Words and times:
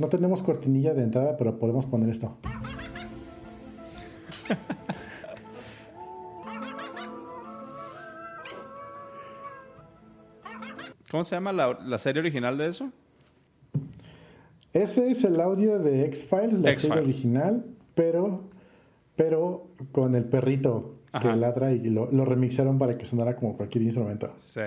No 0.00 0.08
tenemos 0.08 0.42
cortinilla 0.42 0.94
de 0.94 1.02
entrada, 1.02 1.36
pero 1.36 1.58
podemos 1.58 1.84
poner 1.84 2.08
esto. 2.08 2.38
¿Cómo 11.10 11.22
se 11.24 11.36
llama 11.36 11.52
la, 11.52 11.78
la 11.84 11.98
serie 11.98 12.20
original 12.20 12.56
de 12.56 12.68
eso? 12.68 12.90
Ese 14.72 15.10
es 15.10 15.24
el 15.24 15.40
audio 15.40 15.78
de 15.80 16.04
X-Files, 16.06 16.60
la 16.60 16.72
serie 16.74 17.00
original, 17.00 17.66
pero, 17.94 18.48
pero 19.16 19.66
con 19.92 20.14
el 20.14 20.24
perrito 20.24 20.94
que 21.20 21.34
ladra 21.34 21.72
y 21.72 21.90
lo, 21.90 22.10
lo, 22.12 22.24
remixaron 22.24 22.78
para 22.78 22.96
que 22.96 23.04
sonara 23.04 23.34
como 23.34 23.56
cualquier 23.56 23.82
instrumento. 23.82 24.32
Sí. 24.38 24.60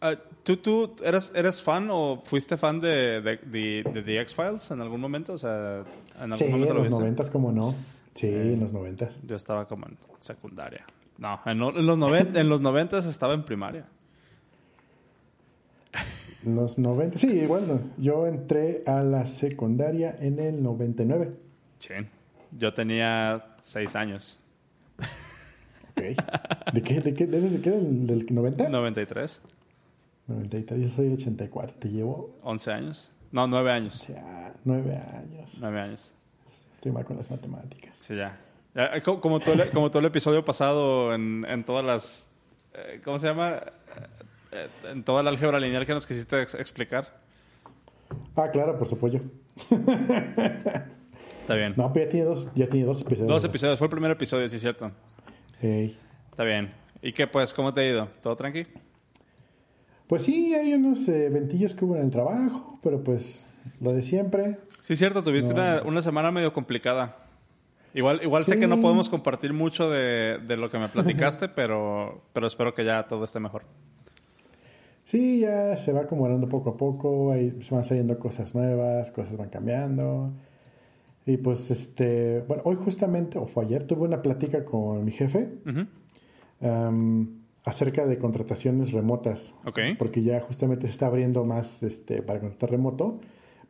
Ah, 0.00 0.16
¿Tú, 0.42 0.58
tú 0.58 0.96
eras, 1.02 1.32
eres 1.34 1.62
fan 1.62 1.88
o 1.90 2.20
fuiste 2.24 2.56
fan 2.56 2.80
de, 2.80 3.22
de, 3.22 3.82
de, 3.82 4.02
The 4.02 4.20
X-Files 4.20 4.70
en 4.70 4.80
algún 4.82 5.00
momento? 5.00 5.32
O 5.32 5.38
sea, 5.38 5.84
¿en 6.16 6.32
algún 6.32 6.36
sí, 6.36 6.44
momento 6.44 6.76
en 6.76 6.84
los 6.84 6.90
noventas, 6.90 7.30
como 7.30 7.52
no. 7.52 7.74
Sí, 8.14 8.26
eh, 8.26 8.52
en 8.52 8.60
los 8.60 8.72
noventas. 8.72 9.18
Yo 9.26 9.34
estaba 9.34 9.66
como 9.66 9.86
en 9.86 9.96
secundaria. 10.18 10.84
No, 11.18 11.40
en, 11.46 11.58
los, 11.58 11.98
noven, 11.98 12.36
en 12.36 12.48
los 12.48 12.60
noventas 12.60 13.06
estaba 13.06 13.32
en 13.32 13.44
primaria. 13.44 13.86
Los 16.44 16.78
90, 16.78 17.18
sí, 17.18 17.44
bueno, 17.46 17.80
yo 17.96 18.26
entré 18.26 18.82
a 18.86 19.02
la 19.02 19.26
secundaria 19.26 20.14
en 20.20 20.38
el 20.38 20.62
99. 20.62 21.32
Sí, 21.80 21.94
yo 22.52 22.72
tenía 22.72 23.56
6 23.62 23.96
años. 23.96 24.38
¿De 26.72 26.82
qué? 26.82 27.00
¿De 27.00 27.14
qué? 27.14 27.26
¿Desde 27.26 27.60
qué? 27.60 27.70
¿Del, 27.70 28.06
del 28.06 28.26
90? 28.30 28.68
93. 28.68 29.42
93, 30.28 30.82
yo 30.82 30.88
soy 30.88 31.06
el 31.06 31.12
84, 31.14 31.76
¿te 31.78 31.88
llevo? 31.88 32.36
11 32.42 32.72
años. 32.72 33.10
No, 33.32 33.46
9 33.46 33.70
años. 33.70 34.06
Ya, 34.08 34.54
9 34.64 34.96
años. 34.96 35.56
9 35.60 35.80
años. 35.80 36.14
Estoy 36.74 36.92
mal 36.92 37.04
con 37.04 37.16
las 37.16 37.30
matemáticas. 37.30 37.96
Sí, 37.96 38.16
ya. 38.16 38.38
Eh, 38.74 39.02
como, 39.02 39.40
todo, 39.40 39.54
el, 39.54 39.70
como 39.70 39.90
todo 39.90 40.00
el 40.00 40.06
episodio 40.06 40.44
pasado 40.44 41.14
en, 41.14 41.44
en 41.48 41.64
todas 41.64 41.84
las... 41.84 42.30
Eh, 42.74 43.00
¿Cómo 43.04 43.18
se 43.18 43.28
llama? 43.28 43.62
Eh, 44.52 44.68
en 44.90 45.02
toda 45.04 45.22
la 45.22 45.30
álgebra 45.30 45.58
lineal 45.60 45.86
que 45.86 45.94
nos 45.94 46.06
quisiste 46.06 46.42
explicar. 46.42 47.06
Ah, 48.34 48.50
claro, 48.50 48.78
por 48.78 48.86
supuesto. 48.86 49.20
Está 51.40 51.54
bien. 51.54 51.74
No, 51.76 51.92
pero 51.92 52.06
ya 52.06 52.10
tiene 52.10 52.26
dos, 52.26 52.48
ya 52.54 52.68
tiene 52.68 52.86
dos 52.86 53.00
episodios. 53.00 53.28
Dos 53.28 53.44
episodios, 53.44 53.78
fue 53.78 53.86
el 53.86 53.90
primer 53.90 54.10
episodio, 54.10 54.48
sí 54.48 54.56
es 54.56 54.62
cierto. 54.62 54.90
Hey. 55.60 55.98
Está 56.30 56.44
bien. 56.44 56.72
¿Y 57.02 57.12
qué 57.12 57.26
pues? 57.26 57.54
¿Cómo 57.54 57.72
te 57.72 57.80
ha 57.80 57.88
ido? 57.88 58.08
¿Todo 58.22 58.36
tranqui? 58.36 58.66
Pues 60.06 60.22
sí, 60.22 60.54
hay 60.54 60.74
unos 60.74 61.06
ventillos 61.06 61.74
que 61.74 61.84
hubo 61.84 61.96
en 61.96 62.02
el 62.02 62.10
trabajo, 62.10 62.78
pero 62.82 63.02
pues 63.02 63.46
lo 63.80 63.92
de 63.92 64.02
siempre. 64.02 64.58
Sí, 64.80 64.94
cierto, 64.94 65.22
tuviste 65.22 65.52
una, 65.52 65.82
una, 65.84 66.02
semana 66.02 66.30
medio 66.30 66.52
complicada. 66.52 67.16
Igual, 67.94 68.20
igual 68.22 68.44
sé 68.44 68.58
que 68.58 68.66
no 68.66 68.80
podemos 68.80 69.08
compartir 69.08 69.52
mucho 69.52 69.90
de, 69.90 70.38
de 70.46 70.56
lo 70.56 70.68
que 70.68 70.78
me 70.78 70.88
platicaste, 70.90 71.48
pero, 71.48 72.22
pero 72.32 72.46
espero 72.46 72.74
que 72.74 72.84
ya 72.84 73.06
todo 73.08 73.24
esté 73.24 73.40
mejor. 73.40 73.64
Sí, 75.04 75.40
ya 75.40 75.76
se 75.76 75.92
va 75.92 76.02
acomodando 76.02 76.48
poco 76.48 76.70
a 76.70 76.76
poco, 76.76 77.32
ahí 77.32 77.56
se 77.60 77.74
van 77.74 77.84
saliendo 77.84 78.18
cosas 78.18 78.54
nuevas, 78.54 79.10
cosas 79.10 79.36
van 79.36 79.48
cambiando. 79.48 80.32
Y 81.26 81.38
pues, 81.38 81.70
este, 81.70 82.40
bueno, 82.46 82.62
hoy 82.64 82.76
justamente, 82.76 83.36
o 83.38 83.46
fue 83.46 83.64
ayer, 83.64 83.82
tuve 83.84 84.02
una 84.02 84.22
plática 84.22 84.64
con 84.64 85.04
mi 85.04 85.10
jefe 85.10 85.48
acerca 87.64 88.06
de 88.06 88.16
contrataciones 88.18 88.92
remotas. 88.92 89.52
Porque 89.98 90.22
ya 90.22 90.40
justamente 90.40 90.86
se 90.86 90.92
está 90.92 91.06
abriendo 91.06 91.44
más 91.44 91.82
este, 91.82 92.22
para 92.22 92.38
contratar 92.38 92.70
remoto, 92.70 93.20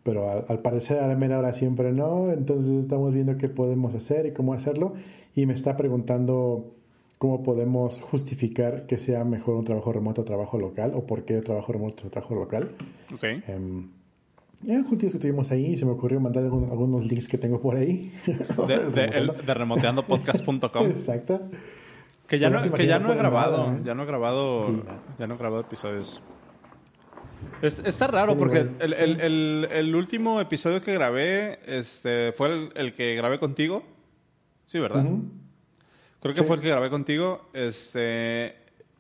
pero 0.03 0.31
al, 0.31 0.45
al, 0.49 0.61
parecer 0.61 0.99
a 0.99 1.09
la 1.09 1.17
mera 1.17 1.39
hora 1.39 1.55
siempre 1.55 1.93
no. 1.93 2.31
Entonces 2.31 2.71
estamos 2.83 3.15
viendo 3.15 3.39
qué 3.39 3.49
podemos 3.49 3.95
hacer 3.95 4.27
y 4.27 4.33
cómo 4.33 4.53
hacerlo. 4.53 4.93
Y 5.35 5.47
me 5.47 5.55
está 5.55 5.79
preguntando 5.79 6.77
cómo 7.19 7.43
podemos 7.43 8.01
justificar 8.01 8.87
que 8.87 8.99
sea 8.99 9.25
mejor 9.25 9.57
un 9.57 9.65
trabajo 9.65 9.93
remoto 9.93 10.23
o 10.23 10.25
trabajo 10.25 10.59
local 10.59 10.93
o 10.95 11.07
por 11.07 11.25
qué 11.25 11.41
trabajo 11.41 11.73
remoto 11.73 12.07
o 12.07 12.11
trabajo 12.11 12.35
local. 12.35 12.73
Ok. 13.15 13.25
Um, 13.49 13.89
ya 14.63 14.83
juntos 14.83 15.13
que 15.13 15.19
tuvimos 15.19 15.51
ahí, 15.51 15.77
se 15.77 15.85
me 15.85 15.93
ocurrió 15.93 16.21
mandar 16.21 16.45
algunos 16.45 17.05
links 17.05 17.29
que 17.29 17.39
tengo 17.39 17.61
por 17.61 17.77
ahí. 17.77 18.13
De, 18.27 18.79
de, 18.91 19.33
de 19.47 19.55
remoteandopodcast.com. 19.55 20.87
Exacto. 20.87 21.41
Que 22.27 22.41
ya, 22.41 22.51
no, 22.51 22.61
que 22.73 22.87
ya 22.87 22.99
no 22.99 23.13
he 23.13 23.17
grabado, 23.17 23.79
ya 23.85 23.95
no 23.95 24.03
he 24.03 24.07
grabado, 24.07 24.83
ya 25.17 25.29
no 25.29 25.35
he 25.35 25.39
grabado 25.39 25.61
episodios. 25.61 26.21
está 27.63 28.09
raro 28.09 28.37
porque 28.37 28.67
el, 28.81 28.93
el, 28.95 29.21
el, 29.21 29.69
el, 29.71 29.95
último 29.95 30.41
episodio 30.41 30.83
que 30.83 30.93
grabé 30.93 31.61
este, 31.67 32.33
fue 32.33 32.71
el, 32.75 32.93
que 32.95 33.15
grabé 33.15 33.39
contigo. 33.39 33.85
Sí, 34.67 34.81
¿verdad? 34.81 35.07
Creo 36.21 36.35
que 36.35 36.43
fue 36.43 36.57
el 36.57 36.63
que 36.63 36.71
grabé 36.71 36.91
contigo. 36.91 37.49
Este, 37.53 38.57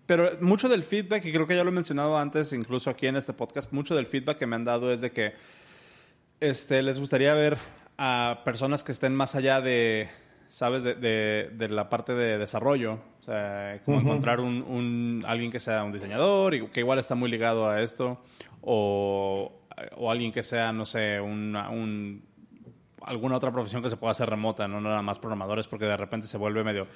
pero 0.06 0.30
mucho 0.40 0.68
del 0.68 0.82
feedback, 0.82 1.24
y 1.24 1.32
creo 1.32 1.46
que 1.46 1.56
ya 1.56 1.64
lo 1.64 1.70
he 1.70 1.74
mencionado 1.74 2.16
antes, 2.16 2.52
incluso 2.52 2.90
aquí 2.90 3.06
en 3.06 3.16
este 3.16 3.32
podcast, 3.32 3.72
mucho 3.72 3.94
del 3.94 4.06
feedback 4.06 4.38
que 4.38 4.46
me 4.46 4.56
han 4.56 4.64
dado 4.64 4.92
es 4.92 5.00
de 5.00 5.10
que 5.10 5.32
este, 6.40 6.82
les 6.82 6.98
gustaría 6.98 7.34
ver 7.34 7.56
a 7.98 8.42
personas 8.44 8.84
que 8.84 8.92
estén 8.92 9.14
más 9.14 9.34
allá 9.34 9.60
de, 9.60 10.08
¿sabes? 10.48 10.82
De, 10.82 10.94
de, 10.94 11.68
la 11.68 11.88
parte 11.88 12.14
de 12.14 12.38
desarrollo. 12.38 13.00
O 13.20 13.24
sea, 13.24 13.80
como 13.84 14.00
encontrar 14.00 14.40
un, 14.40 14.62
un, 14.62 15.24
alguien 15.26 15.50
que 15.50 15.58
sea 15.58 15.82
un 15.82 15.92
diseñador 15.92 16.54
y 16.54 16.66
que 16.68 16.80
igual 16.80 16.98
está 16.98 17.14
muy 17.14 17.30
ligado 17.30 17.68
a 17.68 17.82
esto. 17.82 18.22
O, 18.60 19.60
o 19.96 20.10
alguien 20.10 20.30
que 20.30 20.42
sea, 20.42 20.72
no 20.72 20.84
sé, 20.84 21.20
un 21.20 21.56
alguna 23.06 23.36
otra 23.36 23.52
profesión 23.52 23.82
que 23.82 23.88
se 23.88 23.96
pueda 23.96 24.10
hacer 24.10 24.28
remota, 24.28 24.66
no 24.68 24.80
nada 24.80 25.00
más 25.00 25.18
programadores, 25.18 25.68
porque 25.68 25.86
de 25.86 25.96
repente 25.96 26.26
se 26.26 26.36
vuelve 26.36 26.62
medio... 26.64 26.88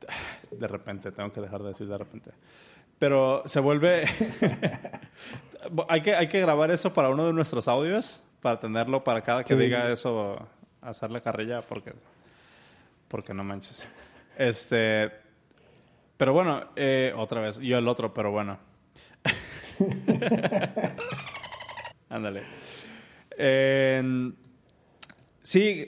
De 0.50 0.66
repente, 0.66 1.12
tengo 1.12 1.32
que 1.32 1.40
dejar 1.40 1.62
de 1.62 1.68
decir 1.68 1.86
de 1.86 1.98
repente. 1.98 2.30
Pero 2.98 3.42
se 3.46 3.60
vuelve... 3.60 4.04
hay, 5.88 6.00
que, 6.00 6.14
hay 6.14 6.28
que 6.28 6.40
grabar 6.40 6.70
eso 6.70 6.92
para 6.92 7.10
uno 7.10 7.26
de 7.26 7.32
nuestros 7.32 7.68
audios, 7.68 8.22
para 8.40 8.58
tenerlo 8.58 9.04
para 9.04 9.22
cada 9.22 9.44
que 9.44 9.54
diga 9.54 9.90
eso, 9.90 10.48
hacerle 10.80 11.20
carrilla, 11.20 11.60
porque, 11.60 11.92
porque 13.08 13.34
no 13.34 13.44
manches. 13.44 13.86
Este... 14.38 15.10
Pero 16.18 16.32
bueno, 16.32 16.68
eh, 16.76 17.12
otra 17.16 17.40
vez, 17.40 17.58
yo 17.58 17.76
el 17.76 17.88
otro, 17.88 18.12
pero 18.12 18.30
bueno. 18.30 18.58
Ándale. 22.08 22.42
Eh, 23.36 24.32
Sí, 25.46 25.86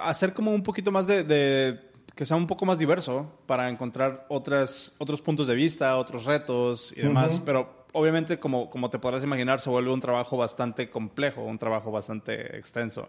hacer 0.00 0.32
como 0.32 0.52
un 0.52 0.62
poquito 0.62 0.92
más 0.92 1.08
de, 1.08 1.80
que 2.14 2.26
sea 2.26 2.36
un 2.36 2.46
poco 2.46 2.66
más 2.66 2.78
diverso 2.78 3.30
para 3.46 3.68
encontrar 3.68 4.26
otras, 4.28 4.94
otros 4.98 5.22
puntos 5.22 5.46
de 5.46 5.54
vista, 5.54 5.96
otros 5.96 6.24
retos 6.24 6.92
y 6.96 7.02
demás. 7.02 7.40
Pero 7.44 7.86
obviamente, 7.92 8.38
como, 8.38 8.70
como 8.70 8.90
te 8.90 8.98
podrás 8.98 9.24
imaginar, 9.24 9.60
se 9.60 9.70
vuelve 9.70 9.92
un 9.92 10.00
trabajo 10.00 10.36
bastante 10.36 10.90
complejo, 10.90 11.42
un 11.42 11.58
trabajo 11.58 11.90
bastante 11.90 12.56
extenso. 12.56 13.08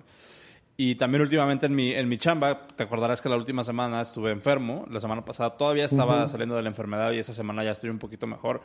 Y 0.78 0.95
también 0.95 1.22
últimamente 1.22 1.66
en 1.66 1.75
mi, 1.75 1.91
en 1.91 2.07
mi 2.09 2.17
chamba, 2.17 2.67
te 2.67 2.84
acordarás 2.84 3.22
que 3.22 3.29
la 3.29 3.35
última 3.35 3.63
semana 3.63 4.01
estuve 4.01 4.31
enfermo, 4.31 4.85
la 4.89 5.00
semana 5.00 5.23
pasada 5.23 5.51
todavía 5.57 5.85
estaba 5.85 6.28
saliendo 6.28 6.56
de 6.56 6.63
la 6.63 6.69
enfermedad 6.69 7.12
y 7.12 7.19
esa 7.19 7.33
semana 7.33 7.63
ya 7.63 7.72
estoy 7.72 7.89
un 7.89 8.00
poquito 8.00 8.25
mejor, 8.25 8.62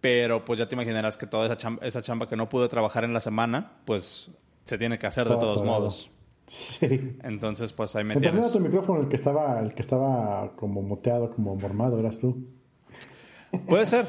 pero 0.00 0.44
pues 0.44 0.58
ya 0.58 0.68
te 0.68 0.74
imaginarás 0.74 1.16
que 1.16 1.26
toda 1.26 1.46
esa 1.46 1.56
chamba, 1.56 1.86
esa 1.86 2.02
chamba 2.02 2.28
que 2.28 2.36
no 2.36 2.48
pude 2.48 2.68
trabajar 2.68 3.04
en 3.04 3.14
la 3.14 3.20
semana, 3.20 3.78
pues 3.86 4.30
se 4.64 4.76
tiene 4.76 4.98
que 4.98 5.06
hacer 5.06 5.28
de 5.28 5.36
todos 5.36 5.62
modos. 5.62 6.10
Sí. 6.46 7.16
Entonces, 7.22 7.72
pues 7.72 7.96
ahí 7.96 8.04
me 8.04 8.14
Entonces 8.14 8.32
tienes. 8.32 8.52
tu 8.52 8.60
micrófono 8.60 9.00
el 9.00 9.08
que 9.08 9.16
estaba, 9.16 9.60
el 9.60 9.74
que 9.74 9.82
estaba 9.82 10.52
como 10.56 10.82
moteado, 10.82 11.30
como 11.30 11.56
mormado, 11.56 11.98
eras 11.98 12.18
tú. 12.18 12.46
Puede 13.66 13.86
ser. 13.86 14.06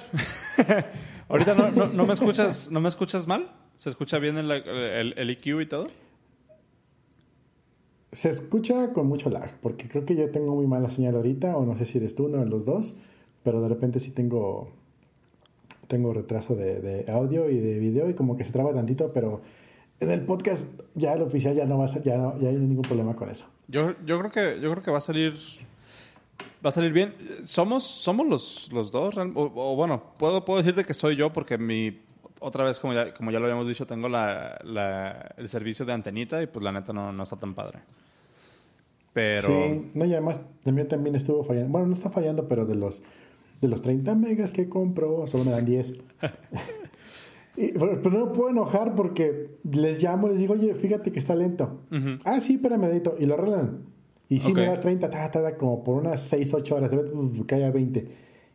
Ahorita 1.30 1.56
no, 1.56 1.72
no, 1.72 1.88
no, 1.88 2.06
me 2.06 2.14
escuchas, 2.14 2.70
¿no 2.72 2.82
me 2.82 2.90
escuchas 2.90 3.28
mal? 3.28 3.52
¿Se 3.76 3.90
escucha 3.90 4.20
bien 4.20 4.38
el, 4.38 4.52
el, 4.52 5.14
el, 5.18 5.30
EQ 5.30 5.62
y 5.62 5.66
todo? 5.66 5.88
Se 8.12 8.30
escucha 8.30 8.94
con 8.94 9.08
mucho 9.08 9.30
lag, 9.30 9.60
porque 9.62 9.88
creo 9.88 10.06
que 10.06 10.16
yo 10.16 10.30
tengo 10.32 10.56
muy 10.56 10.68
mala 10.68 10.90
señal 10.90 11.16
ahorita, 11.16 11.58
o 11.58 11.66
no 11.66 11.78
sé 11.78 11.86
si 11.86 11.98
eres 11.98 12.16
tú, 12.16 12.26
uno 12.26 12.38
de 12.38 12.46
los 12.46 12.64
dos, 12.64 12.96
pero 13.44 13.62
de 13.62 13.68
repente 13.68 14.00
sí 14.00 14.12
tengo, 14.12 14.70
tengo 15.88 16.14
retraso 16.14 16.56
de, 16.56 16.80
de 16.80 17.12
audio 17.12 17.50
y 17.50 17.58
de 17.58 17.80
video 17.80 18.10
y 18.10 18.14
como 18.14 18.38
que 18.38 18.46
se 18.46 18.54
traba 18.54 18.74
tantito, 18.74 19.12
pero 19.12 19.42
en 20.00 20.12
el 20.12 20.22
podcast 20.22 20.68
ya 20.94 21.14
el 21.14 21.22
oficial 21.22 21.56
ya 21.56 21.66
no 21.66 21.78
va 21.78 21.86
a 21.86 21.88
ser, 21.88 22.04
ya 22.04 22.18
no, 22.18 22.40
ya 22.40 22.50
hay 22.50 22.56
ningún 22.56 22.84
problema 22.84 23.16
con 23.16 23.30
eso. 23.30 23.46
Yo, 23.68 23.96
yo 24.06 24.20
creo 24.20 24.32
que 24.32 24.62
yo 24.62 24.72
creo 24.72 24.84
que 24.84 24.92
va 24.92 24.98
a 24.98 25.02
salir 25.02 25.36
va 26.64 26.70
a 26.70 26.72
salir 26.72 26.92
bien. 26.92 27.16
Somos 27.44 27.84
somos 27.84 28.28
los, 28.28 28.72
los 28.72 28.92
dos 28.92 29.16
o, 29.18 29.76
bueno, 29.76 30.04
puedo 30.18 30.44
puedo 30.44 30.58
decirte 30.58 30.84
que 30.84 30.94
soy 30.94 31.16
yo 31.16 31.32
porque 31.32 31.58
mi 31.58 32.02
otra 32.40 32.64
vez 32.64 32.80
como 32.80 32.94
ya, 32.94 33.14
como 33.14 33.32
ya 33.32 33.40
lo 33.40 33.46
habíamos 33.46 33.68
dicho, 33.68 33.88
tengo 33.88 34.10
la, 34.10 34.60
la, 34.64 35.34
el 35.38 35.50
servicio 35.50 35.86
de 35.86 35.94
antenita 35.94 36.42
y 36.44 36.48
pues 36.48 36.64
la 36.64 36.72
neta 36.72 36.94
no, 36.94 37.12
no 37.12 37.24
está 37.24 37.36
tan 37.36 37.54
padre. 37.54 37.80
Pero 39.14 39.48
Sí, 39.48 39.92
no 39.94 40.06
y 40.06 40.12
además 40.12 40.46
de 40.66 40.72
mí 40.74 40.84
también 40.84 41.16
estuvo 41.16 41.44
fallando. 41.44 41.72
Bueno, 41.72 41.88
no 41.88 41.94
está 41.94 42.10
fallando, 42.10 42.48
pero 42.48 42.66
de 42.66 42.76
los 42.76 43.02
de 43.62 43.70
los 43.70 43.82
30 43.82 44.14
megas 44.16 44.52
que 44.52 44.68
compro 44.68 45.26
solo 45.28 45.46
me 45.46 45.52
dan 45.52 45.66
10. 45.66 45.94
pero, 47.56 48.12
no 48.12 48.26
me 48.26 48.34
puedo 48.34 48.50
enojar 48.50 48.96
porque 48.96 49.58
les 49.70 50.02
llamo, 50.02 50.28
les 50.28 50.40
digo, 50.40 50.54
oye, 50.54 50.74
fíjate 50.76 51.12
que 51.12 51.20
está 51.20 51.36
lento. 51.36 51.82
Ah, 52.24 52.42
sí, 52.42 52.56
espérame, 52.56 52.82
medito. 52.82 53.16
Y 53.20 53.26
lo 53.26 53.36
arreglan. 53.36 53.84
Y 54.28 54.40
si 54.40 54.54
me 54.54 54.66
da 54.66 54.80
30, 54.80 55.10
ta, 55.10 55.58
como 55.58 55.84
por 55.84 55.96
unas 55.96 56.22
6, 56.24 56.54
8 56.54 56.76
horas, 56.76 56.92
cae 57.48 57.66
a 57.66 57.72
20. 57.72 58.08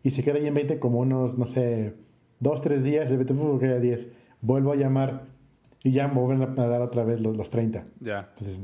Y 0.03 0.11
se 0.11 0.23
queda 0.23 0.39
ahí 0.39 0.47
en 0.47 0.55
20 0.55 0.79
como 0.79 1.01
unos, 1.01 1.39
no 1.39 1.45
sé, 1.45 1.95
2, 2.41 2.63
3 2.63 2.83
días, 2.83 3.11
de 3.11 3.17
repente 3.17 3.43
cae 3.61 3.75
a 3.75 3.79
10. 3.79 4.09
Vuelvo 4.41 4.73
a 4.73 4.77
llamar 4.77 5.27
y 5.83 5.93
ya 5.93 6.09
me 6.09 6.21
vuelven 6.21 6.59
a 6.59 6.67
dar 6.67 6.83
otra 6.83 7.05
vez 7.05 7.21
los, 7.21 7.37
los 7.37 7.51
30. 7.51 7.87
Ya. 8.01 8.31
Entonces, 8.31 8.61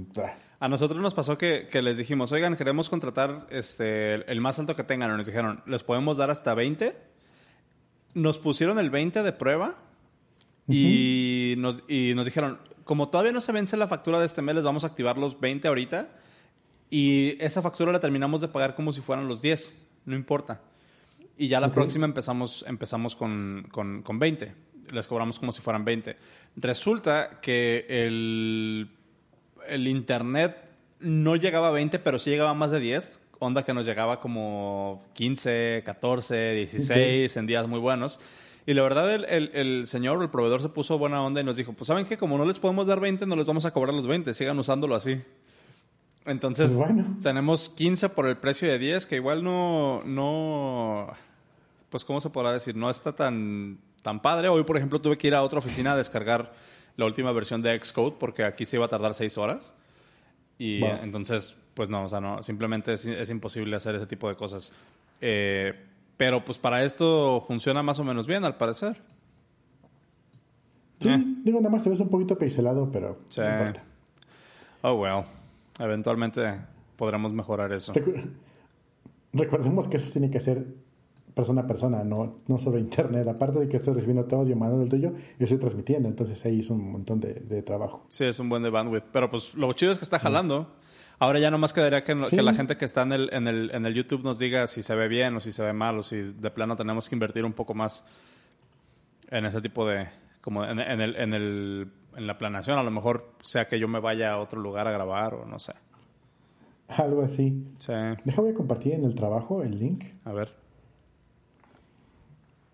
a 0.59 0.69
nosotros 0.69 1.01
nos 1.01 1.15
pasó 1.15 1.39
que, 1.39 1.69
que, 1.71 1.83
les 1.83 1.99
dijimos, 1.99 2.33
oigan, 2.33 2.57
queremos 2.57 2.89
contratar 2.89 3.47
este, 3.51 4.31
el 4.31 4.41
más 4.41 4.59
alto 4.59 4.75
que 4.75 4.83
tengan. 4.83 5.13
Y 5.13 5.17
nos 5.17 5.27
dijeron, 5.27 5.63
¿les 5.67 5.83
podemos 5.85 6.17
dar 6.17 6.31
hasta 6.31 6.55
20? 6.55 6.95
Nos 8.15 8.39
pusieron 8.39 8.79
el 8.79 8.91
20 8.91 9.23
de 9.23 9.33
prueba 9.33 9.77
y, 10.69 11.55
nos, 11.59 11.85
y 11.89 12.13
nos 12.15 12.25
dijeron, 12.25 12.59
como 12.85 13.09
todavía 13.09 13.33
no 13.33 13.41
se 13.41 13.53
vence 13.53 13.77
la 13.77 13.87
factura 13.87 14.19
de 14.21 14.27
este 14.27 14.43
mes, 14.43 14.55
les 14.57 14.65
vamos 14.65 14.85
a 14.85 14.89
activar 14.89 15.19
los 15.19 15.39
20 15.41 15.69
ahorita. 15.69 16.09
Y 16.89 17.37
esa 17.43 17.63
factura 17.63 17.93
la 17.93 18.01
terminamos 18.01 18.41
de 18.41 18.49
pagar 18.49 18.75
como 18.75 18.93
si 18.93 19.01
fueran 19.01 19.27
los 19.27 19.43
10, 19.43 19.83
no 20.05 20.15
importa. 20.15 20.63
Y 21.37 21.49
ya 21.49 21.61
la 21.61 21.73
próxima 21.73 22.07
empezamos, 22.07 22.65
empezamos 22.67 23.17
con, 23.17 23.67
con, 23.71 24.03
con 24.03 24.19
20. 24.19 24.55
Les 24.93 25.07
cobramos 25.07 25.39
como 25.39 25.53
si 25.53 25.61
fueran 25.61 25.85
20. 25.85 26.17
Resulta 26.57 27.41
que 27.41 27.87
el 27.89 28.89
el 29.69 29.89
internet 29.89 30.57
no 31.01 31.37
llegaba 31.37 31.69
a 31.69 31.73
20, 31.73 31.99
pero 31.99 32.19
sí 32.19 32.31
llegaba 32.31 32.51
a 32.51 32.55
más 32.55 32.71
de 32.71 32.81
10. 32.81 33.21
Onda 33.39 33.65
que 33.65 33.75
nos 33.75 33.85
llegaba 33.85 34.21
como 34.21 35.03
15, 35.13 35.83
14, 35.85 36.53
16 36.55 37.37
en 37.37 37.47
días 37.47 37.67
muy 37.67 37.81
buenos. 37.81 38.19
Y 38.67 38.75
la 38.75 38.83
verdad, 38.83 39.15
el, 39.15 39.25
el, 39.27 39.51
el, 39.55 39.87
señor, 39.87 40.21
el 40.21 40.29
proveedor, 40.29 40.61
se 40.61 40.69
puso 40.69 40.99
buena 40.99 41.23
onda 41.23 41.41
y 41.41 41.45
nos 41.45 41.57
dijo: 41.57 41.73
Pues, 41.73 41.87
¿saben 41.87 42.05
qué? 42.05 42.19
Como 42.19 42.37
no 42.37 42.45
les 42.45 42.59
podemos 42.59 42.89
dar 42.89 42.99
20, 42.99 43.25
no 43.25 43.37
les 43.37 43.47
vamos 43.47 43.65
a 43.65 43.71
cobrar 43.71 43.95
los 43.95 44.07
20. 44.07 44.35
Sigan 44.35 44.59
usándolo 44.59 44.97
así. 44.97 45.17
Entonces, 46.25 46.75
pues 46.75 46.91
tenemos 47.23 47.71
15 47.71 48.09
por 48.09 48.27
el 48.27 48.37
precio 48.37 48.69
de 48.69 48.79
10, 48.81 49.07
que 49.07 49.17
igual 49.17 49.45
no. 49.45 50.03
no 50.05 51.13
pues, 51.89 52.05
¿cómo 52.05 52.21
se 52.21 52.31
podrá 52.31 52.53
decir? 52.53 52.75
No 52.75 52.91
está 52.91 53.15
tan, 53.15 53.79
tan 54.03 54.21
padre. 54.21 54.49
Hoy, 54.49 54.65
por 54.65 54.77
ejemplo, 54.77 55.01
tuve 55.01 55.17
que 55.17 55.29
ir 55.29 55.37
a 55.37 55.43
otra 55.43 55.61
oficina 55.61 55.93
a 55.93 55.97
descargar 55.97 56.53
la 56.97 57.05
última 57.05 57.31
versión 57.31 57.63
de 57.63 57.79
Xcode 57.79 58.17
porque 58.19 58.43
aquí 58.43 58.67
se 58.67 58.77
iba 58.77 58.87
a 58.87 58.89
tardar 58.89 59.15
seis 59.15 59.39
horas. 59.39 59.73
Y 60.59 60.83
entonces, 60.85 61.57
pues 61.75 61.91
no, 61.91 62.05
o 62.05 62.09
sea, 62.09 62.21
no, 62.21 62.43
simplemente 62.43 62.95
es, 62.95 63.31
imposible 63.31 63.77
hacer 63.77 63.95
ese 63.95 64.07
tipo 64.07 64.29
de 64.29 64.35
cosas. 64.35 64.73
Eh, 65.21 65.75
pero 66.17 66.45
pues 66.45 66.59
para 66.59 66.85
esto 66.85 67.43
funciona 67.47 67.83
más 67.83 67.99
o 67.99 68.05
menos 68.05 68.27
bien, 68.27 68.45
al 68.45 68.57
parecer. 68.57 69.03
Sí, 71.01 71.11
eh. 71.11 71.23
digo, 71.45 71.61
nada 71.61 71.71
más 71.71 71.85
te 71.85 71.91
ves 71.91 72.01
un 72.01 72.09
poquito 72.09 72.39
pixelado, 72.39 72.91
pero 72.91 73.19
sí. 73.29 73.41
no 73.41 73.51
importa. 73.51 73.85
Oh, 74.83 74.95
well. 74.95 75.25
Eventualmente 75.79 76.61
podremos 76.97 77.33
mejorar 77.33 77.73
eso. 77.73 77.93
Recordemos 79.33 79.89
que 79.89 79.99
eso 79.99 80.11
tiene 80.11 80.31
que 80.31 80.41
ser 80.41 80.67
persona 81.35 81.63
a 81.63 81.67
persona, 81.67 82.03
no, 82.03 82.37
no 82.47 82.59
sobre 82.59 82.81
internet. 82.81 83.29
Aparte 83.29 83.59
de 83.59 83.69
que 83.69 83.77
estoy 83.77 83.93
recibiendo 83.93 84.25
todo 84.25 84.41
audio 84.41 84.57
mandando 84.57 84.85
el 84.85 84.89
tuyo, 84.89 85.13
yo 85.39 85.45
estoy 85.45 85.59
transmitiendo. 85.59 86.09
Entonces 86.09 86.43
ahí 86.47 86.61
es 86.61 86.71
un 86.71 86.93
montón 86.93 87.21
de, 87.21 87.35
de, 87.35 87.63
trabajo. 87.63 88.07
Sí, 88.09 88.25
es 88.25 88.41
un 88.41 88.49
buen 88.49 88.63
de 88.63 88.71
bandwidth. 88.71 89.05
Pero 89.13 89.29
pues 89.29 89.55
lo 89.55 89.71
chido 89.75 89.93
es 89.93 89.99
que 89.99 90.05
está 90.05 90.19
jalando. 90.19 90.73
Ahora 91.19 91.39
ya 91.39 91.51
nomás 91.51 91.73
quedaría 91.73 92.05
que, 92.05 92.15
que, 92.29 92.43
la 92.43 92.53
gente 92.53 92.77
que 92.77 92.85
está 92.85 93.03
en 93.03 93.13
el, 93.13 93.31
en, 93.33 93.47
el, 93.47 93.71
en 93.73 93.87
el 93.87 93.95
YouTube 93.95 94.23
nos 94.23 94.39
diga 94.39 94.67
si 94.67 94.83
se 94.83 94.95
ve 94.95 95.09
bien 95.09 95.35
o 95.37 95.41
si 95.41 95.51
se 95.51 95.63
ve 95.63 95.73
mal 95.73 95.99
o 95.99 96.03
si 96.03 96.17
de 96.17 96.51
plano 96.51 96.77
tenemos 96.77 97.09
que 97.09 97.15
invertir 97.15 97.45
un 97.45 97.55
poco 97.55 97.75
más 97.75 98.05
en 99.31 99.47
ese 99.47 99.61
tipo 99.61 99.87
de... 99.87 100.09
como 100.41 100.65
en, 100.65 100.79
en, 100.79 101.01
el, 101.01 101.17
en, 101.17 101.33
el, 101.33 101.91
en 102.17 102.27
la 102.27 102.37
planeación. 102.37 102.79
A 102.79 102.83
lo 102.83 102.91
mejor 102.91 103.33
sea 103.43 103.67
que 103.67 103.79
yo 103.79 103.89
me 103.89 104.01
vaya 104.01 104.33
a 104.33 104.39
otro 104.39 104.61
lugar 104.61 104.87
a 104.89 104.91
grabar 104.91 105.35
o 105.35 105.47
no 105.47 105.59
sé. 105.59 105.73
Algo 106.89 107.23
así. 107.23 107.65
Sí. 107.79 107.93
Déjame 108.25 108.53
compartir 108.53 108.95
en 108.95 109.05
el 109.05 109.15
trabajo 109.15 109.63
el 109.63 109.79
link. 109.79 110.05
A 110.25 110.33
ver 110.33 110.67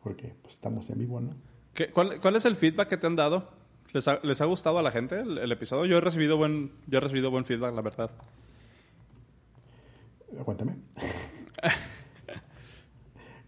porque 0.02 0.34
pues, 0.42 0.54
estamos 0.54 0.88
en 0.90 0.98
vivo, 0.98 1.20
¿no? 1.20 1.30
cuál, 1.92 2.20
cuál, 2.20 2.36
es 2.36 2.44
el 2.44 2.56
feedback 2.56 2.88
que 2.88 2.96
te 2.96 3.06
han 3.06 3.16
dado? 3.16 3.48
¿Les 3.92 4.08
ha, 4.08 4.20
¿Les 4.22 4.40
ha 4.40 4.46
gustado 4.46 4.78
a 4.78 4.82
la 4.82 4.90
gente 4.90 5.20
el, 5.20 5.52
episodio? 5.52 5.84
Yo 5.84 5.98
he 5.98 6.00
recibido 6.00 6.36
buen, 6.38 6.70
yo 6.86 6.98
he 6.98 7.00
recibido 7.00 7.30
buen 7.30 7.44
feedback, 7.44 7.74
la 7.74 7.82
verdad. 7.82 8.10
Cuéntame. 10.44 10.76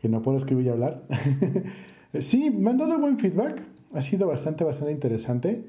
que 0.03 0.09
no 0.09 0.21
puedo 0.21 0.37
escribir 0.37 0.67
y 0.67 0.69
hablar. 0.69 1.03
sí, 2.21 2.51
me 2.51 2.71
han 2.71 2.79
dado 2.79 2.99
buen 2.99 3.19
feedback. 3.19 3.63
Ha 3.95 4.03
sido 4.03 4.27
bastante, 4.27 4.65
bastante 4.65 4.93
interesante. 4.93 5.65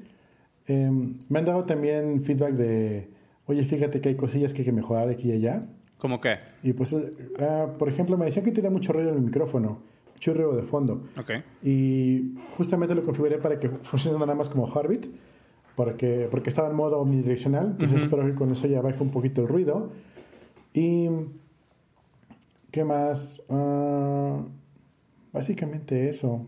Em, 0.66 1.18
me 1.28 1.38
han 1.38 1.44
dado 1.46 1.64
también 1.64 2.22
feedback 2.22 2.52
de, 2.52 3.10
oye, 3.46 3.64
fíjate 3.64 4.02
que 4.02 4.10
hay 4.10 4.16
cosillas 4.16 4.52
que 4.52 4.60
hay 4.60 4.66
que 4.66 4.72
mejorar 4.72 5.08
aquí 5.08 5.30
y 5.30 5.32
allá. 5.32 5.60
¿Cómo 5.96 6.20
qué? 6.20 6.38
Y 6.62 6.74
pues, 6.74 6.94
ah, 7.38 7.68
por 7.78 7.88
ejemplo, 7.88 8.18
me 8.18 8.26
decían 8.26 8.44
que 8.44 8.52
tenía 8.52 8.70
mucho 8.70 8.92
ruido 8.92 9.08
en 9.08 9.16
el 9.16 9.22
micrófono 9.22 9.95
churro 10.18 10.56
de 10.56 10.62
fondo. 10.62 11.02
Okay. 11.18 11.42
Y 11.62 12.34
justamente 12.56 12.94
lo 12.94 13.02
configuré 13.02 13.38
para 13.38 13.58
que 13.58 13.68
funcione 13.68 14.18
nada 14.18 14.34
más 14.34 14.48
como 14.48 14.66
Heartbeat, 14.66 15.06
porque, 15.74 16.28
porque 16.30 16.50
estaba 16.50 16.68
en 16.68 16.76
modo 16.76 16.98
omnidireccional. 16.98 17.66
Entonces 17.72 18.02
espero 18.02 18.24
que 18.24 18.34
con 18.34 18.50
eso 18.52 18.66
ya 18.66 18.80
baje 18.80 19.02
un 19.02 19.10
poquito 19.10 19.42
el 19.42 19.48
ruido. 19.48 19.90
Y. 20.72 21.08
¿Qué 22.70 22.84
más? 22.84 23.42
Ah, 23.48 24.42
básicamente 25.32 26.08
eso. 26.08 26.46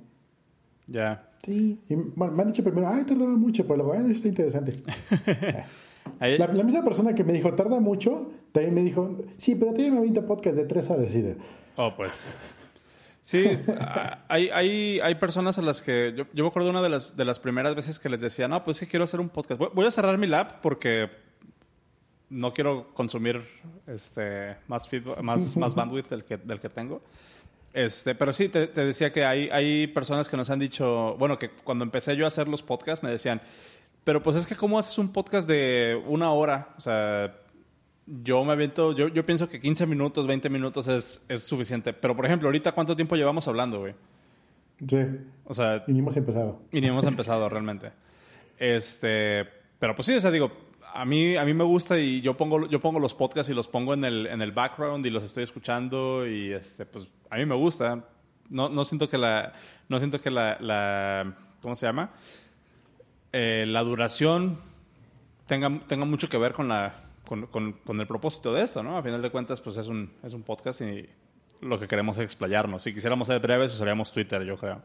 Ya. 0.86 1.30
Sí. 1.44 1.78
Y 1.88 1.94
bueno, 1.94 2.34
me 2.34 2.42
han 2.42 2.48
dicho 2.48 2.64
primero, 2.64 2.88
ay, 2.88 3.04
tardaba 3.04 3.36
mucho, 3.36 3.62
pero 3.64 3.76
luego, 3.76 3.92
bueno, 3.92 4.08
está 4.12 4.28
interesante. 4.28 4.72
la, 6.20 6.46
la, 6.48 6.62
misma 6.64 6.84
persona 6.84 7.14
que 7.14 7.24
me 7.24 7.32
dijo, 7.32 7.54
tarda 7.54 7.80
mucho, 7.80 8.30
también 8.52 8.74
me 8.74 8.82
dijo, 8.82 9.16
sí, 9.36 9.54
pero 9.54 9.72
tiene 9.72 10.00
20 10.00 10.22
podcast 10.22 10.56
de 10.56 10.64
3 10.64 10.90
horas. 10.90 11.16
oh, 11.76 11.92
pues. 11.96 12.32
Sí, 13.28 13.58
hay, 14.28 14.48
hay, 14.48 15.00
hay 15.00 15.14
personas 15.16 15.58
a 15.58 15.60
las 15.60 15.82
que. 15.82 16.14
Yo, 16.16 16.24
yo, 16.32 16.44
me 16.44 16.48
acuerdo 16.48 16.70
una 16.70 16.80
de 16.80 16.88
las, 16.88 17.14
de 17.14 17.26
las 17.26 17.38
primeras 17.38 17.74
veces 17.74 17.98
que 17.98 18.08
les 18.08 18.22
decía, 18.22 18.48
no, 18.48 18.64
pues 18.64 18.78
sí 18.78 18.86
quiero 18.86 19.04
hacer 19.04 19.20
un 19.20 19.28
podcast. 19.28 19.60
Voy, 19.60 19.84
a 19.84 19.90
cerrar 19.90 20.16
mi 20.16 20.26
lab 20.26 20.62
porque 20.62 21.10
no 22.30 22.54
quiero 22.54 22.88
consumir 22.94 23.42
este, 23.86 24.56
más, 24.66 24.88
más, 25.20 25.56
más 25.58 25.74
bandwidth 25.74 26.08
del 26.08 26.24
que, 26.24 26.38
del 26.38 26.58
que 26.58 26.70
tengo. 26.70 27.02
Este, 27.74 28.14
pero 28.14 28.32
sí, 28.32 28.48
te, 28.48 28.66
te, 28.66 28.86
decía 28.86 29.12
que 29.12 29.26
hay, 29.26 29.50
hay 29.50 29.88
personas 29.88 30.26
que 30.26 30.38
nos 30.38 30.48
han 30.48 30.60
dicho, 30.60 31.14
bueno, 31.18 31.38
que 31.38 31.50
cuando 31.50 31.84
empecé 31.84 32.16
yo 32.16 32.24
a 32.24 32.28
hacer 32.28 32.48
los 32.48 32.62
podcasts 32.62 33.02
me 33.02 33.10
decían, 33.10 33.42
pero 34.04 34.22
pues 34.22 34.36
es 34.36 34.46
que 34.46 34.56
¿cómo 34.56 34.78
haces 34.78 34.96
un 34.96 35.12
podcast 35.12 35.46
de 35.46 36.02
una 36.06 36.32
hora? 36.32 36.70
O 36.78 36.80
sea, 36.80 37.36
yo 38.08 38.44
me 38.44 38.52
aviento, 38.52 38.92
yo, 38.92 39.08
yo 39.08 39.26
pienso 39.26 39.48
que 39.48 39.60
15 39.60 39.86
minutos, 39.86 40.26
20 40.26 40.48
minutos 40.48 40.88
es, 40.88 41.24
es 41.28 41.44
suficiente. 41.44 41.92
Pero, 41.92 42.16
por 42.16 42.24
ejemplo, 42.24 42.48
ahorita, 42.48 42.72
¿cuánto 42.72 42.96
tiempo 42.96 43.16
llevamos 43.16 43.46
hablando, 43.48 43.80
güey? 43.80 43.94
Sí. 44.86 44.98
O 45.44 45.52
sea... 45.52 45.84
Y 45.86 45.92
ni 45.92 45.98
hemos 45.98 46.16
empezado. 46.16 46.60
Y 46.72 46.80
ni 46.80 46.86
hemos 46.86 47.06
empezado, 47.06 47.48
realmente. 47.48 47.92
Este... 48.58 49.46
Pero, 49.78 49.94
pues 49.94 50.06
sí, 50.06 50.14
o 50.14 50.20
sea, 50.20 50.30
digo, 50.30 50.50
a 50.92 51.04
mí, 51.04 51.36
a 51.36 51.44
mí 51.44 51.52
me 51.52 51.64
gusta 51.64 51.98
y 51.98 52.20
yo 52.20 52.36
pongo, 52.36 52.66
yo 52.66 52.80
pongo 52.80 52.98
los 52.98 53.14
podcasts 53.14 53.50
y 53.50 53.54
los 53.54 53.68
pongo 53.68 53.94
en 53.94 54.04
el, 54.04 54.26
en 54.26 54.40
el 54.40 54.52
background 54.52 55.04
y 55.04 55.10
los 55.10 55.22
estoy 55.22 55.44
escuchando 55.44 56.26
y, 56.26 56.52
este, 56.52 56.86
pues, 56.86 57.08
a 57.28 57.36
mí 57.36 57.44
me 57.44 57.54
gusta. 57.54 58.04
No, 58.48 58.68
no 58.68 58.84
siento 58.84 59.08
que 59.08 59.18
la... 59.18 59.52
No 59.88 59.98
siento 59.98 60.20
que 60.20 60.30
la... 60.30 60.56
la 60.60 61.36
¿Cómo 61.60 61.74
se 61.74 61.86
llama? 61.86 62.12
Eh, 63.32 63.66
la 63.68 63.82
duración 63.82 64.58
tenga, 65.46 65.80
tenga 65.86 66.04
mucho 66.06 66.28
que 66.28 66.38
ver 66.38 66.52
con 66.52 66.68
la 66.68 66.94
con, 67.28 67.46
con, 67.84 68.00
el 68.00 68.06
propósito 68.06 68.54
de 68.54 68.62
esto, 68.62 68.82
¿no? 68.82 68.96
A 68.96 69.02
final 69.02 69.20
de 69.20 69.30
cuentas, 69.30 69.60
pues 69.60 69.76
es 69.76 69.86
un, 69.86 70.10
es 70.24 70.32
un 70.32 70.42
podcast 70.42 70.80
y 70.80 71.06
lo 71.60 71.78
que 71.78 71.86
queremos 71.86 72.16
es 72.16 72.24
explayarnos. 72.24 72.82
Si 72.82 72.94
quisiéramos 72.94 73.28
ser 73.28 73.38
breves, 73.40 73.74
usaríamos 73.74 74.10
Twitter, 74.10 74.42
yo 74.44 74.56
creo. 74.56 74.80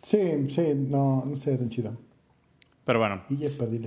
Sí, 0.00 0.48
sí, 0.48 0.72
no, 0.74 1.24
no 1.26 1.36
sé, 1.36 1.58
tan 1.58 1.68
chido. 1.68 1.92
Pero 2.86 2.98
bueno. 2.98 3.22
Y 3.28 3.36
ya 3.36 3.50
perdí 3.56 3.86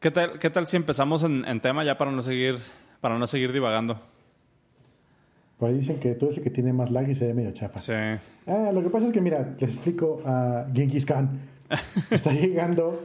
¿Qué 0.00 0.10
tal, 0.10 0.38
¿Qué 0.38 0.48
tal 0.48 0.66
si 0.66 0.76
empezamos 0.76 1.22
en, 1.22 1.44
en, 1.44 1.60
tema 1.60 1.84
ya 1.84 1.98
para 1.98 2.10
no 2.10 2.22
seguir, 2.22 2.56
para 3.02 3.18
no 3.18 3.26
seguir 3.26 3.52
divagando? 3.52 4.00
Por 5.58 5.68
ahí 5.68 5.76
dicen 5.76 6.00
que 6.00 6.14
todo 6.14 6.30
ese 6.30 6.40
que 6.40 6.50
tiene 6.50 6.72
más 6.72 6.90
lag 6.90 7.08
y 7.10 7.14
se 7.14 7.26
ve 7.26 7.34
medio 7.34 7.52
chafa. 7.52 7.78
Sí. 7.78 7.92
Ah, 8.46 8.70
lo 8.72 8.82
que 8.82 8.88
pasa 8.88 9.06
es 9.06 9.12
que, 9.12 9.20
mira, 9.20 9.54
les 9.60 9.74
explico 9.74 10.22
a 10.24 10.66
Genghis 10.72 11.04
Khan. 11.04 11.40
Está 12.10 12.32
llegando 12.32 13.02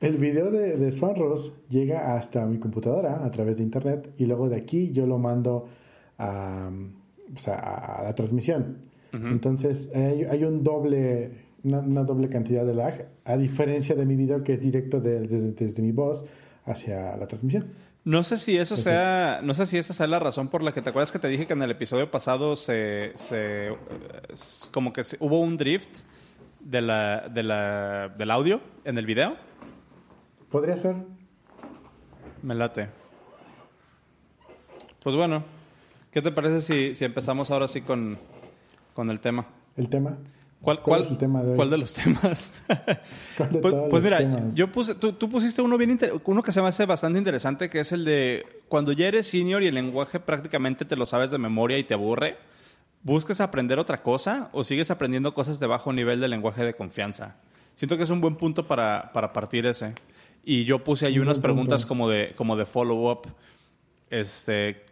el 0.00 0.16
video 0.18 0.50
de, 0.50 0.76
de 0.76 0.92
Swan 0.92 1.16
Ross 1.16 1.52
llega 1.68 2.16
hasta 2.16 2.44
mi 2.46 2.58
computadora 2.58 3.24
a 3.24 3.30
través 3.30 3.58
de 3.58 3.62
internet 3.62 4.12
y 4.18 4.26
luego 4.26 4.48
de 4.48 4.56
aquí 4.56 4.92
yo 4.92 5.06
lo 5.06 5.18
mando 5.18 5.68
a, 6.18 6.70
la 8.04 8.14
transmisión. 8.14 8.84
Entonces 9.12 9.88
hay, 9.94 10.44
un 10.44 10.62
doble, 10.62 11.30
una, 11.64 12.04
doble 12.04 12.28
cantidad 12.28 12.66
de 12.66 12.74
lag, 12.74 13.06
a 13.24 13.38
diferencia 13.38 13.94
de 13.94 14.04
mi 14.04 14.14
video 14.14 14.44
que 14.44 14.52
es 14.52 14.60
directo 14.60 15.00
desde 15.00 15.80
mi 15.80 15.90
voz 15.90 16.26
hacia 16.66 17.16
la 17.16 17.26
transmisión. 17.26 17.72
No 18.04 18.22
sé 18.22 18.36
si 18.36 18.58
eso 18.58 18.76
sea, 18.76 19.40
no 19.42 19.54
sé 19.54 19.66
si 19.66 19.78
esa 19.78 19.94
sea 19.94 20.06
la 20.06 20.18
razón 20.18 20.48
por 20.48 20.62
la 20.62 20.72
que 20.72 20.82
te 20.82 20.90
acuerdas 20.90 21.10
que 21.10 21.18
te 21.18 21.28
dije 21.28 21.46
que 21.46 21.54
en 21.54 21.62
el 21.62 21.70
episodio 21.70 22.10
pasado 22.10 22.56
se, 22.56 23.12
se 23.14 23.70
como 24.70 24.92
que 24.92 25.02
hubo 25.18 25.40
un 25.40 25.56
drift 25.56 26.00
de 26.60 26.82
la, 26.82 27.28
de 27.28 27.42
la, 27.42 28.14
del 28.16 28.30
audio 28.30 28.60
en 28.84 28.98
el 28.98 29.06
video. 29.06 29.36
Podría 30.56 30.78
ser. 30.78 30.96
Me 32.40 32.54
late. 32.54 32.88
Pues 35.02 35.14
bueno, 35.14 35.44
¿qué 36.10 36.22
te 36.22 36.32
parece 36.32 36.62
si, 36.62 36.94
si 36.94 37.04
empezamos 37.04 37.50
ahora 37.50 37.68
sí 37.68 37.82
con, 37.82 38.16
con 38.94 39.10
el 39.10 39.20
tema? 39.20 39.44
¿El 39.76 39.90
tema? 39.90 40.16
¿Cuál, 40.62 40.80
cuál, 40.80 41.02
es 41.02 41.10
el 41.10 41.18
tema 41.18 41.42
de 41.42 41.50
hoy? 41.50 41.56
¿Cuál 41.56 41.68
de 41.68 41.76
los 41.76 41.92
temas? 41.92 42.54
pues, 43.60 43.74
pues 43.90 44.02
mira, 44.02 44.48
yo 44.54 44.72
puse, 44.72 44.94
tú, 44.94 45.12
tú, 45.12 45.28
pusiste 45.28 45.60
uno 45.60 45.76
bien 45.76 45.98
uno 46.24 46.42
que 46.42 46.52
se 46.52 46.62
me 46.62 46.68
hace 46.68 46.86
bastante 46.86 47.18
interesante, 47.18 47.68
que 47.68 47.80
es 47.80 47.92
el 47.92 48.06
de 48.06 48.46
cuando 48.70 48.92
ya 48.92 49.08
eres 49.08 49.26
senior 49.26 49.62
y 49.62 49.66
el 49.66 49.74
lenguaje 49.74 50.20
prácticamente 50.20 50.86
te 50.86 50.96
lo 50.96 51.04
sabes 51.04 51.30
de 51.30 51.36
memoria 51.36 51.76
y 51.76 51.84
te 51.84 51.92
aburre, 51.92 52.38
¿buscas 53.02 53.42
aprender 53.42 53.78
otra 53.78 54.02
cosa 54.02 54.48
o 54.52 54.64
sigues 54.64 54.90
aprendiendo 54.90 55.34
cosas 55.34 55.60
de 55.60 55.66
bajo 55.66 55.92
nivel 55.92 56.18
de 56.18 56.28
lenguaje 56.28 56.64
de 56.64 56.72
confianza? 56.72 57.36
Siento 57.74 57.98
que 57.98 58.04
es 58.04 58.10
un 58.10 58.22
buen 58.22 58.36
punto 58.36 58.66
para, 58.66 59.12
para 59.12 59.34
partir 59.34 59.66
ese. 59.66 59.92
Y 60.48 60.64
yo 60.64 60.84
puse 60.84 61.06
ahí 61.06 61.18
unas 61.18 61.40
preguntas 61.40 61.84
como 61.84 62.08
de, 62.08 62.32
como 62.36 62.54
de 62.54 62.64
follow-up. 62.64 63.26
Este, 64.10 64.86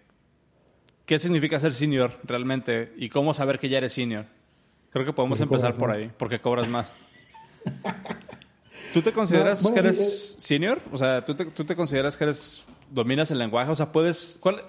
¿Qué 1.07 1.21
significa 1.21 1.61
ser 1.61 1.73
senior 1.73 2.11
realmente? 2.25 2.93
¿Y 2.97 3.09
cómo 3.09 3.33
saber 3.33 3.61
que 3.61 3.69
ya 3.69 3.79
eres 3.79 3.93
senior? 3.93 4.27
Creo 4.91 5.07
que 5.07 5.13
podemos 5.13 5.41
empezar 5.41 5.77
por 5.77 5.93
ahí, 5.93 6.11
porque 6.19 6.41
cobras 6.41 6.69
más. 6.69 6.93
¿Tú 8.93 9.01
te 9.01 9.13
consideras 9.13 9.65
que 9.71 9.79
eres 9.79 10.01
eh, 10.01 10.41
senior? 10.41 10.81
O 10.91 10.99
sea, 10.99 11.25
¿tú 11.25 11.37
te, 11.37 11.45
¿tú 11.45 11.65
te, 11.65 11.77
consideras 11.77 12.17
que 12.17 12.25
eres 12.25 12.67
dominas 12.91 13.31
el 13.31 13.39
lenguaje? 13.39 13.71
O 13.71 13.77
sea, 13.77 13.93
puedes... 13.93 14.39
¿cuál, 14.41 14.61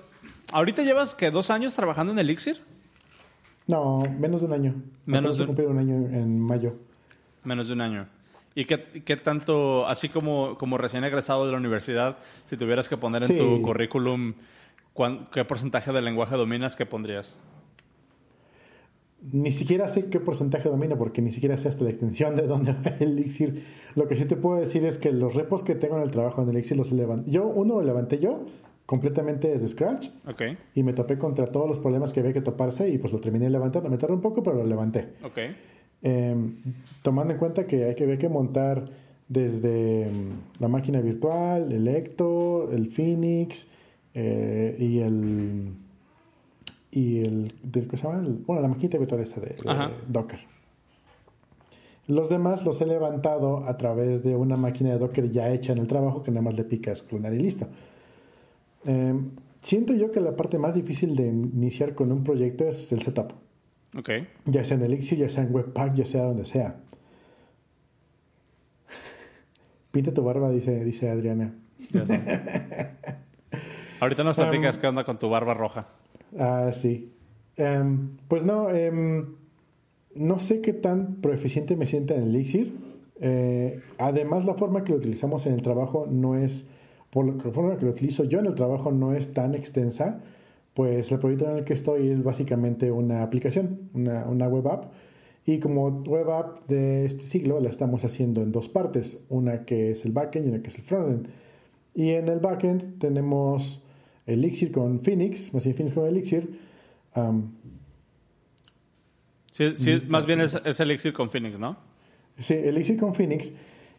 ¿Ahorita 0.51 0.83
llevas 0.83 1.15
que 1.15 1.31
dos 1.31 1.49
años 1.49 1.73
trabajando 1.73 2.11
en 2.11 2.19
Elixir? 2.19 2.61
No, 3.65 4.03
menos 4.19 4.41
de 4.41 4.47
un 4.47 4.53
año. 4.53 4.75
Menos 5.07 5.39
de 5.39 5.45
un... 5.45 5.59
un 5.59 5.79
año 5.79 5.95
en 6.15 6.39
mayo. 6.39 6.75
Menos 7.43 7.69
de 7.69 7.73
un 7.73 7.81
año. 7.81 8.07
¿Y 8.55 8.65
qué, 8.65 9.03
qué, 9.03 9.17
tanto, 9.17 9.85
así 9.85 10.09
como, 10.09 10.57
como 10.57 10.77
recién 10.77 11.03
egresado 11.03 11.45
de 11.45 11.51
la 11.51 11.57
universidad, 11.57 12.17
si 12.45 12.55
tuvieras 12.55 12.87
que 12.87 12.95
poner 12.95 13.23
en 13.23 13.37
tu 13.37 13.61
currículum 13.61 14.33
qué 15.31 15.43
porcentaje 15.43 15.91
de 15.91 16.01
lenguaje 16.01 16.37
dominas, 16.37 16.75
qué 16.75 16.85
pondrías? 16.85 17.37
ni 19.31 19.51
siquiera 19.51 19.87
sé 19.87 20.05
qué 20.05 20.19
porcentaje 20.19 20.69
domina 20.69 20.97
porque 20.97 21.21
ni 21.21 21.31
siquiera 21.31 21.57
sé 21.57 21.67
hasta 21.67 21.83
la 21.83 21.89
extensión 21.89 22.35
de 22.35 22.43
dónde 22.47 22.73
va 22.73 22.95
Elixir. 22.99 23.63
Lo 23.95 24.07
que 24.07 24.15
sí 24.15 24.25
te 24.25 24.35
puedo 24.35 24.59
decir 24.59 24.85
es 24.85 24.97
que 24.97 25.11
los 25.11 25.33
repos 25.35 25.63
que 25.63 25.75
tengo 25.75 25.97
en 25.97 26.03
el 26.03 26.11
trabajo 26.11 26.41
en 26.41 26.49
Elixir 26.49 26.77
los 26.77 26.91
levanté. 26.91 27.31
Yo, 27.31 27.47
uno 27.47 27.75
lo 27.75 27.81
levanté 27.81 28.19
yo 28.19 28.45
completamente 28.85 29.47
desde 29.47 29.67
scratch. 29.67 30.09
Okay. 30.27 30.57
Y 30.75 30.83
me 30.83 30.93
topé 30.93 31.17
contra 31.17 31.47
todos 31.47 31.67
los 31.67 31.79
problemas 31.79 32.13
que 32.13 32.19
había 32.19 32.33
que 32.33 32.41
toparse 32.41 32.89
y 32.89 32.97
pues 32.97 33.13
lo 33.13 33.19
terminé 33.19 33.49
levantando. 33.49 33.89
Me 33.89 33.97
tardó 33.97 34.13
un 34.13 34.21
poco, 34.21 34.43
pero 34.43 34.57
lo 34.57 34.65
levanté. 34.65 35.13
Okay. 35.23 35.55
Em, 36.01 36.57
tomando 37.01 37.33
en 37.33 37.39
cuenta 37.39 37.65
que 37.65 37.85
hay 37.85 37.95
que, 37.95 38.05
ver 38.05 38.17
que 38.17 38.29
montar 38.29 38.85
desde 39.27 40.07
em, 40.07 40.29
la 40.59 40.67
máquina 40.67 41.01
virtual, 41.01 41.71
el 41.71 41.87
Ecto, 41.87 42.71
el 42.71 42.91
Phoenix 42.91 43.67
eh, 44.13 44.75
y 44.79 44.99
el 44.99 45.73
y 46.95 47.19
el, 47.19 47.53
del 47.61 47.89
se 47.91 47.97
llama, 47.97 48.25
bueno, 48.47 48.61
la 48.61 48.69
maquinita 48.69 48.97
virtual 48.97 49.19
esta 49.19 49.41
de, 49.41 49.55
Docker. 50.07 50.39
Los 52.07 52.29
demás 52.29 52.63
los 52.63 52.79
he 52.79 52.85
levantado 52.85 53.67
a 53.67 53.75
través 53.75 54.23
de 54.23 54.35
una 54.35 54.55
máquina 54.55 54.91
de 54.91 54.99
Docker 54.99 55.29
ya 55.29 55.51
hecha 55.51 55.73
en 55.73 55.79
el 55.79 55.87
trabajo 55.87 56.23
que 56.23 56.31
nada 56.31 56.43
más 56.43 56.55
le 56.55 56.63
picas 56.63 57.03
clonar 57.03 57.33
y 57.33 57.39
listo. 57.39 57.67
Em, 58.85 59.31
siento 59.61 59.93
yo 59.93 60.11
que 60.11 60.21
la 60.21 60.37
parte 60.37 60.57
más 60.57 60.75
difícil 60.75 61.15
de 61.15 61.27
iniciar 61.27 61.95
con 61.95 62.11
un 62.13 62.23
proyecto 62.23 62.65
es 62.65 62.91
el 62.93 63.01
setup. 63.01 63.33
Okay. 63.97 64.27
Ya 64.45 64.65
sea 64.65 64.75
en 64.77 64.83
Elixir, 64.83 65.17
ya 65.17 65.29
sea 65.29 65.43
en 65.43 65.55
Webpack, 65.55 65.93
ya 65.95 66.05
sea 66.05 66.23
donde 66.23 66.45
sea. 66.45 66.75
Pinta 69.91 70.13
tu 70.13 70.23
barba, 70.23 70.51
dice, 70.51 70.83
dice 70.83 71.09
Adriana. 71.09 71.55
Ahorita 74.01 74.25
nos 74.25 74.35
platicas 74.35 74.75
um, 74.75 74.81
qué 74.81 74.87
onda 74.87 75.03
con 75.05 75.17
tu 75.17 75.29
barba 75.29 75.53
roja. 75.53 75.87
Ah, 76.37 76.71
sí. 76.73 77.13
Em, 77.55 78.17
pues 78.27 78.43
no, 78.43 78.69
em, 78.69 79.35
no 80.15 80.39
sé 80.39 80.59
qué 80.59 80.73
tan 80.73 81.21
proeficiente 81.21 81.77
me 81.77 81.85
sienta 81.85 82.15
en 82.15 82.23
Elixir. 82.23 82.73
Eh, 83.21 83.81
además, 83.97 84.43
la 84.43 84.55
forma 84.55 84.83
que 84.83 84.91
lo 84.91 84.97
utilizamos 84.97 85.45
en 85.45 85.53
el 85.53 85.61
trabajo 85.61 86.07
no 86.09 86.35
es, 86.35 86.67
por 87.09 87.25
la 87.25 87.51
forma 87.53 87.77
que 87.77 87.85
lo 87.85 87.91
utilizo 87.91 88.25
yo 88.25 88.39
en 88.39 88.47
el 88.47 88.55
trabajo 88.55 88.91
no 88.91 89.13
es 89.13 89.33
tan 89.33 89.55
extensa, 89.55 90.21
pues 90.75 91.11
el 91.11 91.19
proyecto 91.19 91.49
en 91.49 91.57
el 91.57 91.63
que 91.63 91.73
estoy 91.73 92.09
es 92.09 92.23
básicamente 92.23 92.91
una 92.91 93.23
aplicación, 93.23 93.89
una, 93.93 94.25
una 94.25 94.47
web 94.47 94.67
app. 94.67 94.93
Y 95.47 95.59
como 95.59 96.03
web 96.03 96.29
app 96.29 96.67
de 96.67 97.05
este 97.05 97.23
siglo 97.23 97.59
la 97.59 97.69
estamos 97.69 98.03
haciendo 98.05 98.43
en 98.43 98.51
dos 98.51 98.69
partes, 98.69 99.19
una 99.29 99.65
que 99.65 99.91
es 99.91 100.05
el 100.05 100.11
backend 100.11 100.45
y 100.45 100.49
una 100.49 100.61
que 100.61 100.67
es 100.67 100.75
el 100.75 100.83
frontend. 100.83 101.27
Y 101.95 102.09
en 102.11 102.27
el 102.27 102.39
backend 102.39 102.99
tenemos 102.99 103.81
Elixir 104.25 104.71
con 104.71 104.99
Phoenix, 105.01 105.53
más 105.53 105.63
bien 105.63 105.75
Phoenix 105.75 105.93
con 105.93 106.07
Elixir. 106.07 106.59
sí, 109.51 110.01
más 110.07 110.25
bien 110.25 110.41
es, 110.41 110.79
Elixir 110.79 111.13
con 111.13 111.29
Phoenix, 111.29 111.59
¿no? 111.59 111.77
Sí, 112.37 112.53
Elixir 112.53 112.97
con 112.97 113.13
Phoenix. 113.13 113.53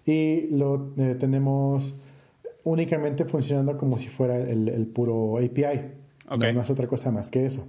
Y 0.05 0.49
lo 0.51 0.93
eh, 0.99 1.17
tenemos 1.19 1.97
únicamente 2.65 3.25
funcionando 3.25 3.79
como 3.79 3.99
si 3.99 4.09
fuera 4.09 4.37
el, 4.39 4.87
puro 4.89 5.39
API. 5.39 6.06
No, 6.29 6.63
es 6.63 6.71
otra 6.71 6.87
cosa 6.87 7.11
más 7.11 7.29
que 7.29 7.47
eso. 7.47 7.67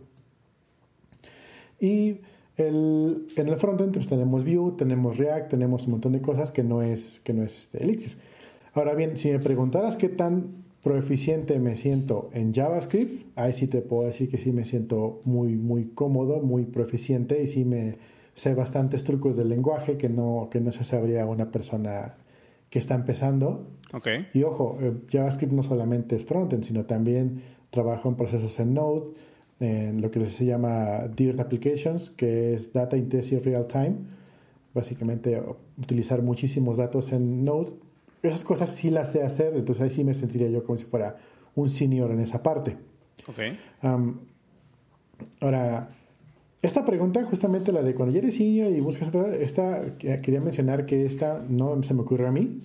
Y 1.79 2.21
el, 2.57 3.27
en 3.35 3.47
el 3.47 3.57
frontend 3.57 3.93
pues, 3.93 4.07
tenemos 4.07 4.43
Vue, 4.43 4.73
tenemos 4.77 5.17
React, 5.17 5.49
tenemos 5.49 5.85
un 5.85 5.91
montón 5.91 6.13
de 6.13 6.21
cosas 6.21 6.51
que 6.51 6.63
no 6.63 6.81
es, 6.81 7.21
que 7.23 7.33
no 7.33 7.43
es 7.43 7.57
este, 7.57 7.83
Elixir. 7.83 8.17
Ahora 8.73 8.95
bien, 8.95 9.17
si 9.17 9.31
me 9.31 9.39
preguntaras 9.39 9.95
qué 9.95 10.09
tan 10.09 10.65
proeficiente 10.83 11.59
me 11.59 11.77
siento 11.77 12.29
en 12.33 12.53
JavaScript, 12.53 13.27
ahí 13.37 13.53
sí 13.53 13.67
te 13.67 13.81
puedo 13.81 14.07
decir 14.07 14.29
que 14.29 14.37
sí 14.37 14.51
me 14.51 14.65
siento 14.65 15.21
muy, 15.25 15.55
muy 15.55 15.85
cómodo, 15.85 16.41
muy 16.41 16.65
proeficiente 16.65 17.41
y 17.43 17.47
sí 17.47 17.65
me 17.65 17.97
sé 18.35 18.53
bastantes 18.53 19.03
trucos 19.03 19.35
del 19.35 19.49
lenguaje 19.49 19.97
que 19.97 20.09
no, 20.09 20.47
que 20.51 20.61
no 20.61 20.71
se 20.71 20.83
sabría 20.83 21.25
una 21.25 21.51
persona 21.51 22.15
que 22.69 22.79
está 22.79 22.95
empezando. 22.95 23.67
Okay. 23.93 24.27
Y 24.33 24.43
ojo, 24.43 24.77
eh, 24.81 24.93
JavaScript 25.09 25.53
no 25.53 25.63
solamente 25.63 26.15
es 26.15 26.25
frontend, 26.25 26.63
sino 26.63 26.85
también 26.85 27.41
trabajo 27.77 28.09
en 28.09 28.15
procesos 28.15 28.59
en 28.59 28.73
Node, 28.73 29.03
en 29.59 30.01
lo 30.01 30.11
que 30.11 30.29
se 30.29 30.45
llama 30.45 31.07
DIRT 31.15 31.39
Applications, 31.39 32.09
que 32.09 32.53
es 32.53 32.73
Data 32.73 32.97
Intensive 32.97 33.41
Real 33.41 33.67
Time. 33.67 33.95
Básicamente 34.73 35.41
utilizar 35.77 36.21
muchísimos 36.21 36.77
datos 36.77 37.11
en 37.11 37.43
Node 37.43 37.73
esas 38.21 38.43
cosas 38.43 38.69
sí 38.69 38.89
las 38.89 39.11
sé 39.11 39.23
hacer, 39.23 39.55
entonces 39.55 39.83
ahí 39.83 39.89
sí 39.89 40.03
me 40.03 40.13
sentiría 40.13 40.49
yo 40.49 40.63
como 40.63 40.77
si 40.77 40.85
fuera 40.85 41.17
un 41.55 41.69
senior 41.69 42.11
en 42.11 42.19
esa 42.19 42.41
parte. 42.43 42.77
Ok. 43.27 43.39
ahora, 45.41 45.89
esta 46.61 46.85
pregunta, 46.85 47.23
justamente 47.25 47.71
la 47.71 47.81
de 47.81 47.93
cuando 47.93 48.13
ya 48.13 48.19
eres 48.19 48.35
senior 48.35 48.69
y 48.71 48.79
buscas 48.79 49.13
esta, 49.39 49.97
quería 49.97 50.41
mencionar 50.41 50.85
que 50.85 51.05
esta 51.05 51.43
no 51.47 51.81
se 51.83 51.93
me 51.93 52.01
ocurre 52.01 52.27
a 52.27 52.31
mí. 52.31 52.59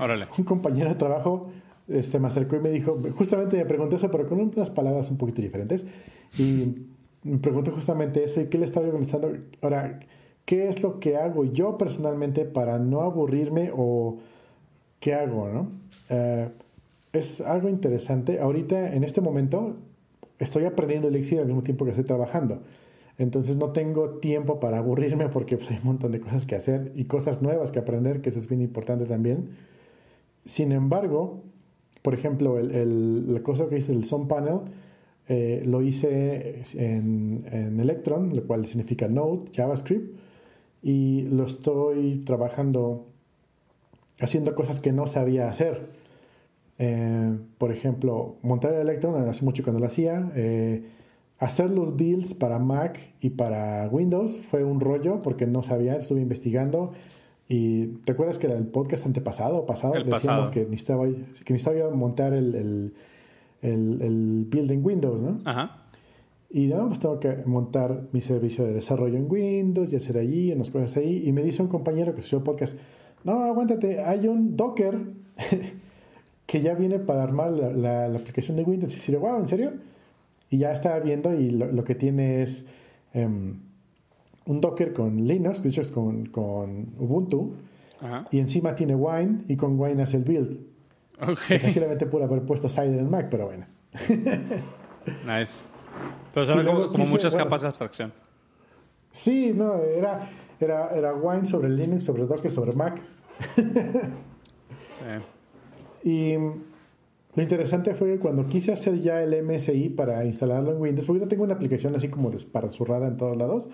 Órale. 0.00 0.26
un 0.38 0.44
compañero 0.44 0.88
de 0.90 0.96
trabajo 0.96 1.50
este, 1.88 2.18
me 2.18 2.28
acercó 2.28 2.56
y 2.56 2.60
me 2.60 2.70
dijo, 2.70 2.98
justamente 3.16 3.56
me 3.56 3.64
preguntó 3.64 3.96
eso, 3.96 4.10
pero 4.10 4.26
con 4.28 4.40
unas 4.40 4.70
palabras 4.70 5.10
un 5.10 5.16
poquito 5.16 5.42
diferentes. 5.42 5.86
Y 6.38 6.86
me 7.22 7.38
preguntó 7.38 7.72
justamente 7.72 8.24
eso 8.24 8.40
y 8.40 8.46
qué 8.46 8.58
le 8.58 8.64
estaba 8.64 8.86
yo 8.86 8.92
contestando. 8.92 9.32
Ahora, 9.62 9.98
¿qué 10.44 10.68
es 10.68 10.82
lo 10.82 11.00
que 11.00 11.16
hago 11.16 11.44
yo 11.44 11.78
personalmente 11.78 12.44
para 12.44 12.78
no 12.78 13.02
aburrirme 13.02 13.70
o 13.74 14.18
¿qué 15.00 15.14
hago? 15.14 15.48
No? 15.48 15.68
Eh, 16.10 16.48
es 17.12 17.40
algo 17.40 17.68
interesante. 17.68 18.40
Ahorita, 18.40 18.94
en 18.94 19.04
este 19.04 19.20
momento, 19.20 19.76
estoy 20.38 20.64
aprendiendo 20.64 21.08
Elixir 21.08 21.40
al 21.40 21.46
mismo 21.46 21.62
tiempo 21.62 21.84
que 21.84 21.92
estoy 21.92 22.04
trabajando. 22.04 22.60
Entonces 23.18 23.56
no 23.56 23.72
tengo 23.72 24.10
tiempo 24.20 24.60
para 24.60 24.78
aburrirme 24.78 25.28
porque 25.28 25.56
pues, 25.56 25.70
hay 25.70 25.78
un 25.78 25.84
montón 25.84 26.12
de 26.12 26.20
cosas 26.20 26.46
que 26.46 26.54
hacer 26.54 26.92
y 26.94 27.04
cosas 27.04 27.42
nuevas 27.42 27.72
que 27.72 27.80
aprender, 27.80 28.20
que 28.20 28.28
eso 28.28 28.38
es 28.38 28.48
bien 28.48 28.62
importante 28.62 29.06
también. 29.06 29.50
Sin 30.44 30.70
embargo, 30.70 31.42
por 32.02 32.14
ejemplo, 32.14 32.58
la 32.60 33.42
cosa 33.42 33.68
que 33.68 33.78
hice 33.78 33.92
el 33.92 34.04
Sun 34.04 34.28
Panel, 34.28 34.60
eh, 35.28 35.62
lo 35.66 35.82
hice 35.82 36.62
en, 36.74 37.44
en, 37.52 37.80
Electron, 37.80 38.34
lo 38.34 38.46
cual 38.46 38.66
significa 38.66 39.08
Node, 39.08 39.50
JavaScript, 39.52 40.18
y 40.82 41.22
lo 41.22 41.44
estoy 41.44 42.22
trabajando 42.24 43.06
haciendo 44.20 44.54
cosas 44.54 44.80
que 44.80 44.92
no 44.92 45.06
sabía 45.06 45.48
hacer. 45.48 45.86
Eh, 46.78 47.36
por 47.58 47.72
ejemplo, 47.72 48.36
montar 48.42 48.72
el 48.74 48.80
Electron, 48.80 49.16
hace 49.28 49.44
mucho 49.44 49.64
que 49.64 49.72
no 49.72 49.78
lo 49.78 49.86
hacía. 49.86 50.30
Eh, 50.34 50.84
hacer 51.38 51.70
los 51.70 51.96
builds 51.96 52.34
para 52.34 52.58
Mac 52.58 52.98
y 53.20 53.30
para 53.30 53.88
Windows 53.88 54.38
fue 54.50 54.64
un 54.64 54.80
rollo 54.80 55.22
porque 55.22 55.46
no 55.46 55.62
sabía, 55.62 55.96
estuve 55.96 56.20
investigando. 56.20 56.92
Y 57.48 57.86
te 58.04 58.12
acuerdas 58.12 58.38
que 58.38 58.46
el 58.46 58.66
podcast 58.66 59.06
antepasado 59.06 59.64
pasado 59.64 59.94
el 59.94 60.04
decíamos 60.04 60.50
que 60.50 60.64
necesitaba, 60.66 61.06
que 61.06 61.52
necesitaba 61.52 61.90
montar 61.94 62.34
el, 62.34 62.54
el, 62.54 62.92
el 63.62 64.46
build 64.48 64.70
en 64.70 64.84
Windows, 64.84 65.22
¿no? 65.22 65.38
Ajá. 65.44 65.88
Y 66.50 66.66
no, 66.66 66.86
pues 66.86 66.98
tengo 66.98 67.20
que 67.20 67.42
montar 67.44 68.08
mi 68.12 68.22
servicio 68.22 68.64
de 68.64 68.72
desarrollo 68.72 69.16
en 69.18 69.30
Windows 69.30 69.92
y 69.92 69.96
hacer 69.96 70.16
allí, 70.16 70.50
unas 70.52 70.70
cosas 70.70 70.96
ahí. 70.96 71.24
Y 71.26 71.32
me 71.32 71.42
dice 71.42 71.62
un 71.62 71.68
compañero 71.68 72.14
que 72.14 72.20
escuchó 72.20 72.42
podcast, 72.42 72.78
no, 73.24 73.42
aguántate, 73.42 74.00
hay 74.00 74.28
un 74.28 74.56
Docker 74.56 74.98
que 76.46 76.60
ya 76.60 76.74
viene 76.74 76.98
para 76.98 77.22
armar 77.22 77.50
la, 77.52 78.06
aplicación 78.06 78.56
de 78.56 78.62
Windows. 78.62 78.92
Y 78.92 78.96
dice, 78.96 79.16
wow, 79.18 79.38
¿en 79.40 79.48
serio? 79.48 79.72
Y 80.48 80.58
ya 80.58 80.72
estaba 80.72 80.98
viendo 81.00 81.38
y 81.38 81.50
lo, 81.50 81.84
que 81.84 81.94
tiene 81.94 82.40
es 82.40 82.64
em, 83.12 83.60
un 84.48 84.62
Docker 84.62 84.94
con 84.94 85.16
Linux, 85.16 85.60
que 85.60 85.68
es 85.68 85.92
con, 85.92 86.26
con 86.26 86.94
Ubuntu. 86.98 87.54
Y 88.30 88.38
encima 88.38 88.74
tiene 88.74 88.94
Wine 88.94 89.40
y 89.46 89.56
con 89.56 89.78
Wine 89.78 90.02
hace 90.02 90.16
el 90.16 90.24
build. 90.24 90.58
Ok. 91.20 91.60
Tranquilamente 91.60 92.06
pude 92.06 92.24
haber 92.24 92.42
puesto 92.42 92.68
Cider 92.68 92.98
en 92.98 93.10
Mac, 93.10 93.28
pero 93.30 93.46
bueno. 93.46 93.66
nice. 95.26 95.64
Pero 96.32 96.46
son 96.46 96.64
como, 96.64 97.06
muchas 97.06 97.36
capas 97.36 97.62
de 97.62 97.68
abstracción. 97.68 98.12
Sí, 99.10 99.52
no, 99.54 99.82
era, 99.82 100.30
era, 100.60 100.96
era 100.96 101.14
Wine 101.14 101.44
sobre 101.44 101.68
Linux, 101.68 102.04
sobre 102.04 102.24
Docker, 102.24 102.50
sobre 102.50 102.72
Mac. 102.72 103.00
sí. 103.56 106.08
Y 106.08 106.36
lo 107.34 107.42
interesante 107.42 107.94
fue 107.94 108.14
que 108.14 108.18
cuando 108.18 108.46
quise 108.46 108.72
hacer 108.72 109.00
ya 109.00 109.22
el 109.22 109.44
MSI 109.44 109.90
para 109.90 110.24
instalarlo 110.24 110.72
en 110.72 110.80
Windows, 110.80 111.06
porque 111.06 111.20
yo 111.20 111.28
tengo 111.28 111.44
una 111.44 111.54
aplicación 111.54 111.94
así 111.94 112.08
como 112.08 112.30
desparzurrada 112.30 113.06
en 113.06 113.16
todos 113.16 113.36
lados, 113.36 113.68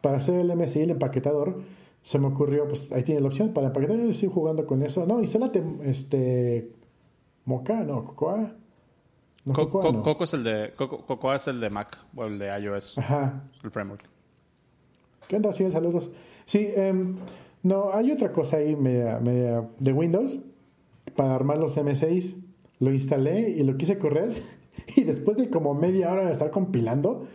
para 0.00 0.16
hacer 0.16 0.40
el 0.40 0.54
MSI, 0.56 0.80
el 0.80 0.90
empaquetador, 0.90 1.60
se 2.02 2.18
me 2.18 2.26
ocurrió, 2.26 2.66
pues 2.68 2.92
ahí 2.92 3.02
tiene 3.02 3.20
la 3.20 3.28
opción 3.28 3.52
para 3.52 3.68
empaquetar, 3.68 3.96
yo 3.96 4.10
estoy 4.10 4.28
jugando 4.28 4.66
con 4.66 4.82
eso. 4.82 5.06
No, 5.06 5.20
instálate 5.20 5.62
este 5.84 6.70
Mocha, 7.44 7.82
no, 7.82 8.04
Cocoa. 8.04 8.52
Coco, 9.52 10.24
es 10.24 10.32
el 10.32 10.42
de 10.42 10.72
Cocoa 10.74 11.36
es 11.36 11.48
el 11.48 11.60
de 11.60 11.68
Mac 11.68 11.98
o 12.16 12.24
el 12.24 12.38
de 12.38 12.58
iOS. 12.58 12.98
Ajá. 12.98 13.42
El 13.62 13.70
framework. 13.70 14.02
¿Qué 15.28 15.36
onda? 15.36 15.52
Sí, 15.52 15.70
saludos. 15.70 16.10
Sí, 16.46 16.70
em, 16.74 17.16
no, 17.62 17.92
hay 17.92 18.10
otra 18.10 18.32
cosa 18.32 18.58
ahí 18.58 18.74
media, 18.74 19.18
media 19.20 19.68
de 19.78 19.92
Windows 19.92 20.38
para 21.14 21.34
armar 21.34 21.58
los 21.58 21.76
M6. 21.76 22.36
Lo 22.80 22.92
instalé 22.92 23.50
y 23.50 23.62
lo 23.62 23.76
quise 23.76 23.98
correr 23.98 24.32
y 24.96 25.04
después 25.04 25.36
de 25.36 25.50
como 25.50 25.74
media 25.74 26.12
hora 26.12 26.26
de 26.26 26.32
estar 26.32 26.50
compilando 26.50 27.26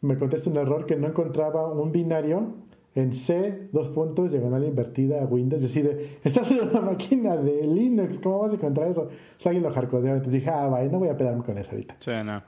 me 0.00 0.16
contesta 0.16 0.50
un 0.50 0.56
error 0.56 0.86
que 0.86 0.96
no 0.96 1.08
encontraba 1.08 1.68
un 1.68 1.92
binario 1.92 2.54
en 2.94 3.14
C, 3.14 3.68
dos 3.72 3.88
puntos, 3.88 4.32
diagonal 4.32 4.64
invertida, 4.64 5.24
Windows. 5.24 5.62
Es 5.62 5.74
decir, 5.74 6.18
estás 6.24 6.50
en 6.50 6.68
una 6.68 6.80
máquina 6.80 7.36
de 7.36 7.66
Linux, 7.66 8.18
¿cómo 8.18 8.40
vas 8.40 8.52
a 8.52 8.56
encontrar 8.56 8.88
eso? 8.88 9.02
O 9.02 9.10
sea, 9.36 9.50
alguien 9.50 9.62
lo 9.62 9.70
hardcodeó. 9.70 10.14
Entonces 10.14 10.32
dije, 10.32 10.50
ah, 10.50 10.66
vaya, 10.66 10.90
no 10.90 10.98
voy 10.98 11.08
a 11.08 11.16
pegarme 11.16 11.44
con 11.44 11.56
eso 11.58 11.70
ahorita. 11.72 11.96
Sí, 12.00 12.10
no. 12.24 12.42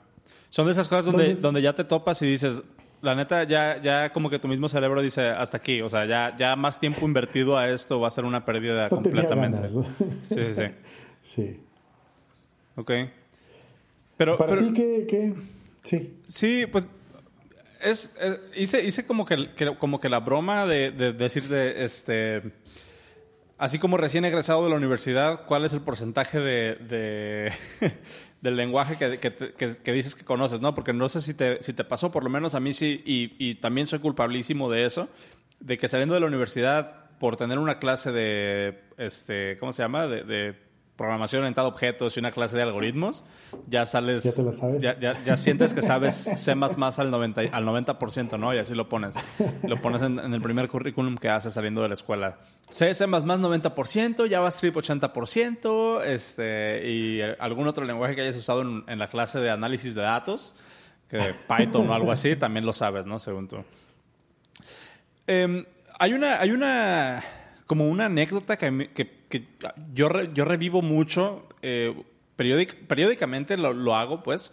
Son 0.49 0.65
de 0.65 0.73
esas 0.73 0.87
cosas 0.87 1.05
donde, 1.05 1.35
donde 1.35 1.61
ya 1.61 1.73
te 1.73 1.83
topas 1.83 2.21
y 2.21 2.25
dices, 2.25 2.61
la 3.01 3.15
neta, 3.15 3.43
ya, 3.43 3.81
ya 3.81 4.11
como 4.11 4.29
que 4.29 4.39
tu 4.39 4.47
mismo 4.47 4.67
cerebro 4.67 5.01
dice, 5.01 5.27
hasta 5.27 5.57
aquí. 5.57 5.81
O 5.81 5.89
sea, 5.89 6.05
ya, 6.05 6.35
ya 6.37 6.55
más 6.55 6.79
tiempo 6.79 7.05
invertido 7.05 7.57
a 7.57 7.69
esto 7.69 7.99
va 7.99 8.07
a 8.07 8.11
ser 8.11 8.25
una 8.25 8.43
pérdida 8.45 8.89
completamente. 8.89 9.67
Sí, 9.67 9.79
sí, 10.29 10.53
sí. 10.53 10.63
sí. 11.23 11.59
Ok. 12.75 12.91
Pero, 14.17 14.37
¿Para 14.37 14.57
ti 14.57 14.73
qué, 14.73 15.05
qué? 15.07 15.33
Sí. 15.83 16.13
Sí, 16.27 16.65
pues 16.65 16.85
es, 17.83 18.15
hice, 18.55 18.83
hice 18.83 19.05
como 19.05 19.25
que, 19.25 19.49
como 19.79 19.99
que 19.99 20.09
la 20.09 20.19
broma 20.19 20.65
de, 20.65 20.91
de 20.91 21.13
decirte, 21.13 21.83
este, 21.83 22.41
así 23.57 23.79
como 23.79 23.97
recién 23.97 24.25
egresado 24.25 24.63
de 24.63 24.69
la 24.69 24.75
universidad, 24.75 25.45
¿cuál 25.45 25.65
es 25.65 25.73
el 25.73 25.81
porcentaje 25.81 26.39
de, 26.39 27.51
del 28.41 28.55
lenguaje 28.55 28.97
que, 28.97 29.19
que, 29.19 29.91
dices 29.91 30.15
que 30.15 30.23
conoces, 30.23 30.61
¿no? 30.61 30.73
Porque 30.73 30.93
no 30.93 31.09
sé 31.09 31.21
si 31.21 31.33
te, 31.33 31.61
si 31.61 31.73
te 31.73 31.83
pasó, 31.83 32.11
por 32.11 32.23
lo 32.23 32.29
menos 32.29 32.55
a 32.55 32.59
mí 32.59 32.73
sí, 32.73 33.01
y, 33.05 33.35
y 33.37 33.55
también 33.55 33.87
soy 33.87 33.99
culpabilísimo 33.99 34.71
de 34.71 34.85
eso, 34.85 35.09
de 35.59 35.77
que 35.77 35.87
saliendo 35.87 36.15
de 36.15 36.21
la 36.21 36.27
universidad, 36.27 37.09
por 37.19 37.35
tener 37.35 37.59
una 37.59 37.79
clase 37.79 38.11
de, 38.11 38.81
este, 38.97 39.57
¿cómo 39.57 39.71
se 39.71 39.83
llama? 39.83 40.07
de 40.07 40.55
programación 40.95 41.41
orientada 41.41 41.65
a 41.65 41.69
objetos 41.69 42.15
y 42.15 42.19
una 42.19 42.31
clase 42.31 42.55
de 42.55 42.61
algoritmos, 42.61 43.23
ya 43.67 43.85
sales... 43.85 44.23
Ya 44.23 44.31
te 44.31 44.43
lo 44.43 44.53
sabes. 44.53 44.81
Ya, 44.81 45.37
sientes 45.37 45.73
que 45.73 45.81
sabes 45.81 46.13
C++ 46.13 46.51
al 46.51 46.57
90%, 46.57 47.49
al 47.51 47.65
90%, 47.65 48.39
¿no? 48.39 48.53
Y 48.53 48.59
así 48.59 48.75
lo 48.75 48.87
pones. 48.89 49.15
Lo 49.63 49.81
pones 49.81 50.03
en, 50.03 50.19
el 50.19 50.41
primer 50.41 50.67
currículum 50.67 51.17
que 51.17 51.29
haces 51.29 51.53
saliendo 51.53 51.81
de 51.81 51.87
la 51.87 51.93
escuela. 51.95 52.37
C, 52.69 52.93
C++ 52.93 53.05
90%, 53.05 54.29
JavaScript 54.29 54.77
80%, 54.77 56.03
este, 56.05 56.87
y 56.87 57.21
algún 57.39 57.67
otro 57.67 57.85
lenguaje 57.85 58.15
que 58.15 58.21
hayas 58.21 58.37
usado 58.37 58.61
en, 58.61 58.99
la 58.99 59.07
clase 59.07 59.39
de 59.39 59.49
análisis 59.49 59.95
de 59.95 60.01
datos, 60.01 60.53
que 61.09 61.33
Python 61.47 61.89
o 61.89 61.93
algo 61.93 62.11
así, 62.11 62.35
también 62.35 62.65
lo 62.65 62.73
sabes, 62.73 63.05
¿no? 63.05 63.17
Según 63.17 63.47
tú. 63.47 63.57
Em, 65.25 65.65
hay 65.97 66.13
una... 66.13 66.39
Hay 66.39 66.51
una 66.51 67.23
como 67.73 67.89
una 67.89 68.05
anécdota 68.05 68.55
que, 68.55 68.91
que, 68.93 69.47
yo, 69.95 70.07
yo 70.31 70.45
revivo 70.45 70.83
mucho, 70.83 71.49
eh, 71.63 72.03
periódicamente 72.35 73.57
lo, 73.57 73.95
hago, 73.95 74.21
pues, 74.21 74.51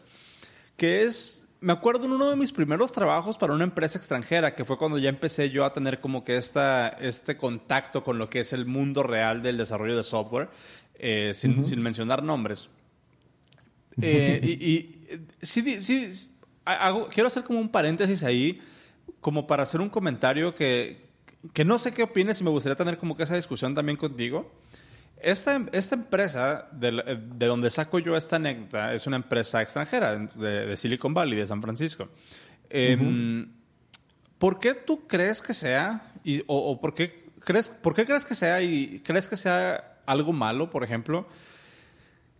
que 0.78 1.02
es, 1.02 1.46
me 1.60 1.74
acuerdo 1.74 2.06
en 2.06 2.12
uno 2.12 2.30
de 2.30 2.36
mis 2.36 2.50
primeros 2.50 2.94
trabajos 2.94 3.36
para 3.36 3.52
una 3.52 3.64
empresa 3.64 3.98
extranjera, 3.98 4.54
que 4.54 4.64
fue 4.64 4.78
cuando 4.78 4.96
ya 4.96 5.10
empecé 5.10 5.50
yo 5.50 5.66
a 5.66 5.74
tener 5.74 6.00
como 6.00 6.24
que 6.24 6.38
esta, 6.38 6.88
este 6.88 7.36
contacto 7.36 8.02
con 8.02 8.16
lo 8.16 8.30
que 8.30 8.40
es 8.40 8.54
el 8.54 8.64
mundo 8.64 9.02
real 9.02 9.42
del 9.42 9.58
desarrollo 9.58 9.98
de 9.98 10.02
software, 10.02 10.48
eh, 10.94 11.32
sin, 11.34 11.62
sin, 11.62 11.82
mencionar 11.82 12.22
nombres. 12.22 12.70
Eh, 14.02 14.40
y, 14.42 14.50
y 14.64 15.26
sí, 15.42 15.78
sí 15.82 16.08
hago, 16.64 17.08
quiero 17.08 17.26
hacer 17.26 17.42
como 17.42 17.60
un 17.60 17.68
paréntesis 17.68 18.22
ahí, 18.22 18.62
como 19.20 19.46
para 19.46 19.64
hacer 19.64 19.82
un 19.82 19.90
comentario 19.90 20.54
que, 20.54 21.09
que 21.52 21.64
no 21.64 21.78
sé 21.78 21.92
qué 21.92 22.02
opines 22.02 22.40
y 22.40 22.44
me 22.44 22.50
gustaría 22.50 22.76
tener 22.76 22.98
como 22.98 23.16
que 23.16 23.22
esa 23.22 23.36
discusión 23.36 23.74
también 23.74 23.96
contigo. 23.96 24.50
Esta, 25.22 25.60
esta 25.72 25.94
empresa, 25.94 26.68
de, 26.72 27.18
de, 27.36 27.46
donde 27.46 27.70
saco 27.70 27.98
yo 27.98 28.16
esta 28.16 28.36
anécdota, 28.36 28.94
es 28.94 29.06
una 29.06 29.16
empresa 29.16 29.60
extranjera 29.60 30.16
de, 30.16 30.76
Silicon 30.76 31.12
Valley, 31.12 31.38
de 31.38 31.46
San 31.46 31.60
Francisco. 31.60 32.08
Em, 32.70 33.50
¿Por 34.38 34.58
qué 34.58 34.74
tú 34.74 35.06
crees 35.06 35.42
que 35.42 35.52
sea, 35.52 36.10
y, 36.24 36.42
o, 36.46 36.80
por, 36.80 36.94
qué 36.94 37.26
crees, 37.40 37.68
por 37.68 37.94
qué 37.94 38.06
crees 38.06 38.24
que 38.24 38.34
sea, 38.34 38.62
y 38.62 39.00
crees 39.00 39.28
que 39.28 39.36
sea 39.36 39.98
algo 40.06 40.32
malo, 40.32 40.70
por 40.70 40.84
ejemplo, 40.84 41.26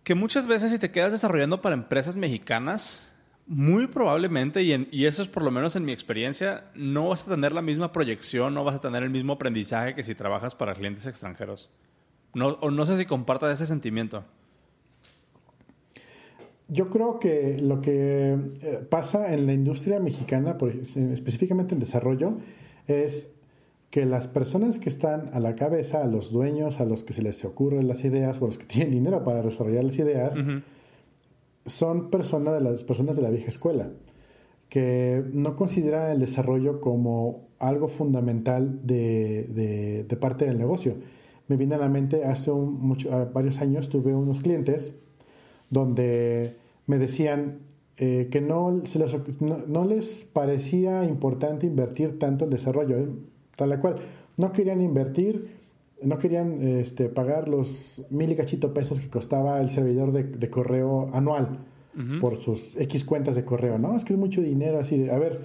que 0.03 0.15
muchas 0.15 0.47
veces 0.47 0.71
si 0.71 0.79
te 0.79 0.89
quedas 0.89 1.11
desarrollando 1.11 1.61
para 1.61 1.75
empresas 1.75 2.17
mexicanas, 2.17 3.10
muy 3.51 3.87
probablemente, 3.87 4.63
y, 4.63 4.87
y, 4.91 5.07
eso 5.07 5.21
es 5.21 5.27
por 5.27 5.43
lo 5.43 5.51
menos 5.51 5.75
en 5.75 5.83
mi 5.83 5.91
experiencia, 5.91 6.71
no 6.73 7.09
vas 7.09 7.27
a 7.27 7.31
tener 7.31 7.51
la 7.51 7.61
misma 7.61 7.91
proyección, 7.91 8.53
no 8.53 8.63
vas 8.63 8.75
a 8.75 8.79
tener 8.79 9.03
el 9.03 9.09
mismo 9.09 9.33
aprendizaje 9.33 9.93
que 9.93 10.03
si 10.03 10.15
trabajas 10.15 10.55
para 10.55 10.73
clientes 10.73 11.05
extranjeros. 11.05 11.69
No, 12.33 12.47
o 12.61 12.71
no 12.71 12.85
sé 12.85 12.95
si 12.97 13.05
compartas 13.05 13.51
ese 13.51 13.67
sentimiento. 13.67 14.23
Yo 16.69 16.89
creo 16.89 17.19
que 17.19 17.57
lo 17.59 17.81
que 17.81 18.37
eh, 18.61 18.87
pasa 18.89 19.33
en 19.33 19.45
la 19.45 19.51
industria 19.51 19.99
mexicana, 19.99 20.55
específicamente 21.11 21.73
en 21.73 21.81
desarrollo, 21.81 22.37
es 22.87 23.33
que 23.89 24.05
las 24.05 24.29
personas 24.29 24.79
que 24.79 24.87
están 24.87 25.29
a 25.33 25.41
la 25.41 25.55
cabeza, 25.55 26.01
a 26.01 26.05
los 26.05 26.31
dueños, 26.31 26.79
a 26.79 26.85
los 26.85 27.03
que 27.03 27.11
se 27.11 27.21
les 27.21 27.43
ocurren 27.43 27.89
las 27.89 28.05
ideas 28.05 28.37
o 28.39 28.45
a 28.45 28.47
los 28.47 28.57
que 28.57 28.65
tienen 28.65 28.91
dinero 28.91 29.25
para 29.25 29.41
desarrollar 29.41 29.83
las 29.83 29.99
ideas, 29.99 30.41
son 31.65 32.09
personas 32.09 32.53
de 32.55 32.61
las 32.61 32.83
personas 32.83 33.15
de 33.15 33.21
la 33.21 33.29
vieja 33.29 33.49
escuela 33.49 33.91
que 34.71 35.21
no 35.33 35.57
consideran 35.57 36.11
el 36.11 36.19
desarrollo 36.19 36.79
como 36.79 37.49
algo 37.59 37.89
fundamental 37.89 38.79
de, 38.87 40.07
parte 40.21 40.45
del 40.45 40.57
negocio. 40.57 40.95
Me 41.49 41.57
viene 41.57 41.75
a 41.75 41.77
la 41.77 41.89
mente, 41.89 42.23
hace 42.23 42.51
mucho, 42.53 43.09
varios 43.33 43.59
años 43.59 43.89
tuve 43.89 44.15
unos 44.15 44.39
clientes 44.39 44.95
donde 45.69 46.55
me 46.87 46.99
decían 46.99 47.59
eh, 47.97 48.29
que 48.31 48.39
no, 48.39 48.71
les, 48.71 48.97
no, 49.41 49.83
les 49.83 50.23
parecía 50.31 51.03
importante 51.03 51.67
invertir 51.67 52.17
tanto 52.17 52.45
en 52.45 52.51
desarrollo, 52.51 52.97
¿eh? 52.97 53.09
tal 53.57 53.77
cual. 53.81 53.97
No 54.37 54.53
querían 54.53 54.81
invertir 54.81 55.60
no 56.01 56.17
querían 56.17 56.61
este, 56.61 57.09
pagar 57.09 57.49
los 57.49 58.01
mil 58.09 58.31
y 58.31 58.35
cachito 58.35 58.73
pesos 58.73 58.99
que 58.99 59.09
costaba 59.09 59.59
el 59.61 59.69
servidor 59.69 60.11
de, 60.11 60.49
correo 60.49 61.09
anual 61.13 61.59
por 62.21 62.37
sus 62.37 62.75
X 62.77 63.03
cuentas 63.03 63.35
de 63.35 63.43
correo. 63.43 63.77
No, 63.77 63.95
es 63.95 64.05
que 64.05 64.13
es 64.13 64.19
mucho 64.19 64.41
dinero 64.41 64.79
así 64.79 64.97
de, 64.97 65.11
a 65.11 65.17
ver, 65.17 65.41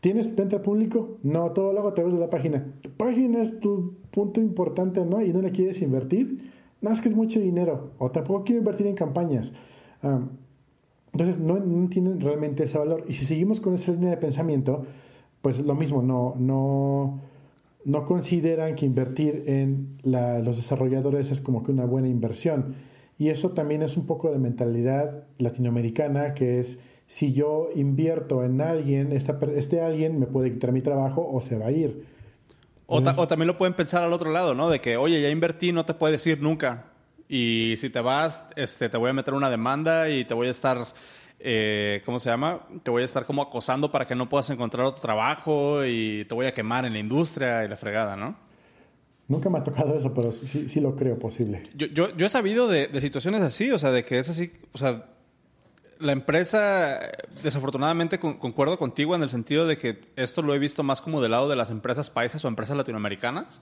¿tienes 0.00 0.34
venta 0.36 0.62
público? 0.62 1.18
No, 1.22 1.50
todo 1.50 1.72
lo 1.72 1.80
hago 1.80 1.88
a 1.88 1.94
través 1.94 2.14
de 2.14 2.20
la 2.20 2.30
página. 2.30 2.64
¿Tu 2.80 2.90
página 2.90 3.42
es 3.42 3.58
tu 3.58 3.94
punto 4.10 4.40
importante, 4.40 5.04
no? 5.04 5.20
¿Y 5.22 5.32
no 5.32 5.42
le 5.42 5.50
quieres 5.50 5.82
invertir? 5.82 6.52
No, 6.80 6.90
es 6.90 7.00
que 7.00 7.08
es 7.08 7.16
mucho 7.16 7.40
dinero. 7.40 7.90
O 7.98 8.10
tampoco 8.10 8.44
quiero 8.44 8.60
invertir 8.60 8.86
en 8.86 8.94
campañas. 8.94 9.52
entonces, 11.12 11.40
no, 11.40 11.58
no 11.58 11.88
tienen 11.88 12.20
realmente 12.20 12.64
ese 12.64 12.78
valor. 12.78 13.04
Y 13.08 13.14
si 13.14 13.24
seguimos 13.24 13.60
con 13.60 13.74
esa 13.74 13.90
línea 13.90 14.10
de 14.10 14.16
pensamiento, 14.18 14.84
pues 15.42 15.58
lo 15.60 15.74
mismo, 15.74 16.00
no, 16.00 16.34
no 16.38 17.20
no 17.84 18.04
consideran 18.04 18.74
que 18.74 18.86
invertir 18.86 19.44
en 19.46 19.98
los 20.02 20.56
desarrolladores 20.56 21.30
es 21.30 21.40
como 21.40 21.62
que 21.62 21.70
una 21.70 21.84
buena 21.84 22.08
inversión. 22.08 22.76
Y 23.18 23.28
eso 23.28 23.50
también 23.50 23.82
es 23.82 23.96
un 23.96 24.06
poco 24.06 24.30
de 24.30 24.38
mentalidad 24.38 25.24
latinoamericana, 25.38 26.34
que 26.34 26.58
es 26.58 26.78
si 27.06 27.32
yo 27.32 27.68
invierto 27.74 28.44
en 28.44 28.60
alguien, 28.60 29.12
este 29.12 29.80
alguien 29.80 30.18
me 30.18 30.26
puede 30.26 30.52
quitar 30.52 30.72
mi 30.72 30.80
trabajo 30.80 31.28
o 31.30 31.40
se 31.40 31.58
va 31.58 31.66
a 31.66 31.70
ir. 31.70 32.06
O, 32.86 33.02
también 33.02 33.46
lo 33.46 33.56
pueden 33.56 33.74
pensar 33.74 34.02
al 34.04 34.12
otro 34.12 34.30
lado, 34.30 34.54
¿no? 34.54 34.68
De 34.68 34.80
que, 34.80 34.96
oye, 34.96 35.20
ya 35.22 35.30
invertí, 35.30 35.72
no 35.72 35.84
te 35.84 35.94
puedes 35.94 36.26
ir 36.26 36.42
nunca. 36.42 36.86
Y 37.28 37.74
si 37.78 37.88
te 37.88 38.00
vas, 38.00 38.42
este, 38.56 38.88
te 38.88 38.96
voy 38.98 39.10
a 39.10 39.12
meter 39.14 39.32
una 39.32 39.48
demanda 39.48 40.10
y 40.10 40.24
te 40.24 40.34
voy 40.34 40.48
a 40.48 40.50
estar, 40.50 40.78
eh, 41.46 42.00
¿cómo 42.06 42.18
se 42.18 42.30
llama? 42.30 42.66
Te 42.82 42.90
voy 42.90 43.02
a 43.02 43.04
estar 43.04 43.26
como 43.26 43.42
acosando 43.42 43.92
para 43.92 44.06
que 44.06 44.14
no 44.14 44.30
puedas 44.30 44.48
encontrar 44.48 44.86
otro 44.86 45.02
trabajo 45.02 45.84
y 45.84 46.24
te 46.24 46.34
voy 46.34 46.46
a 46.46 46.54
quemar 46.54 46.86
en 46.86 46.94
la 46.94 46.98
industria 46.98 47.62
y 47.64 47.68
la 47.68 47.76
fregada, 47.76 48.16
¿no? 48.16 48.34
Nunca 49.28 49.50
me 49.50 49.58
ha 49.58 49.62
tocado 49.62 49.94
eso, 49.94 50.12
pero 50.14 50.32
sí, 50.32 50.68
sí 50.68 50.80
lo 50.80 50.96
creo 50.96 51.18
posible. 51.18 51.64
Yo, 51.74 51.86
yo, 51.86 52.26
he 52.26 52.28
sabido 52.30 52.66
de, 52.66 52.88
de, 52.88 53.00
situaciones 53.02 53.42
así, 53.42 53.70
o 53.70 53.78
sea, 53.78 53.90
de 53.90 54.04
que 54.06 54.18
es 54.18 54.30
así, 54.30 54.52
o 54.72 54.78
sea, 54.78 55.04
la 55.98 56.12
empresa, 56.12 57.00
desafortunadamente 57.42 58.18
concuerdo 58.18 58.78
contigo 58.78 59.14
en 59.14 59.22
el 59.22 59.28
sentido 59.28 59.66
de 59.66 59.76
que 59.76 60.00
esto 60.16 60.40
lo 60.40 60.54
he 60.54 60.58
visto 60.58 60.82
más 60.82 61.00
como 61.00 61.20
del 61.20 61.32
lado 61.32 61.48
de 61.48 61.56
las 61.56 61.70
empresas 61.70 62.10
paisas 62.10 62.44
o 62.44 62.48
empresas 62.48 62.76
latinoamericanas, 62.76 63.60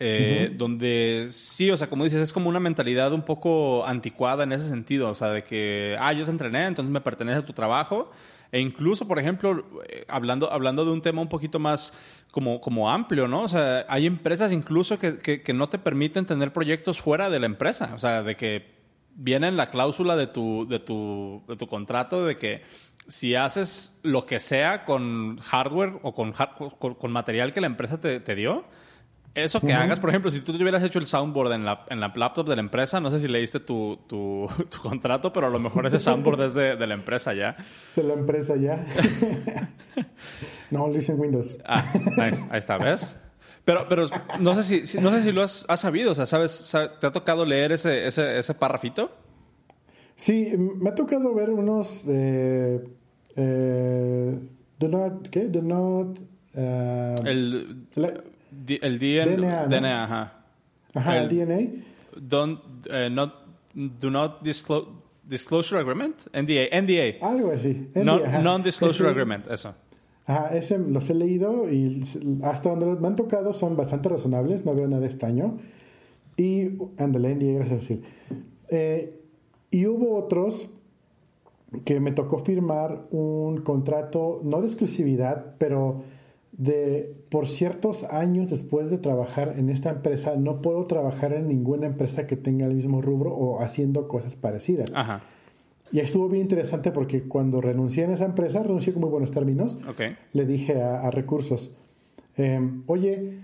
eh, 0.00 0.52
donde 0.56 1.28
sí, 1.30 1.70
o 1.70 1.76
sea, 1.76 1.88
como 1.88 2.04
dices, 2.04 2.22
es 2.22 2.32
como 2.32 2.48
una 2.48 2.58
mentalidad 2.58 3.12
un 3.12 3.22
poco 3.22 3.86
anticuada 3.86 4.44
en 4.44 4.52
ese 4.52 4.68
sentido, 4.68 5.10
o 5.10 5.14
sea, 5.14 5.28
de 5.28 5.44
que, 5.44 5.96
ah, 6.00 6.12
yo 6.12 6.24
te 6.24 6.30
entrené, 6.30 6.66
entonces 6.66 6.90
me 6.90 7.00
pertenece 7.00 7.38
a 7.38 7.44
tu 7.44 7.52
trabajo. 7.52 8.10
E 8.52 8.58
incluso, 8.58 9.06
por 9.06 9.20
ejemplo, 9.20 9.64
eh, 9.88 10.04
hablando, 10.08 10.52
hablando 10.52 10.84
de 10.84 10.90
un 10.90 11.02
tema 11.02 11.22
un 11.22 11.28
poquito 11.28 11.60
más 11.60 11.94
como, 12.32 12.60
como 12.60 12.90
amplio, 12.90 13.28
¿no? 13.28 13.42
O 13.42 13.48
sea, 13.48 13.86
hay 13.88 14.06
empresas 14.06 14.50
incluso 14.50 14.98
que, 14.98 15.18
que 15.18 15.52
no 15.52 15.68
te 15.68 15.78
permiten 15.78 16.26
tener 16.26 16.52
proyectos 16.52 17.00
fuera 17.00 17.30
de 17.30 17.38
la 17.38 17.46
empresa. 17.46 17.92
O 17.94 17.98
sea, 17.98 18.24
de 18.24 18.34
que 18.34 18.80
viene 19.14 19.48
en 19.48 19.56
la 19.56 19.66
cláusula 19.66 20.16
de 20.16 20.26
tu, 20.26 20.66
de 20.66 20.78
tu, 20.78 21.42
de 21.46 21.56
tu 21.56 21.66
contrato 21.66 22.24
de 22.24 22.36
que 22.36 22.62
si 23.06 23.34
haces 23.34 23.98
lo 24.02 24.24
que 24.24 24.40
sea 24.40 24.84
con 24.84 25.38
hardware 25.38 25.98
o 26.02 26.14
con, 26.14 26.32
con, 26.32 27.12
material 27.12 27.52
que 27.52 27.60
la 27.60 27.66
empresa 27.66 28.00
te, 28.00 28.20
te 28.20 28.34
dio, 28.34 28.64
eso 29.34 29.60
que 29.60 29.72
hagas, 29.72 30.00
por 30.00 30.10
ejemplo, 30.10 30.30
si 30.30 30.40
tú 30.40 30.52
te 30.52 30.62
hubieras 30.62 30.82
hecho 30.82 30.98
el 30.98 31.06
soundboard 31.06 31.52
en 31.52 31.64
la, 31.64 31.84
en 31.88 32.00
la 32.00 32.12
laptop 32.14 32.48
de 32.48 32.56
la 32.56 32.60
empresa, 32.60 33.00
no 33.00 33.10
sé 33.10 33.20
si 33.20 33.28
leíste 33.28 33.60
tu, 33.60 33.98
tu, 34.06 34.48
tu 34.70 34.78
contrato, 34.80 35.32
pero 35.32 35.46
a 35.46 35.50
lo 35.50 35.60
mejor 35.60 35.86
ese 35.86 36.00
soundboard 36.00 36.42
es 36.42 36.54
de, 36.54 36.76
de, 36.76 36.86
la 36.86 36.94
empresa 36.94 37.32
ya. 37.32 37.56
De 37.94 38.02
la 38.02 38.14
empresa 38.14 38.56
ya. 38.56 38.84
no, 40.70 40.88
lo 40.88 40.96
hice 40.96 41.12
en 41.12 41.20
Windows. 41.20 41.54
Ah, 41.64 41.84
nice. 42.16 42.46
Ahí 42.50 42.58
está, 42.58 42.76
¿ves? 42.78 43.20
Pero, 43.64 43.86
pero 43.88 44.06
no 44.40 44.54
sé 44.60 44.84
si, 44.84 44.98
no 44.98 45.10
sé 45.10 45.22
si 45.22 45.32
lo 45.32 45.42
has, 45.42 45.66
sabido, 45.76 46.12
o 46.12 46.14
sea, 46.14 46.26
¿sabes, 46.26 46.74
¿te 47.00 47.06
ha 47.06 47.12
tocado 47.12 47.44
leer 47.44 47.72
ese, 47.72 48.06
ese, 48.06 48.38
ese 48.38 48.54
párrafito? 48.54 49.10
Sí, 50.16 50.52
me 50.56 50.90
ha 50.90 50.94
tocado 50.94 51.32
ver 51.34 51.50
unos 51.50 52.04
eh, 52.08 52.80
eh, 53.36 54.38
do 54.78 54.88
not, 54.88 55.28
¿qué? 55.28 55.44
Do 55.46 55.62
not... 55.62 56.18
Uh, 56.52 57.26
el, 57.26 57.86
el 58.68 58.98
DNA, 58.98 59.66
DNA, 59.66 60.04
ajá. 60.04 60.32
Ajá, 60.94 61.18
el, 61.18 61.28
DNA. 61.28 61.82
Don't, 62.16 62.60
uh, 62.88 63.08
not, 63.10 63.34
do 63.74 64.10
not 64.10 64.42
disclose, 64.42 64.86
disclosure 65.24 65.78
agreement, 65.78 66.16
NDA, 66.32 66.68
NDA. 66.82 67.24
Algo 67.26 67.52
así. 67.52 67.88
Non-disclosure 67.94 69.08
agreement, 69.08 69.46
eso. 69.48 69.74
Ajá, 70.26 70.56
ese 70.56 70.78
los 70.78 71.08
he 71.10 71.14
leído 71.14 71.70
y 71.70 72.02
hasta 72.42 72.70
donde 72.70 72.86
me 73.00 73.08
han 73.08 73.16
tocado 73.16 73.52
son 73.52 73.76
bastante 73.76 74.08
razonables, 74.08 74.64
no 74.64 74.74
veo 74.74 74.86
nada 74.86 75.06
extraño. 75.06 75.58
Y, 76.36 76.78
ándale, 76.98 77.34
gracias 77.34 77.98
eh, 78.70 79.20
y 79.70 79.86
hubo 79.86 80.16
otros 80.16 80.68
que 81.84 82.00
me 82.00 82.12
tocó 82.12 82.38
firmar 82.44 83.06
un 83.10 83.58
contrato, 83.58 84.40
no 84.42 84.60
de 84.60 84.66
exclusividad, 84.66 85.54
pero 85.58 86.02
de 86.60 87.24
por 87.30 87.48
ciertos 87.48 88.04
años 88.04 88.50
después 88.50 88.90
de 88.90 88.98
trabajar 88.98 89.54
en 89.56 89.70
esta 89.70 89.88
empresa, 89.88 90.36
no 90.36 90.60
puedo 90.60 90.84
trabajar 90.84 91.32
en 91.32 91.48
ninguna 91.48 91.86
empresa 91.86 92.26
que 92.26 92.36
tenga 92.36 92.66
el 92.66 92.74
mismo 92.74 93.00
rubro 93.00 93.34
o 93.34 93.62
haciendo 93.62 94.08
cosas 94.08 94.36
parecidas. 94.36 94.92
Ajá. 94.94 95.22
Y 95.90 96.00
estuvo 96.00 96.28
bien 96.28 96.42
interesante 96.42 96.90
porque 96.90 97.22
cuando 97.22 97.62
renuncié 97.62 98.04
en 98.04 98.10
esa 98.10 98.26
empresa, 98.26 98.62
renuncié 98.62 98.92
con 98.92 99.00
muy 99.00 99.10
buenos 99.10 99.30
términos, 99.30 99.78
le 100.34 100.44
dije 100.44 100.82
a, 100.82 101.10
recursos, 101.10 101.74
em, 102.36 102.82
oye, 102.86 103.38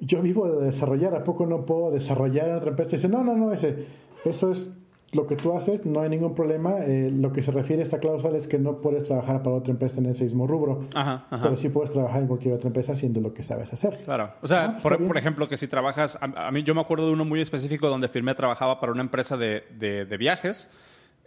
yo 0.00 0.22
vivo 0.22 0.48
de 0.48 0.66
desarrollar, 0.66 1.16
¿a 1.16 1.24
poco 1.24 1.46
no 1.46 1.66
puedo 1.66 1.90
desarrollar 1.90 2.50
en 2.50 2.54
otra 2.54 2.70
empresa? 2.70 2.90
Y 2.90 2.98
dice, 2.98 3.08
no, 3.08 3.24
no, 3.24 3.36
no, 3.36 3.52
ese, 3.52 3.86
eso 4.24 4.52
es 4.52 4.70
lo 5.14 5.26
que 5.26 5.36
tú 5.36 5.56
haces, 5.56 5.86
no 5.86 6.00
hay 6.00 6.08
ningún 6.08 6.34
problema. 6.34 6.78
Eh, 6.80 7.10
lo 7.14 7.32
que 7.32 7.42
se 7.42 7.52
refiere 7.52 7.80
a 7.80 7.84
esta 7.84 7.98
cláusula 7.98 8.36
es 8.36 8.46
que 8.46 8.58
no 8.58 8.80
puedes 8.80 9.04
trabajar 9.04 9.42
para 9.42 9.56
otra 9.56 9.72
empresa 9.72 10.00
en 10.00 10.06
ese 10.06 10.24
mismo 10.24 10.46
rubro, 10.46 10.84
pero 11.30 11.56
sí 11.56 11.68
puedes 11.68 11.90
trabajar 11.90 12.22
en 12.22 12.28
cualquier 12.28 12.54
otra 12.54 12.68
empresa 12.68 12.92
haciendo 12.92 13.20
lo 13.20 13.32
que 13.32 13.42
sabes 13.42 13.72
hacer. 13.72 14.00
Claro. 14.04 14.32
O 14.42 14.46
sea, 14.46 14.76
ah, 14.76 14.78
por, 14.82 15.16
ejemplo, 15.16 15.48
que 15.48 15.56
si 15.56 15.68
trabajas, 15.68 16.18
a, 16.20 16.50
mí 16.50 16.62
yo 16.62 16.74
me 16.74 16.80
acuerdo 16.80 17.06
de 17.06 17.12
uno 17.12 17.24
muy 17.24 17.40
específico 17.40 17.88
donde 17.88 18.08
firmé, 18.08 18.34
trabajaba 18.34 18.80
para 18.80 18.92
una 18.92 19.02
empresa 19.02 19.36
de, 19.36 19.64
de, 19.78 20.04
de 20.04 20.16
viajes 20.16 20.70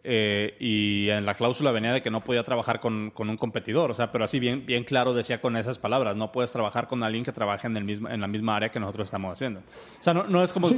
eh, 0.09 0.55
y 0.57 1.09
en 1.09 1.25
la 1.25 1.33
cláusula 1.33 1.73
venía 1.73 1.91
de 1.91 2.01
que 2.01 2.09
no 2.09 2.23
podía 2.23 2.41
trabajar 2.41 2.79
con, 2.79 3.11
con, 3.11 3.29
un 3.29 3.35
competidor, 3.35 3.91
o 3.91 3.93
sea, 3.93 4.09
pero 4.09 4.23
así 4.23 4.39
bien, 4.39 4.65
bien 4.65 4.85
claro 4.85 5.13
decía 5.13 5.41
con 5.41 5.57
esas 5.57 5.79
palabras, 5.79 6.15
no 6.15 6.31
puedes 6.31 6.49
trabajar 6.53 6.87
con 6.87 7.03
alguien 7.03 7.25
que 7.25 7.33
trabaje 7.33 7.67
en, 7.67 7.75
el 7.75 7.83
mismo, 7.83 8.07
en 8.07 8.21
la 8.21 8.27
misma 8.27 8.55
área 8.55 8.69
que 8.69 8.79
nosotros 8.79 9.09
estamos 9.09 9.33
haciendo. 9.33 9.59
O 9.59 10.03
sea, 10.03 10.13
no, 10.13 10.23
no 10.23 10.45
es 10.45 10.53
como, 10.53 10.69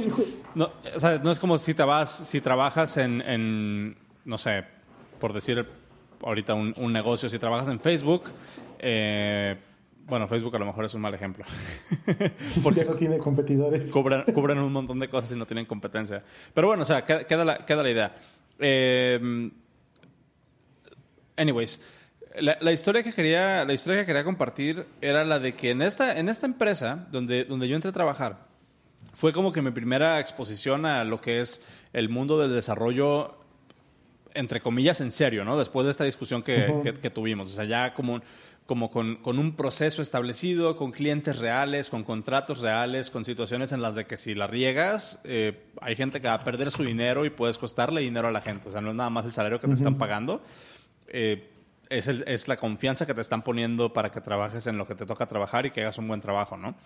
no, 0.56 0.72
o 0.96 0.98
sea, 0.98 1.20
no 1.22 1.30
es 1.30 1.38
como 1.38 1.58
si 1.58 1.74
te 1.74 1.84
vas, 1.84 2.10
si 2.10 2.40
trabajas 2.40 2.96
en, 2.96 3.20
en 3.20 3.96
no 4.24 4.36
sé, 4.36 4.64
por 5.20 5.32
decir 5.32 5.64
ahorita 6.24 6.54
un, 6.54 6.74
un 6.76 6.92
negocio, 6.92 7.28
si 7.28 7.38
trabajas 7.38 7.68
en 7.68 7.78
Facebook, 7.78 8.32
eh, 8.80 9.56
bueno, 10.08 10.26
Facebook 10.26 10.56
a 10.56 10.58
lo 10.58 10.66
mejor 10.66 10.86
es 10.86 10.94
un 10.94 11.02
mal 11.02 11.14
ejemplo. 11.14 11.44
Porque 12.64 12.84
no 12.84 12.96
tiene 12.96 13.18
competidores. 13.18 13.92
Cubren, 13.92 14.24
cubren, 14.34 14.58
un 14.58 14.72
montón 14.72 14.98
de 14.98 15.08
cosas 15.08 15.30
y 15.30 15.36
no 15.36 15.46
tienen 15.46 15.66
competencia. 15.66 16.24
Pero 16.52 16.66
bueno, 16.66 16.82
o 16.82 16.84
sea, 16.84 17.04
queda 17.04 17.44
la, 17.44 17.64
queda 17.64 17.84
la 17.84 17.90
idea. 17.90 18.16
Eh, 18.60 19.50
anyways, 21.36 21.82
la, 22.38 22.72
historia 22.72 23.02
que 23.02 23.12
quería, 23.12 23.64
la 23.64 23.72
historia 23.72 24.00
que 24.00 24.06
quería 24.06 24.24
compartir 24.24 24.86
era 25.00 25.24
la 25.24 25.38
de 25.38 25.54
que 25.54 25.70
en 25.70 25.82
esta, 25.82 26.18
en 26.18 26.28
esta 26.28 26.46
empresa 26.46 27.06
donde, 27.10 27.44
donde 27.44 27.68
yo 27.68 27.74
entré 27.74 27.88
a 27.88 27.92
trabajar, 27.92 28.46
fue 29.12 29.32
como 29.32 29.52
que 29.52 29.62
mi 29.62 29.70
primera 29.70 30.20
exposición 30.20 30.86
a 30.86 31.04
lo 31.04 31.20
que 31.20 31.40
es 31.40 31.62
el 31.92 32.08
mundo 32.08 32.38
del 32.38 32.52
desarrollo, 32.52 33.36
entre 34.34 34.60
comillas, 34.60 35.00
en 35.00 35.10
serio, 35.10 35.44
¿no? 35.44 35.58
Después 35.58 35.84
de 35.84 35.90
esta 35.90 36.04
discusión 36.04 36.42
que, 36.42 36.94
que 37.02 37.10
tuvimos. 37.10 37.48
O 37.48 37.50
sea, 37.50 37.64
ya 37.64 37.92
como 37.92 38.20
como 38.70 38.88
con, 38.88 39.16
con, 39.16 39.40
un 39.40 39.56
proceso 39.56 40.00
establecido, 40.00 40.76
con 40.76 40.92
clientes 40.92 41.40
reales, 41.40 41.90
con 41.90 42.04
contratos 42.04 42.60
reales, 42.60 43.10
con 43.10 43.24
situaciones 43.24 43.72
en 43.72 43.82
las 43.82 43.96
de 43.96 44.06
que 44.06 44.16
si 44.16 44.32
la 44.32 44.46
riegas, 44.46 45.20
eh, 45.24 45.72
hay 45.80 45.96
gente 45.96 46.20
que 46.20 46.28
va 46.28 46.34
a 46.34 46.44
perder 46.44 46.70
su 46.70 46.84
dinero 46.84 47.24
y 47.24 47.30
puedes 47.30 47.58
costarle 47.58 48.00
dinero 48.00 48.28
a 48.28 48.30
la 48.30 48.40
gente. 48.40 48.68
O 48.68 48.70
sea, 48.70 48.80
no 48.80 48.90
es 48.90 48.94
nada 48.94 49.10
más 49.10 49.24
el 49.26 49.32
salario 49.32 49.58
que 49.58 49.66
te 49.66 49.74
están 49.74 49.98
pagando. 49.98 50.40
Eh, 51.08 51.50
es, 51.88 52.06
el, 52.06 52.22
es, 52.28 52.46
la 52.46 52.56
confianza 52.58 53.06
que 53.06 53.12
te 53.12 53.22
están 53.22 53.42
poniendo 53.42 53.92
para 53.92 54.12
que 54.12 54.20
trabajes 54.20 54.64
en 54.68 54.78
lo 54.78 54.86
que 54.86 54.94
te 54.94 55.04
toca 55.04 55.26
trabajar 55.26 55.66
y 55.66 55.72
que 55.72 55.80
hagas 55.80 55.98
un 55.98 56.06
buen 56.06 56.20
trabajo, 56.20 56.56
¿no? 56.56 56.76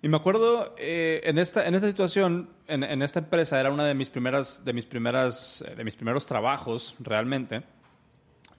Y 0.00 0.08
me 0.08 0.16
acuerdo, 0.16 0.74
eh, 0.78 1.20
en, 1.24 1.38
esta, 1.38 1.68
en 1.68 1.74
esta 1.74 1.86
situación, 1.86 2.48
en, 2.66 2.82
en, 2.82 3.02
esta 3.02 3.18
empresa, 3.18 3.60
era 3.60 3.70
una 3.70 3.84
de 3.84 3.92
mis, 3.92 4.08
primeras, 4.08 4.64
de, 4.64 4.72
mis 4.72 4.86
primeras, 4.86 5.62
de 5.76 5.84
mis 5.84 5.96
primeros 5.96 6.24
trabajos 6.24 6.94
realmente 6.98 7.62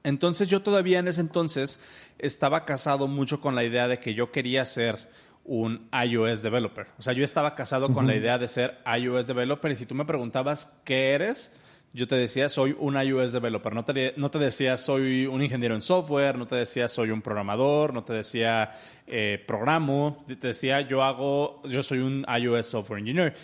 entonces 0.03 0.47
yo 0.47 0.61
todavía 0.61 0.99
en 0.99 1.07
ese 1.07 1.21
entonces 1.21 1.79
estaba 2.17 2.65
casado 2.65 3.07
mucho 3.07 3.41
con 3.41 3.55
la 3.55 3.63
idea 3.63 3.87
de 3.87 3.99
que 3.99 4.13
yo 4.13 4.31
quería 4.31 4.65
ser 4.65 5.09
un 5.43 5.89
iOS 5.91 6.43
developer. 6.43 6.87
O 6.99 7.01
sea, 7.01 7.13
yo 7.13 7.23
estaba 7.23 7.55
casado 7.55 7.91
con 7.93 8.07
la 8.07 8.15
idea 8.15 8.37
de 8.37 8.47
ser 8.47 8.77
iOS 8.85 9.27
developer 9.27 9.71
y 9.71 9.75
si 9.75 9.85
tú 9.85 9.95
me 9.95 10.05
preguntabas 10.05 10.71
qué 10.83 11.11
eres, 11.11 11.51
yo 11.93 12.07
te 12.07 12.15
decía 12.15 12.47
soy 12.47 12.75
un 12.79 12.95
iOS 12.95 13.33
developer. 13.33 13.73
No 13.73 13.83
te, 13.83 14.13
no 14.17 14.29
te 14.31 14.39
decía 14.39 14.77
soy 14.77 15.25
un 15.25 15.41
ingeniero 15.41 15.75
en 15.75 15.81
software, 15.81 16.37
no 16.37 16.47
te 16.47 16.55
decía 16.55 16.87
soy 16.87 17.09
un 17.09 17.21
programador, 17.21 17.93
no 17.93 18.01
te 18.01 18.13
decía 18.13 18.71
eh, 19.07 19.43
programo, 19.47 20.23
te 20.27 20.47
decía 20.47 20.81
yo 20.81 21.03
hago, 21.03 21.61
yo 21.65 21.83
soy 21.83 21.99
un 21.99 22.25
iOS 22.39 22.67
software 22.67 22.99
engineer. 22.99 23.35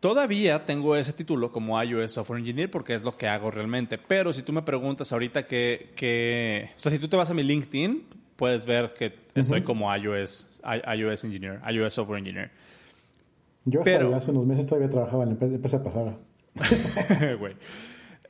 Todavía 0.00 0.64
tengo 0.64 0.94
ese 0.94 1.12
título 1.12 1.50
como 1.50 1.82
iOS 1.82 2.12
Software 2.12 2.38
Engineer 2.38 2.70
porque 2.70 2.94
es 2.94 3.02
lo 3.02 3.16
que 3.16 3.26
hago 3.26 3.50
realmente. 3.50 3.98
Pero 3.98 4.32
si 4.32 4.42
tú 4.42 4.52
me 4.52 4.62
preguntas 4.62 5.12
ahorita 5.12 5.44
que, 5.44 6.70
o 6.76 6.80
sea, 6.80 6.92
si 6.92 6.98
tú 7.00 7.08
te 7.08 7.16
vas 7.16 7.30
a 7.30 7.34
mi 7.34 7.42
LinkedIn, 7.42 8.04
puedes 8.36 8.64
ver 8.64 8.94
que 8.94 9.12
estoy 9.34 9.62
como 9.62 9.94
iOS, 9.94 10.62
iOS 10.96 11.24
Engineer, 11.24 11.60
iOS 11.68 11.94
Software 11.94 12.20
Engineer. 12.20 12.50
Yo 13.64 13.80
hasta 13.80 14.16
hace 14.16 14.30
unos 14.30 14.46
meses 14.46 14.66
todavía 14.66 14.88
trabajaba 14.88 15.24
en 15.24 15.30
la 15.30 15.46
empresa 15.46 15.82
pasada. 15.82 16.16
Güey. 17.38 17.54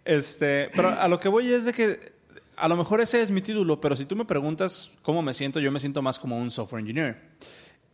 este, 0.05 0.71
pero 0.75 0.89
a 0.89 1.07
lo 1.09 1.21
que 1.21 1.29
voy 1.29 1.51
es 1.53 1.65
de 1.65 1.73
que 1.73 2.13
a 2.57 2.69
lo 2.69 2.77
mejor 2.77 3.01
ese 3.01 3.23
es 3.23 3.31
mi 3.31 3.41
título, 3.41 3.81
pero 3.81 3.95
si 3.95 4.05
tú 4.05 4.17
me 4.17 4.25
preguntas 4.25 4.91
cómo 5.03 5.23
me 5.23 5.35
siento, 5.35 5.61
yo 5.61 5.71
me 5.71 5.79
siento 5.79 6.03
más 6.03 6.19
como 6.19 6.39
un 6.39 6.51
software 6.51 6.81
engineer. 6.81 7.17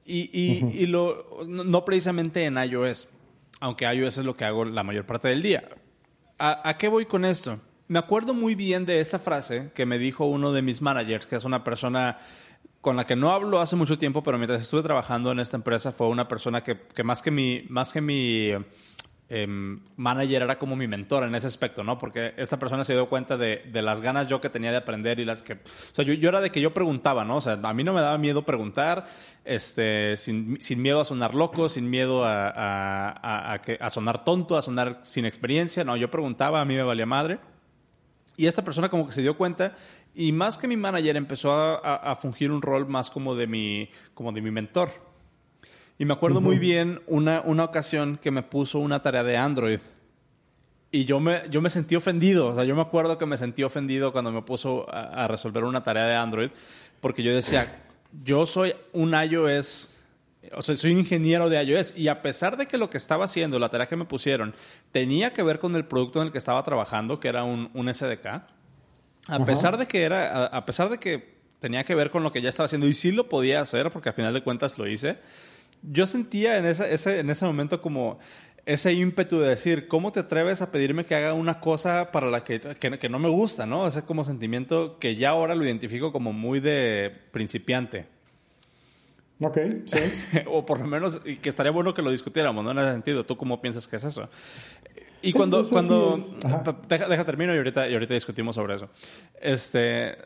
Y, 0.07 0.31
y, 0.33 0.83
y 0.83 0.87
lo, 0.87 1.45
no 1.47 1.85
precisamente 1.85 2.45
en 2.45 2.57
iOS 2.59 3.09
aunque 3.65 3.87
iOS 3.91 4.19
es 4.19 4.25
lo 4.27 4.37
que 4.37 4.45
hago 4.45 4.67
la 4.67 4.83
mayor 4.83 5.07
parte 5.07 5.29
del 5.29 5.41
día. 5.41 5.67
¿a, 6.39 6.77
qué 6.77 6.89
voy 6.89 7.07
con 7.07 7.25
esto? 7.25 7.59
Me 7.89 7.99
acuerdo 7.99 8.35
muy 8.35 8.55
bien 8.55 8.85
de 8.85 9.01
esta 9.01 9.19
frase 9.19 9.71
que 9.75 9.87
me 9.87 9.99
dijo 9.99 10.27
uno 10.27 10.53
de 10.53 10.61
mis 10.61 10.83
managers, 10.83 11.25
que 11.25 11.37
es 11.37 11.47
una 11.47 11.65
persona 11.65 12.19
con 12.83 12.95
la 12.97 13.07
que 13.07 13.17
no 13.17 13.33
hablo 13.33 13.63
hace 13.63 13.75
mucho 13.75 13.97
tiempo, 13.97 14.23
pero 14.23 14.37
mientras 14.37 14.61
estuve 14.61 14.83
trabajando 14.83 15.33
en 15.33 15.41
esta 15.41 15.57
empresa 15.57 15.93
fue 15.93 16.09
una 16.09 16.29
persona 16.29 16.63
que, 16.63 16.79
que 16.95 17.05
más 17.05 17.23
que 17.23 17.31
mi, 17.31 17.65
más 17.71 17.91
que 17.95 18.03
mi 18.03 18.51
Em, 19.27 19.81
manager 19.97 20.43
era 20.43 20.59
como 20.59 20.77
mi 20.77 20.87
mentor 20.87 21.25
en 21.25 21.35
ese 21.35 21.47
aspecto, 21.47 21.83
¿no? 21.83 21.97
Porque 21.97 22.35
esta 22.37 22.59
persona 22.59 22.85
se 22.85 22.93
dio 22.93 23.09
cuenta 23.09 23.39
de, 23.39 23.63
las 23.73 24.03
ganas 24.03 24.29
yo 24.29 24.41
que 24.41 24.51
tenía 24.51 24.71
de 24.71 24.77
aprender 24.77 25.19
y 25.19 25.25
las 25.25 25.43
que... 25.43 25.55
O 25.55 25.95
sea, 25.95 26.05
yo, 26.05 26.29
era 26.29 26.43
de 26.43 26.51
que 26.51 26.61
yo 26.61 26.75
preguntaba, 26.75 27.25
¿no? 27.25 27.37
O 27.37 27.41
sea, 27.41 27.55
a 27.55 27.75
mí 27.75 27.85
no 27.85 27.95
me 27.95 28.03
daba 28.03 28.19
miedo 28.19 28.45
preguntar, 28.45 29.07
este, 29.45 30.17
sin, 30.19 30.59
miedo 30.77 31.01
a 31.01 31.05
sonar 31.07 31.35
loco, 31.35 31.71
sin 31.71 31.89
miedo 31.89 32.25
a, 32.25 33.59
a, 33.81 33.91
sonar 33.91 34.25
tonto, 34.25 34.59
a 34.59 34.63
sonar 34.63 35.01
sin 35.05 35.25
experiencia, 35.25 35.85
no, 35.85 35.97
yo 35.97 36.11
preguntaba, 36.11 36.61
a 36.61 36.65
mí 36.67 36.75
me 36.75 36.83
valía 36.83 37.07
madre. 37.07 37.39
Y 38.37 38.47
esta 38.47 38.63
persona 38.63 38.89
como 38.89 39.07
que 39.07 39.13
se 39.13 39.23
dio 39.23 39.37
cuenta 39.37 39.75
y 40.15 40.33
más 40.33 40.59
que 40.59 40.69
mi 40.69 40.77
manager 40.77 41.17
empezó 41.17 41.53
a, 41.55 42.15
fungir 42.17 42.51
un 42.53 42.63
rol 42.63 42.87
más 42.87 43.11
como 43.11 43.35
de 43.35 43.47
mi, 43.47 43.89
como 44.15 44.33
de 44.33 44.41
mi 44.41 44.51
mentor. 44.51 44.91
Y 45.99 46.05
me 46.05 46.15
acuerdo 46.15 46.41
muy 46.41 46.59
bien 46.59 47.01
una, 47.07 47.41
una 47.43 47.65
ocasión 47.65 48.19
que 48.21 48.31
me 48.31 48.43
puso 48.43 48.79
una 48.79 49.03
tarea 49.03 49.23
de 49.23 49.37
Android. 49.37 49.79
Y 50.91 51.05
yo 51.05 51.21
me, 51.21 51.43
yo 51.51 51.61
me 51.61 51.71
sentí 51.71 51.97
ofendido. 51.97 52.49
O 52.49 52.55
sea, 52.55 52.65
yo 52.65 52.75
me 52.75 52.83
acuerdo 52.83 53.19
que 53.19 53.27
me 53.27 53.37
sentí 53.37 53.63
ofendido 53.63 54.13
cuando 54.13 54.33
me 54.33 54.43
puso 54.43 54.87
a, 54.93 55.27
resolver 55.29 55.65
una 55.65 55.83
tarea 55.83 56.07
de 56.07 56.17
Android. 56.17 56.51
Porque 57.01 57.23
yo 57.23 57.35
decía, 57.35 57.83
yo 58.25 58.47
soy 58.47 58.75
un 58.93 59.15
iOS 59.15 59.91
o 60.53 60.63
sea, 60.63 60.77
soy 60.77 60.93
ingeniero 60.93 61.49
de 61.49 61.63
iOS 61.63 61.97
y 61.97 62.09
a 62.09 62.21
pesar 62.21 62.57
de 62.57 62.67
que 62.67 62.77
lo 62.77 62.91
que 62.91 62.99
estaba 62.99 63.25
haciendo, 63.25 63.59
la 63.59 63.71
tarea 63.71 63.87
que 63.87 63.97
me 63.97 64.05
pusieron, 64.05 64.55
tenía 64.93 65.33
que 65.33 65.43
ver 65.43 65.59
con 65.59 65.75
el 65.75 65.87
producto 65.87 66.21
en 66.21 66.27
el 66.27 66.33
que 66.33 66.39
estaba 66.39 66.63
trabajando, 66.63 67.19
que 67.19 67.29
era 67.29 67.45
un, 67.45 67.71
un 67.73 67.93
SDK, 67.93 68.27
a 69.29 69.45
pesar 69.45 69.79
de 69.79 69.87
que 69.87 70.03
era, 70.03 70.47
a, 70.47 70.67
pesar 70.67 70.91
de 70.91 70.99
que 70.99 71.35
tenía 71.59 71.85
que 71.85 71.95
ver 71.95 72.11
con 72.11 72.23
lo 72.23 72.31
que 72.31 72.43
ya 72.43 72.51
estaba 72.51 72.67
haciendo 72.67 72.87
y 72.87 72.95
sí 72.95 73.11
lo 73.11 73.29
podía 73.29 73.61
hacer, 73.61 73.91
porque 73.91 74.11
al 74.11 74.15
final 74.15 74.35
de 74.35 74.43
cuentas 74.43 74.77
lo 74.77 74.87
hice, 74.87 75.19
yo 75.91 76.07
sentía 76.07 76.59
en 76.59 76.67
ese, 76.67 76.93
ese, 76.93 77.21
en 77.21 77.31
ese 77.31 77.45
momento 77.45 77.81
como 77.81 78.19
ese 78.67 78.95
ímpetu 78.95 79.39
de 79.39 79.51
decir, 79.51 79.89
¿cómo 79.89 80.11
te 80.13 80.21
atreves 80.21 80.63
a 80.63 80.71
pedirme 80.71 81.05
que 81.05 81.15
haga 81.15 81.35
una 81.35 81.61
cosa 81.61 82.11
para 82.11 82.31
la 82.31 82.43
que, 82.43 82.61
que, 82.61 83.09
no 83.09 83.19
me 83.19 83.29
gusta, 83.29 83.67
¿no? 83.67 83.87
Ese 83.87 84.03
como 84.03 84.25
sentimiento 84.25 84.99
que 84.99 85.17
ya 85.17 85.31
ahora 85.31 85.55
lo 85.55 85.65
identifico 85.65 86.13
como 86.13 86.33
muy 86.33 86.61
de 86.61 87.13
principiante. 87.31 88.07
Ok, 89.41 89.59
sí. 89.85 89.99
o 90.47 90.65
por 90.65 90.81
lo 90.81 90.87
menos, 90.87 91.21
y 91.25 91.37
que 91.37 91.51
estaría 91.51 91.73
bueno 91.73 91.93
que 91.93 92.03
lo 92.03 92.11
discutiéramos, 92.11 92.65
¿no? 92.65 92.71
En 92.71 92.79
ese 92.79 92.93
sentido, 92.93 93.25
¿tú 93.25 93.37
cómo 93.37 93.61
piensas 93.61 93.87
que 93.87 93.97
es 93.97 94.05
eso? 94.05 94.29
Y 95.21 95.33
cuando, 95.33 95.67
cuando, 95.69 96.15
deja, 96.89 97.09
deja 97.09 97.25
termino 97.25 97.55
y 97.55 97.59
ahorita, 97.59 97.89
y 97.89 97.95
ahorita 97.95 98.15
discutimos 98.15 98.55
sobre 98.55 98.75
eso. 98.75 98.89
Este, 99.41 100.17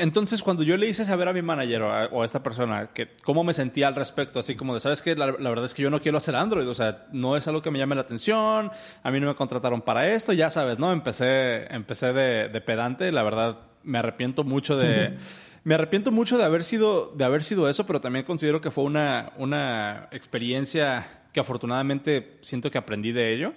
entonces, 0.00 0.42
cuando 0.42 0.62
yo 0.62 0.76
le 0.76 0.88
hice 0.88 1.04
saber 1.04 1.28
a 1.28 1.32
mi 1.32 1.42
manager 1.42 1.82
o 1.82 2.22
a, 2.22 2.24
esta 2.24 2.42
persona 2.42 2.90
que 2.92 3.08
cómo 3.22 3.44
me 3.44 3.54
sentía 3.54 3.88
al 3.88 3.94
respecto, 3.94 4.38
así 4.40 4.54
como 4.56 4.74
de, 4.74 4.80
¿sabes 4.80 5.02
qué? 5.02 5.14
La, 5.14 5.26
verdad 5.26 5.64
es 5.64 5.74
que 5.74 5.82
yo 5.82 5.90
no 5.90 6.00
quiero 6.00 6.18
hacer 6.18 6.34
Android, 6.34 6.68
o 6.68 6.74
sea, 6.74 7.06
no 7.12 7.36
es 7.36 7.46
algo 7.46 7.62
que 7.62 7.70
me 7.70 7.78
llame 7.78 7.94
la 7.94 8.00
atención, 8.00 8.70
a 9.02 9.10
mí 9.10 9.20
no 9.20 9.28
me 9.28 9.34
contrataron 9.34 9.82
para 9.82 10.12
esto, 10.12 10.32
ya 10.32 10.50
sabes, 10.50 10.78
¿no? 10.78 10.92
Empecé, 10.92 11.72
empecé 11.72 12.12
de, 12.12 12.60
pedante, 12.60 13.12
la 13.12 13.22
verdad 13.22 13.60
me 13.82 13.98
arrepiento 13.98 14.44
mucho 14.44 14.76
de... 14.76 15.16
Me 15.62 15.74
arrepiento 15.74 16.10
mucho 16.10 16.38
de 16.38 16.44
haber 16.44 16.64
sido, 16.64 17.12
de 17.14 17.22
haber 17.22 17.42
sido 17.42 17.68
eso, 17.68 17.84
pero 17.84 18.00
también 18.00 18.24
considero 18.24 18.62
que 18.62 18.70
fue 18.70 18.84
una, 18.84 19.34
una 19.36 20.08
experiencia 20.10 21.20
que 21.34 21.40
afortunadamente 21.40 22.38
siento 22.40 22.70
que 22.70 22.78
aprendí 22.78 23.12
de 23.12 23.34
ello. 23.34 23.52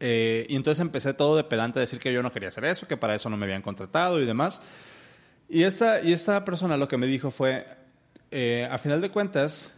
Eh, 0.00 0.46
y 0.48 0.56
entonces 0.56 0.80
empecé 0.80 1.12
todo 1.12 1.36
de 1.36 1.44
pedante 1.44 1.78
a 1.78 1.80
decir 1.80 1.98
que 1.98 2.12
yo 2.12 2.22
no 2.22 2.30
quería 2.30 2.48
hacer 2.48 2.64
eso, 2.64 2.86
que 2.86 2.96
para 2.96 3.14
eso 3.14 3.28
no 3.30 3.36
me 3.36 3.44
habían 3.44 3.62
contratado 3.62 4.20
y 4.20 4.26
demás. 4.26 4.62
Y 5.48 5.62
esta, 5.62 6.02
y 6.02 6.12
esta 6.12 6.44
persona 6.44 6.76
lo 6.76 6.88
que 6.88 6.96
me 6.96 7.06
dijo 7.06 7.30
fue, 7.30 7.66
eh, 8.30 8.68
a 8.70 8.76
final 8.78 9.00
de 9.00 9.10
cuentas, 9.10 9.74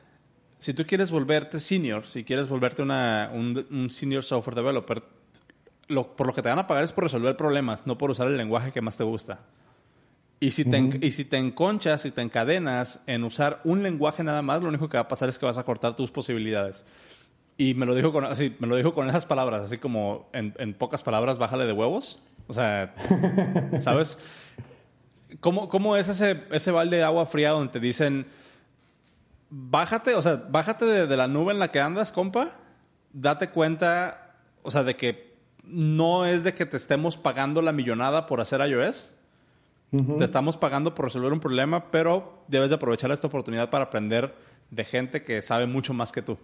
si 0.59 0.74
tú 0.74 0.85
quieres 0.85 1.11
volverte 1.11 1.61
senior, 1.61 2.06
si 2.06 2.24
quieres 2.24 2.48
volverte 2.48 2.83
una, 2.83 3.30
un, 3.33 3.88
senior 3.88 4.24
software 4.24 4.56
developer, 4.56 5.02
lo, 5.88 6.16
por 6.16 6.26
lo 6.26 6.35
que 6.35 6.42
te 6.42 6.48
van 6.48 6.59
a 6.59 6.66
pagar 6.66 6.85
es 6.85 6.92
por 6.92 7.04
resolver 7.04 7.37
problemas, 7.37 7.87
no 7.87 7.96
por 7.96 8.11
usar 8.11 8.26
el 8.26 8.37
lenguaje 8.37 8.72
que 8.72 8.80
más 8.80 8.96
te 8.96 9.04
gusta. 9.04 9.40
Y 10.40 10.52
si, 10.52 10.64
te, 10.64 10.98
y 11.02 11.11
si 11.11 11.24
te 11.26 11.37
enconchas 11.37 12.06
y 12.06 12.11
te 12.11 12.22
encadenas 12.22 13.02
en 13.06 13.24
usar 13.24 13.61
un 13.64 13.83
lenguaje 13.83 14.24
nada 14.24 14.42
más, 14.42 14.62
lo 14.62 14.70
único 14.70 14.88
que 14.88 14.96
va 14.96 15.02
a 15.02 15.09
pasar 15.09 15.28
es 15.28 15.38
que 15.38 15.46
vas 15.46 15.59
a 15.59 15.64
cortar 15.64 15.94
tus 15.96 16.11
posibilidades. 16.11 16.87
Y 17.59 17.74
me 17.74 17.85
lo 17.85 17.94
dijo 17.94 18.11
con, 18.11 18.24
así, 18.24 18.56
me 18.59 18.66
lo 18.66 18.74
dijo 18.76 18.94
con 18.94 19.09
esas 19.09 19.26
palabras, 19.26 19.61
así 19.62 19.76
como 19.76 20.30
en, 20.33 20.54
en 20.59 20.72
pocas 20.72 21.02
palabras, 21.02 21.38
bájale 21.38 21.66
de 21.66 21.74
huevos. 21.74 22.18
O 22.50 22.52
sea, 22.52 22.94
¿sabes? 23.78 24.18
¿Cómo, 25.38 25.69
¿Cómo, 25.69 25.97
es 25.97 26.09
ese, 26.09 26.45
ese 26.51 26.71
balde 26.71 26.97
de 26.97 27.05
agua 27.05 27.27
fría 27.27 27.51
donde 27.51 27.73
te 27.73 27.81
dicen, 27.81 28.27
bájate, 29.51 30.14
o 30.14 30.23
sea, 30.23 30.43
bájate 30.49 30.85
de, 30.85 31.16
la 31.16 31.29
nube 31.29 31.53
en 31.53 31.59
la 31.59 31.69
que 31.69 31.81
andas, 31.81 32.12
compa, 32.12 32.53
date 33.12 33.51
cuenta, 33.51 34.35
o 34.62 34.71
sea, 34.71 34.85
de 34.85 34.97
que 34.97 35.35
no 35.64 36.25
es 36.25 36.43
de 36.45 36.55
que 36.55 36.66
te 36.66 36.77
estemos 36.77 37.16
pagando 37.16 37.61
la 37.61 37.73
millonada 37.73 38.27
por 38.27 38.40
hacer 38.40 38.61
iOS, 38.61 39.14
te 39.90 40.25
estamos 40.25 40.57
pagando 40.57 40.95
por 40.95 41.07
resolver 41.07 41.33
un 41.33 41.40
problema, 41.40 41.90
pero 41.90 42.45
debes 42.47 42.71
de 42.71 42.77
aprovechar 42.77 43.11
esta 43.11 43.27
oportunidad 43.27 43.71
para 43.71 43.87
aprender 43.87 44.37
de 44.71 44.85
gente 44.85 45.23
que 45.23 45.43
sabe 45.43 45.66
mucho 45.66 45.93
más 45.93 46.12
que 46.12 46.23
tú. 46.23 46.38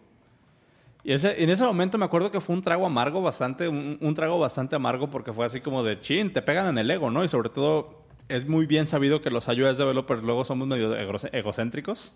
Y 1.04 1.12
ese, 1.12 1.40
en 1.40 1.50
ese 1.50 1.64
momento 1.64 1.96
me 1.96 2.04
acuerdo 2.04 2.32
que 2.32 2.40
fue 2.40 2.56
un 2.56 2.62
trago 2.62 2.84
amargo 2.84 3.22
bastante, 3.22 3.68
un, 3.68 3.96
un, 4.00 4.14
trago 4.16 4.40
bastante 4.40 4.74
amargo 4.74 5.08
porque 5.08 5.32
fue 5.32 5.46
así 5.46 5.60
como 5.60 5.84
de 5.84 6.00
chin, 6.00 6.32
te 6.32 6.42
pegan 6.42 6.66
en 6.66 6.78
el 6.78 6.90
ego, 6.90 7.12
¿no? 7.12 7.22
Y 7.22 7.28
sobre 7.28 7.48
todo 7.48 8.05
es 8.28 8.48
muy 8.48 8.66
bien 8.66 8.86
sabido 8.86 9.20
que 9.20 9.30
los 9.30 9.46
iOS 9.48 9.78
developers 9.78 10.22
luego 10.22 10.44
somos 10.44 10.66
medio 10.66 10.96
egocéntricos. 10.96 12.14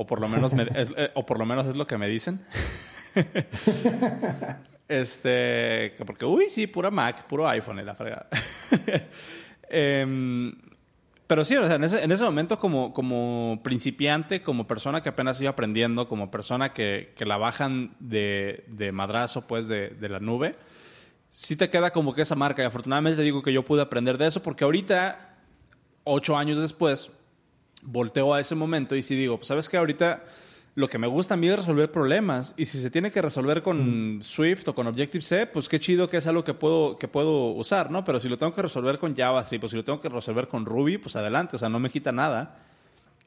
O 0.00 0.06
por 0.06 0.20
lo 0.20 0.28
menos, 0.28 0.52
es, 0.52 0.92
eh, 0.96 1.10
o 1.14 1.26
por 1.26 1.38
lo 1.38 1.44
menos 1.44 1.66
es 1.66 1.76
lo 1.76 1.86
que 1.86 1.98
me 1.98 2.06
dicen. 2.08 2.40
este, 4.88 5.92
porque, 6.06 6.24
uy, 6.24 6.48
sí, 6.50 6.68
pura 6.68 6.90
Mac, 6.90 7.26
puro 7.26 7.48
iPhone 7.48 7.80
y 7.80 7.82
la 7.82 7.94
fregada. 7.94 8.28
Em, 9.70 10.50
pero 11.26 11.44
sí, 11.44 11.54
o 11.56 11.66
sea, 11.66 11.76
en 11.76 11.84
ese, 11.84 12.02
en 12.02 12.10
ese 12.10 12.24
momento 12.24 12.58
como, 12.58 12.90
como 12.94 13.60
principiante, 13.62 14.40
como 14.40 14.66
persona 14.66 15.02
que 15.02 15.10
apenas 15.10 15.38
iba 15.42 15.50
aprendiendo, 15.50 16.08
como 16.08 16.30
persona 16.30 16.72
que, 16.72 17.12
que 17.14 17.26
la 17.26 17.36
bajan 17.36 17.94
de, 17.98 18.64
de 18.68 18.92
madrazo, 18.92 19.46
pues, 19.46 19.68
de, 19.68 19.90
de 19.90 20.08
la 20.08 20.20
nube, 20.20 20.54
sí 21.30 21.56
te 21.56 21.70
queda 21.70 21.90
como 21.90 22.14
que 22.14 22.22
esa 22.22 22.34
marca. 22.34 22.62
Y 22.62 22.66
afortunadamente 22.66 23.16
te 23.16 23.22
digo 23.22 23.42
que 23.42 23.52
yo 23.52 23.64
pude 23.64 23.82
aprender 23.82 24.18
de 24.18 24.26
eso 24.26 24.42
porque 24.42 24.64
ahorita 24.64 25.36
ocho 26.04 26.36
años 26.36 26.58
después, 26.58 27.10
volteo 27.82 28.34
a 28.34 28.40
ese 28.40 28.54
momento 28.54 28.96
y 28.96 29.02
si 29.02 29.14
digo, 29.14 29.36
pues 29.36 29.48
sabes 29.48 29.68
que 29.68 29.76
ahorita 29.76 30.24
lo 30.74 30.88
que 30.88 30.98
me 30.98 31.06
gusta 31.06 31.34
a 31.34 31.36
mí 31.36 31.48
es 31.48 31.56
resolver 31.56 31.90
problemas 31.90 32.54
y 32.56 32.64
si 32.64 32.80
se 32.80 32.88
tiene 32.90 33.10
que 33.10 33.20
resolver 33.20 33.62
con 33.62 34.20
Swift 34.22 34.68
o 34.68 34.74
con 34.74 34.86
Objective-C, 34.86 35.48
pues 35.48 35.68
qué 35.68 35.80
chido 35.80 36.08
que 36.08 36.18
es 36.18 36.26
algo 36.26 36.44
que 36.44 36.54
puedo, 36.54 36.96
que 36.98 37.08
puedo 37.08 37.46
usar, 37.50 37.90
¿no? 37.90 38.04
Pero 38.04 38.20
si 38.20 38.28
lo 38.28 38.38
tengo 38.38 38.54
que 38.54 38.62
resolver 38.62 38.96
con 38.98 39.16
JavaScript 39.16 39.64
o 39.64 39.68
si 39.68 39.76
lo 39.76 39.84
tengo 39.84 40.00
que 40.00 40.08
resolver 40.08 40.46
con 40.46 40.64
Ruby, 40.64 40.98
pues 40.98 41.16
adelante, 41.16 41.56
o 41.56 41.58
sea, 41.58 41.68
no 41.68 41.80
me 41.80 41.90
quita 41.90 42.12
nada. 42.12 42.58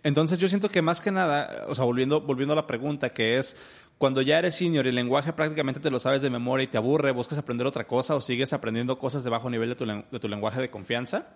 Entonces 0.03 0.39
yo 0.39 0.47
siento 0.47 0.69
que 0.69 0.81
más 0.81 1.01
que 1.01 1.11
nada, 1.11 1.65
o 1.67 1.75
sea, 1.75 1.85
volviendo, 1.85 2.21
volviendo 2.21 2.53
a 2.53 2.55
la 2.55 2.67
pregunta, 2.67 3.09
que 3.09 3.37
es 3.37 3.57
cuando 4.01 4.23
ya 4.23 4.39
eres 4.39 4.55
senior 4.55 4.87
y 4.87 4.89
el 4.89 4.95
lenguaje 4.95 5.31
prácticamente 5.31 5.79
te 5.79 5.91
lo 5.91 5.99
sabes 5.99 6.23
de 6.23 6.31
memoria 6.31 6.63
y 6.63 6.67
te 6.67 6.75
aburre, 6.75 7.11
buscas 7.11 7.37
aprender 7.37 7.67
otra 7.67 7.85
cosa 7.85 8.15
o 8.15 8.19
sigues 8.19 8.51
aprendiendo 8.51 8.97
cosas 8.97 9.23
de 9.23 9.29
bajo 9.29 9.47
nivel 9.47 9.69
de 9.69 9.75
tu, 9.75 9.85
de 9.85 10.19
tu 10.19 10.27
lenguaje 10.27 10.59
de 10.59 10.71
confianza, 10.71 11.27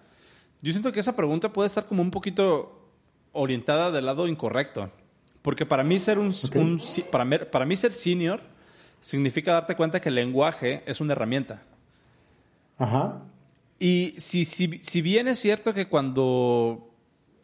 yo 0.63 0.71
siento 0.71 0.91
que 0.91 0.99
esa 0.99 1.15
pregunta 1.15 1.53
puede 1.53 1.67
estar 1.67 1.85
como 1.85 2.01
un 2.01 2.09
poquito 2.09 2.89
orientada 3.33 3.91
del 3.91 4.07
lado 4.07 4.27
incorrecto. 4.27 4.89
Porque 5.43 5.67
para 5.67 5.83
mí 5.83 5.99
ser 5.99 6.17
un, 6.17 6.33
para, 7.11 7.51
para 7.51 7.67
mí 7.67 7.75
ser 7.75 7.93
senior 7.93 8.41
significa 8.99 9.53
darte 9.53 9.75
cuenta 9.75 10.01
que 10.01 10.09
el 10.09 10.15
lenguaje 10.15 10.81
es 10.87 10.99
una 11.01 11.13
herramienta. 11.13 11.61
Ajá. 12.79 13.21
Y 13.77 14.15
si, 14.17 14.43
si, 14.43 14.79
si 14.81 15.03
bien 15.03 15.27
es 15.27 15.37
cierto 15.37 15.71
que 15.71 15.87
cuando, 15.87 16.89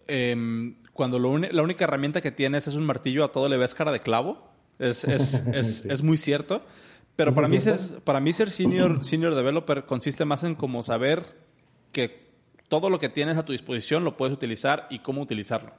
em, 0.07 0.77
cuando 0.93 1.19
la 1.19 1.61
única 1.61 1.83
herramienta 1.83 2.21
que 2.21 2.31
tienes 2.31 2.65
es 2.65 2.73
un 2.73 2.87
martillo, 2.87 3.23
a 3.23 3.31
todo 3.31 3.47
le 3.49 3.57
ves 3.57 3.75
cara 3.75 3.91
de 3.91 3.99
clavo, 3.99 4.49
es, 4.81 5.03
es, 5.05 5.45
es, 5.47 5.85
es 5.89 6.03
muy 6.03 6.17
cierto. 6.17 6.61
Pero 7.15 7.33
para 7.33 7.47
mí, 7.47 7.59
ser, 7.59 7.77
para 8.03 8.19
mí 8.19 8.33
ser 8.33 8.49
senior, 8.49 9.03
senior 9.05 9.35
developer 9.35 9.85
consiste 9.85 10.25
más 10.25 10.43
en 10.43 10.55
como 10.55 10.81
saber 10.81 11.23
que 11.91 12.31
todo 12.67 12.89
lo 12.89 12.99
que 12.99 13.09
tienes 13.09 13.37
a 13.37 13.45
tu 13.45 13.51
disposición 13.51 14.03
lo 14.03 14.17
puedes 14.17 14.33
utilizar 14.33 14.87
y 14.89 14.99
cómo 14.99 15.21
utilizarlo. 15.21 15.71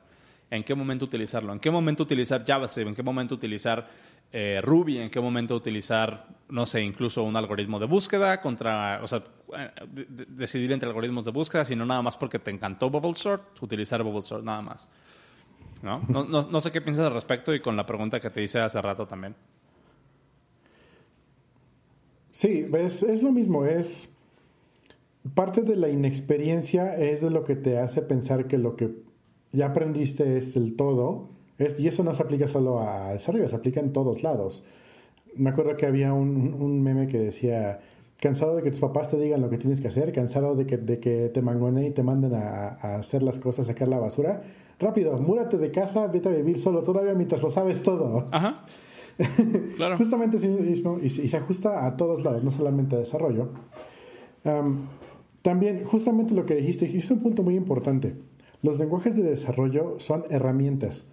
En 0.51 0.63
qué 0.63 0.75
momento 0.75 1.07
utilizarlo. 1.07 1.53
En 1.53 1.59
qué 1.59 1.71
momento 1.71 2.03
utilizar 2.03 2.45
JavaScript. 2.47 2.89
En 2.91 2.95
qué 2.95 3.03
momento 3.03 3.35
utilizar 3.35 3.89
eh, 4.31 4.61
Ruby. 4.63 4.99
En 4.99 5.11
qué 5.11 5.19
momento 5.19 5.57
utilizar, 5.57 6.29
no 6.51 6.67
sé, 6.67 6.83
incluso 6.83 7.23
un 7.23 7.35
algoritmo 7.35 7.81
de 7.81 7.87
búsqueda 7.87 8.41
contra, 8.41 9.01
o 9.03 9.09
sea, 9.09 9.25
eh, 9.57 10.07
decidir 10.29 10.71
entre 10.71 10.89
algoritmos 10.89 11.25
de 11.25 11.31
búsqueda, 11.31 11.65
sino 11.65 11.87
nada 11.87 12.03
más 12.03 12.17
porque 12.19 12.39
te 12.39 12.51
encantó 12.51 12.91
Bubble 12.91 13.15
Sort, 13.15 13.63
utilizar 13.63 14.03
Bubble 14.03 14.23
Sort, 14.23 14.45
nada 14.45 14.61
más. 14.61 14.87
¿No? 15.83 16.01
No, 16.09 16.25
no, 16.25 16.43
no 16.43 16.61
sé 16.61 16.71
qué 16.71 16.81
piensas 16.81 17.07
al 17.07 17.15
respecto 17.15 17.55
y 17.55 17.61
con 17.61 17.77
la 17.77 17.85
pregunta 17.85 18.21
que 18.21 18.31
te 18.31 18.43
hice 18.43 18.61
hace 18.61 18.81
rato 18.81 19.07
también. 19.07 19.35
Sí, 22.31 22.67
es, 22.73 23.03
es 23.03 23.23
lo 23.23 23.31
mismo, 23.31 23.67
es 23.67 24.13
parte 25.35 25.63
de 25.63 25.77
la 25.77 25.89
inexperiencia 25.89 26.97
es 26.97 27.21
de 27.21 27.31
lo 27.31 27.45
que 27.45 27.57
te 27.57 27.79
hace 27.79 28.03
pensar 28.03 28.47
que 28.47 28.59
lo 28.59 28.77
que 28.77 28.91
ya 29.53 29.67
aprendiste 29.67 30.37
es 30.37 30.57
el 30.57 30.75
todo, 30.75 31.29
es, 31.59 31.79
y 31.79 31.89
eso 31.89 32.03
no 32.03 32.15
se 32.15 32.23
aplica 32.23 32.49
solo 32.49 32.81
a 32.81 33.13
desarrollo, 33.13 33.49
se 33.49 33.57
aplica 33.57 33.81
en 33.81 33.93
todos 33.93 34.23
lados. 34.23 34.65
Me 35.37 35.51
acuerdo 35.51 35.77
que 35.77 35.87
había 35.87 36.13
un, 36.13 36.55
un 36.55 36.83
meme 36.83 37.07
que 37.07 37.19
decía, 37.19 37.81
cansado 38.19 38.57
de 38.57 38.63
que 38.63 38.71
tus 38.71 38.81
papás 38.81 39.09
te 39.09 39.19
digan 39.19 39.41
lo 39.41 39.51
que 39.51 39.59
tienes 39.59 39.81
que 39.81 39.89
hacer, 39.89 40.13
cansado 40.13 40.55
de 40.55 40.67
que, 40.67 40.79
de 40.79 41.01
que 41.01 41.29
te 41.29 41.43
mangoneen 41.43 41.89
y 41.89 41.91
te 41.91 42.03
manden 42.03 42.35
a, 42.35 42.69
a, 42.69 42.97
hacer 42.97 43.23
las 43.23 43.39
cosas, 43.39 43.67
sacar 43.67 43.89
la 43.89 43.99
basura, 43.99 44.43
rápido, 44.83 45.17
múrate 45.19 45.57
de 45.57 45.71
casa, 45.71 46.07
vete 46.07 46.29
a 46.29 46.33
vivir 46.33 46.59
solo 46.59 46.83
todavía 46.83 47.15
mientras 47.15 47.43
lo 47.43 47.51
sabes 47.51 47.83
todo. 47.83 48.29
Ajá. 48.31 48.65
Claro. 49.77 49.97
Justamente 49.99 50.39
mismo, 50.49 50.99
y, 51.01 51.07
y, 51.07 51.29
se 51.29 51.37
ajusta 51.37 51.87
a 51.87 51.97
todos 51.97 52.23
lados, 52.23 52.43
no 52.43 52.51
solamente 52.51 52.97
a 52.97 52.99
desarrollo. 52.99 53.51
también, 55.43 55.85
justamente 55.85 56.35
lo 56.35 56.47
que 56.47 56.55
dijiste, 56.55 56.87
dijiste 56.87 57.15
un 57.15 57.21
punto 57.21 57.43
muy 57.43 57.55
importante. 57.55 58.15
Los 58.63 58.79
lenguajes 58.79 59.17
de 59.17 59.23
desarrollo 59.23 59.97
son 59.99 60.25
herramientas 60.31 61.05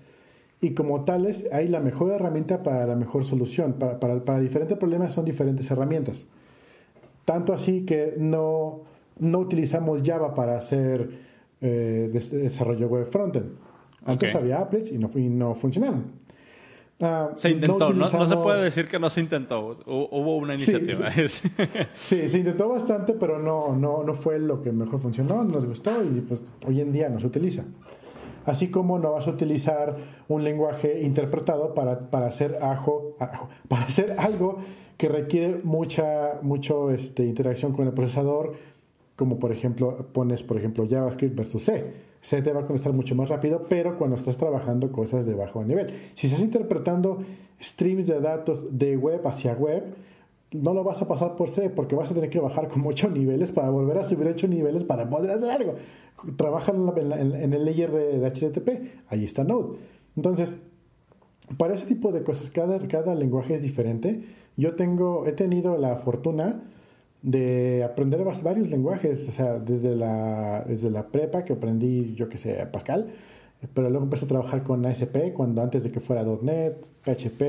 y 0.61 0.73
como 0.73 1.05
tales 1.05 1.47
hay 1.51 1.67
la 1.67 1.79
mejor 1.79 2.11
herramienta 2.11 2.63
para 2.63 2.85
la 2.85 2.95
mejor 2.95 3.23
solución. 3.23 3.73
Para, 3.73 3.99
para, 3.99 4.23
para 4.23 4.39
diferentes 4.39 4.77
problemas 4.77 5.13
son 5.13 5.25
diferentes 5.25 5.69
herramientas. 5.71 6.25
Tanto 7.25 7.53
así 7.53 7.85
que 7.85 8.15
no, 8.17 8.81
no 9.19 9.39
utilizamos 9.39 10.01
Java 10.03 10.33
para 10.33 10.57
hacer 10.57 11.28
eh, 11.61 12.09
desarrollo 12.11 12.87
web 12.87 13.09
frontend. 13.09 13.51
Antes 14.05 14.33
había 14.33 14.59
applets 14.59 14.91
y 14.91 14.97
no, 14.97 15.09
y 15.15 15.29
no 15.29 15.55
funcionaron. 15.55 16.05
Uh, 17.01 17.35
se 17.35 17.51
intentó, 17.51 17.93
no, 17.93 18.09
no, 18.09 18.25
se 18.25 18.35
puede 18.35 18.61
decir 18.61 18.85
que 18.85 18.99
no 18.99 19.09
se 19.09 19.21
intentó, 19.21 19.77
hubo 19.85 20.35
una 20.35 20.55
iniciativa. 20.55 21.09
Sí, 21.11 21.49
sí, 21.95 22.27
se 22.27 22.37
intentó 22.39 22.67
bastante, 22.67 23.13
pero 23.13 23.39
no, 23.39 23.73
no, 23.73 24.03
no 24.03 24.15
fue 24.15 24.37
lo 24.37 24.61
que 24.61 24.73
mejor 24.73 24.99
funcionó, 24.99 25.45
nos 25.45 25.65
gustó 25.65 26.03
y 26.03 26.19
pues 26.19 26.43
hoy 26.67 26.81
en 26.81 26.91
día 26.91 27.07
no 27.07 27.21
se 27.21 27.27
utiliza. 27.27 27.63
Así 28.45 28.69
como 28.69 28.99
no 28.99 29.13
vas 29.13 29.27
a 29.27 29.31
utilizar 29.31 29.95
un 30.27 30.43
lenguaje 30.43 31.01
interpretado 31.01 31.73
para, 31.73 32.09
para 32.09 32.27
hacer 32.27 32.57
ajo, 32.61 33.15
para 33.69 33.85
hacer 33.85 34.15
algo 34.17 34.59
que 34.97 35.07
requiere 35.07 35.61
mucha 35.63 36.39
mucho, 36.41 36.91
este, 36.91 37.23
interacción 37.23 37.71
con 37.71 37.87
el 37.87 37.93
procesador, 37.93 38.55
como 39.19 39.37
por 39.37 39.51
ejemplo 39.51 40.07
pones 40.13 40.43
por 40.43 40.55
ejemplo 40.55 40.87
JavaScript 40.89 41.35
versus 41.35 41.63
C 41.63 42.09
se 42.21 42.41
te 42.41 42.53
va 42.53 42.61
a 42.61 42.65
contestar 42.65 42.93
mucho 42.93 43.15
más 43.15 43.29
rápido, 43.29 43.65
pero 43.69 43.97
cuando 43.97 44.15
estás 44.15 44.37
trabajando 44.37 44.91
cosas 44.91 45.25
de 45.25 45.35
bajo 45.35 45.63
nivel. 45.63 45.87
Si 46.15 46.27
estás 46.27 46.41
interpretando 46.41 47.23
streams 47.61 48.07
de 48.07 48.19
datos 48.19 48.77
de 48.77 48.97
web 48.97 49.25
hacia 49.25 49.53
web, 49.53 49.83
no 50.51 50.73
lo 50.73 50.83
vas 50.83 51.01
a 51.01 51.07
pasar 51.07 51.35
por 51.35 51.49
C 51.49 51.69
porque 51.69 51.95
vas 51.95 52.11
a 52.11 52.13
tener 52.13 52.29
que 52.29 52.39
bajar 52.39 52.67
como 52.67 52.89
8 52.89 53.09
niveles 53.11 53.51
para 53.51 53.69
volver 53.69 53.97
a 53.99 54.05
subir 54.05 54.27
8 54.27 54.47
niveles 54.47 54.83
para 54.83 55.09
poder 55.09 55.31
hacer 55.31 55.49
algo. 55.49 55.75
Trabaja 56.35 56.73
en, 56.73 57.53
el 57.53 57.65
layer 57.65 57.91
de, 57.91 58.29
HTTP, 58.29 58.69
ahí 59.07 59.23
está 59.23 59.43
Node. 59.43 59.77
Entonces, 60.17 60.57
para 61.57 61.75
ese 61.75 61.85
tipo 61.85 62.11
de 62.11 62.23
cosas, 62.23 62.49
cada, 62.49 62.79
cada 62.87 63.15
lenguaje 63.15 63.53
es 63.53 63.61
diferente. 63.61 64.25
Yo 64.57 64.75
tengo, 64.75 65.25
he 65.25 65.31
tenido 65.31 65.77
la 65.77 65.95
fortuna 65.97 66.63
de 67.21 67.83
aprender 67.83 68.23
varios 68.43 68.69
lenguajes, 68.69 69.27
o 69.27 69.31
sea, 69.31 69.59
desde 69.59 69.95
la, 69.95 70.63
desde 70.67 70.89
la 70.89 71.07
prepa 71.07 71.43
que 71.43 71.53
aprendí, 71.53 72.13
yo 72.15 72.29
que 72.29 72.37
sé, 72.37 72.65
Pascal, 72.71 73.11
pero 73.73 73.89
luego 73.89 74.05
empecé 74.05 74.25
a 74.25 74.27
trabajar 74.29 74.63
con 74.63 74.85
ASP 74.85 75.33
cuando 75.33 75.61
antes 75.61 75.83
de 75.83 75.91
que 75.91 75.99
fuera 75.99 76.23
.NET, 76.23 76.85
PHP, 77.03 77.41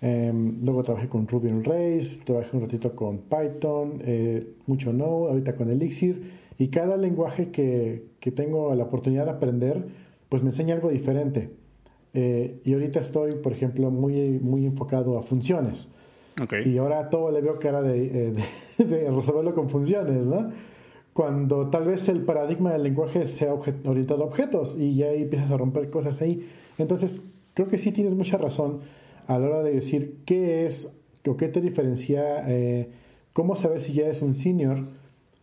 em, 0.00 0.56
luego 0.64 0.82
trabajé 0.82 1.08
con 1.08 1.28
Ruby 1.28 1.50
on 1.50 1.64
Rails, 1.64 2.20
trabajé 2.24 2.56
un 2.56 2.62
ratito 2.62 2.94
con 2.94 3.18
Python, 3.18 4.00
eh, 4.04 4.54
mucho 4.66 4.92
no, 4.92 5.26
ahorita 5.28 5.54
con 5.54 5.70
Elixir, 5.70 6.44
y 6.58 6.68
cada 6.68 6.96
lenguaje 6.96 7.50
que, 7.50 8.06
que, 8.20 8.30
tengo 8.30 8.74
la 8.74 8.84
oportunidad 8.84 9.24
de 9.26 9.32
aprender, 9.32 9.84
pues 10.28 10.42
me 10.42 10.50
enseña 10.50 10.74
algo 10.74 10.88
diferente. 10.88 11.50
Eh, 12.14 12.60
y 12.64 12.72
ahorita 12.72 13.00
estoy, 13.00 13.32
por 13.32 13.52
ejemplo, 13.52 13.90
muy, 13.90 14.38
muy 14.38 14.64
enfocado 14.66 15.18
a 15.18 15.22
funciones. 15.22 15.88
Y 16.64 16.78
ahora 16.78 17.10
todo 17.10 17.30
le 17.30 17.40
veo 17.40 17.58
cara 17.58 17.82
de, 17.82 18.28
eh, 18.28 18.34
de, 18.78 19.10
resolverlo 19.10 19.54
con 19.54 19.68
funciones, 19.68 20.26
¿no? 20.26 20.50
Cuando 21.12 21.70
tal 21.70 21.86
vez 21.86 22.08
el 22.08 22.22
paradigma 22.24 22.72
del 22.72 22.82
lenguaje 22.82 23.28
sea 23.28 23.54
orientado 23.54 24.24
a 24.24 24.26
objetos 24.26 24.76
y 24.76 24.96
ya 24.96 25.06
ahí 25.06 25.22
empiezas 25.22 25.50
a 25.52 25.56
romper 25.56 25.88
cosas 25.90 26.20
ahí. 26.22 26.48
Entonces, 26.76 27.20
creo 27.54 27.68
que 27.68 27.78
sí 27.78 27.92
tienes 27.92 28.14
mucha 28.14 28.36
razón 28.36 28.80
a 29.28 29.38
la 29.38 29.46
hora 29.46 29.62
de 29.62 29.72
decir 29.72 30.18
qué 30.26 30.66
es 30.66 30.92
o 31.26 31.36
qué 31.36 31.48
te 31.48 31.60
diferencia, 31.60 32.42
eh, 32.50 32.90
cómo 33.32 33.54
sabes 33.54 33.84
si 33.84 33.92
ya 33.92 34.08
es 34.08 34.22
un 34.22 34.34
senior. 34.34 34.84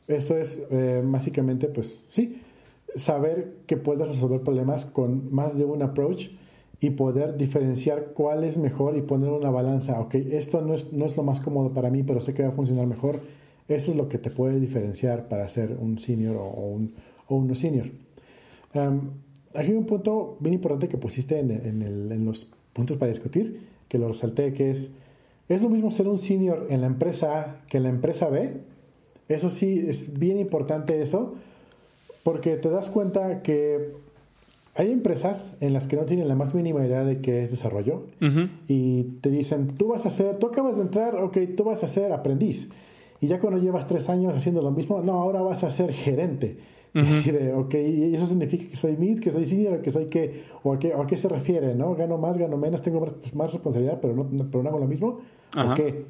Eso 0.08 0.38
es 0.38 0.62
eh, 0.72 1.02
básicamente, 1.06 1.68
pues 1.68 2.02
sí, 2.10 2.42
saber 2.96 3.54
que 3.66 3.78
puedes 3.78 4.08
resolver 4.08 4.42
problemas 4.42 4.84
con 4.86 5.34
más 5.34 5.58
de 5.58 5.64
un 5.64 5.82
approach 5.84 6.32
y 6.84 6.90
poder 6.90 7.38
diferenciar 7.38 8.14
cuál 8.16 8.44
es 8.44 8.58
mejor 8.58 8.98
y 8.98 9.04
poner 9.04 9.30
una 9.30 9.52
balanza. 9.52 10.02
Ok, 10.02 10.16
esto 10.16 10.62
no 10.62 10.74
es, 10.74 10.92
no 10.92 11.06
es 11.06 11.16
lo 11.16 11.22
más 11.22 11.40
cómodo 11.40 11.72
para 11.74 11.92
mí, 11.92 12.02
pero 12.02 12.22
sé 12.22 12.34
que 12.34 12.42
va 12.42 12.50
a 12.50 12.54
funcionar 12.54 12.88
mejor. 12.88 13.20
Eso 13.68 13.92
es 13.92 13.98
lo 13.98 14.10
que 14.10 14.18
te 14.18 14.32
puede 14.32 14.60
diferenciar 14.60 15.30
para 15.30 15.48
ser 15.48 15.78
un 15.80 16.00
senior 16.00 16.36
o, 16.38 16.50
un, 16.50 16.96
o 17.28 17.36
un 17.36 17.48
no 17.48 17.54
senior. 17.54 17.92
aquí 18.74 19.72
hay 19.72 19.74
un 19.74 19.86
punto 19.86 20.38
bien 20.40 20.56
importante 20.56 20.90
que 20.90 20.98
pusiste 20.98 21.38
en, 21.40 21.52
en, 21.52 22.26
los 22.26 22.50
puntos 22.74 22.98
para 22.98 23.12
discutir, 23.12 23.62
que 23.88 24.00
lo 24.00 24.08
resalté, 24.08 24.52
que 24.52 24.72
es, 24.72 24.90
¿es 25.50 25.62
lo 25.62 25.70
mismo 25.70 25.92
ser 25.92 26.08
un 26.08 26.18
senior 26.18 26.66
en 26.72 26.82
la 26.82 26.88
empresa 26.88 27.40
A 27.40 27.62
que 27.68 27.78
en 27.78 27.84
la 27.84 27.90
empresa 27.90 28.28
B? 28.28 28.58
Eso 29.30 29.52
sí, 29.52 29.86
es 29.88 30.18
bien 30.18 30.40
importante 30.40 31.00
eso, 31.00 31.36
porque 32.24 32.58
te 32.58 32.72
das 32.72 32.90
cuenta 32.90 33.44
que 33.44 33.94
hay 34.76 34.92
empresas 34.92 35.54
en 35.60 35.74
las 35.74 35.88
que 35.88 35.98
no 35.98 36.04
tienen 36.04 36.28
la 36.28 36.36
más 36.36 36.56
mínima 36.56 36.86
idea 36.86 37.04
de 37.04 37.20
qué 37.20 37.42
es 37.42 37.52
desarrollo 37.52 38.06
y 38.68 39.04
te 39.22 39.30
dicen, 39.30 39.76
tú 39.78 39.90
vas 39.90 40.06
a 40.06 40.10
ser, 40.10 40.38
tú 40.38 40.48
acabas 40.48 40.78
de 40.78 40.84
entrar, 40.84 41.16
ok, 41.16 41.38
tú 41.58 41.66
vas 41.66 41.84
a 41.84 41.88
ser 41.88 42.14
aprendiz. 42.14 42.70
Y 43.20 43.28
ya 43.28 43.40
cuando 43.40 43.60
llevas 43.60 43.86
tres 43.88 44.10
años 44.10 44.36
haciendo 44.36 44.62
lo 44.62 44.72
mismo, 44.72 45.02
no, 45.02 45.14
ahora 45.14 45.42
vas 45.42 45.64
a 45.64 45.70
ser 45.70 45.94
gerente. 45.94 46.58
Uh 46.94 47.00
decir, 47.04 47.54
ok, 47.56 47.74
¿y 47.76 48.16
eso 48.16 48.26
significa 48.26 48.70
que 48.70 48.76
soy 48.76 48.98
mid, 48.98 49.22
que 49.22 49.32
soy 49.32 49.46
senior, 49.46 49.82
que 49.82 49.92
soy 49.92 50.08
qué? 50.08 50.44
¿O 50.64 50.74
a 50.74 50.80
qué, 50.80 50.94
o 50.94 51.02
a 51.02 51.08
qué 51.08 51.16
se 51.16 51.30
refiere? 51.30 51.74
¿No? 51.74 51.96
¿Gano 51.96 52.18
más, 52.18 52.38
gano 52.38 52.58
menos, 52.58 52.82
tengo 52.82 53.00
más, 53.34 53.54
responsabilidad, 53.54 54.00
pero 54.02 54.14
no, 54.14 54.28
pero 54.50 54.64
no 54.64 54.70
hago 54.70 54.80
lo 54.80 54.88
mismo? 54.88 55.20
¿O 55.56 55.74
qué? 55.76 56.06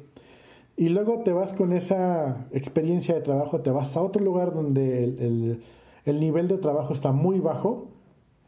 Y 0.76 0.88
luego 0.88 1.18
te 1.18 1.32
vas 1.32 1.52
con 1.52 1.72
esa 1.72 2.46
experiencia 2.52 3.14
de 3.14 3.20
trabajo, 3.20 3.60
te 3.60 3.70
vas 3.70 3.96
a 3.96 4.02
otro 4.02 4.24
lugar 4.24 4.54
donde 4.54 5.04
el, 5.04 5.20
el, 5.20 5.62
el 6.04 6.18
nivel 6.18 6.48
de 6.48 6.58
trabajo 6.58 6.92
está 6.92 7.12
muy 7.12 7.38
bajo 7.38 7.91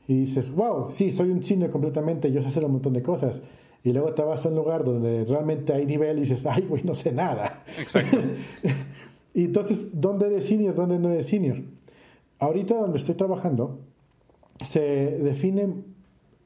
y 0.06 0.20
dices, 0.20 0.54
wow, 0.54 0.90
sí, 0.90 1.10
soy 1.10 1.30
un 1.30 1.42
senior 1.42 1.70
completamente, 1.70 2.30
yo 2.30 2.42
sé 2.42 2.48
hacer 2.48 2.64
un 2.64 2.72
montón 2.72 2.92
de 2.92 3.02
cosas. 3.02 3.42
Y 3.82 3.92
luego 3.92 4.14
te 4.14 4.22
vas 4.22 4.44
a 4.44 4.48
un 4.48 4.54
lugar 4.54 4.84
donde 4.84 5.24
realmente 5.24 5.72
hay 5.72 5.84
nivel 5.84 6.16
y 6.16 6.20
dices, 6.20 6.46
ay, 6.46 6.62
güey, 6.62 6.82
no 6.84 6.94
sé 6.94 7.12
nada. 7.12 7.62
Exacto. 7.78 8.18
y 9.34 9.44
entonces, 9.44 9.90
¿dónde 9.92 10.26
eres 10.26 10.46
senior? 10.46 10.74
¿Dónde 10.74 10.98
no 10.98 11.10
eres 11.10 11.26
senior? 11.26 11.58
Ahorita 12.38 12.74
donde 12.74 12.98
estoy 12.98 13.14
trabajando, 13.14 13.80
se 14.62 14.80
define, 15.18 15.74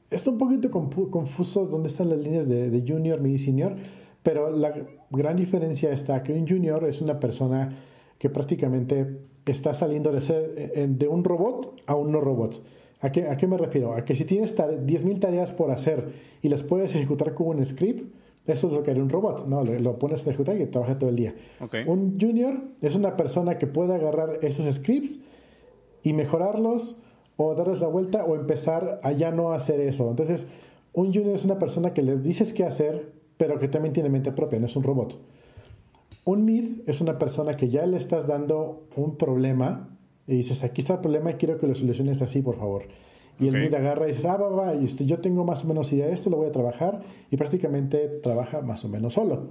está 0.09 0.31
un 0.31 0.37
poquito 0.37 0.69
confuso 0.69 1.65
dónde 1.65 1.89
están 1.89 2.09
las 2.09 2.19
líneas 2.19 2.47
de, 2.47 2.69
de 2.69 2.91
junior, 2.91 3.21
mid 3.21 3.37
senior, 3.37 3.75
pero 4.23 4.51
la 4.51 4.73
gran 5.09 5.37
diferencia 5.37 5.91
está 5.91 6.23
que 6.23 6.33
un 6.33 6.47
junior 6.47 6.85
es 6.85 7.01
una 7.01 7.19
persona 7.19 7.77
que 8.17 8.29
prácticamente 8.29 9.21
está 9.45 9.73
saliendo 9.73 10.11
de 10.11 10.21
ser 10.21 10.53
eh, 10.57 10.87
de 10.89 11.07
un 11.07 11.23
robot 11.23 11.81
a 11.85 11.95
un 11.95 12.11
no 12.11 12.21
robot. 12.21 12.61
¿A 13.01 13.11
qué, 13.11 13.27
¿A 13.27 13.37
qué 13.37 13.47
me 13.47 13.57
refiero? 13.57 13.93
A 13.93 14.03
que 14.03 14.15
si 14.15 14.25
tienes 14.25 14.55
10.000 14.57 15.19
tareas 15.19 15.51
por 15.51 15.71
hacer 15.71 16.13
y 16.41 16.49
las 16.49 16.63
puedes 16.63 16.93
ejecutar 16.95 17.33
con 17.33 17.47
un 17.47 17.65
script, 17.65 18.13
eso 18.45 18.67
es 18.67 18.73
lo 18.73 18.83
que 18.83 18.91
haría 18.91 19.03
un 19.03 19.09
robot, 19.09 19.47
¿no? 19.47 19.63
Lo, 19.63 19.99
pones 19.99 20.25
a 20.25 20.29
ejecutar 20.29 20.59
y 20.59 20.65
trabaja 20.65 20.97
todo 20.97 21.09
el 21.09 21.15
día. 21.15 21.35
Un 21.85 22.17
junior 22.19 22.55
es 22.81 22.95
una 22.95 23.15
persona 23.15 23.57
que 23.57 23.67
puede 23.67 23.93
agarrar 23.93 24.39
esos 24.41 24.73
scripts 24.73 25.19
y 26.03 26.13
mejorarlos 26.13 26.97
o 27.37 27.53
darles 27.55 27.79
la 27.79 27.87
vuelta 27.87 28.25
o 28.25 28.35
empezar 28.35 28.99
a 29.03 29.11
ya 29.11 29.31
no 29.31 29.53
hacer 29.53 29.79
eso. 29.79 30.09
Entonces, 30.09 30.47
un 30.93 31.13
junior 31.13 31.35
es 31.35 31.45
una 31.45 31.59
persona 31.59 31.93
que 31.93 32.01
le 32.01 32.17
dices 32.17 32.53
qué 32.53 32.65
hacer, 32.65 33.13
pero 33.37 33.59
que 33.59 33.67
también 33.67 33.93
tiene 33.93 34.09
mente 34.09 34.31
propia, 34.31 34.59
no 34.59 34.65
es 34.65 34.75
un 34.75 34.83
robot. 34.83 35.19
Un 36.25 36.43
mid 36.43 36.81
es 36.87 37.01
una 37.01 37.17
persona 37.17 37.53
que 37.53 37.69
ya 37.69 37.85
le 37.85 37.97
estás 37.97 38.27
dando 38.27 38.87
un 38.95 39.15
problema 39.15 39.97
y 40.29 40.37
dices, 40.37 40.63
aquí 40.63 40.81
está 40.81 40.95
el 40.95 40.99
problema 40.99 41.31
y 41.31 41.33
quiero 41.35 41.57
que 41.57 41.67
lo 41.67 41.75
soluciones 41.75 42.21
así, 42.21 42.41
por 42.41 42.57
favor. 42.57 42.83
Y 43.39 43.47
el 43.47 43.57
MID 43.57 43.73
agarra 43.73 44.05
y 44.05 44.09
dices, 44.09 44.25
ah, 44.25 44.37
va, 44.37 44.49
va, 44.49 44.75
y 44.75 44.85
este, 44.85 45.05
yo 45.05 45.19
tengo 45.19 45.45
más 45.45 45.63
o 45.63 45.67
menos 45.67 45.91
idea 45.93 46.07
de 46.07 46.13
esto, 46.13 46.29
lo 46.29 46.37
voy 46.37 46.47
a 46.47 46.51
trabajar 46.51 47.01
y 47.31 47.37
prácticamente 47.37 48.07
trabaja 48.21 48.61
más 48.61 48.83
o 48.83 48.89
menos 48.89 49.13
solo. 49.13 49.47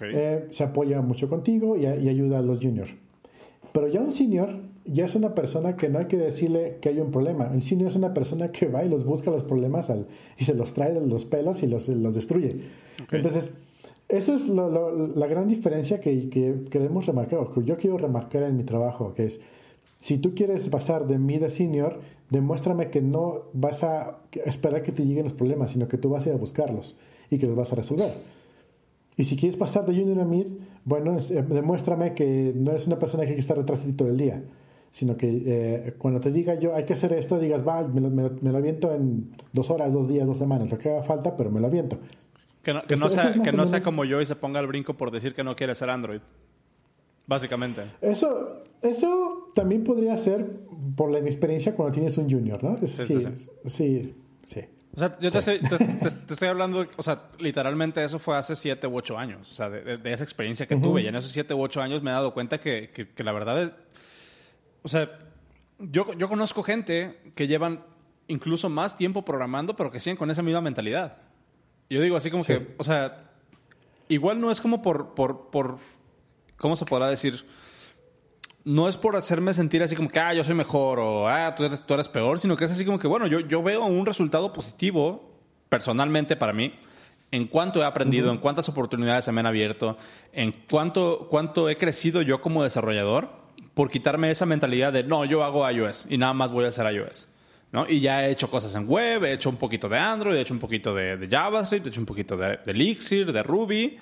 Eh, 0.00 0.46
se 0.50 0.64
apoya 0.64 1.02
mucho 1.02 1.28
contigo 1.28 1.76
y, 1.76 1.86
ayuda 1.86 2.38
a 2.38 2.42
los 2.42 2.60
juniors. 2.60 2.94
Pero 3.72 3.88
ya 3.88 4.00
un 4.00 4.12
senior 4.12 4.60
ya 4.86 5.06
es 5.06 5.16
una 5.16 5.34
persona 5.34 5.76
que 5.76 5.88
no 5.88 5.98
hay 5.98 6.06
que 6.06 6.16
decirle 6.16 6.78
que 6.80 6.90
hay 6.90 7.00
un 7.00 7.10
problema. 7.10 7.50
El 7.52 7.62
senior 7.62 7.88
es 7.88 7.96
una 7.96 8.14
persona 8.14 8.52
que 8.52 8.68
va 8.68 8.84
y 8.84 8.88
los 8.88 9.04
busca 9.04 9.30
los 9.30 9.42
problemas 9.42 9.90
al, 9.90 10.06
y 10.38 10.44
se 10.44 10.54
los 10.54 10.72
trae 10.72 10.92
de 10.92 11.04
los 11.04 11.24
pelos 11.24 11.62
y 11.62 11.66
los, 11.66 11.88
los 11.88 12.14
destruye. 12.14 12.60
Entonces, 13.10 13.50
Esa 14.08 14.34
es 14.34 14.48
la 14.48 15.26
gran 15.26 15.48
diferencia 15.48 16.00
que, 16.00 16.28
que 16.28 16.66
queremos 16.70 17.06
remarcar, 17.06 17.40
o 17.40 17.50
que 17.50 17.64
yo 17.64 17.76
quiero 17.76 17.98
remarcar 17.98 18.44
en 18.44 18.56
mi 18.56 18.62
trabajo, 18.62 19.12
que 19.14 19.24
es, 19.24 19.40
si 20.04 20.18
tú 20.18 20.34
quieres 20.34 20.68
pasar 20.68 21.06
de 21.06 21.18
mid 21.18 21.42
a 21.44 21.48
senior, 21.48 21.98
demuéstrame 22.28 22.90
que 22.90 23.00
no 23.00 23.46
vas 23.54 23.82
a 23.82 24.18
esperar 24.44 24.82
que 24.82 24.92
te 24.92 25.02
lleguen 25.06 25.24
los 25.24 25.32
problemas, 25.32 25.70
sino 25.70 25.88
que 25.88 25.96
tú 25.96 26.10
vas 26.10 26.26
a 26.26 26.28
ir 26.28 26.34
a 26.34 26.36
buscarlos 26.36 26.94
y 27.30 27.38
que 27.38 27.46
los 27.46 27.56
vas 27.56 27.72
a 27.72 27.76
resolver. 27.76 28.12
Y 29.16 29.24
si 29.24 29.34
quieres 29.34 29.56
pasar 29.56 29.86
de 29.86 29.98
junior 29.98 30.20
a 30.20 30.26
mid, 30.26 30.48
bueno, 30.84 31.16
eh, 31.16 31.42
demuéstrame 31.48 32.12
que 32.12 32.52
no 32.54 32.72
eres 32.72 32.86
una 32.86 32.98
persona 32.98 33.22
que 33.22 33.30
hay 33.30 33.36
que 33.36 33.40
estar 33.40 33.56
detrás 33.56 33.80
de 33.80 33.92
ti 33.92 33.96
todo 33.96 34.08
el 34.08 34.18
día, 34.18 34.44
sino 34.92 35.16
que 35.16 35.42
eh, 35.46 35.94
cuando 35.96 36.20
te 36.20 36.30
diga 36.30 36.52
yo 36.56 36.74
hay 36.74 36.84
que 36.84 36.92
hacer 36.92 37.14
esto, 37.14 37.38
digas, 37.38 37.66
va, 37.66 37.82
me 37.88 38.02
lo, 38.02 38.10
me 38.10 38.52
lo, 38.52 38.58
aviento 38.58 38.94
en 38.94 39.34
dos 39.54 39.70
horas, 39.70 39.94
dos 39.94 40.06
días, 40.06 40.26
dos 40.26 40.36
semanas, 40.36 40.70
lo 40.70 40.76
que 40.76 40.90
haga 40.90 41.02
falta, 41.02 41.34
pero 41.34 41.50
me 41.50 41.60
lo 41.60 41.68
aviento. 41.68 41.98
Que 42.62 42.74
no, 42.74 42.82
que 42.82 42.96
no 42.96 43.08
sea, 43.08 43.32
que 43.42 43.52
no 43.52 43.66
sea 43.66 43.80
como 43.80 44.04
yo 44.04 44.20
y 44.20 44.26
se 44.26 44.36
ponga 44.36 44.60
el 44.60 44.66
brinco 44.66 44.92
por 44.92 45.10
decir 45.10 45.32
que 45.32 45.44
no 45.44 45.56
quiere 45.56 45.74
ser 45.74 45.88
Android. 45.88 46.20
Básicamente. 47.26 47.82
Eso, 48.00 48.62
eso 48.82 49.48
también 49.54 49.84
podría 49.84 50.16
ser 50.18 50.46
por 50.96 51.10
la 51.10 51.18
inexperiencia 51.18 51.74
cuando 51.74 51.94
tienes 51.94 52.18
un 52.18 52.30
junior, 52.30 52.62
¿no? 52.62 52.76
sí, 52.76 53.18
sí, 53.66 54.14
sí. 54.46 54.60
O 54.96 54.98
sea, 54.98 55.18
yo 55.18 55.30
te, 55.32 55.38
estoy, 55.38 56.48
hablando, 56.48 56.86
o 56.96 57.02
sea, 57.02 57.28
literalmente 57.40 58.04
eso 58.04 58.18
fue 58.18 58.36
hace 58.36 58.54
siete 58.54 58.86
u 58.86 58.96
ocho 58.96 59.18
años, 59.18 59.50
o 59.50 59.54
sea, 59.54 59.68
de, 59.68 60.12
esa 60.12 60.22
experiencia 60.22 60.66
que 60.66 60.76
tuve. 60.76 61.02
Y 61.02 61.08
en 61.08 61.16
esos 61.16 61.32
siete 61.32 61.52
u 61.52 61.60
ocho 61.60 61.80
años 61.82 62.02
me 62.02 62.10
he 62.10 62.14
dado 62.14 62.32
cuenta 62.32 62.60
que, 62.60 62.90
que, 62.90 63.24
la 63.24 63.32
verdad 63.32 63.62
es, 63.62 63.72
o 64.82 64.88
sea, 64.88 65.18
yo, 65.80 66.12
yo 66.12 66.28
conozco 66.28 66.62
gente 66.62 67.18
que 67.34 67.48
llevan 67.48 67.84
incluso 68.28 68.68
más 68.68 68.96
tiempo 68.96 69.24
programando, 69.24 69.74
pero 69.74 69.90
que 69.90 69.98
siguen 69.98 70.16
con 70.16 70.30
esa 70.30 70.42
misma 70.42 70.60
mentalidad. 70.60 71.18
Yo 71.90 72.00
digo 72.00 72.16
así 72.16 72.30
como 72.30 72.44
que, 72.44 72.74
o 72.78 72.84
sea, 72.84 73.32
igual 74.08 74.40
no 74.40 74.50
es 74.50 74.60
como 74.60 74.80
por, 74.80 75.14
por, 75.14 75.50
por, 75.50 75.78
¿cómo 76.64 76.76
se 76.76 76.86
podrá 76.86 77.08
decir? 77.08 77.44
No 78.64 78.88
es 78.88 78.96
por 78.96 79.16
hacerme 79.16 79.52
sentir 79.52 79.82
así 79.82 79.94
como 79.94 80.08
que, 80.08 80.18
ah, 80.18 80.32
yo 80.32 80.42
soy 80.44 80.54
mejor 80.54 80.98
o, 80.98 81.28
ah, 81.28 81.54
tú 81.54 81.64
eres, 81.64 81.82
tú 81.84 81.92
eres 81.92 82.08
peor, 82.08 82.40
sino 82.40 82.56
que 82.56 82.64
es 82.64 82.70
así 82.70 82.86
como 82.86 82.98
que, 82.98 83.06
bueno, 83.06 83.26
yo, 83.26 83.40
yo 83.40 83.62
veo 83.62 83.84
un 83.84 84.06
resultado 84.06 84.50
positivo 84.50 85.30
personalmente 85.68 86.36
para 86.36 86.54
mí 86.54 86.72
en 87.30 87.48
cuánto 87.48 87.82
he 87.82 87.84
aprendido, 87.84 88.30
en 88.30 88.38
cuántas 88.38 88.70
oportunidades 88.70 89.26
se 89.26 89.32
me 89.32 89.40
han 89.40 89.46
abierto, 89.46 89.98
en 90.32 90.54
cuánto, 90.70 91.26
cuánto 91.28 91.68
he 91.68 91.76
crecido 91.76 92.22
yo 92.22 92.40
como 92.40 92.62
desarrollador 92.62 93.28
por 93.74 93.90
quitarme 93.90 94.30
esa 94.30 94.46
mentalidad 94.46 94.90
de, 94.90 95.04
no, 95.04 95.26
yo 95.26 95.44
hago 95.44 95.70
iOS 95.70 96.06
y 96.08 96.16
nada 96.16 96.32
más 96.32 96.50
voy 96.50 96.64
a 96.64 96.68
hacer 96.68 96.90
iOS. 96.90 97.28
Y 97.88 98.00
ya 98.00 98.26
he 98.26 98.30
hecho 98.30 98.48
cosas 98.48 98.74
en 98.74 98.88
web, 98.88 99.24
he 99.24 99.34
hecho 99.34 99.50
un 99.50 99.56
poquito 99.56 99.86
de 99.86 99.98
Android, 99.98 100.36
he 100.36 100.40
hecho 100.40 100.54
un 100.54 100.60
poquito 100.60 100.94
de, 100.94 101.28
JavaScript, 101.30 101.84
he 101.84 101.88
hecho 101.90 102.00
un 102.00 102.06
poquito 102.06 102.38
de, 102.38 102.58
Elixir, 102.64 103.30
de 103.30 103.42
Ruby, 103.42 103.98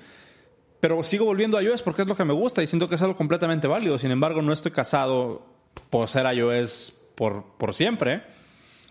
pero 0.82 1.00
sigo 1.04 1.24
volviendo 1.24 1.56
a 1.56 1.62
iOS 1.62 1.80
porque 1.80 2.02
es 2.02 2.08
lo 2.08 2.16
que 2.16 2.24
me 2.24 2.32
gusta 2.32 2.60
y 2.60 2.66
siento 2.66 2.88
que 2.88 2.96
es 2.96 3.02
algo 3.02 3.14
completamente 3.14 3.68
válido. 3.68 3.98
Sin 3.98 4.10
embargo, 4.10 4.42
no 4.42 4.52
estoy 4.52 4.72
casado 4.72 5.46
por 5.90 6.08
ser 6.08 6.26
iOS 6.34 7.04
por, 7.14 7.44
por 7.56 7.72
siempre. 7.72 8.24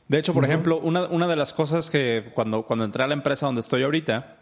De 0.08 0.18
hecho, 0.18 0.34
por 0.34 0.46
ejemplo, 0.46 0.80
una, 0.80 1.08
una, 1.08 1.28
de 1.28 1.36
las 1.36 1.52
cosas 1.52 1.90
que 1.90 2.32
cuando, 2.34 2.64
cuando 2.64 2.86
entré 2.86 3.04
a 3.04 3.08
la 3.08 3.14
empresa 3.14 3.46
donde 3.46 3.60
estoy 3.60 3.84
ahorita, 3.84 4.38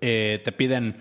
eh, 0.00 0.40
te 0.44 0.52
piden 0.52 0.98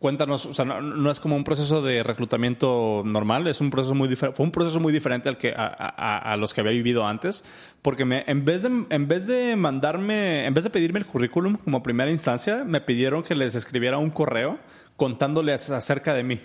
cuéntanos, 0.00 0.46
o 0.46 0.54
sea, 0.54 0.64
no, 0.64 1.10
es 1.10 1.20
como 1.20 1.36
un 1.36 1.44
proceso 1.44 1.82
de 1.82 2.02
reclutamiento 2.02 3.02
normal, 3.04 3.46
es 3.46 3.60
un 3.60 3.70
proceso 3.70 3.94
muy 3.94 4.08
fue 4.16 4.32
un 4.38 4.50
proceso 4.50 4.80
muy 4.80 4.92
diferente 4.92 5.28
al 5.28 5.36
que, 5.36 5.54
a, 5.54 6.36
los 6.38 6.54
que 6.54 6.62
había 6.62 6.72
vivido 6.72 7.06
antes, 7.06 7.44
porque 7.82 8.06
me, 8.06 8.24
en, 8.26 8.44
vez 8.46 8.62
de, 8.62 8.86
en 8.88 9.08
vez 9.08 9.26
de 9.26 9.56
mandarme, 9.56 10.46
en 10.46 10.54
vez 10.54 10.64
de 10.64 10.70
pedirme 10.70 11.00
el 11.00 11.06
currículum 11.06 11.56
como 11.56 11.82
primera 11.82 12.10
instancia, 12.10 12.64
me 12.64 12.80
pidieron 12.80 13.22
que 13.22 13.34
les 13.34 13.54
escribiera 13.54 13.98
un 13.98 14.10
correo 14.10 14.58
contándoles 15.00 15.70
acerca 15.70 16.12
de 16.12 16.22
mí, 16.22 16.42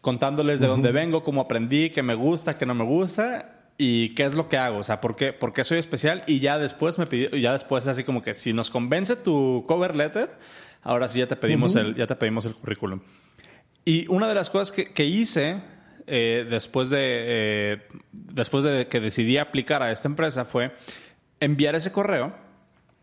contándoles 0.00 0.58
de 0.58 0.66
dónde 0.66 0.90
vengo, 0.90 1.22
cómo 1.22 1.42
aprendí, 1.42 1.90
qué 1.90 2.02
me 2.02 2.16
gusta, 2.16 2.58
qué 2.58 2.66
no 2.66 2.74
me 2.74 2.82
gusta, 2.82 3.70
y 3.78 4.16
qué 4.16 4.24
es 4.24 4.34
lo 4.34 4.48
que 4.48 4.56
hago, 4.56 4.78
o 4.78 4.82
sea, 4.82 5.00
por 5.00 5.14
qué, 5.14 5.32
por 5.32 5.52
qué 5.52 5.62
soy 5.62 5.78
especial 5.78 6.24
y 6.26 6.40
ya 6.40 6.58
después 6.58 6.98
me 6.98 7.06
pidió, 7.06 7.30
ya 7.30 7.52
después 7.52 7.86
así 7.86 8.02
como 8.02 8.20
que 8.20 8.34
si 8.34 8.52
nos 8.52 8.68
convence 8.68 9.14
tu 9.14 9.64
cover 9.68 9.94
letter, 9.94 10.36
ahora 10.82 11.06
sí 11.06 11.20
ya 11.20 11.28
te 11.28 11.36
pedimos, 11.36 11.76
el, 11.76 11.94
ya 11.94 12.08
te 12.08 12.16
pedimos 12.16 12.46
el 12.46 12.54
currículum. 12.54 12.98
Y 13.84 14.08
una 14.08 14.26
de 14.26 14.34
las 14.34 14.50
cosas 14.50 14.72
que, 14.72 15.04
hice 15.04 15.62
eh, 16.08 16.44
después, 16.50 16.90
de, 16.90 16.98
eh, 16.98 17.82
después 18.10 18.64
de 18.64 18.88
que 18.88 18.98
decidí 18.98 19.38
aplicar 19.38 19.84
a 19.84 19.92
esta 19.92 20.08
empresa 20.08 20.44
fue 20.44 20.74
enviar 21.38 21.76
ese 21.76 21.92
correo. 21.92 22.34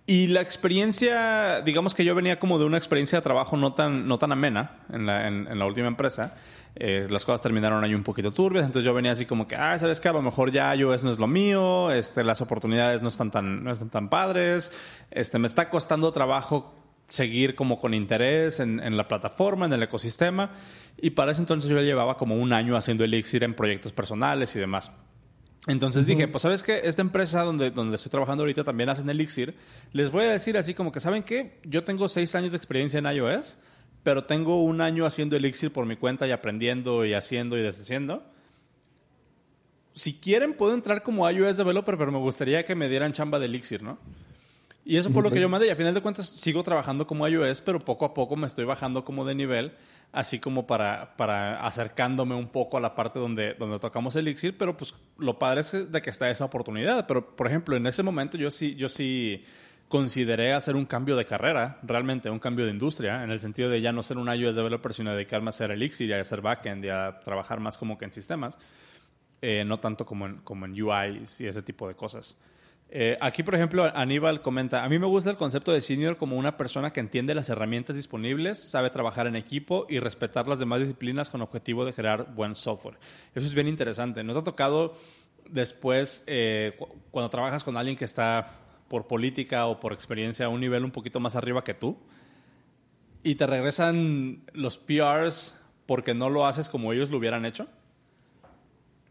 Y 0.10 0.26
la 0.26 0.41
experiencia, 0.41 1.62
digamos 1.62 1.93
que 1.93 2.03
yo 2.03 2.16
venía 2.16 2.39
como 2.39 2.57
de 2.57 2.66
una 2.66 2.78
experiencia 2.78 3.20
de 3.20 3.22
trabajo 3.22 3.57
no 3.57 3.74
tan, 3.74 4.07
no 4.07 4.18
tan 4.18 4.32
amena 4.32 4.80
en 4.91 5.05
la, 5.05 5.28
en, 5.28 5.60
la 5.60 5.66
última 5.68 5.88
empresa. 5.88 6.34
Eh, 6.74 7.05
las 7.12 7.24
cosas 7.24 7.43
terminaron 7.43 7.84
ahí 7.86 7.93
un 7.93 8.01
poquito 8.01 8.32
turbias, 8.32 8.66
entonces 8.66 8.88
yo 8.88 8.95
venía 8.95 9.12
así 9.12 9.28
como 9.28 9.47
que, 9.47 9.55
ah, 9.55 9.78
sabes 9.78 9.99
que 9.99 10.10
a 10.10 10.14
lo 10.14 10.24
mejor 10.24 10.51
ya 10.51 10.76
iOS 10.76 11.03
no 11.03 11.12
es 11.12 11.20
lo 11.20 11.28
mío, 11.28 11.91
este, 11.91 12.24
las 12.24 12.41
oportunidades 12.41 13.03
no 13.03 13.10
están 13.10 13.30
tan, 13.30 13.64
no 13.64 13.72
están 13.72 13.89
tan 13.89 14.10
padres, 14.10 14.74
este, 15.12 15.38
me 15.38 15.45
está 15.45 15.70
costando 15.70 16.12
trabajo 16.12 16.74
seguir 17.05 17.53
como 17.53 17.78
con 17.78 17.93
interés 17.93 18.60
en, 18.60 18.80
en, 18.80 18.97
la 18.97 19.07
plataforma, 19.07 19.68
en 19.68 19.74
el 19.74 19.84
ecosistema. 19.84 20.53
Y 20.99 21.12
para 21.12 21.34
ese 21.34 21.41
entonces 21.41 21.70
yo 21.70 21.80
llevaba 21.82 22.18
como 22.18 22.36
un 22.36 22.51
año 22.51 22.76
haciendo 22.76 23.03
Elixir 23.03 23.43
en 23.43 23.53
proyectos 23.53 23.91
personales 23.91 24.55
y 24.55 24.60
demás. 24.60 24.91
Entonces 25.68 26.05
dije, 26.05 26.28
pues 26.28 26.41
sabes 26.41 26.64
que 26.64 26.82
esta 26.84 27.01
empresa 27.01 27.43
donde, 27.43 27.70
donde 27.70 27.95
estoy 27.95 28.10
trabajando 28.10 28.43
ahorita 28.43 28.64
también 28.64 28.89
hacen 28.89 29.10
Elixir. 29.10 29.55
Les 29.91 30.10
voy 30.10 30.24
a 30.26 30.32
decir 30.32 30.57
así 30.57 30.74
como 30.74 30.91
que, 30.91 30.99
¿saben 30.99 31.24
qué? 31.24 31.60
Yo 31.64 31.84
tengo 31.84 32.07
seis 32.07 32.34
años 32.36 32.51
de 32.51 32.57
experiencia 32.57 32.97
en 32.99 33.05
iOS, 33.05 33.57
pero 34.03 34.24
tengo 34.24 34.64
un 34.64 34.80
año 34.80 35.05
haciendo 35.05 35.36
Elixir 35.36 35.72
por 35.72 35.86
mi 35.86 35.97
cuenta 35.97 36.26
y 36.28 36.32
aprendiendo 36.32 37.05
y 37.05 37.14
haciendo 37.14 37.57
y 37.57 37.62
deshaciendo. 37.62 38.24
Si 39.93 40.14
quieren, 40.14 40.53
puedo 40.53 40.74
entrar 40.74 41.03
como 41.03 41.30
iOS 41.30 41.57
developer, 41.57 41.97
pero 41.97 42.12
me 42.12 42.20
gustaría 42.20 42.64
que 42.64 42.74
me 42.74 42.88
dieran 42.88 43.12
chamba 43.12 43.38
de 43.38 43.47
Elixir, 43.47 43.84
¿no? 43.84 43.99
Y 44.86 44.97
eso 44.97 45.10
fue 45.10 45.22
lo 45.22 45.30
que 45.30 45.41
yo 45.41 45.49
mandé. 45.49 45.68
Y 45.68 45.70
a 45.70 45.76
final 45.76 45.93
de 45.93 46.01
cuentas 46.01 46.30
sigo 46.30 46.64
trabajando 46.64 47.05
como 47.05 47.28
iOS, 47.28 47.62
pero 47.62 47.84
poco 47.84 48.05
a 48.05 48.14
poco 48.14 48.36
me 48.38 48.47
estoy 48.47 48.64
bajando 48.66 49.03
como 49.03 49.26
de 49.26 49.36
nivel, 49.36 49.74
así 50.12 50.39
como 50.39 50.66
para, 50.66 51.16
para 51.16 51.66
acercándome 51.66 52.36
un 52.36 52.47
poco 52.49 52.78
a 52.78 52.82
la 52.82 52.95
parte 52.95 53.20
donde, 53.20 53.53
donde 53.53 53.80
tocamos 53.80 54.16
Elixir. 54.16 54.57
Pero 54.57 54.76
pues 54.76 54.93
lo 55.18 55.38
padre 55.38 55.62
es 55.62 55.91
de 55.91 56.01
que 56.01 56.10
está 56.10 56.30
esa 56.30 56.45
oportunidad. 56.45 57.05
Pero, 57.07 57.36
por 57.36 57.47
ejemplo, 57.47 57.76
en 57.76 57.88
ese 57.88 58.03
momento 58.03 58.38
yo 58.38 58.51
sí, 58.51 58.76
yo 58.76 58.89
sí 58.89 59.43
consideré 59.89 60.53
hacer 60.53 60.76
un 60.76 60.86
cambio 60.86 61.16
de 61.16 61.26
carrera, 61.26 61.80
realmente 61.82 62.30
un 62.30 62.39
cambio 62.39 62.66
de 62.66 62.72
industria, 62.72 63.24
en 63.24 63.32
el 63.32 63.39
sentido 63.39 63.70
de 63.70 63.82
ya 63.82 63.91
no 63.91 64.03
ser 64.03 64.18
un 64.18 64.34
iOS 64.34 64.55
developer, 64.55 64.93
sino 64.93 65.12
dedicarme 65.12 65.47
a 65.47 65.49
hacer 65.49 65.72
Elixir 65.72 66.10
y 66.10 66.14
a 66.14 66.22
hacer 66.22 66.41
backend 66.41 66.86
y 66.86 66.89
a 66.89 67.20
trabajar 67.20 67.60
más 67.60 67.76
como 67.76 67.97
que 67.97 68.05
en 68.05 68.14
sistemas, 68.14 68.60
eh, 69.41 69.64
no 69.66 69.80
tanto 69.80 70.05
como 70.05 70.28
en, 70.28 70.38
como 70.38 70.68
en 70.68 70.80
UI 70.80 71.24
y 71.39 71.47
ese 71.47 71.62
tipo 71.64 71.88
de 71.88 71.95
cosas. 71.95 72.38
Eh, 72.91 73.17
aquí, 73.21 73.43
por 73.43 73.53
ejemplo, 73.53 73.83
Aníbal 73.93 74.41
comenta, 74.41 74.83
a 74.83 74.89
mí 74.89 74.97
me 74.97 75.05
gusta 75.05 75.29
el 75.29 75.35
concepto 75.35 75.71
de 75.71 75.79
senior 75.79 76.17
como 76.17 76.37
una 76.37 76.57
persona 76.57 76.91
que 76.91 76.99
entiende 76.99 77.35
las 77.35 77.49
herramientas 77.49 77.95
disponibles, 77.95 78.57
sabe 78.57 78.89
trabajar 78.89 79.27
en 79.27 79.35
equipo 79.35 79.85
y 79.87 79.99
respetar 79.99 80.47
las 80.47 80.57
demás 80.57 80.79
disciplinas 80.79 81.29
con 81.29 81.41
objetivo 81.41 81.85
de 81.85 81.93
crear 81.93 82.33
buen 82.33 82.55
software. 82.55 82.97
Eso 83.35 83.45
es 83.45 83.53
bien 83.53 83.67
interesante. 83.67 84.23
¿Nos 84.23 84.37
ha 84.37 84.43
tocado 84.43 84.93
después, 85.49 86.23
eh, 86.25 86.75
cuando 87.11 87.29
trabajas 87.29 87.63
con 87.63 87.77
alguien 87.77 87.95
que 87.95 88.05
está 88.05 88.59
por 88.87 89.05
política 89.05 89.67
o 89.67 89.79
por 89.79 89.93
experiencia 89.93 90.47
a 90.47 90.49
un 90.49 90.59
nivel 90.59 90.83
un 90.83 90.91
poquito 90.91 91.19
más 91.19 91.35
arriba 91.35 91.63
que 91.63 91.75
tú, 91.75 91.95
y 93.21 93.35
te 93.35 93.45
regresan 93.45 94.41
los 94.53 94.77
PRs 94.77 95.59
porque 95.85 96.15
no 96.15 96.29
lo 96.29 96.47
haces 96.47 96.69
como 96.69 96.91
ellos 96.91 97.11
lo 97.11 97.17
hubieran 97.17 97.45
hecho? 97.45 97.67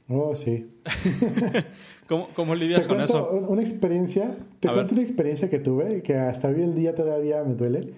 Oh, 0.08 0.34
sí. 0.34 0.66
¿Cómo, 2.08 2.28
¿Cómo, 2.34 2.54
lidias 2.54 2.86
con 2.86 3.02
eso? 3.02 3.28
Una 3.48 3.60
experiencia, 3.60 4.34
te 4.60 4.68
cuento 4.68 4.94
una 4.94 5.02
experiencia 5.02 5.50
que 5.50 5.58
tuve 5.58 6.02
que 6.02 6.16
hasta 6.16 6.48
hoy 6.48 6.62
el 6.62 6.74
día 6.74 6.94
todavía 6.94 7.44
me 7.44 7.54
duele. 7.54 7.92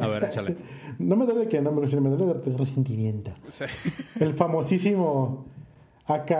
A 0.00 0.06
ver, 0.08 0.24
échale. 0.24 0.56
No 0.98 1.14
me 1.14 1.26
duele 1.26 1.46
que 1.46 1.60
no 1.60 1.72
me 1.72 1.82
me 1.82 2.10
duele 2.10 2.40
el 2.46 2.58
resentimiento. 2.58 3.30
Sí. 3.48 3.66
El 4.20 4.32
famosísimo 4.32 5.44
AK 6.06 6.32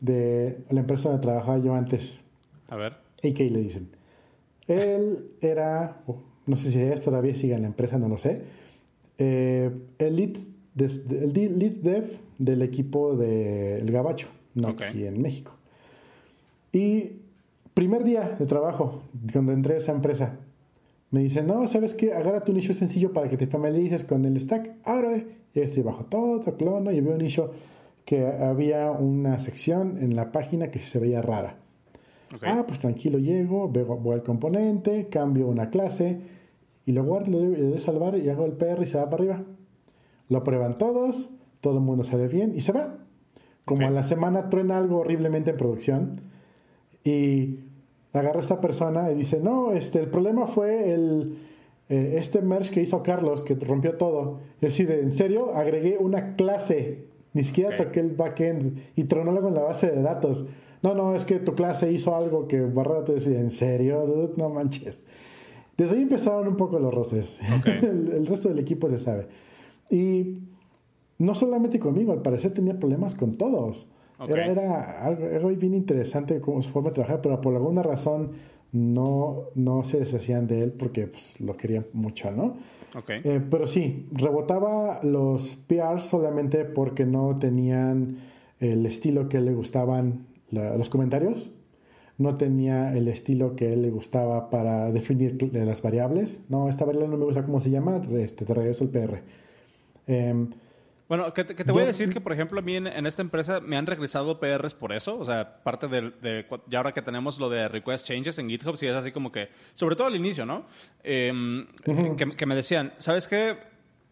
de 0.00 0.58
la 0.68 0.80
empresa 0.80 1.08
donde 1.08 1.22
trabajaba 1.22 1.58
yo 1.58 1.74
antes. 1.74 2.20
A 2.68 2.76
ver. 2.76 2.92
AK 3.24 3.38
le 3.38 3.60
dicen. 3.60 3.88
Él 4.66 5.30
era, 5.40 6.02
oh, 6.06 6.20
no 6.46 6.56
sé 6.56 6.70
si 6.70 6.78
es 6.78 7.02
todavía 7.02 7.34
sigue 7.34 7.54
en 7.54 7.62
la 7.62 7.68
empresa, 7.68 7.98
no 7.98 8.08
lo 8.08 8.18
sé. 8.18 8.42
Eh, 9.16 9.70
el, 9.98 10.16
lead, 10.16 10.36
el 10.76 11.58
lead 11.58 11.76
dev 11.76 12.18
del 12.36 12.62
equipo 12.62 13.16
del 13.16 13.86
de 13.86 13.92
Gabacho, 13.92 14.28
no 14.54 14.68
aquí 14.68 15.06
en 15.06 15.22
México. 15.22 15.57
Y 16.78 17.22
primer 17.74 18.04
día 18.04 18.36
de 18.38 18.46
trabajo, 18.46 19.02
cuando 19.32 19.52
entré 19.52 19.74
a 19.74 19.78
esa 19.78 19.90
empresa, 19.90 20.36
me 21.10 21.20
dicen, 21.20 21.48
no, 21.48 21.66
¿sabes 21.66 21.92
qué? 21.92 22.12
Agarra 22.12 22.40
tu 22.40 22.52
nicho 22.52 22.72
sencillo 22.72 23.12
para 23.12 23.28
que 23.28 23.36
te 23.36 23.48
familiarices 23.48 24.04
con 24.04 24.24
el 24.24 24.38
stack. 24.38 24.76
Ahora, 24.84 25.16
y 25.54 25.60
estoy 25.60 25.82
bajo 25.82 26.04
todo, 26.04 26.40
clono, 26.56 26.92
y 26.92 27.00
veo 27.00 27.14
un 27.14 27.18
nicho 27.18 27.50
que 28.04 28.24
había 28.26 28.92
una 28.92 29.40
sección 29.40 29.98
en 30.00 30.14
la 30.14 30.30
página 30.30 30.70
que 30.70 30.78
se 30.78 31.00
veía 31.00 31.20
rara. 31.20 31.56
Ah, 32.42 32.62
pues 32.64 32.78
tranquilo, 32.78 33.18
llego, 33.18 33.68
veo, 33.68 33.86
voy 33.96 34.14
al 34.14 34.22
componente, 34.22 35.08
cambio 35.08 35.48
una 35.48 35.70
clase 35.70 36.20
y 36.86 36.92
luego 36.92 37.18
le 37.20 37.70
doy 37.70 37.80
salvar 37.80 38.16
y 38.18 38.28
hago 38.28 38.44
el 38.44 38.52
PR 38.52 38.82
y 38.82 38.86
se 38.86 38.98
va 38.98 39.10
para 39.10 39.24
arriba. 39.24 39.44
Lo 40.28 40.44
prueban 40.44 40.78
todos, 40.78 41.30
todo 41.60 41.78
el 41.78 41.84
mundo 41.84 42.04
se 42.04 42.16
ve 42.16 42.28
bien 42.28 42.54
y 42.54 42.60
se 42.60 42.70
va. 42.70 42.98
Como 43.64 43.86
a 43.86 43.90
la 43.90 44.04
semana 44.04 44.48
truena 44.48 44.78
algo 44.78 44.98
horriblemente 44.98 45.50
en 45.50 45.56
producción 45.56 46.27
y 47.08 47.60
agarra 48.12 48.38
a 48.38 48.40
esta 48.40 48.60
persona 48.60 49.10
y 49.10 49.14
dice, 49.14 49.40
no, 49.40 49.72
este, 49.72 50.00
el 50.00 50.08
problema 50.08 50.46
fue 50.46 50.92
el, 50.92 51.38
eh, 51.88 52.16
este 52.18 52.42
merge 52.42 52.74
que 52.74 52.82
hizo 52.82 53.02
Carlos, 53.02 53.42
que 53.42 53.54
rompió 53.54 53.96
todo. 53.96 54.40
Es 54.60 54.76
decir, 54.76 54.90
en 54.90 55.12
serio, 55.12 55.54
agregué 55.54 55.96
una 55.98 56.36
clase, 56.36 57.06
ni 57.32 57.44
siquiera 57.44 57.76
toqué 57.76 58.00
el 58.00 58.10
backend 58.10 58.78
y 58.96 59.04
tronó 59.04 59.32
luego 59.32 59.48
en 59.48 59.54
la 59.54 59.62
base 59.62 59.90
de 59.90 60.02
datos. 60.02 60.44
No, 60.82 60.94
no, 60.94 61.14
es 61.14 61.24
que 61.24 61.38
tu 61.38 61.54
clase 61.54 61.90
hizo 61.90 62.14
algo 62.14 62.46
que 62.46 62.60
barra 62.60 63.04
te 63.04 63.14
decía, 63.14 63.40
¿en 63.40 63.50
serio? 63.50 64.32
No 64.36 64.48
manches. 64.48 65.02
Desde 65.76 65.96
ahí 65.96 66.02
empezaron 66.02 66.46
un 66.46 66.56
poco 66.56 66.78
los 66.78 66.92
roces. 66.92 67.38
el, 67.82 68.26
resto 68.26 68.48
del 68.48 68.58
equipo 68.58 68.88
se 68.88 68.98
sabe. 68.98 69.28
Y 69.90 70.40
no 71.18 71.34
solamente 71.34 71.78
conmigo, 71.78 72.12
al 72.12 72.22
parecer 72.22 72.52
tenía 72.52 72.78
problemas 72.78 73.14
con 73.14 73.36
todos. 73.36 73.88
Era, 74.26 75.04
algo, 75.04 75.48
bien 75.50 75.74
interesante 75.74 76.40
como 76.40 76.60
su 76.62 76.70
forma 76.70 76.90
de 76.90 76.94
trabajar, 76.94 77.20
pero 77.22 77.40
por 77.40 77.54
alguna 77.54 77.82
razón 77.82 78.32
no, 78.72 79.44
no 79.54 79.84
se 79.84 80.00
deshacían 80.00 80.46
de 80.46 80.62
él 80.62 80.72
porque 80.72 81.06
pues, 81.06 81.40
lo 81.40 81.56
querían 81.56 81.86
mucho, 81.92 82.30
¿no? 82.30 82.56
Eh, 83.08 83.40
pero 83.50 83.66
sí, 83.66 84.08
rebotaba 84.12 85.00
los 85.02 85.56
PRs 85.56 86.06
solamente 86.06 86.64
porque 86.64 87.04
no 87.04 87.38
tenían 87.38 88.18
el 88.60 88.86
estilo 88.86 89.28
que 89.28 89.40
le 89.40 89.52
gustaban 89.52 90.26
los 90.50 90.88
comentarios 90.88 91.50
no 92.18 92.36
tenía 92.36 92.96
el 92.96 93.06
estilo 93.08 93.54
que 93.54 93.72
él 93.72 93.82
le 93.82 93.90
gustaba 93.90 94.50
para 94.50 94.90
definir 94.90 95.50
las 95.52 95.80
variables. 95.82 96.42
No, 96.48 96.68
esta 96.68 96.84
variable 96.84 97.08
no 97.08 97.16
me 97.16 97.24
gusta 97.24 97.44
cómo 97.44 97.60
se 97.60 97.70
llama, 97.70 98.02
este, 98.18 98.44
te 98.44 98.54
regreso 98.54 98.84
el 98.84 98.90
PR. 98.90 99.22
Em, 100.08 100.50
bueno, 101.08 101.32
que 101.32 101.44
te, 101.44 101.72
voy 101.72 101.82
a 101.82 101.86
decir 101.86 102.12
que, 102.12 102.20
por 102.20 102.32
ejemplo, 102.32 102.58
a 102.60 102.62
mí 102.62 102.76
en, 102.76 103.06
esta 103.06 103.22
empresa 103.22 103.60
me 103.60 103.78
han 103.78 103.86
regresado 103.86 104.38
PRs 104.38 104.74
por 104.74 104.92
eso. 104.92 105.18
O 105.18 105.24
sea, 105.24 105.62
parte 105.62 105.88
de, 105.88 106.10
de, 106.10 106.46
Ya 106.66 106.78
ahora 106.78 106.92
que 106.92 107.00
tenemos 107.00 107.38
lo 107.38 107.48
de 107.48 107.66
request 107.66 108.06
changes 108.06 108.38
en 108.38 108.48
GitHub, 108.48 108.76
sí 108.76 108.86
es 108.86 108.94
así 108.94 109.10
como 109.10 109.32
que. 109.32 109.48
Sobre 109.72 109.96
todo 109.96 110.06
al 110.06 110.16
inicio, 110.16 110.44
¿no? 110.44 110.66
Em, 111.02 111.66
que, 111.82 112.36
que, 112.36 112.46
me 112.46 112.54
decían, 112.54 112.92
¿sabes 112.98 113.26
qué? 113.26 113.56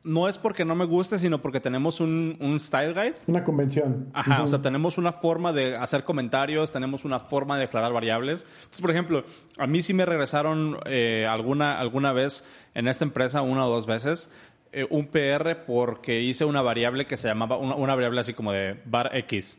no 0.07 0.29
es 0.29 0.39
porque 0.39 0.65
no 0.65 0.77
me 0.77 0.85
guste, 0.85 1.19
sino 1.19 1.43
porque 1.43 1.59
tenemos 1.59 2.01
un, 2.01 2.57
style 2.61 2.95
guide. 2.95 3.15
Una 3.27 3.43
convención. 3.43 4.09
Ajá, 4.15 4.43
o 4.43 4.49
sea, 4.49 4.63
tenemos 4.63 4.99
una 4.99 5.13
forma 5.13 5.53
de 5.53 5.77
hacer 5.77 6.05
comentarios, 6.05 6.71
tenemos 6.71 7.05
una 7.05 7.19
forma 7.19 7.57
de 7.57 7.63
declarar 7.63 7.93
variables. 7.93 8.47
Entonces, 8.59 8.81
por 8.81 8.91
ejemplo, 8.91 9.25
a 9.59 9.67
mí 9.67 9.83
sí 9.83 9.95
me 9.95 10.07
regresaron 10.07 10.79
eh, 10.87 11.27
alguna, 11.29 11.79
alguna 11.81 12.13
vez 12.13 12.45
en 12.75 12.87
esta 12.87 13.05
empresa, 13.05 13.43
una 13.43 13.67
o 13.67 13.71
dos 13.71 13.87
veces, 13.87 14.31
eh, 14.73 14.87
un 14.91 15.07
PR 15.07 15.65
porque 15.67 16.21
hice 16.21 16.45
una 16.45 16.63
variable 16.63 17.07
que 17.07 17.17
se 17.17 17.29
llamaba, 17.29 17.57
una, 17.57 17.95
variable 17.95 18.21
así 18.21 18.35
como 18.35 18.53
de 18.53 18.81
bar 18.85 19.11
X. 19.15 19.59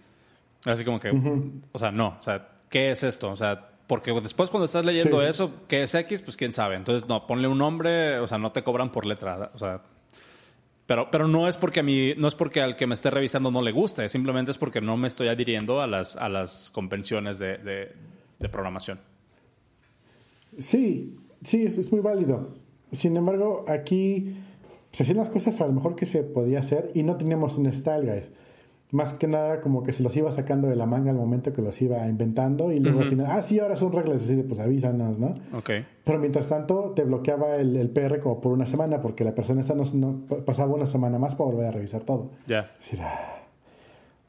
Así 0.65 0.83
como 0.83 0.99
que, 0.99 1.11
o 1.71 1.79
sea, 1.79 1.91
no, 1.91 2.17
o 2.19 2.21
sea, 2.21 2.49
¿qué 2.69 2.91
es 2.91 3.03
esto? 3.03 3.31
O 3.31 3.35
sea, 3.35 3.69
porque 3.87 4.11
después 4.11 4.49
cuando 4.49 4.65
estás 4.65 4.85
leyendo 4.85 5.21
eso, 5.21 5.51
¿qué 5.67 5.83
es 5.83 5.95
X? 5.95 6.21
Pues 6.21 6.35
quién 6.35 6.51
sabe. 6.51 6.75
Entonces, 6.75 7.07
no, 7.07 7.25
ponle 7.25 7.47
un 7.47 7.57
nombre, 7.57 8.19
o 8.19 8.27
sea, 8.27 8.37
no 8.37 8.51
te 8.51 8.63
cobran 8.63 8.91
por 8.91 9.05
letra. 9.05 9.51
O 9.53 9.57
sea, 9.57 9.81
pero, 10.87 11.09
pero 11.11 11.27
no 11.27 11.47
es 11.47 11.57
porque 11.57 11.81
a 11.81 11.83
mí, 11.83 12.13
no 12.17 12.27
es 12.27 12.35
porque 12.35 12.61
al 12.61 12.75
que 12.75 12.87
me 12.87 12.93
esté 12.93 13.11
revisando 13.11 13.51
no 13.51 13.61
le 13.61 13.71
guste, 13.71 14.07
simplemente 14.09 14.51
es 14.51 14.57
porque 14.57 14.81
no 14.81 14.97
me 14.97 15.07
estoy 15.07 15.27
adhiriendo 15.27 15.81
a 15.81 15.87
las, 15.87 16.15
a 16.15 16.29
las 16.29 16.69
convenciones 16.69 17.39
de, 17.39 17.57
de, 18.39 18.49
programación. 18.49 18.99
Sí, 20.57 21.17
sí, 21.43 21.65
es, 21.65 21.77
es, 21.77 21.91
muy 21.91 21.99
válido. 22.01 22.53
Sin 22.93 23.17
embargo, 23.17 23.65
aquí 23.67 24.37
se 24.91 25.03
hacían 25.03 25.17
las 25.17 25.29
cosas 25.29 25.59
a 25.61 25.67
lo 25.67 25.73
mejor 25.73 25.95
que 25.95 26.05
se 26.05 26.23
podía 26.23 26.59
hacer 26.59 26.91
y 26.93 27.03
no 27.03 27.17
teníamos 27.17 27.57
un 27.57 27.71
style 27.71 28.01
guide 28.01 28.29
más 28.91 29.13
que 29.13 29.27
nada 29.27 29.59
como 29.61 29.83
que 29.83 29.91
se 29.91 30.01
los 30.01 30.15
iba 30.15 30.31
sacando 30.31 30.69
de 30.69 30.75
la 30.75 30.85
manga 30.85 31.11
al 31.11 31.17
momento 31.17 31.51
que 31.51 31.61
los 31.61 31.81
iba 31.81 32.07
inventando 32.07 32.71
y 32.71 32.79
luego 32.79 33.01
al 33.01 33.09
final, 33.09 33.27
ah, 33.29 33.41
sí, 33.41 33.59
ahora 33.59 33.75
son 33.75 33.91
reglas 33.91 34.23
así 34.23 34.35
de 34.35 34.43
pues 34.43 34.59
avísanos, 34.59 35.19
¿no? 35.19 35.33
Ok. 35.53 35.71
Pero 36.05 36.19
mientras 36.19 36.47
tanto 36.47 36.93
te 36.95 37.03
bloqueaba 37.03 37.57
el, 37.57 37.75
el 37.75 37.89
PR 37.89 38.19
como 38.19 38.39
por 38.39 38.53
una 38.53 38.65
semana 38.65 39.01
porque 39.01 39.25
la 39.25 39.35
persona 39.35 39.59
esta 39.59 39.75
no, 39.75 40.21
pasaba 40.45 40.73
una 40.73 40.87
semana 40.87 41.19
más 41.19 41.35
para 41.35 41.49
volver 41.49 41.67
a 41.67 41.71
revisar 41.71 42.03
todo. 42.03 42.31
Ya. 42.47 42.71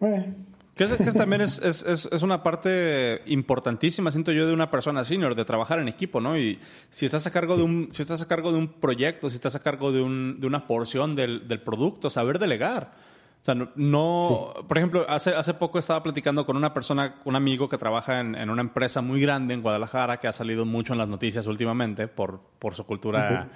Yeah. 0.00 0.34
Que, 0.78 0.84
es, 0.84 1.14
también 1.14 1.40
es, 1.40 1.58
es, 1.58 1.82
es, 1.84 2.22
una 2.22 2.40
parte 2.44 3.22
importantísima, 3.26 4.12
siento 4.12 4.30
yo, 4.30 4.46
de 4.46 4.52
una 4.52 4.70
persona 4.70 5.04
senior, 5.04 5.34
de 5.34 5.44
trabajar 5.44 5.80
en 5.80 5.88
equipo, 5.88 6.20
¿no? 6.20 6.38
Y 6.38 6.60
si 6.88 7.04
estás 7.04 7.26
a 7.26 7.32
cargo, 7.32 7.56
de, 7.56 7.64
un, 7.64 7.88
si 7.90 8.00
estás 8.02 8.22
a 8.22 8.28
cargo 8.28 8.52
de 8.52 8.58
un 8.58 8.68
proyecto, 8.68 9.28
si 9.28 9.34
estás 9.34 9.56
a 9.56 9.60
cargo 9.60 9.90
de, 9.90 10.00
un, 10.00 10.38
de 10.38 10.46
una 10.46 10.68
porción 10.68 11.16
del, 11.16 11.48
del 11.48 11.60
producto, 11.62 12.10
saber 12.10 12.38
delegar. 12.38 12.92
O 13.40 13.44
sea, 13.44 13.56
no, 13.74 14.54
por 14.68 14.78
ejemplo, 14.78 15.04
hace, 15.08 15.34
hace 15.34 15.52
poco 15.52 15.80
estaba 15.80 16.00
platicando 16.00 16.46
con 16.46 16.56
una 16.56 16.72
persona, 16.72 17.16
un 17.24 17.34
amigo 17.34 17.68
que 17.68 17.76
trabaja 17.76 18.20
en, 18.20 18.48
una 18.48 18.62
empresa 18.62 19.00
muy 19.00 19.20
grande 19.20 19.54
en 19.54 19.62
Guadalajara, 19.62 20.18
que 20.18 20.28
ha 20.28 20.32
salido 20.32 20.64
mucho 20.64 20.92
en 20.92 21.00
las 21.00 21.08
noticias 21.08 21.44
últimamente 21.48 22.06
por, 22.06 22.40
por 22.60 22.76
su 22.76 22.84
cultura 22.86 23.48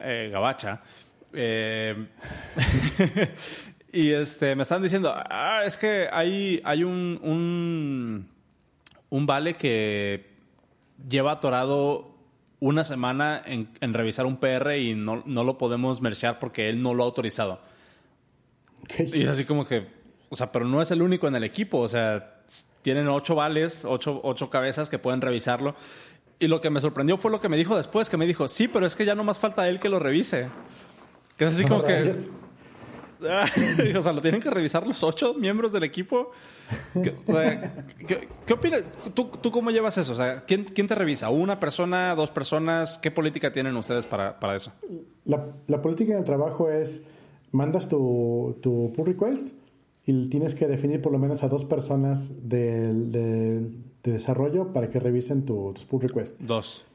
eh, 0.00 0.28
gabacha. 0.32 0.80
Eh, 1.32 2.08
y 3.92 4.10
este, 4.10 4.54
me 4.54 4.62
están 4.62 4.82
diciendo, 4.82 5.12
ah, 5.14 5.62
es 5.64 5.76
que 5.76 6.08
hay, 6.12 6.60
hay 6.64 6.84
un, 6.84 7.18
un, 7.22 8.28
un 9.08 9.26
vale 9.26 9.54
que 9.54 10.26
lleva 11.08 11.32
atorado 11.32 12.14
una 12.60 12.84
semana 12.84 13.42
en, 13.46 13.70
en, 13.80 13.94
revisar 13.94 14.26
un 14.26 14.36
PR 14.36 14.76
y 14.76 14.94
no, 14.94 15.22
no 15.24 15.44
lo 15.44 15.56
podemos 15.58 16.00
merchar 16.02 16.38
porque 16.38 16.68
él 16.68 16.82
no 16.82 16.92
lo 16.92 17.04
ha 17.04 17.06
autorizado. 17.06 17.60
Y 18.98 19.22
es 19.22 19.28
así 19.28 19.44
como 19.44 19.64
que, 19.64 19.86
o 20.28 20.36
sea, 20.36 20.52
pero 20.52 20.64
no 20.64 20.82
es 20.82 20.90
el 20.90 21.02
único 21.02 21.28
en 21.28 21.36
el 21.36 21.44
equipo, 21.44 21.78
o 21.78 21.88
sea, 21.88 22.42
tienen 22.82 23.08
ocho 23.08 23.34
vales, 23.34 23.84
ocho, 23.84 24.20
ocho 24.22 24.50
cabezas 24.50 24.88
que 24.88 24.98
pueden 24.98 25.20
revisarlo. 25.20 25.74
Y 26.40 26.46
lo 26.46 26.60
que 26.60 26.70
me 26.70 26.80
sorprendió 26.80 27.16
fue 27.16 27.30
lo 27.30 27.40
que 27.40 27.48
me 27.48 27.56
dijo 27.56 27.76
después, 27.76 28.08
que 28.08 28.16
me 28.16 28.26
dijo, 28.26 28.48
sí, 28.48 28.68
pero 28.68 28.86
es 28.86 28.94
que 28.94 29.04
ya 29.04 29.14
no 29.14 29.24
más 29.24 29.38
falta 29.38 29.68
él 29.68 29.80
que 29.80 29.88
lo 29.88 29.98
revise. 29.98 30.48
Que 31.36 31.46
es 31.46 31.54
así 31.54 31.64
como 31.64 31.82
que... 31.82 32.14
o 33.98 34.02
sea, 34.02 34.12
lo 34.12 34.20
tienen 34.20 34.40
que 34.40 34.50
revisar 34.50 34.86
los 34.86 35.02
ocho 35.02 35.34
miembros 35.34 35.72
del 35.72 35.84
equipo. 35.84 36.30
¿Qué, 36.94 37.14
qué, 38.46 38.52
opinas? 38.52 38.84
¿Tú, 39.14 39.30
¿Tú, 39.40 39.50
cómo 39.50 39.70
llevas 39.70 39.98
eso? 39.98 40.12
O 40.12 40.16
sea, 40.16 40.44
¿quién, 40.44 40.64
¿quién, 40.64 40.86
te 40.86 40.94
revisa? 40.94 41.30
¿Una 41.30 41.58
persona? 41.58 42.14
¿Dos 42.14 42.30
personas? 42.30 42.98
¿Qué 42.98 43.10
política 43.10 43.52
tienen 43.52 43.76
ustedes 43.76 44.06
para, 44.06 44.38
para 44.38 44.56
eso? 44.56 44.72
La, 45.24 45.46
la 45.66 45.82
política 45.82 46.14
del 46.14 46.24
trabajo 46.24 46.70
es 46.70 47.04
mandas 47.52 47.88
tu, 47.88 48.58
tu 48.60 48.92
pull 48.94 49.06
request 49.06 49.52
y 50.06 50.28
tienes 50.28 50.54
que 50.54 50.66
definir 50.66 51.02
por 51.02 51.12
lo 51.12 51.18
menos 51.18 51.42
a 51.42 51.48
dos 51.48 51.64
personas 51.64 52.48
de, 52.48 52.94
de, 52.94 53.70
desarrollo 54.02 54.72
para 54.72 54.88
que 54.88 54.98
revisen 54.98 55.44
tu, 55.44 55.72
tus 55.74 55.84
pull 55.84 56.00
requests. 56.00 56.36
Dos. 56.40 56.86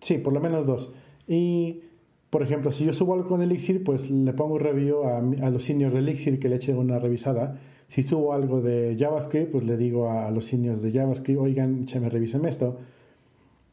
Sí, 0.00 0.18
por 0.18 0.34
lo 0.34 0.40
menos 0.40 0.66
dos. 0.66 0.92
Y, 1.26 1.84
por 2.32 2.42
ejemplo, 2.42 2.72
si 2.72 2.86
yo 2.86 2.94
subo 2.94 3.12
algo 3.12 3.28
con 3.28 3.42
Elixir, 3.42 3.84
pues 3.84 4.10
le 4.10 4.32
pongo 4.32 4.54
un 4.54 4.60
review 4.60 5.04
a, 5.04 5.18
a 5.18 5.50
los 5.50 5.64
seniors 5.64 5.92
de 5.92 5.98
Elixir 5.98 6.40
que 6.40 6.48
le 6.48 6.56
echen 6.56 6.78
una 6.78 6.98
revisada. 6.98 7.60
Si 7.88 8.02
subo 8.02 8.32
algo 8.32 8.62
de 8.62 8.96
JavaScript, 8.98 9.52
pues 9.52 9.64
le 9.64 9.76
digo 9.76 10.10
a, 10.10 10.30
los 10.30 10.46
seniors 10.46 10.80
de 10.80 10.92
JavaScript, 10.92 11.38
oigan, 11.38 11.84
me 12.00 12.08
revisen 12.08 12.46
esto. 12.46 12.78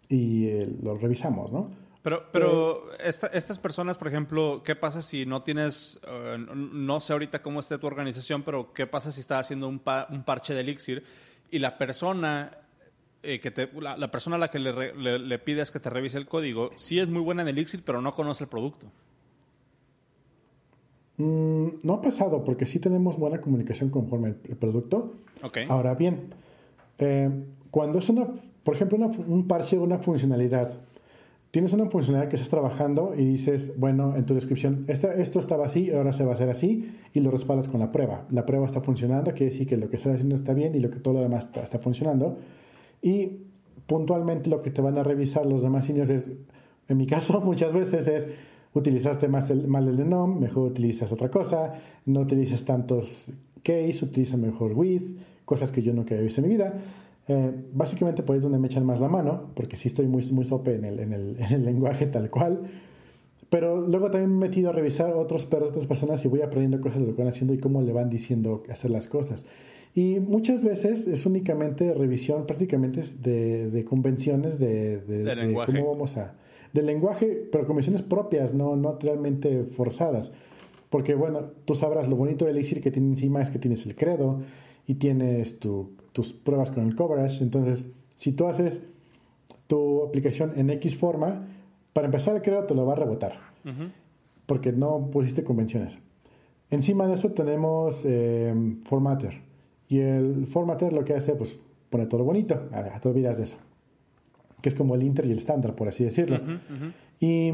Y 0.09 0.47
eh, 0.47 0.75
lo 0.83 0.97
revisamos, 0.97 1.53
¿no? 1.53 1.71
Pero, 2.03 2.23
pero 2.33 2.91
eh, 2.99 3.09
estas 3.31 3.59
personas, 3.59 3.97
por 3.97 4.09
ejemplo, 4.09 4.61
¿qué 4.61 4.75
pasa 4.75 5.01
si 5.01 5.25
no 5.25 5.41
tienes, 5.41 5.97
eh, 6.05 6.35
no 6.53 6.99
sé 6.99 7.13
ahorita 7.13 7.41
cómo 7.41 7.61
esté 7.61 7.77
tu 7.77 7.87
organización, 7.87 8.43
pero 8.43 8.73
qué 8.73 8.87
pasa 8.87 9.13
si 9.13 9.21
estás 9.21 9.45
haciendo 9.45 9.69
un, 9.69 9.81
un 10.09 10.23
parche 10.25 10.53
de 10.53 10.59
Elixir 10.59 11.01
y 11.49 11.59
la 11.59 11.77
persona 11.77 12.58
eh, 13.23 13.39
que 13.39 13.51
te, 13.51 13.69
la, 13.81 14.11
persona 14.11 14.35
a 14.35 14.39
la 14.39 14.49
que 14.49 14.59
le, 14.59 14.93
le, 15.19 15.39
pides 15.39 15.71
que 15.71 15.79
te 15.79 15.89
revise 15.89 16.17
el 16.17 16.27
código, 16.27 16.71
sí 16.75 16.99
es 16.99 17.07
muy 17.07 17.21
buena 17.21 17.41
en 17.41 17.49
Elixir, 17.49 17.83
pero 17.83 18.01
no 18.01 18.13
conoce 18.13 18.45
el 18.45 18.49
producto? 18.49 18.87
Mm, 21.17 21.67
no 21.83 21.93
ha 21.93 22.01
pasado, 22.01 22.43
porque 22.43 22.65
sí 22.65 22.79
tenemos 22.79 23.17
buena 23.17 23.41
comunicación 23.41 23.89
conforme 23.89 24.29
el, 24.29 24.55
producto. 24.55 25.13
Okay. 25.41 25.65
Ahora 25.69 25.95
bien, 25.95 26.33
cuando 27.71 27.99
es 27.99 28.09
una, 28.09 28.27
por 28.63 28.75
ejemplo, 28.75 28.97
un 28.97 29.47
parche 29.47 29.77
o 29.77 29.83
una 29.83 29.99
funcionalidad 29.99 30.79
tienes 31.51 31.73
una 31.73 31.89
funcionalidad 31.89 32.29
que 32.29 32.35
estás 32.35 32.49
trabajando 32.49 33.13
y 33.17 33.25
dices, 33.25 33.73
bueno, 33.77 34.15
en 34.15 34.25
tu 34.25 34.35
descripción, 34.35 34.85
esto, 34.87 35.11
esto 35.11 35.39
estaba 35.39 35.65
así, 35.65 35.91
ahora 35.91 36.13
se 36.13 36.23
va 36.23 36.31
a 36.31 36.33
hacer 36.35 36.49
así, 36.49 36.95
y 37.13 37.19
lo 37.21 37.31
respaldas 37.31 37.67
con 37.67 37.79
la 37.79 37.91
prueba. 37.91 38.25
La 38.29 38.45
prueba 38.45 38.67
está 38.67 38.81
funcionando, 38.81 39.31
quiere 39.31 39.51
decir 39.51 39.67
que 39.67 39.77
lo 39.77 39.89
que 39.89 39.95
estás 39.95 40.15
haciendo 40.15 40.35
está 40.35 40.53
bien 40.53 40.75
y 40.75 40.79
lo 40.79 40.89
que 40.91 40.99
todo 40.99 41.15
lo 41.15 41.21
demás 41.21 41.49
está, 41.55 41.79
funcionando. 41.79 42.37
Y 43.01 43.43
puntualmente 43.85 44.49
lo 44.49 44.61
que 44.61 44.71
te 44.71 44.81
van 44.81 44.97
a 44.97 45.03
revisar 45.03 45.45
los 45.45 45.61
demás 45.61 45.85
seniors 45.85 46.09
es, 46.09 46.29
en 46.87 46.97
mi 46.97 47.07
caso, 47.07 47.41
muchas 47.45 47.73
veces 47.73 48.07
es, 48.07 48.27
utilizaste 48.73 49.27
más 49.27 49.49
el, 49.49 49.67
mal 49.67 49.87
el 49.87 49.99
enum, 49.99 50.39
mejor 50.39 50.71
utilizas 50.71 51.11
otra 51.11 51.29
cosa, 51.29 51.73
no 52.05 52.21
utilizas 52.21 52.63
tantos 52.63 53.33
case, 53.63 54.05
utiliza 54.05 54.37
mejor 54.37 54.73
with, 54.73 55.15
cosas 55.45 55.71
que 55.71 55.81
yo 55.81 55.93
nunca 55.93 56.15
he 56.15 56.21
visto 56.21 56.41
en 56.41 56.47
mi 56.47 56.53
vida. 56.53 56.73
Eh, 57.27 57.51
básicamente 57.73 58.23
por 58.23 58.33
ahí 58.33 58.37
es 58.39 58.43
donde 58.43 58.57
me 58.57 58.67
echan 58.67 58.85
más 58.85 58.99
la 58.99 59.07
mano, 59.07 59.51
porque 59.53 59.77
sí 59.77 59.87
estoy 59.87 60.07
muy, 60.07 60.25
muy 60.31 60.45
sope 60.45 60.75
en 60.75 60.85
el, 60.85 60.99
en, 60.99 61.13
el, 61.13 61.37
lenguaje 61.65 62.07
tal 62.07 62.29
cual. 62.29 62.61
Pero 63.49 63.81
luego 63.87 64.11
también 64.11 64.37
me 64.37 64.45
he 64.45 64.49
metido 64.49 64.69
a 64.69 64.73
revisar 64.73 65.13
otros 65.13 65.45
perros 65.45 65.69
de 65.69 65.69
otras 65.71 65.87
personas 65.87 66.23
y 66.23 66.27
voy 66.27 66.41
aprendiendo 66.41 66.81
cosas 66.81 67.01
de 67.01 67.07
lo 67.07 67.15
que 67.15 67.23
van 67.23 67.31
haciendo 67.31 67.53
y 67.53 67.57
cómo 67.57 67.81
le 67.81 67.91
van 67.91 68.09
diciendo 68.09 68.63
hacer 68.69 68.91
las 68.91 69.07
cosas. 69.07 69.45
Y 69.95 70.19
muchas 70.19 70.63
veces 70.63 71.07
es 71.07 71.25
únicamente 71.25 71.93
revisión 71.93 72.45
prácticamente 72.45 73.01
de, 73.21 73.71
de 73.71 73.85
convenciones 73.85 74.59
de, 74.59 74.99
de, 74.99 75.53
cómo 75.65 75.91
vamos 75.91 76.17
a... 76.17 76.35
De 76.73 76.83
lenguaje, 76.83 77.47
pero 77.51 77.65
convenciones 77.65 78.03
propias, 78.03 78.53
no, 78.53 78.75
no 78.75 78.99
realmente 79.01 79.63
forzadas. 79.63 80.31
Porque 80.91 81.15
bueno, 81.15 81.51
tú 81.65 81.73
sabrás 81.73 82.07
lo 82.07 82.15
bonito 82.15 82.45
de 82.45 82.51
Elixir 82.51 82.81
que 82.81 82.91
tiene 82.91 83.07
encima 83.07 83.41
es 83.41 83.49
que 83.49 83.57
tienes 83.57 83.87
el 83.87 83.95
credo 83.95 84.41
y 84.85 84.95
tienes 84.95 85.59
tus 85.59 86.33
pruebas 86.33 86.69
con 86.69 86.87
el 86.87 86.95
coverage. 86.95 87.43
Entonces, 87.43 87.85
si 88.15 88.33
tú 88.33 88.45
haces 88.45 88.85
tu 89.65 90.03
aplicación 90.03 90.53
en 90.55 90.69
X 90.69 90.95
forma, 90.95 91.47
para 91.93 92.05
empezar 92.05 92.35
el 92.35 92.41
credo 92.41 92.63
te 92.63 92.75
lo 92.75 92.85
va 92.85 92.93
a 92.93 92.95
rebotar. 92.95 93.39
Porque 94.45 94.71
no 94.71 95.09
pusiste 95.11 95.43
convenciones. 95.43 95.99
Encima 96.69 97.07
de 97.07 97.15
eso 97.15 97.31
tenemos 97.31 98.03
eh, 98.05 98.53
Formatter. 98.85 99.41
Y 99.87 99.99
el 99.99 100.47
Formatter 100.47 100.93
lo 100.93 101.03
que 101.03 101.13
hace, 101.13 101.35
pues 101.35 101.59
pone 101.89 102.05
todo 102.05 102.23
bonito. 102.23 102.67
Ah, 102.71 102.99
te 102.99 103.09
olvidas 103.09 103.37
de 103.37 103.43
eso. 103.43 103.57
Que 104.61 104.69
es 104.69 104.75
como 104.75 104.95
el 104.95 105.03
Inter 105.03 105.25
y 105.25 105.31
el 105.31 105.37
estándar, 105.37 105.75
por 105.75 105.87
así 105.87 106.03
decirlo. 106.03 106.39
Y, 107.19 107.51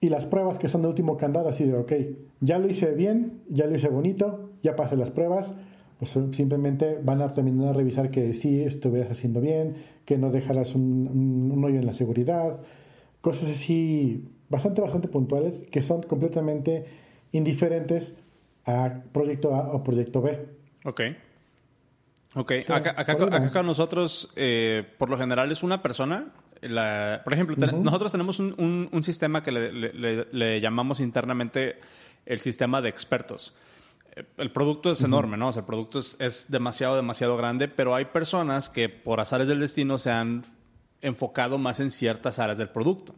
y, 0.00 0.08
las 0.08 0.26
pruebas 0.26 0.58
que 0.58 0.68
son 0.68 0.82
de 0.82 0.88
último 0.88 1.16
candado, 1.16 1.48
así 1.48 1.64
de, 1.64 1.76
ok, 1.76 1.92
ya 2.40 2.58
lo 2.58 2.68
hice 2.68 2.92
bien, 2.94 3.42
ya 3.48 3.66
lo 3.66 3.74
hice 3.74 3.88
bonito, 3.88 4.50
ya 4.62 4.76
pasé 4.76 4.96
las 4.96 5.10
pruebas 5.10 5.54
pues 6.00 6.16
simplemente 6.32 6.98
van 7.04 7.20
a 7.20 7.28
terminar 7.34 7.68
a 7.68 7.72
revisar 7.74 8.10
que 8.10 8.32
sí 8.32 8.62
estuvieras 8.62 9.10
haciendo 9.10 9.42
bien, 9.42 9.74
que 10.06 10.16
no 10.16 10.30
dejaras 10.30 10.74
un, 10.74 11.50
un, 11.52 11.62
hoyo 11.62 11.78
en 11.78 11.84
la 11.84 11.92
seguridad, 11.92 12.58
cosas 13.20 13.50
así 13.50 14.28
bastante, 14.48 14.80
bastante 14.80 15.08
puntuales 15.08 15.64
que 15.70 15.82
son 15.82 16.02
completamente 16.02 16.86
indiferentes 17.32 18.16
a 18.66 19.02
proyecto 19.12 19.54
A 19.54 19.72
o 19.72 19.82
proyecto 19.82 20.22
B. 20.22 20.46
Ok. 20.84 21.00
Ok, 22.36 22.52
acá, 22.68 22.94
acá, 22.96 23.62
nosotros, 23.64 24.30
eh, 24.36 24.84
por 24.98 25.10
lo 25.10 25.18
general, 25.18 25.50
es 25.50 25.64
una 25.64 25.82
persona. 25.82 26.32
La, 26.60 27.22
por 27.24 27.32
ejemplo, 27.32 27.56
nosotros 27.56 28.12
tenemos 28.12 28.38
un, 28.38 28.88
un, 28.92 29.02
sistema 29.02 29.42
que 29.42 29.50
le, 29.50 29.72
le, 30.30 30.60
llamamos 30.60 31.00
internamente 31.00 31.78
el 32.26 32.38
sistema 32.40 32.80
de 32.82 32.88
expertos 32.88 33.54
el 34.36 34.50
producto 34.50 34.90
es 34.90 35.02
enorme, 35.02 35.36
¿no? 35.36 35.48
O 35.48 35.52
sea, 35.52 35.60
el 35.60 35.66
producto 35.66 35.98
es, 35.98 36.46
demasiado, 36.48 36.96
demasiado 36.96 37.36
grande, 37.36 37.68
pero 37.68 37.94
hay 37.94 38.06
personas 38.06 38.68
que 38.68 38.88
por 38.88 39.20
azares 39.20 39.48
del 39.48 39.60
destino 39.60 39.98
se 39.98 40.10
han 40.10 40.42
enfocado 41.02 41.58
más 41.58 41.80
en 41.80 41.90
ciertas 41.90 42.38
áreas 42.38 42.58
del 42.58 42.68
producto. 42.68 43.14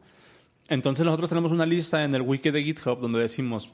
Entonces 0.69 1.05
nosotros 1.05 1.29
tenemos 1.29 1.53
una 1.53 1.67
lista 1.67 2.05
en 2.05 2.15
el 2.15 2.23
wiki 2.23 2.51
de 2.51 2.63
GitHub 2.63 2.99
donde 3.01 3.21
decimos, 3.21 3.71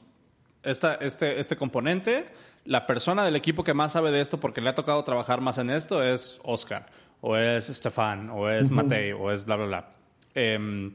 esta, 0.63 0.95
este, 0.95 1.39
este 1.39 1.55
componente, 1.55 2.25
la 2.65 2.85
persona 2.85 3.23
del 3.23 3.35
equipo 3.35 3.63
que 3.63 3.73
más 3.73 3.93
sabe 3.93 4.11
de 4.11 4.21
esto 4.21 4.39
porque 4.39 4.61
le 4.61 4.69
ha 4.69 4.75
tocado 4.75 5.03
trabajar 5.03 5.41
más 5.41 5.57
en 5.57 5.69
esto 5.69 6.03
es 6.03 6.39
Oscar, 6.43 6.87
o 7.21 7.37
es 7.37 7.67
Stefan, 7.67 8.29
o 8.29 8.49
es 8.49 8.69
Matei, 8.69 9.11
o 9.13 9.31
es 9.31 9.45
bla, 9.45 9.55
bla, 9.55 9.65
bla. 9.65 9.89
Em, 10.33 10.93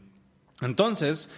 entonces, 0.60 1.30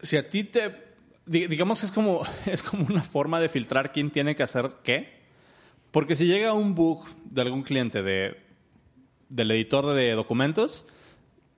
si 0.00 0.16
a 0.16 0.28
ti 0.28 0.44
te 0.44 0.92
digamos 1.26 1.80
que 1.80 1.86
es 1.86 1.92
como, 1.92 2.22
es 2.46 2.62
como 2.62 2.86
una 2.86 3.02
forma 3.02 3.40
de 3.40 3.48
filtrar 3.48 3.92
quién 3.92 4.10
tiene 4.10 4.34
que 4.34 4.42
hacer 4.42 4.70
qué. 4.82 5.20
Porque 5.90 6.14
si 6.14 6.26
llega 6.26 6.54
un 6.54 6.74
bug 6.74 7.06
de 7.24 7.42
algún 7.42 7.62
cliente 7.62 8.02
de, 8.02 8.40
del 9.28 9.50
editor 9.50 9.94
de 9.94 10.12
documentos, 10.12 10.86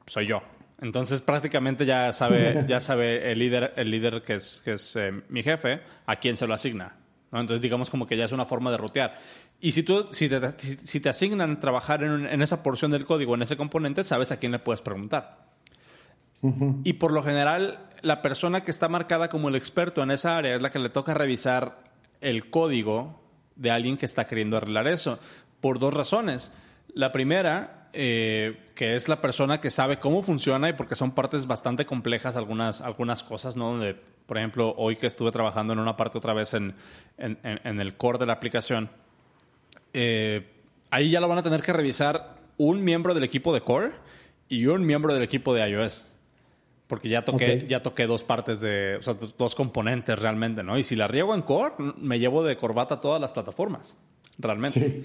soy 0.07 0.27
yo. 0.27 0.43
Entonces 0.81 1.21
prácticamente 1.21 1.87
ya 1.87 2.13
sabe, 2.13 2.65
ya 2.69 2.81
sabe 2.81 3.33
el 3.33 3.39
líder, 3.39 3.73
el 3.77 3.91
líder 3.91 4.23
que 4.23 4.35
es, 4.35 4.61
que 4.65 4.73
es 4.73 4.97
eh, 4.97 5.13
mi 5.29 5.43
jefe, 5.43 5.81
a 6.07 6.17
quién 6.17 6.37
se 6.37 6.47
lo 6.47 6.55
asigna. 6.55 6.97
Entonces 7.33 7.63
digamos 7.63 7.91
como 7.91 8.07
que 8.07 8.17
ya 8.17 8.27
es 8.27 8.33
una 8.33 8.45
forma 8.45 8.71
de 8.71 8.77
rutear. 8.77 9.19
Y 9.61 9.73
si, 9.73 9.83
tú, 9.83 10.09
si, 10.11 10.29
te, 10.29 10.41
si 10.59 11.01
te 11.01 11.09
asignan 11.09 11.59
trabajar 11.59 12.05
en, 12.05 12.27
en, 12.27 12.43
esa 12.43 12.63
porción 12.63 12.91
del 12.93 13.05
código, 13.05 13.35
en 13.35 13.43
ese 13.43 13.57
componente, 13.57 14.05
sabes 14.05 14.31
a 14.31 14.39
quién 14.39 14.53
le 14.53 14.59
puedes 14.59 14.83
preguntar. 14.83 15.55
Y 16.85 16.95
por 16.95 17.11
lo 17.11 17.23
general, 17.23 17.79
la 18.03 18.21
persona 18.21 18.63
que 18.63 18.71
está 18.71 18.89
marcada 18.89 19.31
como 19.31 19.49
el 19.49 19.55
experto 19.55 20.03
en 20.03 20.11
esa 20.11 20.37
área 20.37 20.55
es 20.55 20.61
la 20.61 20.69
que 20.69 20.79
le 20.79 20.91
toca 20.91 21.15
revisar 21.15 21.79
el 22.21 22.51
código 22.51 23.23
de 23.57 23.71
alguien 23.71 23.97
que 23.97 24.05
está 24.05 24.27
queriendo 24.27 24.59
arreglar 24.59 24.87
eso, 24.87 25.19
por 25.61 25.79
dos 25.79 25.95
razones. 25.95 26.53
La 26.95 27.11
primera, 27.11 27.89
eh, 27.93 28.71
que 28.75 28.95
es 28.95 29.09
la 29.09 29.21
persona 29.21 29.61
que 29.61 29.71
sabe 29.71 29.99
cómo 29.99 30.23
funciona 30.23 30.69
y 30.69 30.73
porque 30.73 30.95
son 30.95 31.13
partes 31.13 31.47
bastante 31.47 31.85
complejas 31.85 32.37
algunas, 32.37 32.81
algunas 32.81 33.23
cosas, 33.23 33.57
¿no? 33.57 33.73
Donde, 33.73 33.95
por 34.27 34.39
ejemplo, 34.39 34.75
hoy 34.77 34.97
que 34.97 35.09
estuve 35.09 35.33
trabajando 35.33 35.73
en 35.73 35.81
una 35.81 35.97
parte 35.97 36.19
otra 36.19 36.35
vez 36.35 36.55
en, 36.55 36.75
en, 37.19 37.81
el 37.81 37.97
core 37.97 38.19
de 38.19 38.27
la 38.27 38.35
aplicación, 38.35 38.91
eh, 39.93 40.47
ahí 40.91 41.11
ya 41.11 41.21
lo 41.21 41.29
van 41.29 41.39
a 41.39 41.43
tener 41.43 41.63
que 41.63 41.73
revisar 41.73 42.37
un 42.57 42.83
miembro 42.85 43.13
del 43.13 43.25
equipo 43.25 43.53
de 43.53 43.61
core 43.61 43.91
y 44.49 44.67
un 44.67 44.87
miembro 44.87 45.13
del 45.13 45.23
equipo 45.23 45.53
de 45.55 45.69
iOS. 45.69 46.07
Porque 46.87 47.09
ya 47.09 47.23
toqué, 47.23 47.67
ya 47.69 47.81
toqué 47.81 48.07
dos 48.07 48.25
partes 48.25 48.61
de, 48.61 48.97
o 48.97 49.03
sea, 49.03 49.15
dos 49.15 49.55
componentes 49.55 50.19
realmente, 50.19 50.63
¿no? 50.63 50.79
Y 50.79 50.83
si 50.83 50.95
la 50.97 51.09
riego 51.09 51.35
en 51.35 51.43
core, 51.43 51.75
me 51.97 52.19
llevo 52.21 52.45
de 52.45 52.57
corbata 52.57 53.01
todas 53.01 53.21
las 53.21 53.33
plataformas, 53.33 53.97
realmente. 54.39 54.81
Sí. 54.81 55.05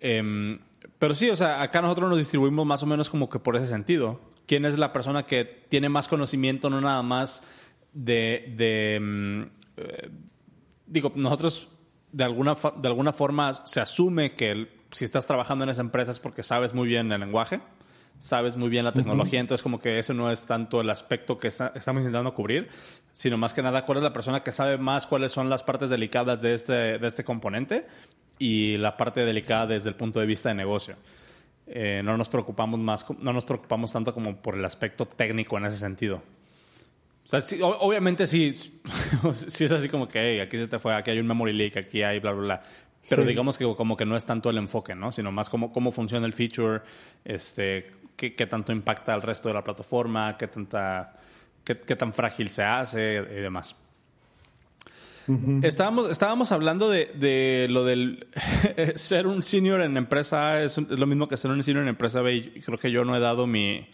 Em, 0.00 0.58
pero 1.02 1.16
sí, 1.16 1.30
o 1.30 1.36
sea, 1.36 1.62
acá 1.62 1.82
nosotros 1.82 2.08
nos 2.08 2.18
distribuimos 2.18 2.64
más 2.64 2.80
o 2.84 2.86
menos 2.86 3.10
como 3.10 3.28
que 3.28 3.40
por 3.40 3.56
ese 3.56 3.66
sentido. 3.66 4.20
¿Quién 4.46 4.64
es 4.64 4.78
la 4.78 4.92
persona 4.92 5.24
que 5.24 5.44
tiene 5.44 5.88
más 5.88 6.06
conocimiento, 6.06 6.70
no 6.70 6.80
nada 6.80 7.02
más 7.02 7.42
de, 7.92 8.54
de 8.56 8.94
em, 8.94 9.50
eh, 9.78 10.10
digo, 10.86 11.10
nosotros 11.16 11.70
de 12.12 12.22
alguna, 12.22 12.56
de 12.76 12.86
alguna 12.86 13.12
forma 13.12 13.66
se 13.66 13.80
asume 13.80 14.34
que 14.36 14.68
si 14.92 15.04
estás 15.04 15.26
trabajando 15.26 15.64
en 15.64 15.70
esa 15.70 15.80
empresa 15.80 16.12
es 16.12 16.20
porque 16.20 16.44
sabes 16.44 16.72
muy 16.72 16.86
bien 16.86 17.10
el 17.10 17.18
lenguaje 17.18 17.60
sabes 18.22 18.56
muy 18.56 18.68
bien 18.68 18.84
la 18.84 18.92
tecnología, 18.92 19.40
entonces 19.40 19.64
como 19.64 19.80
que 19.80 19.98
eso 19.98 20.14
no 20.14 20.30
es 20.30 20.46
tanto 20.46 20.80
el 20.80 20.88
aspecto 20.90 21.40
que 21.40 21.48
estamos 21.48 22.02
intentando 22.02 22.32
cubrir, 22.32 22.68
sino 23.12 23.36
más 23.36 23.52
que 23.52 23.62
nada 23.62 23.84
cuál 23.84 23.98
es 23.98 24.04
la 24.04 24.12
persona 24.12 24.44
que 24.44 24.52
sabe 24.52 24.78
más 24.78 25.08
cuáles 25.08 25.32
son 25.32 25.50
las 25.50 25.64
partes 25.64 25.90
delicadas 25.90 26.40
de 26.40 26.54
este, 26.54 26.72
de 26.72 27.06
este 27.08 27.24
componente 27.24 27.84
y 28.38 28.76
la 28.76 28.96
parte 28.96 29.24
delicada 29.24 29.66
desde 29.66 29.88
el 29.88 29.96
punto 29.96 30.20
de 30.20 30.26
vista 30.26 30.50
de 30.50 30.54
negocio. 30.54 30.94
Eh, 31.66 32.00
no 32.04 32.16
nos 32.16 32.28
preocupamos 32.28 32.78
más, 32.78 33.04
no 33.18 33.32
nos 33.32 33.44
preocupamos 33.44 33.92
tanto 33.92 34.14
como 34.14 34.36
por 34.36 34.56
el 34.56 34.64
aspecto 34.64 35.04
técnico 35.04 35.58
en 35.58 35.64
ese 35.64 35.78
sentido. 35.78 36.22
O 37.26 37.40
sea, 37.40 37.40
obviamente 37.80 38.28
sí, 38.28 38.52
sí 39.32 39.64
es 39.64 39.72
así 39.72 39.88
como 39.88 40.06
que 40.06 40.40
aquí 40.40 40.56
se 40.58 40.68
te 40.68 40.78
fue, 40.78 40.94
aquí 40.94 41.10
hay 41.10 41.18
un 41.18 41.26
memory 41.26 41.54
leak, 41.54 41.76
aquí 41.76 42.04
hay 42.04 42.20
bla, 42.20 42.30
bla, 42.30 42.42
bla. 42.42 42.60
Pero 43.08 43.24
digamos 43.24 43.58
que 43.58 43.64
como 43.74 43.96
que 43.96 44.04
no 44.04 44.16
es 44.16 44.24
tanto 44.24 44.48
el 44.48 44.58
enfoque, 44.58 44.94
¿no? 44.94 45.10
Sino 45.10 45.32
más 45.32 45.50
cómo, 45.50 45.72
cómo 45.72 45.90
funciona 45.90 46.24
el 46.24 46.32
feature, 46.32 46.82
este, 47.24 47.90
qué, 48.16 48.46
tanto 48.46 48.72
impacta 48.72 49.14
al 49.14 49.22
resto 49.22 49.48
de 49.48 49.54
la 49.54 49.64
plataforma, 49.64 50.36
qué, 50.36 50.46
tanta, 50.46 51.14
qué, 51.64 51.74
tan 51.74 52.12
frágil 52.12 52.50
se 52.50 52.62
hace 52.62 53.16
y 53.16 53.40
demás. 53.40 53.76
estábamos, 55.62 56.10
estábamos 56.10 56.52
hablando 56.52 56.88
de, 56.90 57.66
lo 57.70 57.84
del 57.84 58.26
ser 58.94 59.26
un 59.26 59.42
senior 59.42 59.80
en 59.80 59.96
empresa 59.96 60.50
A 60.50 60.62
es, 60.62 60.78
lo 60.78 61.06
mismo 61.06 61.28
que 61.28 61.36
ser 61.36 61.50
un 61.50 61.62
senior 61.62 61.82
en 61.82 61.88
empresa 61.88 62.20
B 62.22 62.34
y 62.34 62.60
creo 62.60 62.78
que 62.78 62.90
yo 62.90 63.04
no 63.04 63.16
he 63.16 63.20
dado 63.20 63.46
mi, 63.46 63.88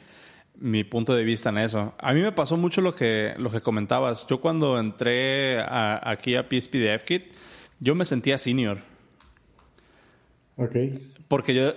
mi 0.61 0.85
punto 0.85 1.15
de 1.15 1.25
vista 1.25 1.51
en 1.51 1.59
eso. 1.59 1.95
A 1.99 2.13
mí 2.13 2.21
me 2.21 2.33
pasó 2.33 2.57
mucho 2.57 2.81
lo 2.81 2.95
que, 2.95 3.35
lo 3.39 3.51
que 3.51 3.61
comentabas. 3.61 4.27
Yo 4.27 4.41
cuando 4.41 4.79
entré 4.79 5.61
aquí 5.61 6.37
a 6.37 6.43
PSP 6.43 6.75
de 6.75 6.99
FKit, 6.99 7.33
yo 7.81 7.95
me 7.95 8.05
sentía 8.05 8.39
senior. 8.39 8.79
Ok. 10.59 10.77
Porque 11.29 11.55
yo, 11.55 11.73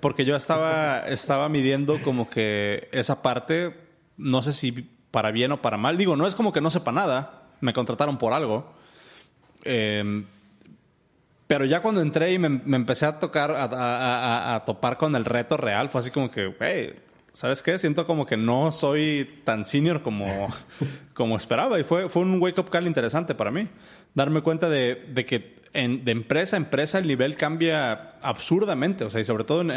porque, 0.00 0.24
yo 0.24 0.36
estaba, 0.36 1.00
estaba 1.08 1.48
midiendo 1.48 2.00
como 2.02 2.28
que 2.28 2.88
esa 2.92 3.22
parte, 3.22 3.74
no 4.18 4.42
sé 4.42 4.52
si 4.52 4.72
para 5.10 5.30
bien 5.30 5.52
o 5.52 5.62
para 5.62 5.78
mal. 5.78 5.96
Digo, 5.96 6.16
no 6.16 6.26
es 6.26 6.34
como 6.34 6.52
que 6.52 6.60
no 6.60 6.70
sepa 6.70 6.92
nada, 6.92 7.44
me 7.60 7.72
contrataron 7.72 8.18
por 8.18 8.32
algo. 8.34 8.72
Em, 9.64 10.26
pero 11.46 11.64
ya 11.64 11.80
cuando 11.80 12.02
entré 12.02 12.32
y 12.34 12.38
me, 12.38 12.60
empecé 12.76 13.06
a 13.06 13.18
tocar, 13.18 13.54
a, 13.56 14.62
topar 14.66 14.98
con 14.98 15.16
el 15.16 15.24
reto 15.24 15.56
real, 15.56 15.88
fue 15.88 16.00
así 16.00 16.10
como 16.10 16.30
que, 16.30 16.54
hey, 16.60 16.94
¿sabes 17.32 17.62
qué? 17.62 17.78
Siento 17.78 18.04
como 18.04 18.26
que 18.26 18.36
no 18.36 18.70
soy 18.70 19.40
tan 19.44 19.64
senior 19.64 20.02
como, 20.02 20.52
como 21.14 21.36
esperaba. 21.36 21.80
Y 21.80 21.84
fue, 21.84 22.10
fue 22.10 22.22
un 22.22 22.40
wake-up 22.40 22.68
call 22.68 22.86
interesante 22.86 23.34
para 23.34 23.50
mí. 23.50 23.66
Darme 24.14 24.42
cuenta 24.42 24.68
de, 24.68 25.06
de 25.08 25.24
que 25.24 25.63
de 25.74 26.12
empresa 26.12 26.56
a 26.56 26.58
empresa 26.58 26.98
el 26.98 27.08
nivel 27.08 27.36
cambia 27.36 28.14
absurdamente. 28.22 29.04
O 29.04 29.10
sea, 29.10 29.20
y 29.20 29.24
sobre 29.24 29.44
todo 29.44 29.60
en, 29.62 29.70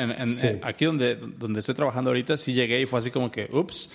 aquí 0.61 0.85
donde, 0.85 1.15
donde 1.15 1.59
estoy 1.59 1.75
trabajando 1.75 2.11
ahorita, 2.11 2.37
sí 2.37 2.53
llegué 2.53 2.79
y 2.79 2.85
fue 2.85 2.99
así 2.99 3.11
como 3.11 3.31
que, 3.31 3.49
ups, 3.51 3.89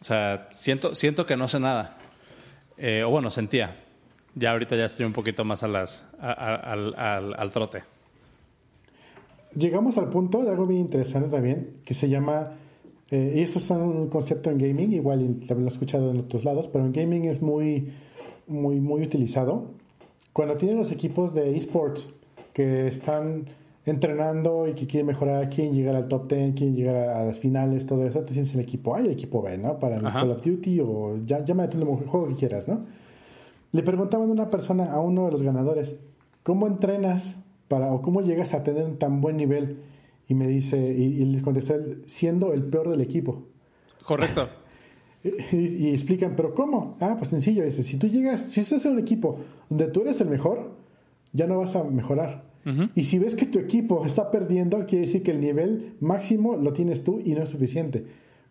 o 0.00 0.04
sea, 0.04 0.48
siento, 0.52 0.94
siento 0.94 1.26
que 1.26 1.36
no 1.36 1.48
sé 1.48 1.60
nada. 1.60 1.98
Eh, 2.78 3.02
o 3.04 3.10
bueno, 3.10 3.28
sentía. 3.28 3.76
Ya 4.34 4.52
ahorita 4.52 4.76
ya 4.76 4.86
estoy 4.86 5.04
un 5.04 5.12
poquito 5.12 5.44
más 5.44 5.62
a 5.62 5.68
las, 5.68 6.08
al, 6.18 6.94
al, 6.96 7.50
trote. 7.50 7.82
Llegamos 9.54 9.98
al 9.98 10.08
punto 10.08 10.42
de 10.42 10.50
algo 10.50 10.66
bien 10.66 10.80
interesante 10.80 11.28
también, 11.28 11.76
que 11.84 11.92
se 11.92 12.08
llama 12.08 12.52
Eh, 13.12 13.34
y 13.36 13.40
eso 13.40 13.58
es 13.58 13.68
un 13.68 14.08
concepto 14.08 14.50
en 14.50 14.56
gaming, 14.56 14.94
igual 14.94 15.36
lo 15.46 15.64
he 15.64 15.68
escuchado 15.68 16.10
en 16.10 16.20
otros 16.20 16.44
lados, 16.44 16.68
pero 16.68 16.86
en 16.86 16.92
gaming 16.92 17.26
es 17.26 17.42
muy, 17.42 17.92
muy, 18.46 18.80
muy 18.80 19.02
utilizado. 19.02 19.74
Cuando 20.32 20.56
tienen 20.56 20.78
los 20.78 20.92
equipos 20.92 21.34
de 21.34 21.56
esports 21.56 22.08
que 22.52 22.86
están 22.86 23.46
entrenando 23.84 24.68
y 24.68 24.74
que 24.74 24.86
quieren 24.86 25.06
mejorar, 25.06 25.50
quieren 25.50 25.74
llegar 25.74 25.96
al 25.96 26.08
top 26.08 26.28
10, 26.28 26.54
quieren 26.54 26.76
llegar 26.76 26.96
a, 27.10 27.24
las 27.24 27.40
finales, 27.40 27.86
todo 27.86 28.06
eso, 28.06 28.20
te 28.20 28.32
tienes 28.32 28.54
el 28.54 28.60
equipo 28.60 28.94
A 28.94 29.00
y 29.00 29.06
el 29.06 29.12
equipo 29.12 29.42
B, 29.42 29.58
¿no? 29.58 29.78
Para 29.78 29.96
el 29.96 30.02
Call 30.02 30.30
of 30.30 30.42
Duty 30.42 30.80
o 30.80 31.18
ya, 31.20 31.44
llámate 31.44 31.76
el 31.76 31.84
juego 31.84 32.28
que 32.28 32.34
quieras, 32.34 32.68
¿no? 32.68 32.84
Le 33.72 33.82
preguntaban 33.82 34.28
a 34.28 34.32
una 34.32 34.50
persona, 34.50 34.92
a 34.92 35.00
uno 35.00 35.26
de 35.26 35.32
los 35.32 35.42
ganadores, 35.42 35.96
¿cómo 36.42 36.66
entrenas 36.66 37.36
para, 37.68 37.92
o 37.92 38.02
cómo 38.02 38.20
llegas 38.20 38.54
a 38.54 38.62
tener 38.62 38.84
un 38.84 38.98
tan 38.98 39.20
buen 39.20 39.36
nivel? 39.36 39.78
Y 40.28 40.34
me 40.34 40.46
dice, 40.46 40.78
y, 40.78 41.24
le 41.24 41.42
contestó 41.42 41.74
siendo 42.06 42.52
el 42.52 42.62
peor 42.64 42.88
del 42.90 43.00
equipo. 43.00 43.42
Correcto. 44.04 44.48
y, 45.52 45.88
explican, 45.88 46.34
¿pero 46.36 46.54
cómo? 46.54 46.96
Ah, 47.00 47.16
pues 47.18 47.28
sencillo, 47.28 47.64
dice, 47.64 47.82
si 47.82 47.96
tú 47.96 48.08
llegas, 48.08 48.42
si 48.42 48.60
estás 48.60 48.84
en 48.84 48.92
un 48.92 48.98
equipo 48.98 49.38
donde 49.68 49.86
tú 49.86 50.02
eres 50.02 50.20
el 50.20 50.28
mejor, 50.28 50.72
ya 51.32 51.46
no 51.46 51.58
vas 51.58 51.76
a 51.76 51.84
mejorar 51.84 52.52
y 52.94 53.04
si 53.04 53.18
ves 53.18 53.34
que 53.34 53.46
tu 53.46 53.58
equipo 53.58 54.06
está 54.06 54.30
perdiendo, 54.30 54.86
quiere 54.86 55.06
decir 55.06 55.22
que 55.22 55.32
el 55.32 55.40
nivel 55.40 55.94
máximo 56.00 56.56
lo 56.56 56.72
tienes 56.72 57.02
tú 57.02 57.20
y 57.24 57.34
no 57.34 57.42
es 57.42 57.48
suficiente. 57.48 58.04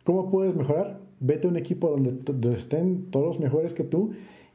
¿Cómo 0.04 0.30
puedes 0.30 0.56
mejorar? 0.56 1.00
Vete 1.20 1.48
a 1.48 1.50
un 1.50 1.58
equipo 1.58 1.90
donde, 1.90 2.54
estén 2.54 3.06
todos 3.10 3.40
mejores 3.40 3.74
que 3.74 3.84
tú 3.84 4.12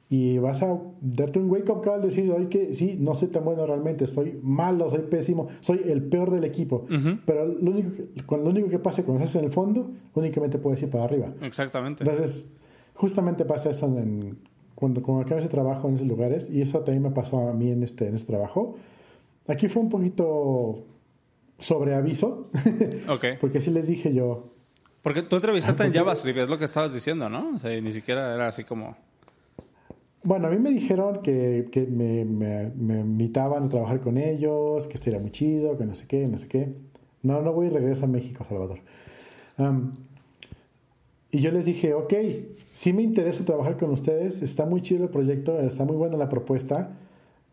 y 0.08 0.38
vas 0.38 0.62
a 0.62 0.78
darte 1.00 1.38
un 1.38 1.50
wake 1.50 1.68
up 1.70 1.82
call, 1.82 2.02
decir, 2.02 2.30
oye, 2.30 2.48
que 2.48 2.74
sí, 2.74 2.96
no 3.00 3.14
soy 3.14 3.28
tan 3.28 3.44
bueno 3.44 3.66
realmente, 3.66 4.06
soy 4.06 4.38
malo, 4.42 4.88
soy 4.88 5.00
pésimo, 5.00 5.48
soy 5.60 5.80
el 5.86 6.04
peor 6.04 6.30
del 6.30 6.44
equipo. 6.44 6.86
Pero 7.24 7.46
lo 7.46 7.70
único, 7.70 7.90
que, 7.92 8.22
con 8.24 8.44
lo 8.44 8.50
único 8.50 8.68
que 8.68 8.78
pase 8.78 9.02
cuando 9.02 9.24
estás 9.24 9.40
en 9.40 9.46
el 9.46 9.52
fondo, 9.52 9.90
únicamente 10.14 10.58
puedes 10.58 10.80
ir 10.82 10.90
para 10.90 11.04
arriba. 11.04 11.32
Exactamente. 11.42 12.04
Entonces, 12.04 12.46
justamente 12.94 13.44
pasa 13.44 13.70
eso 13.70 13.86
en, 13.86 14.38
cuando, 14.74 15.02
cuando 15.02 15.24
acabas 15.24 15.44
ese 15.44 15.52
trabajo 15.52 15.88
en 15.88 15.96
esos 15.96 16.06
lugares, 16.06 16.48
y 16.50 16.60
eso 16.60 16.80
también 16.80 17.02
me 17.02 17.10
pasó 17.10 17.48
a 17.48 17.52
mí 17.52 17.70
en 17.70 17.82
este, 17.82 18.06
en 18.06 18.14
este 18.14 18.28
trabajo 18.28 18.76
Aquí 19.48 19.68
fue 19.68 19.82
un 19.82 19.88
poquito 19.88 20.84
sobre 21.58 21.94
aviso. 21.94 22.50
ok. 23.08 23.24
Porque 23.40 23.58
así 23.58 23.70
les 23.70 23.86
dije 23.86 24.12
yo. 24.12 24.52
Porque 25.02 25.22
tú 25.22 25.36
entrevistaste 25.36 25.84
en 25.84 25.92
JavaScript, 25.92 26.38
es 26.38 26.48
lo 26.48 26.58
que 26.58 26.64
estabas 26.64 26.92
diciendo, 26.92 27.28
¿no? 27.28 27.54
O 27.54 27.58
sea, 27.58 27.80
ni 27.80 27.92
siquiera 27.92 28.34
era 28.34 28.48
así 28.48 28.64
como... 28.64 28.96
Bueno, 30.26 30.48
a 30.48 30.50
mí 30.50 30.58
me 30.58 30.70
dijeron 30.70 31.22
que, 31.22 31.68
que 31.70 31.86
me, 31.86 32.22
invitaban 32.98 33.62
a 33.62 33.68
trabajar 33.68 34.00
con 34.00 34.18
ellos, 34.18 34.88
que 34.88 34.98
sería 34.98 35.20
muy 35.20 35.30
chido, 35.30 35.78
que 35.78 35.84
no 35.86 35.94
sé 35.94 36.08
qué, 36.08 36.26
no 36.26 36.36
sé 36.36 36.48
qué. 36.48 36.74
No, 37.22 37.42
no 37.42 37.52
voy 37.52 37.68
y 37.68 37.70
regreso 37.70 38.06
a 38.06 38.08
México, 38.08 38.44
Salvador. 38.48 38.80
y 41.30 41.38
yo 41.38 41.52
les 41.52 41.64
dije, 41.64 41.94
ok, 41.94 42.12
sí 42.72 42.92
me 42.92 43.02
interesa 43.02 43.44
trabajar 43.44 43.76
con 43.76 43.90
ustedes, 43.90 44.42
está 44.42 44.66
muy 44.66 44.82
chido 44.82 45.04
el 45.04 45.10
proyecto, 45.10 45.60
está 45.60 45.84
muy 45.84 45.94
buena 45.94 46.16
la 46.16 46.28
propuesta. 46.28 46.90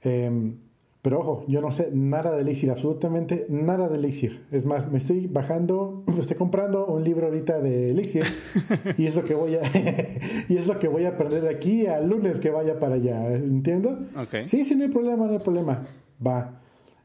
Eh, 0.03 0.55
pero 1.03 1.19
ojo, 1.19 1.43
yo 1.49 1.59
no 1.59 1.69
sé 1.73 1.89
nada 1.91 2.31
de 2.31 2.43
Elixir, 2.43 2.71
absolutamente 2.71 3.45
nada 3.49 3.89
de 3.89 3.97
Elixir. 3.97 4.45
Es 4.51 4.65
más, 4.65 4.89
me 4.89 4.99
estoy 4.99 5.27
bajando, 5.27 6.05
me 6.07 6.21
estoy 6.21 6.37
comprando 6.37 6.85
un 6.85 7.03
libro 7.03 7.27
ahorita 7.27 7.59
de 7.59 7.91
Elixir 7.91 8.23
y 8.97 9.05
es 9.05 9.13
lo 9.13 9.25
que 9.25 9.35
voy 9.35 9.55
a 9.55 9.61
y 10.47 10.55
es 10.55 10.65
lo 10.65 10.79
que 10.79 10.87
voy 10.87 11.03
a 11.03 11.09
aprender 11.09 11.41
de 11.41 11.49
aquí 11.49 11.87
al 11.87 12.07
lunes 12.07 12.39
que 12.39 12.51
vaya 12.51 12.79
para 12.79 12.95
allá, 12.95 13.35
¿entiendo? 13.35 13.99
Okay. 14.15 14.47
Sí, 14.47 14.63
sí, 14.63 14.75
no 14.75 14.85
hay 14.85 14.89
problema, 14.89 15.27
no 15.27 15.33
hay 15.33 15.39
problema. 15.39 15.85
Va. 16.25 16.61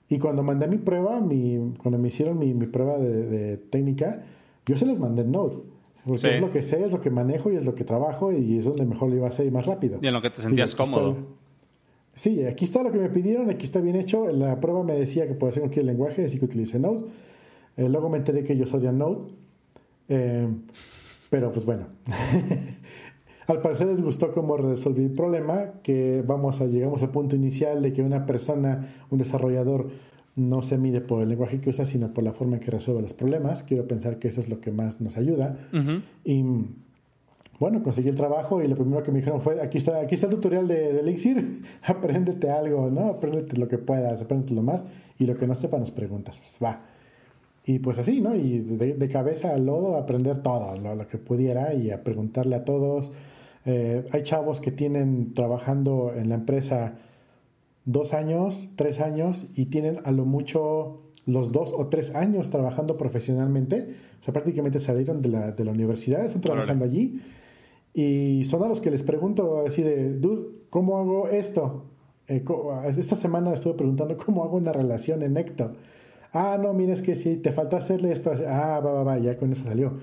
Y 0.09 0.20
cuando 0.20 0.44
mandé 0.44 0.68
mi 0.68 0.78
prueba, 0.78 1.20
mi, 1.20 1.74
cuando 1.82 1.99
me 1.99 2.07
hicieron 2.07 2.38
mi, 2.38 2.55
prueba 2.66 2.99
de, 2.99 3.57
técnica, 3.57 4.22
yo 4.64 4.76
se 4.76 4.86
les 4.86 5.01
mandé 5.01 5.24
Node. 5.24 5.57
Porque 6.07 6.30
es 6.30 6.40
lo 6.40 6.53
que 6.53 6.62
sé, 6.62 6.84
es 6.84 6.92
lo 6.92 7.01
que 7.01 7.11
manejo 7.11 7.51
y 7.51 7.57
es 7.57 7.64
lo 7.64 7.74
que 7.74 7.82
trabajo 7.82 8.32
y 8.32 8.59
es 8.59 8.64
donde 8.64 8.86
mejor 8.86 9.11
lo 9.11 9.16
iba 9.16 9.26
a 9.26 9.30
hacer 9.30 9.44
y 9.44 9.51
más 9.51 9.66
rápido. 9.66 9.99
Y 10.01 10.07
en 10.07 10.14
lo 10.14 10.22
que 10.22 10.30
te 10.30 10.40
sentías 10.40 10.76
cómodo. 10.76 11.16
Sí, 12.19 12.45
aquí 12.47 12.64
está 12.64 12.83
lo 12.83 12.91
que 12.91 12.99
me 12.99 13.09
pidieron, 13.11 13.49
aquí 13.49 13.62
está 13.62 13.81
bien 13.81 13.95
hecho. 13.95 14.27
La 14.33 14.59
prueba 14.59 14.83
me 14.83 14.95
decía 14.95 15.29
que 15.29 15.35
puedo 15.35 15.51
hacer 15.51 15.62
cualquier 15.62 15.85
lenguaje, 15.85 16.25
así 16.25 16.37
que 16.41 16.47
utilicé 16.47 16.81
Node. 16.81 17.05
Eh, 17.77 17.89
luego 17.89 18.09
me 18.09 18.19
enteré 18.19 18.43
que 18.43 18.55
ellos 18.55 18.75
odian 18.75 18.99
Node. 18.99 19.21
Eh, 20.09 20.49
pero 21.31 21.53
pues 21.53 21.64
bueno. 21.64 21.87
al 23.47 23.61
parecer 23.61 23.87
les 23.87 24.03
gustó 24.03 24.33
cómo 24.33 24.57
resolví 24.57 25.05
el 25.05 25.12
problema, 25.12 25.75
que 25.85 26.25
vamos 26.27 26.61
a, 26.61 26.66
llegamos 26.66 27.05
al 27.05 27.11
punto 27.11 27.37
inicial 27.37 27.83
de 27.83 27.93
que 27.93 28.03
una 28.03 28.27
persona, 28.27 28.89
un 29.11 29.19
desarrollador, 29.19 29.89
no 30.35 30.62
se 30.62 30.77
mide 30.77 31.01
por 31.01 31.23
el 31.23 31.29
lenguaje 31.29 31.61
que 31.61 31.71
usa, 31.71 31.85
sino 31.85 32.12
por 32.12 32.25
la 32.25 32.33
forma 32.33 32.57
en 32.57 32.62
que 32.62 32.73
resuelve 32.73 33.01
los 33.01 33.12
problemas. 33.12 33.62
Quiero 33.62 33.87
pensar 33.87 34.19
que 34.19 34.27
eso 34.27 34.41
es 34.41 34.49
lo 34.49 34.61
que 34.61 34.73
más 34.73 35.01
nos 35.01 35.16
ayuda. 35.16 35.57
Y 36.25 36.45
bueno, 37.59 37.83
conseguí 37.83 38.09
el 38.09 38.15
trabajo 38.15 38.63
y 38.63 38.69
lo 38.69 38.77
primero 38.77 39.03
que 39.03 39.11
me 39.11 39.19
dijeron 39.19 39.41
fue, 39.41 39.61
aquí 39.61 39.79
está, 39.79 40.01
aquí 40.01 40.15
está 40.15 40.29
el 40.29 40.35
tutorial 40.35 40.69
de, 40.69 41.01
Elixir, 41.01 41.63
apréndete 41.83 42.51
algo, 42.51 42.89
¿no? 42.91 43.09
Apréndete 43.09 43.57
lo 43.57 43.67
que 43.67 43.79
puedas, 43.79 44.23
apréndete 44.23 44.55
lo 44.55 44.63
más 44.63 44.87
y 45.19 45.27
lo 45.27 45.37
que 45.37 45.47
no 45.47 45.55
sepa 45.55 45.79
nos 45.79 45.91
preguntas, 45.91 46.39
pues 46.39 46.59
va. 46.63 46.83
Y 47.65 47.81
pues 47.81 47.99
así, 47.99 48.21
¿no? 48.21 48.35
Y 48.35 48.61
de, 48.61 49.09
cabeza 49.09 49.55
al 49.55 49.67
lodo 49.67 49.97
aprender 49.97 50.43
todo, 50.43 50.75
lo, 50.77 51.07
que 51.09 51.19
pudiera 51.19 51.75
y 51.75 51.91
a 51.91 52.03
preguntarle 52.03 52.57
a 52.57 52.65
todos. 52.65 53.13
Eh, 53.67 54.07
hay 54.13 54.23
chavos 54.23 54.61
que 54.61 54.71
tienen 54.71 55.35
trabajando 55.35 56.13
en 56.17 56.31
la 56.31 56.37
empresa 56.37 56.95
dos 57.85 58.15
años, 58.15 58.71
tres 58.77 59.01
años 59.01 59.47
y 59.55 59.67
tienen 59.67 59.99
a 60.05 60.13
lo 60.13 60.25
mucho 60.25 61.03
los 61.27 61.53
dos 61.53 61.75
o 61.77 61.89
tres 61.89 62.15
años 62.15 62.49
trabajando 62.49 62.97
profesionalmente. 62.97 63.89
O 64.21 64.25
sea, 64.25 64.33
prácticamente 64.33 64.79
salieron 64.79 65.21
de 65.21 65.29
la, 65.29 65.51
de 65.51 65.65
la 65.65 65.73
universidad, 65.73 66.25
están 66.25 66.41
trabajando 66.41 66.87
allí 66.87 67.21
y 67.95 68.45
son 68.45 68.62
a 68.62 68.68
los 68.68 68.80
que 68.80 68.91
les 68.91 69.03
pregunto 69.03 69.64
así 69.66 69.82
de, 69.82 70.14
dude, 70.14 70.49
¿cómo 70.70 70.99
hago 70.99 71.28
esto? 71.28 71.84
Eh, 72.28 72.45
esta 72.97 73.16
semana 73.16 73.53
estuve 73.55 73.74
preguntando 73.74 74.16
cómo 74.16 74.45
hago 74.45 74.57
una 74.57 74.72
relación 74.72 75.22
en 75.22 75.34
Necto. 75.34 75.72
Ah, 76.32 76.59
no, 76.62 76.74
mira, 76.74 76.93
es 76.93 77.03
que 77.03 77.16
si 77.16 77.36
te 77.36 77.53
falta 77.53 77.78
hacerle 77.78 78.12
esto. 78.12 78.32
Ah, 78.47 78.80
va, 78.84 78.93
va, 78.93 79.03
va, 79.03 79.18
ya 79.18 79.36
con 79.36 79.51
eso 79.51 79.64
salió. 79.64 79.95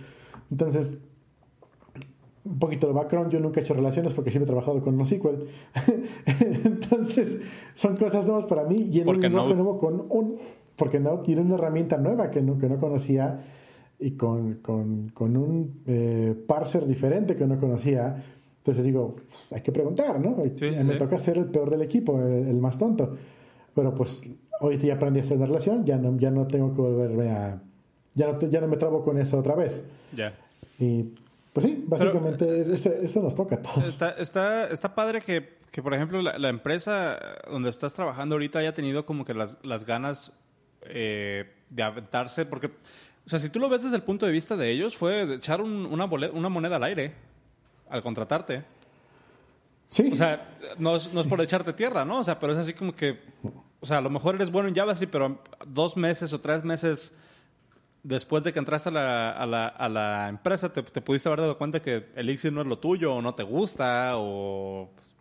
Entonces, 0.49 0.97
un 2.43 2.59
poquito 2.59 2.87
de 2.87 2.93
background, 2.93 3.31
yo 3.31 3.39
nunca 3.39 3.59
he 3.59 3.63
hecho 3.63 3.73
relaciones 3.73 4.13
porque 4.13 4.31
siempre 4.31 4.45
he 4.45 4.53
trabajado 4.53 4.81
con 4.81 4.97
NoSQL. 4.97 5.47
Entonces, 6.65 7.39
son 7.73 7.97
cosas 7.97 8.25
nuevas 8.25 8.45
para 8.45 8.63
mí 8.63 8.89
y 8.91 9.01
en 9.01 9.09
un 9.09 9.19
nuevo 9.19 9.77
con 9.77 10.05
un... 10.09 10.37
Porque 10.75 10.99
no, 10.99 11.19
tiene 11.19 11.41
una 11.41 11.55
herramienta 11.55 11.97
nueva 11.97 12.31
que 12.31 12.41
no, 12.41 12.57
que 12.57 12.67
no 12.67 12.77
conocía 12.77 13.45
y 13.99 14.11
con, 14.11 14.55
con, 14.55 15.09
con 15.09 15.37
un 15.37 15.81
eh, 15.87 16.35
parser 16.47 16.85
diferente 16.85 17.35
que 17.35 17.45
no 17.45 17.59
conocía. 17.59 18.23
Entonces 18.57 18.83
digo, 18.83 19.15
pues, 19.15 19.51
hay 19.51 19.61
que 19.61 19.71
preguntar, 19.71 20.19
¿no? 20.19 20.35
me 20.35 20.95
toca 20.95 21.19
ser 21.19 21.37
el 21.37 21.45
peor 21.45 21.69
del 21.69 21.81
equipo, 21.81 22.19
el, 22.19 22.57
más 22.57 22.77
tonto. 22.77 23.15
Pero 23.73 23.93
pues 23.93 24.23
hoy 24.59 24.77
ya 24.77 24.95
aprendí 24.95 25.19
a 25.19 25.21
hacer 25.21 25.37
una 25.37 25.45
relación, 25.45 25.85
ya 25.85 25.97
no, 25.97 26.17
ya 26.17 26.31
no 26.31 26.47
tengo 26.47 26.73
que 26.73 26.81
volverme 26.81 27.29
a... 27.31 27.61
Ya 28.13 28.31
no, 28.31 28.39
ya 28.39 28.61
no 28.61 28.67
me 28.67 28.77
trabo 28.77 29.03
con 29.03 29.17
eso 29.17 29.37
otra 29.37 29.55
vez. 29.55 29.83
Ya. 30.15 30.33
Y 30.79 31.13
pues 31.51 31.65
sí, 31.65 31.83
básicamente 31.85 32.73
eso, 32.73 33.21
nos 33.21 33.35
toca 33.35 33.55
a 33.55 33.61
todos. 33.61 33.87
Está, 33.87 34.11
está, 34.11 34.67
está 34.67 34.95
padre 34.95 35.21
que, 35.21 35.57
que 35.71 35.83
por 35.83 35.93
ejemplo, 35.93 36.21
la, 36.21 36.37
la, 36.37 36.49
empresa 36.49 37.19
donde 37.51 37.69
estás 37.69 37.93
trabajando 37.93 38.35
ahorita 38.35 38.59
haya 38.59 38.73
tenido 38.73 39.05
como 39.05 39.25
que 39.25 39.33
las, 39.33 39.57
las 39.63 39.85
ganas 39.85 40.31
eh, 40.87 41.45
de 41.69 41.83
aventarse, 41.83 42.45
porque 42.45 42.69
o 43.25 43.29
sea, 43.29 43.39
si 43.39 43.49
tú 43.49 43.59
lo 43.59 43.69
ves 43.69 43.83
desde 43.83 43.95
el 43.95 44.03
punto 44.03 44.25
de 44.25 44.31
vista 44.31 44.55
de 44.55 44.69
ellos, 44.69 44.95
fue 44.95 45.35
echar 45.35 45.61
una, 45.61 46.05
una 46.05 46.49
moneda 46.49 46.75
al 46.75 46.83
aire 46.83 47.13
al 47.89 48.01
contratarte. 48.01 48.63
Sí. 49.87 50.09
O 50.11 50.15
sea, 50.15 50.57
no 50.77 50.95
es, 50.95 51.13
no 51.13 51.21
es 51.21 51.27
por 51.27 51.39
echarte 51.41 51.73
tierra, 51.73 52.05
¿no? 52.05 52.19
O 52.19 52.23
sea, 52.23 52.39
pero 52.39 52.53
es 52.53 52.59
así 52.59 52.73
como 52.73 52.93
que, 52.93 53.19
o 53.79 53.85
sea, 53.85 53.99
a 53.99 54.01
lo 54.01 54.09
mejor 54.09 54.35
eres 54.35 54.51
bueno 54.51 54.69
en 54.69 54.75
JavaScript, 54.75 55.11
pero 55.11 55.39
dos 55.65 55.95
meses 55.95 56.33
o 56.33 56.41
tres 56.41 56.63
meses 56.63 57.15
después 58.03 58.43
de 58.43 58.53
que 58.53 58.59
entraste 58.59 58.89
a 58.89 58.91
la, 58.91 59.31
a 59.31 59.45
la, 59.45 59.67
a 59.67 59.89
la 59.89 60.29
empresa, 60.29 60.71
te, 60.71 60.83
te, 60.83 61.01
pudiste 61.01 61.29
haber 61.29 61.41
dado 61.41 61.57
cuenta 61.57 61.81
que 61.81 61.95
el 61.95 62.29
Elixir 62.29 62.53
no 62.53 62.61
es 62.61 62.67
lo 62.67 62.77
tuyo, 62.77 63.15
o 63.15 63.21
no 63.21 63.33
te 63.33 63.43
gusta, 63.43 64.11
o... 64.15 64.89
Pues, 64.93 65.15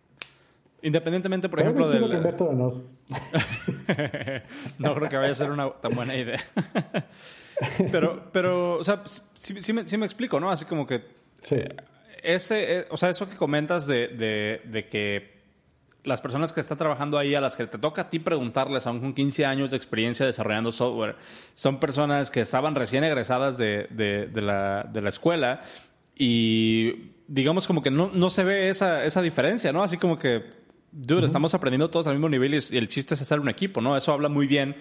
independientemente, 0.82 1.48
por 1.48 1.60
ejemplo, 1.60 1.88
del... 1.88 2.02
no 4.78 4.94
creo 4.94 5.08
que 5.08 5.16
vaya 5.16 5.30
a 5.30 5.34
ser 5.34 5.50
una 5.50 5.70
tan 5.70 5.94
buena 5.94 6.14
idea. 6.14 6.40
pero, 7.92 8.30
pero, 8.32 8.78
o 8.78 8.84
sea, 8.84 9.02
sí, 9.34 9.60
sí, 9.60 9.72
me, 9.72 9.86
sí, 9.86 9.96
me, 9.96 10.06
explico, 10.06 10.40
¿no? 10.40 10.50
Así 10.50 10.64
como 10.64 10.86
que. 10.86 11.04
Sí. 11.42 11.56
Ese, 12.22 12.78
eh, 12.78 12.86
o 12.90 12.96
sea, 12.96 13.10
eso 13.10 13.28
que 13.28 13.36
comentas 13.36 13.86
de, 13.86 14.08
de, 14.08 14.62
de, 14.64 14.86
que 14.86 15.34
las 16.04 16.20
personas 16.20 16.52
que 16.52 16.60
están 16.60 16.78
trabajando 16.78 17.18
ahí, 17.18 17.34
a 17.34 17.40
las 17.40 17.54
que 17.54 17.66
te 17.66 17.78
toca 17.78 18.02
a 18.02 18.10
ti 18.10 18.18
preguntarles, 18.18 18.86
aún 18.86 19.00
con 19.00 19.14
15 19.14 19.44
años 19.44 19.70
de 19.70 19.76
experiencia 19.76 20.24
desarrollando 20.24 20.72
software, 20.72 21.16
son 21.54 21.80
personas 21.80 22.30
que 22.30 22.40
estaban 22.40 22.74
recién 22.74 23.04
egresadas 23.04 23.58
de, 23.58 23.88
de 23.90 24.40
la, 24.40 24.84
de 24.84 25.00
la 25.02 25.08
escuela 25.10 25.60
y 26.16 27.10
digamos 27.26 27.66
como 27.66 27.82
que 27.82 27.90
no, 27.90 28.10
no 28.12 28.28
se 28.28 28.44
ve 28.44 28.68
esa, 28.68 29.04
esa 29.04 29.22
diferencia, 29.22 29.72
¿no? 29.72 29.82
Así 29.82 29.96
como 29.96 30.18
que, 30.18 30.44
dude, 30.92 31.26
estamos 31.26 31.54
aprendiendo 31.54 31.90
todos 31.90 32.06
al 32.06 32.14
mismo 32.14 32.28
nivel 32.28 32.54
y, 32.54 32.76
el 32.76 32.88
chiste 32.88 33.14
es 33.14 33.22
hacer 33.22 33.40
un 33.40 33.48
equipo, 33.48 33.80
¿no? 33.80 33.96
Eso 33.96 34.12
habla 34.12 34.28
muy 34.28 34.46
bien 34.46 34.76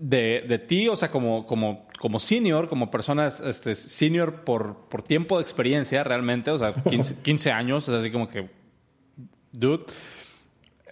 de, 0.00 0.44
de, 0.48 0.58
ti, 0.58 0.88
o 0.88 0.96
sea, 0.96 1.10
como, 1.10 1.44
como, 1.44 1.86
como 1.98 2.18
senior, 2.18 2.68
como 2.68 2.90
persona 2.90 3.26
este, 3.26 3.74
senior 3.74 4.44
por, 4.44 4.88
por 4.88 5.02
tiempo 5.02 5.36
de 5.36 5.42
experiencia 5.42 6.02
realmente, 6.02 6.50
o 6.50 6.58
sea, 6.58 6.72
15, 6.72 7.52
años, 7.52 7.86
es 7.86 7.94
así 7.94 8.10
como 8.10 8.26
que, 8.26 8.48
dude. 9.52 9.84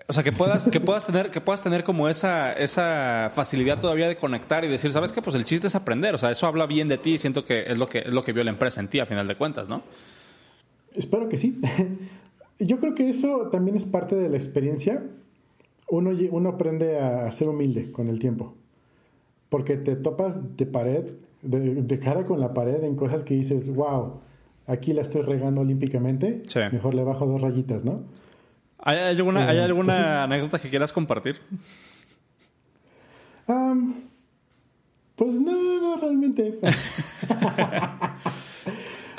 O 0.07 0.13
sea, 0.13 0.23
que 0.23 0.33
puedas, 0.33 0.71
que 0.71 0.81
puedas 0.81 1.07
tener, 1.07 1.31
que 1.31 1.41
puedas 1.41 1.63
tener 1.63 1.85
como 1.85 2.09
esa, 2.09 2.53
esa 2.53 3.31
facilidad 3.35 3.79
todavía 3.79 4.09
de 4.09 4.17
conectar 4.17 4.65
y 4.65 4.69
decir, 4.69 4.91
¿sabes 4.91 5.13
qué? 5.13 5.21
Pues 5.21 5.37
el 5.37 5.45
chiste 5.45 5.67
es 5.67 5.75
aprender. 5.75 6.15
O 6.15 6.19
sea, 6.19 6.31
eso 6.31 6.47
habla 6.47 6.67
bien 6.67 6.89
de 6.89 6.97
ti 6.97 7.15
y 7.15 7.19
siento 7.19 7.45
que 7.45 7.65
es 7.67 7.77
lo 7.77 7.89
que, 7.89 7.99
es 7.99 8.15
lo 8.15 8.23
que 8.23 8.33
vio 8.33 8.43
la 8.43 8.51
empresa 8.51 8.81
en 8.81 8.89
ti 8.89 9.01
a 9.01 9.07
final 9.07 9.27
de 9.27 9.37
cuentas, 9.37 9.69
¿no? 9.69 9.83
Espero 10.95 11.29
que 11.29 11.37
sí. 11.37 11.59
Yo 12.59 12.79
creo 12.79 12.95
que 12.95 13.11
eso 13.11 13.49
también 13.53 13.77
es 13.77 13.85
parte 13.85 14.17
de 14.17 14.31
la 14.31 14.39
experiencia. 14.39 15.03
Uno, 15.91 16.11
uno 16.31 16.49
aprende 16.49 16.99
a 16.99 17.31
ser 17.31 17.49
humilde 17.49 17.93
con 17.93 18.09
el 18.09 18.19
tiempo. 18.19 18.58
Porque 19.49 19.77
te 19.77 19.97
topas 19.97 20.57
de 20.57 20.67
pared, 20.67 21.05
de, 21.43 21.99
cara 21.99 22.25
con 22.25 22.41
la 22.41 22.53
pared 22.55 22.83
en 22.85 22.97
cosas 22.97 23.23
que 23.23 23.35
dices, 23.35 23.75
wow, 23.75 24.21
aquí 24.67 24.93
la 24.93 25.03
estoy 25.03 25.23
regando 25.23 25.63
olímpicamente. 25.63 26.43
Mejor 26.73 26.95
le 26.95 27.05
bajo 27.05 27.27
dos 27.27 27.41
rayitas, 27.41 27.85
¿no? 27.85 28.03
¿Hay 28.81 28.99
alguna, 28.99 29.49
¿hay 29.49 29.59
eh, 29.59 29.63
alguna 29.63 29.95
pues 29.95 30.07
anécdota 30.07 30.59
que 30.59 30.69
quieras 30.69 30.93
compartir? 30.93 31.41
pues 35.17 35.41
no, 35.41 35.81
no, 35.81 35.97
realmente. 35.97 36.59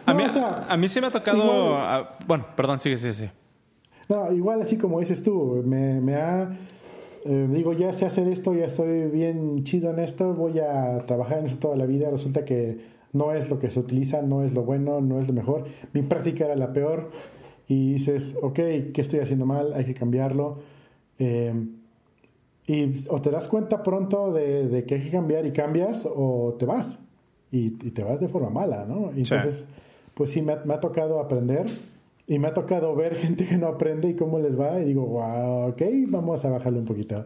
a, 0.06 0.14
mí, 0.14 0.24
a 0.70 0.78
mí 0.78 0.88
sí 0.88 1.02
me 1.02 1.08
ha 1.08 1.12
tocado. 1.12 2.08
bueno, 2.28 2.46
perdón, 2.56 2.80
sigue, 2.80 2.98
sigue, 2.98 3.14
sigue. 3.14 3.32
No, 4.08 4.32
igual 4.32 4.62
así 4.62 4.78
como 4.78 5.00
dices 5.00 5.22
tú, 5.22 5.62
me, 5.66 6.00
me 6.00 6.16
ha. 6.16 6.50
Eh, 7.26 7.48
digo, 7.52 7.74
ya 7.74 7.92
sé 7.94 8.06
hacer 8.06 8.28
esto, 8.28 8.54
ya 8.54 8.66
estoy 8.66 9.08
bien 9.08 9.64
chido 9.64 9.92
en 9.92 10.00
esto, 10.00 10.34
voy 10.34 10.60
a 10.60 11.06
trabajar 11.06 11.40
en 11.40 11.46
eso 11.46 11.58
toda 11.58 11.76
la 11.76 11.86
vida. 11.86 12.10
Resulta 12.10 12.46
que 12.46 12.78
no 13.14 13.34
es 13.34 13.50
lo 13.50 13.60
que 13.60 13.70
se 13.70 13.80
utiliza, 13.80 14.22
no 14.22 14.44
es 14.44 14.54
lo 14.54 14.64
bueno, 14.64 15.02
no 15.02 15.20
es 15.20 15.28
lo 15.28 15.34
mejor. 15.34 15.66
Mi 15.94 16.02
práctica 16.02 16.46
era 16.46 16.56
la 16.56 16.74
peor 16.74 17.12
y 17.68 17.94
dices, 17.94 18.36
ok, 18.42 18.56
¿qué 18.56 18.94
estoy 18.98 19.20
haciendo 19.20 19.46
mal? 19.46 19.74
Hay 19.74 19.86
que 19.86 19.94
cambiarlo. 19.94 20.60
Eh, 21.18 21.54
y 22.68 22.94
o 23.10 23.20
te 23.20 23.32
das 23.32 23.48
cuenta 23.48 23.82
pronto 23.82 24.32
de, 24.32 24.86
que 24.88 24.96
hay 24.96 25.02
que 25.02 25.10
cambiar 25.10 25.46
y 25.46 25.52
cambias 25.52 26.08
o 26.10 26.56
te 26.58 26.66
vas. 26.66 27.00
Y, 27.52 27.72
te 27.72 28.04
vas 28.04 28.20
de 28.20 28.28
forma 28.28 28.52
mala, 28.52 28.86
¿no? 28.86 29.10
entonces, 29.10 29.66
pues 30.14 30.30
sí, 30.30 30.44
me 30.44 30.54
ha, 30.54 30.80
tocado 30.80 31.20
aprender 31.20 31.66
y 32.30 32.40
me 32.40 32.48
ha 32.48 32.54
tocado 32.54 32.96
ver 32.96 33.16
gente 33.16 33.46
que 33.46 33.58
no 33.58 33.68
aprende 33.68 34.10
y 34.10 34.16
cómo 34.16 34.40
les 34.40 34.58
va. 34.58 34.80
Y 34.80 34.86
digo, 34.86 35.06
wow, 35.06 35.72
ok, 35.72 35.82
vamos 36.08 36.46
a 36.46 36.50
bajarle 36.50 36.80
un 36.80 36.86
poquito. 36.86 37.26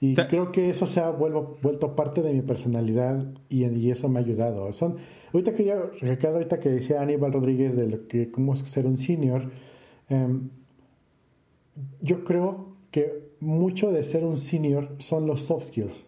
Y 0.00 0.14
creo 0.14 0.50
que 0.50 0.68
eso 0.68 0.88
se 0.88 0.98
ha 0.98 1.10
vuelto, 1.10 1.56
vuelto 1.62 1.94
parte 1.94 2.22
de 2.22 2.32
mi 2.32 2.42
personalidad 2.42 3.24
y, 3.48 3.64
y 3.66 3.90
eso 3.92 4.08
me 4.08 4.18
ha 4.18 4.22
ayudado. 4.22 4.72
Son, 4.72 4.96
Ahorita 5.32 5.54
quería 5.54 5.76
recalcar, 6.00 6.34
ahorita 6.34 6.60
que 6.60 6.68
decía 6.68 7.00
Aníbal 7.00 7.32
Rodríguez 7.32 7.74
de 7.74 7.86
lo 7.86 8.06
que 8.06 8.30
cómo 8.30 8.52
es 8.52 8.60
ser 8.60 8.86
un 8.86 8.98
senior, 8.98 9.50
em, 10.10 10.50
yo 12.02 12.24
creo 12.24 12.76
que 12.90 13.30
mucho 13.40 13.90
de 13.90 14.04
ser 14.04 14.24
un 14.24 14.36
senior 14.36 14.94
son 14.98 15.26
los 15.26 15.42
soft 15.42 15.64
skills. 15.64 16.04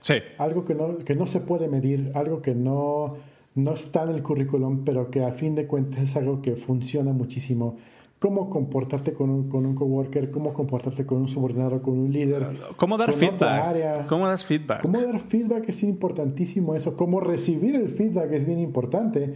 Sí. 0.00 0.14
Algo 0.38 0.64
que 0.64 0.74
no, 0.74 0.98
que 0.98 1.16
no 1.16 1.26
se 1.26 1.40
puede 1.40 1.68
medir, 1.68 2.12
algo 2.14 2.42
que 2.42 2.54
no, 2.54 3.16
no 3.54 3.72
está 3.72 4.04
en 4.04 4.10
el 4.10 4.22
currículum, 4.22 4.84
pero 4.84 5.10
que 5.10 5.24
a 5.24 5.32
fin 5.32 5.54
de 5.54 5.66
cuentas 5.66 6.00
es 6.02 6.16
algo 6.16 6.40
que 6.42 6.56
funciona 6.56 7.12
muchísimo 7.12 7.76
cómo 8.20 8.50
comportarte 8.50 9.14
con 9.14 9.30
un, 9.30 9.48
con 9.48 9.66
un 9.66 9.74
coworker, 9.74 10.30
cómo 10.30 10.52
comportarte 10.52 11.06
con 11.06 11.18
un 11.18 11.28
subordinado, 11.28 11.80
con 11.82 11.98
un 11.98 12.12
líder. 12.12 12.46
Cómo 12.76 12.98
dar 12.98 13.12
feedback. 13.12 14.06
Cómo 14.06 14.28
dar 14.28 14.38
feedback. 14.38 14.82
Cómo 14.82 15.00
dar 15.00 15.18
feedback 15.20 15.68
es 15.70 15.82
importantísimo 15.82 16.74
eso. 16.76 16.94
Cómo 16.96 17.20
recibir 17.20 17.74
el 17.74 17.88
feedback 17.88 18.30
es 18.32 18.46
bien 18.46 18.60
importante. 18.60 19.34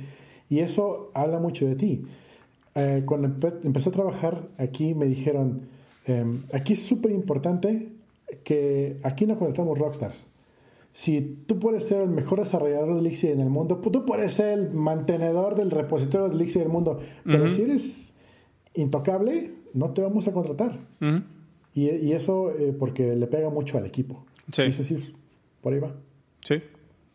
Y 0.50 0.58
eso 0.58 1.10
habla 1.14 1.40
mucho 1.40 1.66
de 1.66 1.76
ti. 1.76 2.04
Eh, 2.74 3.02
cuando 3.06 3.28
empecé 3.64 3.88
a 3.88 3.92
trabajar 3.92 4.48
aquí 4.58 4.94
me 4.94 5.06
dijeron, 5.06 5.62
em, 6.06 6.42
aquí 6.52 6.74
es 6.74 6.82
súper 6.82 7.10
importante 7.12 7.88
que 8.44 8.98
aquí 9.02 9.26
no 9.26 9.38
contratamos 9.38 9.78
rockstars. 9.78 10.26
Si 10.94 11.42
tú 11.46 11.58
puedes 11.58 11.88
ser 11.88 12.02
el 12.02 12.08
mejor 12.08 12.38
desarrollador 12.38 12.94
de 12.94 13.00
Elixir 13.00 13.32
en 13.32 13.40
el 13.40 13.50
mundo, 13.50 13.78
tú 13.78 14.06
puedes 14.06 14.32
ser 14.32 14.56
el 14.56 14.70
mantenedor 14.70 15.56
del 15.56 15.72
repositorio 15.72 16.28
de 16.28 16.36
Elixir 16.36 16.62
en 16.62 16.68
el 16.68 16.72
mundo, 16.72 17.00
pero 17.24 17.50
si 17.50 17.62
eres 17.62 18.12
intocable, 18.74 19.52
no 19.72 19.90
te 19.90 20.02
vamos 20.02 20.28
a 20.28 20.32
contratar. 20.32 20.78
y, 21.74 22.12
eso 22.12 22.52
eh, 22.52 22.72
porque 22.78 23.16
le 23.16 23.26
pega 23.26 23.50
mucho 23.50 23.76
al 23.76 23.86
equipo. 23.86 24.24
Sí. 24.52 24.62
Es 24.62 24.78
decir, 24.78 25.16
por 25.60 25.72
ahí 25.72 25.80
va. 25.80 25.92
Sí, 26.44 26.62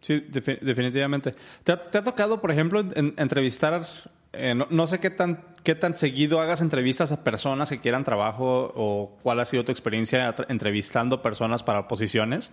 sí, 0.01 0.25
definitivamente. 0.29 1.33
¿Te 1.63 1.71
ha, 1.71 2.03
tocado, 2.03 2.41
por 2.41 2.51
ejemplo, 2.51 2.83
entrevistar, 3.15 3.85
eh, 4.33 4.55
no, 4.69 4.87
sé 4.87 4.99
qué 4.99 5.09
tan, 5.09 5.41
qué 5.63 5.75
tan 5.75 5.95
seguido 5.95 6.41
hagas 6.41 6.59
entrevistas 6.59 7.13
a 7.13 7.23
personas 7.23 7.69
que 7.69 7.79
quieran 7.79 8.03
trabajo 8.03 8.73
o 8.75 9.17
cuál 9.23 9.39
ha 9.39 9.45
sido 9.45 9.63
tu 9.63 9.71
experiencia 9.71 10.35
entrevistando 10.49 11.21
personas 11.21 11.63
para 11.63 11.87
posiciones? 11.87 12.51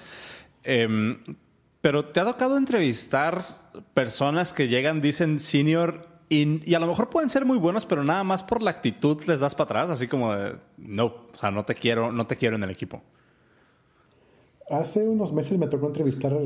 Em, 0.68 1.18
pero 1.80 2.06
¿te 2.06 2.18
ha 2.18 2.24
tocado 2.24 2.58
entrevistar 2.58 3.40
personas 3.94 4.52
que 4.52 4.66
llegan, 4.66 5.00
dicen 5.00 5.38
senior 5.38 6.08
y, 6.28 6.74
a 6.74 6.80
lo 6.80 6.88
mejor 6.88 7.08
pueden 7.08 7.30
ser 7.30 7.44
muy 7.44 7.56
buenos, 7.56 7.86
pero 7.86 8.02
nada 8.02 8.24
más 8.24 8.42
por 8.42 8.60
la 8.60 8.70
actitud 8.72 9.22
les 9.28 9.38
das 9.38 9.54
para 9.54 9.64
atrás, 9.66 9.90
así 9.90 10.08
como 10.08 10.34
de, 10.34 10.56
no, 10.76 11.06
o 11.06 11.38
sea, 11.38 11.52
no 11.52 11.64
te 11.64 11.76
quiero, 11.76 12.10
no 12.10 12.24
te 12.24 12.34
quiero 12.34 12.56
en 12.56 12.64
el 12.64 12.70
equipo. 12.70 13.00
Hace 14.68 15.08
unos 15.08 15.32
meses 15.32 15.56
me 15.56 15.68
tocó 15.68 15.86
entrevistar, 15.86 16.36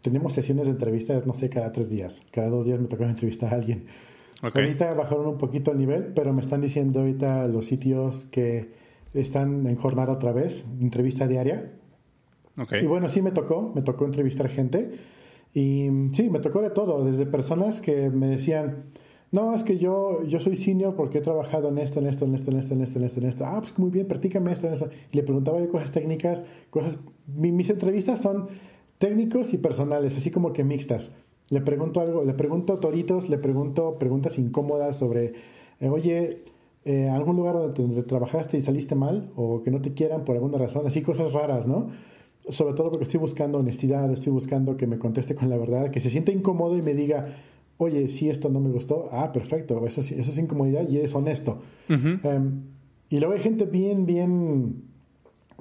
tenemos 0.00 0.32
sesiones 0.32 0.66
de 0.66 0.72
entrevistas, 0.72 1.26
no 1.26 1.34
sé, 1.34 1.50
cada 1.50 1.70
tres 1.70 1.90
días, 1.90 2.22
cada 2.32 2.48
dos 2.48 2.64
días 2.64 2.80
me 2.80 2.88
tocó 2.88 3.04
entrevistar 3.04 3.52
a 3.52 3.56
alguien. 3.56 3.84
Ahorita 4.40 4.94
bajaron 4.94 5.26
un 5.26 5.36
poquito 5.36 5.72
el 5.72 5.78
nivel, 5.78 6.12
pero 6.14 6.32
me 6.32 6.40
están 6.40 6.62
diciendo 6.62 7.00
ahorita 7.00 7.48
los 7.48 7.66
sitios 7.66 8.24
que 8.24 8.72
están 9.12 9.66
en 9.66 9.76
jornada 9.76 10.12
otra 10.12 10.32
vez, 10.32 10.64
entrevista 10.80 11.26
diaria. 11.26 11.72
Y 12.80 12.86
bueno, 12.86 13.08
sí 13.08 13.22
me 13.22 13.30
tocó, 13.30 13.72
me 13.74 13.82
tocó 13.82 14.04
entrevistar 14.04 14.48
gente. 14.48 14.98
Y 15.54 15.88
sí, 16.12 16.28
me 16.30 16.40
tocó 16.40 16.60
de 16.60 16.70
todo, 16.70 17.04
desde 17.04 17.26
personas 17.26 17.80
que 17.80 18.10
me 18.10 18.28
decían, 18.28 18.84
no, 19.30 19.54
es 19.54 19.64
que 19.64 19.78
yo, 19.78 20.22
yo 20.24 20.40
soy 20.40 20.56
senior 20.56 20.94
porque 20.94 21.18
he 21.18 21.20
trabajado 21.20 21.68
en 21.68 21.78
esto, 21.78 22.00
en 22.00 22.06
esto, 22.06 22.24
en 22.24 22.34
esto, 22.34 22.50
en 22.50 22.58
esto, 22.58 22.74
en 22.74 22.82
esto, 22.82 22.98
en 22.98 23.04
esto, 23.04 23.20
en 23.20 23.26
esto. 23.26 23.44
Ah, 23.46 23.60
pues 23.60 23.78
muy 23.78 23.90
bien, 23.90 24.06
practícame 24.06 24.52
esto, 24.52 24.66
en 24.66 24.72
eso. 24.74 24.88
Y 25.12 25.16
le 25.16 25.22
preguntaba 25.22 25.60
yo 25.60 25.68
cosas 25.68 25.92
técnicas, 25.92 26.44
cosas... 26.70 26.98
mis 27.26 27.70
entrevistas 27.70 28.20
son 28.20 28.48
técnicos 28.98 29.52
y 29.52 29.58
personales, 29.58 30.16
así 30.16 30.30
como 30.30 30.52
que 30.52 30.64
mixtas. 30.64 31.12
Le 31.50 31.60
pregunto 31.60 32.00
algo, 32.00 32.24
le 32.24 32.34
pregunto 32.34 32.76
toritos, 32.76 33.28
le 33.28 33.38
pregunto 33.38 33.98
preguntas 33.98 34.38
incómodas 34.38 34.96
sobre, 34.96 35.32
eh, 35.80 35.88
oye, 35.88 36.44
eh, 36.84 37.08
algún 37.08 37.36
lugar 37.36 37.74
donde, 37.74 38.02
trabajaste 38.02 38.56
y 38.56 38.60
saliste 38.60 38.94
mal 38.94 39.30
o 39.36 39.62
que 39.62 39.70
no 39.70 39.80
te 39.80 39.92
quieran 39.92 40.24
por 40.24 40.36
alguna 40.36 40.58
razón, 40.58 40.86
así 40.86 41.02
cosas 41.02 41.32
raras, 41.32 41.66
¿no? 41.66 41.88
Sobre 42.48 42.74
todo 42.74 42.90
porque 42.90 43.04
estoy 43.04 43.20
buscando 43.20 43.58
honestidad, 43.58 44.10
estoy 44.12 44.32
buscando 44.32 44.76
que 44.76 44.86
me 44.86 44.98
conteste 44.98 45.34
con 45.34 45.50
la 45.50 45.56
verdad, 45.56 45.90
que 45.90 46.00
se 46.00 46.10
sienta 46.10 46.32
incómodo 46.32 46.76
y 46.76 46.82
me 46.82 46.94
diga, 46.94 47.36
oye, 47.78 48.08
si 48.08 48.28
esto 48.28 48.48
no 48.48 48.60
me 48.60 48.70
gustó, 48.70 49.08
ah, 49.10 49.32
perfecto, 49.32 49.86
eso, 49.86 50.00
eso 50.00 50.14
es 50.16 50.38
incomodidad 50.38 50.88
y 50.88 50.98
es 50.98 51.14
honesto. 51.14 51.58
Em, 51.88 52.60
y 53.08 53.20
luego 53.20 53.34
hay 53.34 53.40
gente 53.40 53.64
bien, 53.64 54.04
bien, 54.04 54.82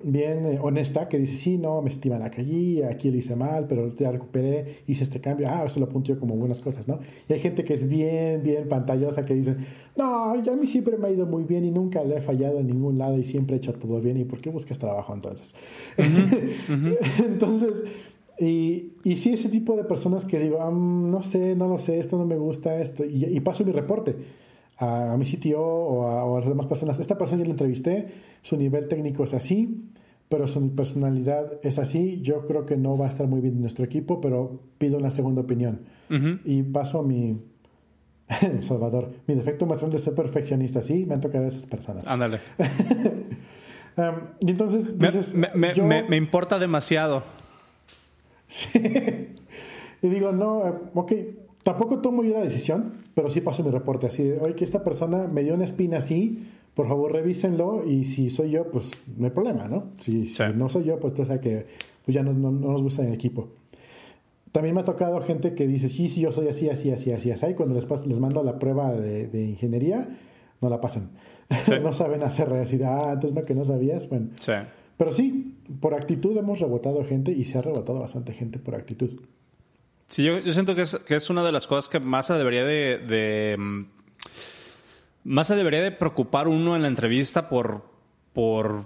bien 0.04 0.46
eh, 0.46 0.60
honesta 0.62 1.10
que 1.10 1.18
dice, 1.18 1.34
sí, 1.34 1.58
no, 1.58 1.82
me 1.82 1.90
estiman 1.90 2.22
allí, 2.22 2.84
aquí 2.84 3.10
lo 3.10 3.18
hice 3.18 3.36
mal, 3.36 3.66
pero 3.68 3.96
ya 3.96 4.12
recuperé, 4.12 4.84
hice 4.88 5.04
este 5.04 5.20
cambio, 5.20 5.48
ah, 5.50 5.64
eso 5.66 5.80
lo 5.80 5.88
apunto 5.88 6.18
como 6.20 6.36
buenas 6.36 6.60
cosas, 6.60 6.88
¿no? 6.88 7.00
Y 7.28 7.34
hay 7.34 7.40
gente 7.40 7.64
que 7.64 7.74
es 7.74 7.88
bien, 7.88 8.44
bien 8.44 8.68
pantallosa 8.68 9.26
que 9.26 9.34
dice, 9.34 9.56
no, 9.96 10.42
ya 10.44 10.54
a 10.54 10.56
mí 10.56 10.68
siempre 10.68 10.98
me 10.98 11.08
ha 11.08 11.12
ido 11.12 11.26
muy 11.26 11.44
bien 11.44 11.66
y 11.66 11.72
nunca 11.72 12.04
le 12.04 12.18
he 12.18 12.22
fallado 12.22 12.60
en 12.60 12.68
ningún 12.68 12.98
lado 12.98 13.18
y 13.18 13.26
siempre 13.26 13.56
he 13.56 13.58
hecho 13.58 13.74
todo 13.74 14.00
bien, 14.00 14.18
¿y 14.18 14.26
por 14.26 14.40
qué 14.40 14.50
buscas 14.50 14.78
trabajo 14.78 15.14
entonces? 15.14 15.56
entonces, 17.26 17.84
y, 18.40 18.94
y 19.04 19.16
sí, 19.16 19.32
ese 19.32 19.50
tipo 19.50 19.76
de 19.76 19.84
personas 19.84 20.26
que 20.26 20.40
digo, 20.40 20.62
ah, 20.62 20.72
no 20.72 21.24
sé, 21.24 21.56
no 21.56 21.68
lo 21.68 21.80
sé, 21.80 22.00
esto 22.00 22.18
no 22.18 22.26
me 22.26 22.38
gusta, 22.38 22.80
esto, 22.80 23.04
y, 23.04 23.40
paso 23.40 23.66
mi 23.66 23.72
reporte 23.72 24.16
a, 24.78 25.16
mi 25.18 25.26
sitio 25.26 25.62
o 25.62 26.36
a, 26.36 26.40
las 26.40 26.50
demás 26.50 26.68
personas. 26.68 27.00
Esta 27.00 27.18
persona 27.18 27.40
ya 27.40 27.46
la 27.46 27.52
entrevisté, 27.52 28.08
su 28.42 28.58
nivel 28.58 28.88
técnico 28.88 29.24
es 29.24 29.34
así, 29.34 29.90
pero 30.30 30.48
su 30.48 30.76
personalidad 30.76 31.54
es 31.64 31.80
así. 31.80 32.22
Yo 32.22 32.46
creo 32.48 32.66
que 32.66 32.78
no 32.78 32.98
va 32.98 33.06
a 33.06 33.10
estar 33.10 33.28
muy 33.28 33.42
bien 33.42 33.56
en 33.56 33.62
nuestro 33.62 33.86
equipo, 33.86 34.22
pero 34.22 34.60
pido 34.78 34.98
una 34.98 35.12
segunda 35.12 35.42
opinión. 35.42 35.82
Y 36.46 36.64
paso 36.64 37.00
a 37.00 37.04
mi. 37.04 37.42
Salvador, 38.62 39.12
mi 39.26 39.36
defecto 39.36 39.66
más 39.66 39.80
grande 39.80 39.98
es 39.98 40.04
ser 40.04 40.14
perfeccionista. 40.14 40.82
Sí, 40.82 41.06
me 41.06 41.14
han 41.14 41.22
tocado 41.22 41.46
a 41.46 41.48
esas 41.48 41.66
personas. 41.66 42.06
Ándale. 42.08 42.40
y 44.42 44.52
entonces. 44.52 44.96
Me, 45.56 45.74
me, 45.76 46.04
me 46.04 46.18
importa 46.18 46.60
demasiado. 46.60 47.24
Sí. 48.50 48.80
y 50.02 50.08
digo, 50.08 50.32
no, 50.32 50.66
eh, 50.66 50.74
ok, 50.94 51.12
tampoco 51.64 52.00
tomo 52.00 52.24
yo 52.24 52.34
la 52.34 52.42
decisión, 52.42 52.94
pero 53.14 53.30
sí 53.30 53.42
paso 53.42 53.64
mi 53.64 53.72
reporte 53.72 54.08
así, 54.08 54.32
oye, 54.42 54.56
que 54.56 54.64
esta 54.64 54.84
persona 54.84 55.28
me 55.28 55.44
dio 55.44 55.54
una 55.54 55.66
espina 55.66 55.98
así, 55.98 56.46
por 56.74 56.88
favor 56.88 57.12
revísenlo 57.12 57.84
y 57.86 58.06
si 58.06 58.30
soy 58.30 58.52
yo, 58.52 58.70
pues 58.70 58.92
no 59.18 59.26
hay 59.26 59.32
problema, 59.32 59.68
¿no? 59.68 59.86
Si, 60.00 60.32
no 60.56 60.70
soy 60.70 60.86
yo, 60.86 61.00
pues 61.00 61.14
que 61.14 61.66
pues 62.06 62.16
ya 62.16 62.24
no, 62.24 62.34
nos 62.34 62.82
gusta 62.82 63.02
en 63.02 63.10
el 63.10 63.16
equipo. 63.16 63.50
también 64.52 64.76
me 64.76 64.82
ha 64.82 64.84
tocado 64.84 65.20
gente 65.22 65.56
que 65.56 65.68
dice, 65.68 65.90
sí, 65.90 66.08
sí, 66.08 66.22
yo 66.22 66.32
soy 66.32 66.48
así, 66.48 66.70
así, 66.70 66.92
así, 66.92 67.12
así, 67.12 67.32
así. 67.32 67.48
Y 67.48 67.54
cuando 67.54 67.76
les, 67.76 67.88
les 68.06 68.20
mando 68.20 68.44
la 68.44 68.60
prueba 68.60 68.92
de, 68.94 69.44
ingeniería, 69.44 70.08
no 70.62 70.70
la 70.70 70.80
pasan. 70.80 71.10
no 71.82 71.94
saben 71.94 72.24
hacer, 72.24 72.50
decir, 72.50 72.86
ah, 72.86 73.10
entonces 73.14 73.34
no, 73.34 73.42
que 73.42 73.56
no 73.56 73.66
sabías. 73.66 74.08
Bueno. 74.08 74.30
Sí. 74.40 74.54
Pero 74.98 75.12
sí, 75.12 75.56
por 75.80 75.94
actitud 75.94 76.36
hemos 76.38 76.60
rebotado 76.60 77.04
gente 77.04 77.32
y 77.32 77.44
se 77.46 77.58
ha 77.58 77.62
rebotado 77.62 78.00
bastante 78.00 78.34
gente 78.34 78.58
por 78.60 78.76
actitud. 78.76 79.20
Sí, 80.08 80.24
yo, 80.24 80.42
siento 80.54 80.74
que 80.74 80.84
es, 80.84 80.96
que 81.06 81.16
es, 81.16 81.30
una 81.30 81.44
de 81.44 81.52
las 81.52 81.68
cosas 81.68 81.90
que 81.90 82.00
más 82.00 82.28
se 82.28 82.34
debería 82.34 82.64
de, 82.64 82.98
de 82.98 83.56
mm, 83.58 83.86
más 85.26 85.48
se 85.48 85.56
debería 85.56 85.82
de 85.82 85.92
preocupar 85.92 86.48
uno 86.48 86.76
en 86.76 86.82
la 86.82 86.88
entrevista 86.88 87.50
por, 87.50 87.84
por 88.32 88.86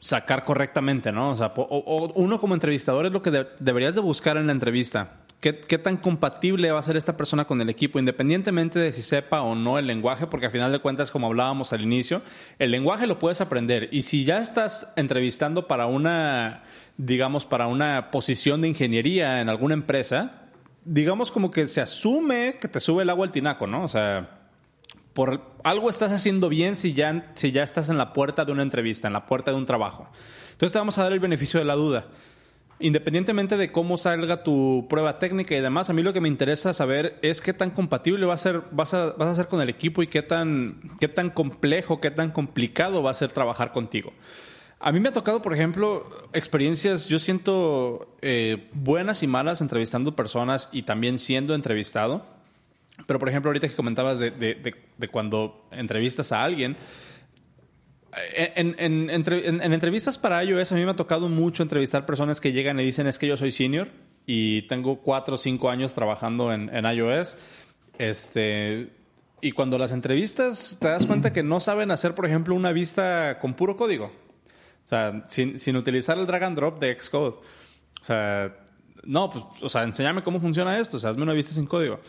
sacar 0.00 0.44
correctamente, 0.44 1.12
¿no? 1.12 1.30
O 1.30 1.36
sea, 1.36 1.52
uno 1.56 2.40
como 2.40 2.54
entrevistador 2.54 3.06
es 3.06 3.12
lo 3.12 3.22
que 3.22 3.46
deberías 3.60 3.94
de 3.94 4.00
buscar 4.00 4.36
en 4.36 4.46
la 4.46 4.52
entrevista. 4.52 5.21
¿Qué, 5.42 5.58
¿Qué, 5.58 5.76
tan 5.76 5.96
compatible 5.96 6.70
va 6.70 6.78
a 6.78 6.82
ser 6.82 6.96
esta 6.96 7.16
persona 7.16 7.46
con 7.46 7.60
el 7.60 7.68
equipo, 7.68 7.98
independientemente 7.98 8.78
de 8.78 8.92
si 8.92 9.02
sepa 9.02 9.42
o 9.42 9.56
no 9.56 9.76
el 9.76 9.88
lenguaje? 9.88 10.28
Porque 10.28 10.46
al 10.46 10.52
final 10.52 10.70
de 10.70 10.78
cuentas, 10.78 11.10
como 11.10 11.26
hablábamos 11.26 11.72
al 11.72 11.82
inicio, 11.82 12.22
el 12.60 12.70
lenguaje 12.70 13.08
lo 13.08 13.18
puedes 13.18 13.40
aprender. 13.40 13.88
Y 13.90 14.02
si 14.02 14.24
ya 14.24 14.38
estás 14.38 14.92
entrevistando 14.94 15.66
para 15.66 15.86
una, 15.86 16.62
digamos, 16.96 17.44
para 17.44 17.66
una 17.66 18.12
posición 18.12 18.60
de 18.60 18.68
ingeniería 18.68 19.40
en 19.40 19.48
alguna 19.48 19.74
empresa, 19.74 20.42
digamos 20.84 21.32
como 21.32 21.50
que 21.50 21.66
se 21.66 21.80
asume 21.80 22.58
que 22.60 22.68
te 22.68 22.78
sube 22.78 23.02
el 23.02 23.10
agua 23.10 23.26
al 23.26 23.32
tinaco, 23.32 23.66
¿no? 23.66 23.82
O 23.82 23.88
sea, 23.88 24.42
por 25.12 25.42
algo 25.64 25.90
estás 25.90 26.12
haciendo 26.12 26.48
bien 26.50 26.76
si 26.76 26.94
ya, 26.94 27.32
si 27.34 27.50
ya 27.50 27.64
estás 27.64 27.88
en 27.88 27.98
la 27.98 28.12
puerta 28.12 28.44
de 28.44 28.52
una 28.52 28.62
entrevista, 28.62 29.08
en 29.08 29.12
la 29.12 29.26
puerta 29.26 29.50
de 29.50 29.56
un 29.56 29.66
trabajo. 29.66 30.08
Entonces 30.52 30.72
te 30.72 30.78
vamos 30.78 30.98
a 30.98 31.02
dar 31.02 31.12
el 31.12 31.20
beneficio 31.20 31.58
de 31.58 31.66
la 31.66 31.74
duda. 31.74 32.06
Independientemente 32.82 33.56
de 33.56 33.70
cómo 33.70 33.96
salga 33.96 34.42
tu 34.42 34.86
prueba 34.90 35.18
técnica 35.18 35.54
y 35.54 35.60
demás, 35.60 35.88
a 35.88 35.92
mí 35.92 36.02
lo 36.02 36.12
que 36.12 36.20
me 36.20 36.26
interesa 36.26 36.72
saber 36.72 37.16
es 37.22 37.40
qué 37.40 37.52
tan 37.52 37.70
compatible 37.70 38.26
va 38.26 38.34
a 38.34 38.38
ser, 38.38 38.62
vas 38.72 38.92
a, 38.92 39.12
vas 39.12 39.28
a 39.28 39.34
ser 39.34 39.46
con 39.46 39.60
el 39.60 39.68
equipo 39.68 40.02
y 40.02 40.08
qué 40.08 40.20
tan, 40.20 40.80
qué 40.98 41.06
tan 41.06 41.30
complejo, 41.30 42.00
qué 42.00 42.10
tan 42.10 42.32
complicado 42.32 43.00
va 43.00 43.12
a 43.12 43.14
ser 43.14 43.30
trabajar 43.30 43.72
contigo. 43.72 44.12
A 44.80 44.90
mí 44.90 44.98
me 44.98 45.10
ha 45.10 45.12
tocado, 45.12 45.40
por 45.42 45.54
ejemplo, 45.54 46.10
experiencias, 46.32 47.06
yo 47.06 47.20
siento 47.20 48.16
eh, 48.20 48.68
buenas 48.72 49.22
y 49.22 49.28
malas 49.28 49.60
entrevistando 49.60 50.16
personas 50.16 50.68
y 50.72 50.82
también 50.82 51.20
siendo 51.20 51.54
entrevistado. 51.54 52.26
Pero, 53.06 53.20
por 53.20 53.28
ejemplo, 53.28 53.50
ahorita 53.50 53.68
que 53.68 53.76
comentabas 53.76 54.18
de, 54.18 54.32
de, 54.32 55.08
cuando 55.08 55.64
entrevistas 55.70 56.32
a 56.32 56.42
alguien, 56.42 56.76
en, 58.34 58.74
en, 58.78 59.10
en, 59.10 59.72
entrevistas 59.72 60.18
para 60.18 60.44
iOS 60.44 60.72
a 60.72 60.74
mí 60.74 60.84
me 60.84 60.90
ha 60.90 60.96
tocado 60.96 61.28
mucho 61.28 61.62
entrevistar 61.62 62.04
personas 62.04 62.40
que 62.40 62.52
llegan 62.52 62.78
y 62.78 62.84
dicen 62.84 63.06
es 63.06 63.18
que 63.18 63.26
yo 63.26 63.36
soy 63.36 63.50
senior 63.50 63.88
y 64.26 64.62
tengo 64.62 65.00
cuatro 65.00 65.36
o 65.36 65.38
cinco 65.38 65.70
años 65.70 65.94
trabajando 65.94 66.52
en, 66.52 66.70
iOS. 66.84 67.38
Este, 67.98 68.90
y 69.40 69.52
cuando 69.52 69.78
las 69.78 69.92
entrevistas 69.92 70.76
te 70.80 70.88
das 70.88 71.06
cuenta 71.06 71.32
que 71.32 71.42
no 71.42 71.58
saben 71.58 71.90
hacer, 71.90 72.14
por 72.14 72.26
ejemplo, 72.26 72.54
una 72.54 72.72
vista 72.72 73.38
con 73.40 73.54
puro 73.54 73.76
código. 73.76 74.06
O 74.84 74.88
sea, 74.88 75.22
sin, 75.28 75.58
sin 75.58 75.76
utilizar 75.76 76.18
el 76.18 76.26
drag 76.26 76.44
and 76.44 76.56
drop 76.56 76.80
de 76.80 76.96
Xcode. 76.96 77.36
O 78.00 78.04
sea, 78.04 78.54
no, 79.04 79.30
pues, 79.30 79.44
o 79.62 79.68
sea, 79.68 79.84
enséñame 79.84 80.22
cómo 80.22 80.40
funciona 80.40 80.78
esto. 80.78 80.98
O 80.98 81.00
sea, 81.00 81.10
hazme 81.10 81.22
una 81.22 81.32
vista 81.32 81.54
sin 81.54 81.66
código. 81.66 82.00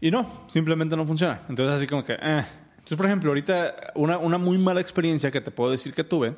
Y 0.00 0.10
no, 0.10 0.44
simplemente 0.48 0.96
no 0.96 1.04
funciona. 1.04 1.42
Entonces 1.48 1.76
así 1.76 1.86
como 1.86 2.02
que... 2.04 2.14
Eh. 2.20 2.44
Entonces, 2.90 3.04
por 3.04 3.06
ejemplo, 3.06 3.30
ahorita 3.30 3.92
una, 3.94 4.18
una, 4.18 4.36
muy 4.36 4.58
mala 4.58 4.80
experiencia 4.80 5.30
que 5.30 5.40
te 5.40 5.52
puedo 5.52 5.70
decir 5.70 5.94
que 5.94 6.02
tuve 6.02 6.34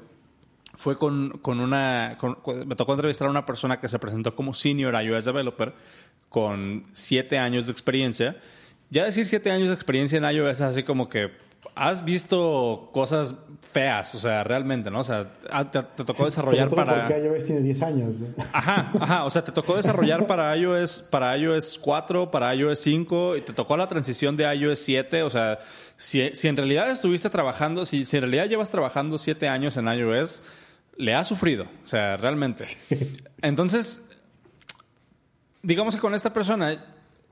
fue 0.75 0.99
con, 0.99 1.39
con 1.39 1.61
una... 1.61 2.19
me 2.67 2.77
tocó 2.77 2.93
entrevistar 2.93 3.27
a 3.27 3.31
una 3.31 3.47
persona 3.47 3.81
que 3.81 3.89
se 3.89 3.99
presentó 3.99 4.37
como 4.37 4.53
senior 4.53 4.95
iOS 5.03 5.25
developer 5.25 5.73
con 6.29 6.85
siete 6.93 7.39
años 7.39 7.65
de 7.65 7.73
experiencia. 7.73 8.37
Ya 8.91 9.07
decir 9.07 9.25
siete 9.25 9.51
años 9.51 9.69
de 9.69 9.75
experiencia 9.75 10.19
en 10.19 10.25
iOS 10.25 10.57
es 10.57 10.61
así 10.61 10.83
como 10.83 11.09
que 11.09 11.31
has 11.75 12.05
visto 12.05 12.91
cosas 12.93 13.35
feas, 13.61 14.15
o 14.15 14.19
sea, 14.19 14.45
realmente, 14.45 14.91
¿no? 14.91 15.01
O 15.01 15.05
sea, 15.05 15.33
ah, 15.51 15.71
te, 15.71 15.83
tocó 16.05 16.27
desarrollar 16.27 16.69
para... 16.69 17.07
Porque 17.07 17.25
iOS 17.25 17.45
tiene 17.45 17.63
10 17.63 17.83
años. 17.83 18.23
Ajá, 18.53 18.93
ajá, 19.01 19.25
o 19.25 19.31
sea, 19.31 19.43
te 19.43 19.53
tocó 19.53 19.77
desarrollar 19.77 20.27
para 20.27 20.55
iOS, 20.57 20.99
para 21.11 21.37
iOS 21.39 21.79
4, 21.79 22.31
para 22.31 22.55
iOS 22.55 22.79
5, 22.81 23.37
y 23.37 23.41
te 23.41 23.53
tocó 23.53 23.77
la 23.77 23.87
transición 23.87 24.37
de 24.37 24.55
iOS 24.55 24.79
7, 24.81 25.23
o 25.23 25.31
sea, 25.31 25.59
si, 25.97 26.35
si 26.35 26.49
en 26.49 26.57
realidad 26.57 26.91
estuviste 26.91 27.31
trabajando, 27.31 27.87
si, 27.87 28.05
si 28.05 28.19
en 28.19 28.25
realidad 28.25 28.47
llevas 28.47 28.71
trabajando 28.71 29.17
7 29.17 29.49
años 29.49 29.77
en 29.79 29.87
iOS, 29.87 30.43
le 30.97 31.15
has 31.15 31.27
sufrido, 31.27 31.67
o 31.85 31.89
sea, 31.89 32.19
realmente. 32.19 32.65
Entonces, 33.41 34.07
digamos 35.63 35.95
que 35.95 36.01
con 36.01 36.15
esta 36.15 36.33
persona 36.35 36.85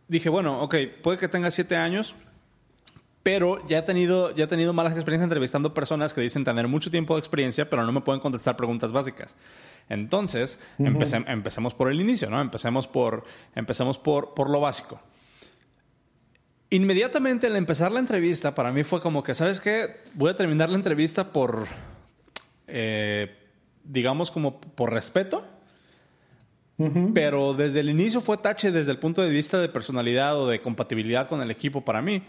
dije, 0.08 0.30
bueno, 0.30 0.62
ok, 0.62 0.76
puede 1.02 1.18
que 1.18 1.28
tenga 1.28 1.50
7 1.50 1.76
años, 1.76 2.14
pero 3.22 3.66
ya 3.68 3.78
he, 3.78 3.82
tenido, 3.82 4.34
ya 4.34 4.44
he 4.44 4.46
tenido 4.46 4.72
malas 4.72 4.94
experiencias 4.94 5.26
entrevistando 5.26 5.74
personas 5.74 6.14
que 6.14 6.20
dicen 6.20 6.44
tener 6.44 6.68
mucho 6.68 6.90
tiempo 6.90 7.14
de 7.14 7.20
experiencia, 7.20 7.68
pero 7.68 7.84
no 7.84 7.92
me 7.92 8.00
pueden 8.00 8.20
contestar 8.20 8.56
preguntas 8.56 8.92
básicas. 8.92 9.36
Entonces, 9.88 10.60
empecemos 10.78 11.74
por 11.74 11.90
el 11.90 12.00
inicio, 12.00 12.30
¿no? 12.30 12.40
Empecemos 12.40 12.86
por, 12.86 13.24
empecemos 13.54 13.98
por, 13.98 14.34
por 14.34 14.48
lo 14.48 14.60
básico. 14.60 15.00
Inmediatamente 16.70 17.48
al 17.48 17.56
empezar 17.56 17.90
la 17.90 17.98
entrevista, 17.98 18.54
para 18.54 18.70
mí 18.70 18.84
fue 18.84 19.00
como 19.00 19.22
que, 19.22 19.34
¿sabes 19.34 19.60
qué? 19.60 19.96
Voy 20.14 20.30
a 20.30 20.36
terminar 20.36 20.70
la 20.70 20.76
entrevista 20.76 21.32
por, 21.32 21.66
eh, 22.68 23.36
digamos, 23.84 24.30
como 24.30 24.60
por 24.60 24.94
respeto. 24.94 25.44
Pero 27.12 27.52
desde 27.52 27.80
el 27.80 27.90
inicio 27.90 28.22
fue 28.22 28.38
tache 28.38 28.70
desde 28.70 28.90
el 28.90 28.98
punto 28.98 29.20
de 29.20 29.28
vista 29.28 29.60
de 29.60 29.68
personalidad 29.68 30.40
o 30.40 30.48
de 30.48 30.62
compatibilidad 30.62 31.28
con 31.28 31.42
el 31.42 31.50
equipo 31.50 31.84
para 31.84 32.00
mí. 32.00 32.22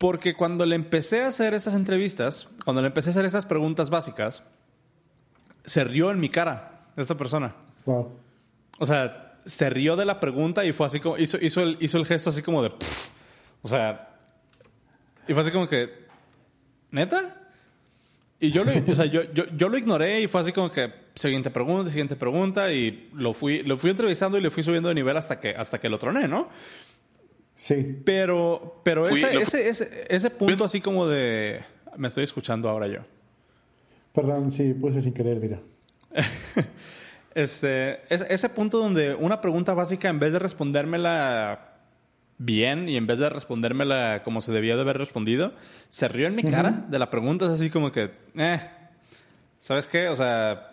Porque 0.00 0.34
cuando 0.34 0.64
le 0.64 0.76
empecé 0.76 1.20
a 1.24 1.26
hacer 1.26 1.52
estas 1.52 1.74
entrevistas, 1.74 2.48
cuando 2.64 2.80
le 2.80 2.88
empecé 2.88 3.10
a 3.10 3.12
hacer 3.12 3.26
estas 3.26 3.44
preguntas 3.44 3.90
básicas, 3.90 4.42
se 5.62 5.84
rió 5.84 6.10
en 6.10 6.18
mi 6.18 6.30
cara 6.30 6.86
esta 6.96 7.18
persona. 7.18 7.54
Wow. 7.84 8.10
O 8.78 8.86
sea, 8.86 9.34
se 9.44 9.68
rió 9.68 9.96
de 9.96 10.06
la 10.06 10.18
pregunta 10.18 10.64
y 10.64 10.72
fue 10.72 10.86
así 10.86 11.00
como, 11.00 11.18
hizo, 11.18 11.36
hizo, 11.38 11.60
el, 11.60 11.76
hizo 11.80 11.98
el 11.98 12.06
gesto 12.06 12.30
así 12.30 12.40
como 12.40 12.62
de, 12.62 12.72
o 13.60 13.68
sea, 13.68 14.08
y 15.28 15.34
fue 15.34 15.42
así 15.42 15.50
como 15.50 15.68
que, 15.68 16.06
¿neta? 16.90 17.36
Y 18.38 18.52
yo 18.52 18.64
lo, 18.64 18.72
o 18.90 18.94
sea, 18.94 19.04
yo, 19.04 19.24
yo, 19.34 19.44
yo, 19.54 19.68
lo 19.68 19.76
ignoré 19.76 20.22
y 20.22 20.28
fue 20.28 20.40
así 20.40 20.50
como 20.50 20.72
que, 20.72 20.90
siguiente 21.14 21.50
pregunta, 21.50 21.90
siguiente 21.90 22.16
pregunta, 22.16 22.72
y 22.72 23.10
lo 23.12 23.34
fui, 23.34 23.62
lo 23.64 23.76
fui 23.76 23.90
entrevistando 23.90 24.38
y 24.38 24.40
le 24.40 24.48
fui 24.48 24.62
subiendo 24.62 24.88
de 24.88 24.94
nivel 24.94 25.18
hasta 25.18 25.38
que, 25.38 25.50
hasta 25.50 25.78
que 25.78 25.90
lo 25.90 25.98
troné, 25.98 26.26
¿no? 26.26 26.48
Sí. 27.60 28.00
Pero, 28.06 28.80
pero 28.82 29.06
ese, 29.06 29.38
ese, 29.68 30.06
ese, 30.08 30.30
punto 30.30 30.64
así 30.64 30.80
como 30.80 31.06
de... 31.06 31.60
Me 31.98 32.08
estoy 32.08 32.24
escuchando 32.24 32.70
ahora 32.70 32.86
yo. 32.86 33.00
Perdón, 34.14 34.50
sí, 34.50 34.72
puse 34.72 35.02
sin 35.02 35.12
querer, 35.12 35.38
mira. 35.38 35.60
este, 37.34 38.00
ese 38.08 38.48
punto 38.48 38.78
donde 38.78 39.14
una 39.14 39.42
pregunta 39.42 39.74
básica, 39.74 40.08
en 40.08 40.18
vez 40.18 40.32
de 40.32 40.38
respondérmela 40.38 41.74
bien 42.38 42.88
y 42.88 42.96
en 42.96 43.06
vez 43.06 43.18
de 43.18 43.28
respondérmela 43.28 44.22
como 44.22 44.40
se 44.40 44.52
debía 44.52 44.74
de 44.76 44.80
haber 44.80 44.96
respondido, 44.96 45.52
se 45.90 46.08
rió 46.08 46.28
en 46.28 46.36
mi 46.36 46.44
cara 46.44 46.86
de 46.88 46.98
la 46.98 47.10
pregunta. 47.10 47.44
Es 47.44 47.50
así 47.50 47.68
como 47.68 47.92
que, 47.92 48.10
eh, 48.36 48.60
¿sabes 49.58 49.86
qué? 49.86 50.08
O 50.08 50.16
sea, 50.16 50.70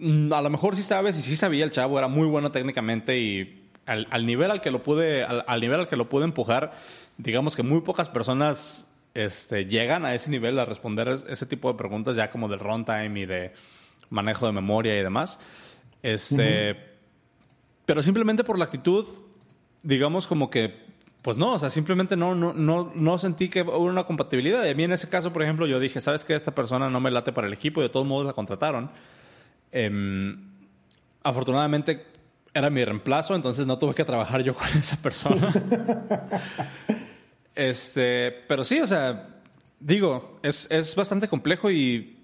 a 0.00 0.40
lo 0.40 0.48
mejor 0.48 0.76
sí 0.76 0.82
sabes 0.82 1.18
y 1.18 1.20
sí 1.20 1.36
sabía 1.36 1.64
el 1.64 1.72
chavo, 1.72 1.98
era 1.98 2.08
muy 2.08 2.26
bueno 2.26 2.50
técnicamente 2.50 3.18
y 3.20 3.61
al, 3.86 4.26
nivel 4.26 4.50
al 4.50 4.60
que 4.60 4.70
lo 4.70 4.82
pude, 4.82 5.24
al, 5.24 5.60
nivel 5.60 5.80
al 5.80 5.88
que 5.88 5.96
lo 5.96 6.08
pude 6.08 6.24
empujar, 6.24 6.72
digamos 7.18 7.56
que 7.56 7.62
muy 7.62 7.80
pocas 7.80 8.08
personas 8.08 8.92
este, 9.14 9.66
llegan 9.66 10.04
a 10.04 10.14
ese 10.14 10.30
nivel 10.30 10.58
a 10.58 10.64
responder 10.64 11.08
ese 11.08 11.46
tipo 11.46 11.70
de 11.70 11.78
preguntas 11.78 12.16
ya 12.16 12.30
como 12.30 12.48
del 12.48 12.60
runtime 12.60 13.20
y 13.20 13.26
de 13.26 13.52
manejo 14.10 14.46
de 14.46 14.52
memoria 14.52 14.98
y 14.98 15.02
demás. 15.02 15.40
Este, 16.02 16.76
Pero 17.86 18.02
simplemente 18.02 18.44
por 18.44 18.58
la 18.58 18.64
actitud, 18.64 19.06
digamos 19.82 20.26
como 20.26 20.50
que, 20.50 20.82
pues 21.22 21.38
no, 21.38 21.54
o 21.54 21.58
sea, 21.58 21.70
simplemente 21.70 22.16
no, 22.16 22.34
no, 22.34 22.52
no, 22.52 22.92
no 22.94 23.18
sentí 23.18 23.48
que 23.48 23.62
hubo 23.62 23.78
una 23.78 24.04
compatibilidad. 24.04 24.64
Y 24.64 24.70
a 24.70 24.74
mí 24.74 24.84
en 24.84 24.92
ese 24.92 25.08
caso, 25.08 25.32
por 25.32 25.42
ejemplo, 25.42 25.66
yo 25.66 25.78
dije, 25.80 26.00
¿sabes 26.00 26.24
qué? 26.24 26.34
Esta 26.34 26.54
persona 26.54 26.90
no 26.90 27.00
me 27.00 27.10
late 27.10 27.32
para 27.32 27.46
el 27.46 27.52
equipo 27.52 27.80
y 27.80 27.84
de 27.84 27.88
todos 27.90 28.06
modos 28.06 28.26
la 28.26 28.32
contrataron. 28.32 28.90
Em, 29.70 30.36
afortunadamente 31.22 32.11
era 32.54 32.70
mi 32.70 32.84
reemplazo, 32.84 33.34
entonces 33.34 33.66
no 33.66 33.78
tuve 33.78 33.94
que 33.94 34.04
trabajar 34.04 34.42
yo 34.42 34.54
con 34.54 34.66
esa 34.78 34.96
persona. 34.96 35.52
este, 37.54 38.32
pero 38.48 38.64
sí, 38.64 38.80
o 38.80 38.86
sea, 38.86 39.28
digo, 39.80 40.38
es, 40.42 40.70
es, 40.70 40.94
bastante 40.94 41.28
complejo 41.28 41.70
y 41.70 42.18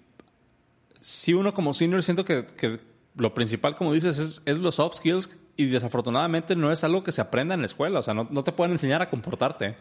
si 1.00 1.34
uno 1.34 1.54
como 1.54 1.74
senior 1.74 2.02
siento 2.02 2.24
que, 2.24 2.46
que 2.46 2.80
lo 3.16 3.34
principal, 3.34 3.74
como 3.74 3.92
dices, 3.92 4.18
es, 4.18 4.42
es, 4.44 4.58
los 4.58 4.76
soft 4.76 4.96
skills 4.96 5.30
y 5.56 5.66
desafortunadamente 5.66 6.54
no 6.54 6.70
es 6.70 6.84
algo 6.84 7.02
que 7.02 7.12
se 7.12 7.20
aprenda 7.20 7.54
en 7.54 7.60
la 7.60 7.66
escuela, 7.66 7.98
o 7.98 8.02
sea, 8.02 8.14
no, 8.14 8.28
no 8.30 8.44
te 8.44 8.52
pueden 8.52 8.72
enseñar 8.72 9.02
a 9.02 9.10
comportarte, 9.10 9.76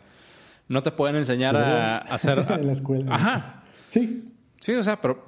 no 0.67 0.81
te 0.81 0.91
pueden 0.91 1.17
enseñar 1.17 1.55
a, 1.55 1.99
hacer... 1.99 2.39
en 2.49 2.67
la 2.67 2.73
escuela. 2.73 3.15
Ajá. 3.15 3.63
Sí. 3.89 4.25
Sí, 4.59 4.73
o 4.73 4.83
sea, 4.83 4.99
pero 4.99 5.26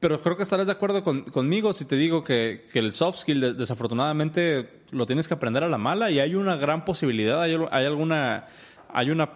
pero 0.00 0.20
creo 0.20 0.36
que 0.36 0.42
estarás 0.42 0.66
de 0.66 0.72
acuerdo 0.72 1.02
conmigo 1.02 1.72
si 1.72 1.84
te 1.84 1.96
digo 1.96 2.22
que, 2.22 2.64
el 2.74 2.92
soft 2.92 3.18
skill 3.18 3.56
desafortunadamente 3.56 4.68
lo 4.90 5.06
tienes 5.06 5.26
que 5.26 5.34
aprender 5.34 5.64
a 5.64 5.68
la 5.68 5.78
mala 5.78 6.10
y 6.10 6.20
hay 6.20 6.34
una 6.34 6.56
gran 6.56 6.84
posibilidad, 6.84 7.42
hay, 7.42 7.54
alguna, 7.84 8.46
hay 8.92 9.10
una, 9.10 9.30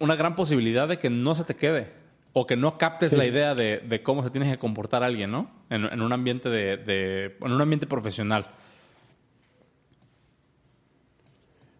una 0.00 0.16
gran 0.16 0.34
posibilidad 0.34 0.88
de 0.88 0.96
que 0.96 1.08
no 1.08 1.34
se 1.34 1.44
te 1.44 1.54
quede 1.54 1.88
o 2.32 2.46
que 2.46 2.56
no 2.56 2.78
captes 2.78 3.12
la 3.12 3.26
idea 3.26 3.54
de, 3.54 4.00
cómo 4.02 4.22
se 4.22 4.30
tiene 4.30 4.50
que 4.50 4.58
comportar 4.58 5.02
alguien, 5.02 5.30
¿no? 5.30 5.50
En, 5.68 6.00
un 6.00 6.12
ambiente 6.12 6.48
de, 6.48 7.36
en 7.40 7.52
un 7.52 7.60
ambiente 7.60 7.86
profesional. 7.86 8.46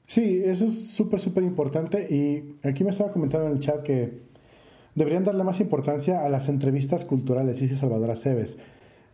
Sí, 0.07 0.43
eso 0.45 0.64
es 0.64 0.91
súper, 0.91 1.20
súper 1.20 1.45
importante 1.45 2.03
y 2.11 2.57
aquí 2.66 2.82
me 2.82 2.91
estaba 2.91 3.12
comentando 3.12 3.47
en 3.47 3.53
el 3.53 3.61
chat 3.61 3.82
que 3.82 4.30
deberían 5.01 5.24
darle 5.24 5.44
más 5.44 5.61
importancia 5.61 6.24
a 6.24 6.28
las 6.28 6.48
entrevistas 6.51 7.07
culturales, 7.07 7.59
dice 7.59 7.76
Salvador 7.76 8.11
Aceves. 8.11 8.59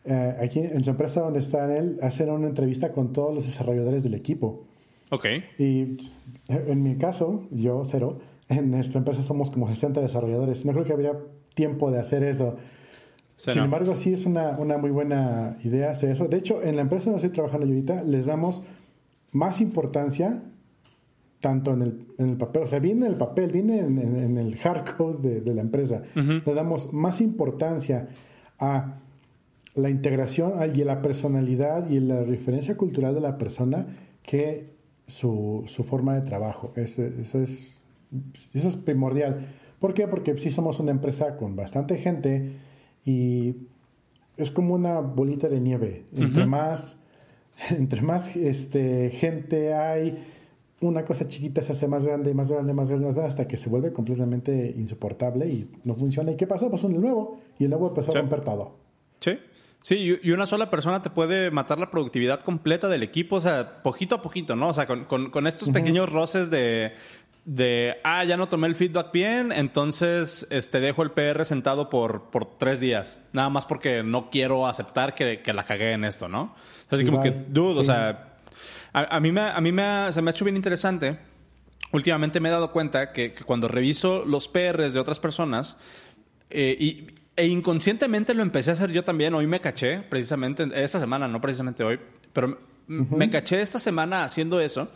Eh, 0.05 0.37
aquí 0.43 0.59
en 0.59 0.82
su 0.82 0.91
empresa 0.91 1.20
donde 1.20 1.39
está 1.39 1.76
él, 1.76 1.99
hacen 2.03 2.28
una 2.28 2.49
entrevista 2.49 2.91
con 2.91 3.12
todos 3.12 3.32
los 3.32 3.47
desarrolladores 3.47 4.03
del 4.03 4.14
equipo. 4.14 4.64
Ok. 5.11 5.26
Y 5.59 5.97
en 6.49 6.82
mi 6.82 6.97
caso, 6.97 7.47
yo, 7.53 7.82
cero, 7.84 8.18
en 8.49 8.72
nuestra 8.72 8.99
empresa 8.99 9.22
somos 9.22 9.53
como 9.53 9.68
60 9.68 10.01
desarrolladores. 10.01 10.64
No 10.64 10.72
creo 10.72 10.84
que 10.84 10.93
habría 10.93 11.12
tiempo 11.55 11.93
de 11.93 12.01
hacer 12.01 12.24
eso. 12.24 12.57
Sin 13.37 13.62
embargo, 13.62 13.95
sí 13.95 14.12
es 14.12 14.26
una, 14.26 14.59
una, 14.59 14.78
muy 14.78 14.91
buena 14.91 15.57
idea 15.62 15.93
hacer 15.93 16.11
eso. 16.11 16.26
De 16.26 16.39
hecho, 16.39 16.62
en 16.64 16.74
la 16.74 16.82
empresa 16.82 17.11
donde 17.11 17.18
estoy 17.18 17.30
trabajando 17.30 17.66
yo 17.66 17.74
ahorita, 17.74 18.03
les 18.03 18.26
damos 18.26 18.64
más 19.30 19.61
importancia 19.61 20.43
tanto 21.47 21.74
en 21.74 21.82
el, 21.82 22.07
en 22.18 22.30
el 22.30 22.36
papel, 22.36 22.64
o 22.64 22.66
sea, 22.66 22.80
viene 22.80 23.07
en 23.07 23.12
el 23.12 23.18
papel, 23.18 23.53
viene 23.53 23.78
en, 23.78 24.36
el 24.36 24.57
hardcode 24.57 25.42
de, 25.42 25.55
la 25.55 25.61
empresa. 25.61 26.03
Le 26.16 26.55
damos 26.55 26.92
más 26.92 27.20
importancia 27.20 28.09
a 28.59 28.99
la 29.76 29.88
integración 29.88 30.55
y 30.74 30.82
a 30.82 30.84
la 30.84 31.03
personalidad 31.03 31.88
y 31.88 32.01
la 32.01 32.24
referencia 32.24 32.76
cultural 32.76 33.14
de 33.14 33.20
la 33.20 33.38
persona 33.38 33.86
que 34.24 34.74
su, 35.07 35.62
su 35.66 35.84
forma 35.84 36.16
de 36.16 36.22
trabajo. 36.22 36.72
Eso, 36.74 37.05
eso, 37.05 37.40
es, 37.40 37.80
eso 38.53 38.68
es 38.68 38.76
primordial. 38.76 39.47
¿Por 39.78 39.94
qué? 39.94 40.09
Porque 40.09 40.36
sí 40.38 40.51
somos 40.51 40.80
una 40.80 40.90
empresa 40.90 41.36
con 41.36 41.55
bastante 41.55 41.97
gente 41.99 42.57
y 43.05 43.55
es 44.36 44.51
como 44.51 44.74
una 44.74 44.99
bolita 44.99 45.49
de 45.49 45.61
nieve. 45.61 46.07
Entre 46.16 46.44
más, 46.44 46.97
entre 47.70 48.03
más 48.03 48.34
este, 48.34 49.11
gente 49.11 49.74
hay, 49.74 50.24
una 50.81 51.05
cosa 51.05 51.27
chiquita 51.27 51.62
se 51.62 51.72
hace 51.72 51.89
más 51.89 52.05
grande, 52.05 52.35
más 52.35 52.51
grande, 52.51 52.72
más 52.74 52.89
grande, 52.89 53.07
más 53.07 53.14
grande, 53.14 53.29
hasta 53.29 53.49
que 53.49 53.57
se 53.57 53.68
vuelve 53.68 53.93
completamente 53.93 54.74
insoportable 54.77 55.47
y 55.47 55.70
no 55.85 55.95
funciona. 55.95 56.33
¿Y 56.33 56.37
qué 56.37 56.47
pasó? 56.47 56.68
Pues 56.70 56.83
un 56.85 57.01
nuevo. 57.01 57.41
Y 57.59 57.64
el 57.64 57.70
nuevo 57.70 57.89
empezó 57.89 58.12
a 58.12 58.20
romper 58.20 58.43
todo. 58.43 58.77
Sí. 59.20 59.39
Sí, 59.81 60.18
y 60.20 60.31
una 60.33 60.47
sola 60.47 60.68
persona 60.68 61.01
te 61.01 61.11
puede 61.11 61.51
matar 61.53 61.79
la 61.79 61.91
productividad 61.91 62.41
completa 62.41 62.89
del 62.89 63.05
equipo, 63.05 63.37
o 63.37 63.41
sea, 63.41 63.85
poquito 63.85 64.16
a 64.16 64.22
poquito, 64.22 64.57
¿no? 64.57 64.70
O 64.70 64.74
sea, 64.74 64.87
con, 64.87 65.47
estos 65.47 65.70
pequeños 65.70 66.11
roces 66.11 66.51
de, 66.51 66.95
de, 67.45 67.95
ah, 68.03 68.24
ya 68.24 68.37
no 68.37 68.49
tomé 68.49 68.66
el 68.66 68.74
feedback 68.74 69.12
bien, 69.12 69.53
entonces 69.53 70.45
este, 70.51 70.81
dejo 70.81 71.05
el 71.05 71.12
PR 71.12 71.45
sentado 71.45 71.89
por, 71.89 72.31
por 72.31 72.59
tres 72.59 72.81
días, 72.81 73.20
nada 73.33 73.49
más 73.49 73.64
porque 73.64 74.03
no 74.03 74.29
quiero 74.29 74.66
aceptar 74.66 75.14
que, 75.14 75.41
la 75.55 75.62
cagué 75.62 75.93
en 75.93 76.05
esto, 76.05 76.27
¿no? 76.27 76.57
Así 76.91 77.05
como 77.05 77.20
que, 77.20 77.31
dude, 77.31 77.79
o 77.79 77.85
sea 77.85 78.36
a, 79.05 79.20
mí, 79.20 79.30
me, 79.30 79.42
a 79.42 79.61
mí 79.61 79.72
me, 79.72 80.11
se 80.11 80.22
me 80.22 80.30
ha 80.30 80.32
hecho 80.32 80.44
bien 80.44 80.57
interesante. 80.57 81.18
Últimamente 81.92 82.40
me 82.40 82.49
he 82.49 82.53
dado 82.53 82.72
cuenta 82.72 83.12
que, 83.12 83.32
cuando 83.32 83.68
reviso 83.68 84.24
los 84.24 84.49
PRs 84.49 84.94
de 84.94 85.01
otras 85.01 85.20
personas, 85.20 85.76
eh, 86.49 86.76
y, 86.80 87.07
e 87.36 87.47
inconscientemente 87.47 88.32
lo 88.32 88.42
empecé 88.42 88.70
a 88.70 88.72
hacer 88.72 88.92
yo 88.92 89.05
también, 89.05 89.34
hoy 89.34 89.47
me 89.47 89.61
caché, 89.61 89.99
precisamente, 89.99 90.66
esta 90.74 90.99
semana, 90.99 91.28
no 91.28 91.42
precisamente 91.42 91.84
hoy, 91.84 92.01
pero 92.32 92.59
me 92.86 93.28
caché 93.28 93.61
esta 93.61 93.78
semana 93.78 94.24
haciendo 94.24 94.61
eso. 94.61 94.88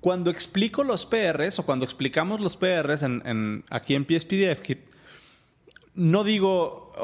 Cuando 0.00 0.30
explico 0.30 0.82
los 0.82 1.04
PRs 1.04 1.58
o 1.58 1.66
cuando 1.66 1.84
explicamos 1.84 2.40
los 2.40 2.56
PRs 2.56 3.02
en, 3.02 3.64
aquí 3.68 3.94
en 3.94 4.06
PSPDF 4.06 4.62
Kit, 4.62 4.78
no 5.94 6.24
digo, 6.24 6.94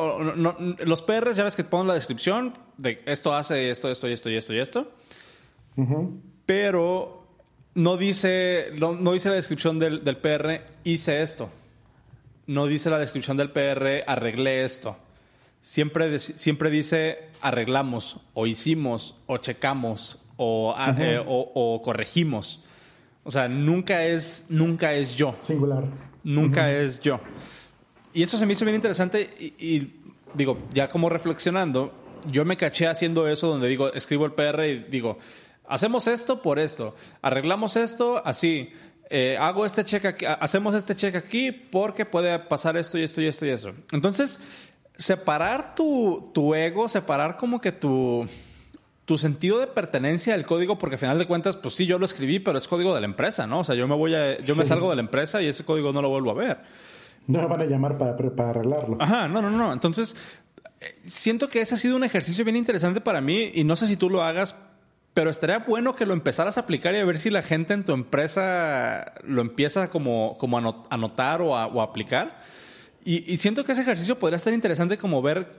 los 0.86 1.02
PRs 1.02 1.36
ya 1.36 1.44
ves 1.44 1.56
que 1.56 1.64
pongo 1.64 1.84
la 1.84 1.94
descripción 1.94 2.56
de 2.78 3.02
esto 3.04 3.34
hace 3.34 3.68
esto, 3.68 3.90
esto 3.90 4.08
y 4.08 4.12
esto 4.12 4.30
y 4.30 4.58
esto 4.58 4.88
y. 5.76 5.84
Pero 6.46 7.24
no 7.74 7.96
dice, 7.96 8.70
no, 8.78 9.12
dice 9.12 9.28
la 9.28 9.34
descripción 9.34 9.78
del, 9.78 10.00
PR, 10.18 10.62
hice 10.84 11.22
esto. 11.22 11.50
No 12.46 12.66
dice 12.66 12.90
la 12.90 12.98
descripción 12.98 13.36
del 13.36 13.50
PR, 13.50 14.04
arreglé 14.06 14.64
esto. 14.64 14.96
Siempre, 15.60 16.18
siempre 16.18 16.70
dice 16.70 17.30
arreglamos, 17.40 18.20
o 18.34 18.46
hicimos, 18.46 19.16
o 19.26 19.38
checamos, 19.38 20.22
o, 20.36 20.74
eh, 20.98 21.22
o, 21.26 21.80
corregimos. 21.82 22.62
O 23.24 23.30
sea, 23.30 23.48
nunca 23.48 24.04
es, 24.04 24.46
nunca 24.50 24.92
es 24.92 25.16
yo. 25.16 25.34
Singular. 25.40 25.84
Nunca 26.22 26.70
es 26.70 27.00
yo. 27.00 27.20
Y 28.12 28.22
eso 28.22 28.38
se 28.38 28.46
me 28.46 28.52
hizo 28.52 28.64
bien 28.64 28.76
interesante 28.76 29.28
y, 29.38 29.90
digo, 30.34 30.58
ya 30.72 30.88
como 30.88 31.08
reflexionando, 31.08 31.92
yo 32.30 32.44
me 32.44 32.56
caché 32.56 32.86
haciendo 32.86 33.26
eso 33.26 33.48
donde 33.48 33.68
digo, 33.68 33.92
escribo 33.92 34.26
el 34.26 34.32
PR 34.32 34.66
y 34.66 34.78
digo, 34.90 35.18
hacemos 35.74 36.06
esto 36.06 36.40
por 36.40 36.58
esto, 36.58 36.94
arreglamos 37.20 37.76
esto 37.76 38.22
así, 38.24 38.70
eh, 39.10 39.36
hago 39.40 39.66
este 39.66 39.84
check 39.84 40.04
aquí, 40.04 40.24
hacemos 40.24 40.74
este 40.74 40.94
check 40.94 41.16
aquí 41.16 41.50
porque 41.50 42.06
puede 42.06 42.38
pasar 42.38 42.76
esto 42.76 42.96
y 42.96 43.02
esto 43.02 43.20
y 43.20 43.26
esto 43.26 43.44
y 43.44 43.50
eso. 43.50 43.72
Entonces, 43.90 44.40
separar 44.94 45.74
tu, 45.74 46.30
tu 46.32 46.54
ego, 46.54 46.88
separar 46.88 47.36
como 47.36 47.60
que 47.60 47.72
tu, 47.72 48.26
tu 49.04 49.18
sentido 49.18 49.58
de 49.58 49.66
pertenencia 49.66 50.34
del 50.34 50.46
código, 50.46 50.78
porque 50.78 50.94
al 50.94 51.00
final 51.00 51.18
de 51.18 51.26
cuentas, 51.26 51.56
pues 51.56 51.74
sí, 51.74 51.86
yo 51.86 51.98
lo 51.98 52.04
escribí, 52.04 52.38
pero 52.38 52.56
es 52.56 52.68
código 52.68 52.94
de 52.94 53.00
la 53.00 53.06
empresa, 53.06 53.46
¿no? 53.48 53.60
O 53.60 53.64
sea, 53.64 53.74
yo 53.74 53.88
me 53.88 53.96
voy 53.96 54.14
a, 54.14 54.38
yo 54.38 54.54
me 54.54 54.64
salgo 54.64 54.90
de 54.90 54.96
la 54.96 55.02
empresa 55.02 55.42
y 55.42 55.48
ese 55.48 55.64
código 55.64 55.92
no 55.92 56.00
lo 56.00 56.08
vuelvo 56.08 56.30
a 56.30 56.34
ver. 56.34 56.58
No 57.26 57.40
me 57.40 57.46
van 57.48 57.62
a 57.62 57.64
llamar 57.64 57.98
para, 57.98 58.16
para 58.16 58.50
arreglarlo. 58.50 58.98
Ajá, 59.00 59.26
no, 59.26 59.42
no, 59.42 59.50
no. 59.50 59.72
Entonces, 59.72 60.14
eh, 60.80 60.94
siento 61.04 61.48
que 61.48 61.60
ese 61.60 61.74
ha 61.74 61.78
sido 61.78 61.96
un 61.96 62.04
ejercicio 62.04 62.44
bien 62.44 62.56
interesante 62.56 63.00
para 63.00 63.20
mí 63.20 63.50
y 63.54 63.64
no 63.64 63.76
sé 63.76 63.86
si 63.86 63.96
tú 63.96 64.08
lo 64.08 64.22
hagas 64.22 64.54
pero 65.14 65.30
estaría 65.30 65.60
bueno 65.60 65.94
que 65.94 66.06
lo 66.06 66.12
empezaras 66.12 66.58
a 66.58 66.62
aplicar 66.62 66.94
y 66.94 66.98
a 66.98 67.04
ver 67.04 67.18
si 67.18 67.30
la 67.30 67.42
gente 67.42 67.72
en 67.72 67.84
tu 67.84 67.92
empresa 67.92 69.14
lo 69.22 69.40
empieza 69.42 69.88
como, 69.88 70.36
como 70.38 70.58
a 70.58 70.96
notar 70.96 71.40
o 71.40 71.56
a, 71.56 71.82
aplicar. 71.82 72.42
Y, 73.04 73.36
siento 73.36 73.64
que 73.64 73.72
ese 73.72 73.82
ejercicio 73.82 74.18
podría 74.18 74.38
estar 74.38 74.52
interesante 74.52 74.98
como 74.98 75.22
ver 75.22 75.52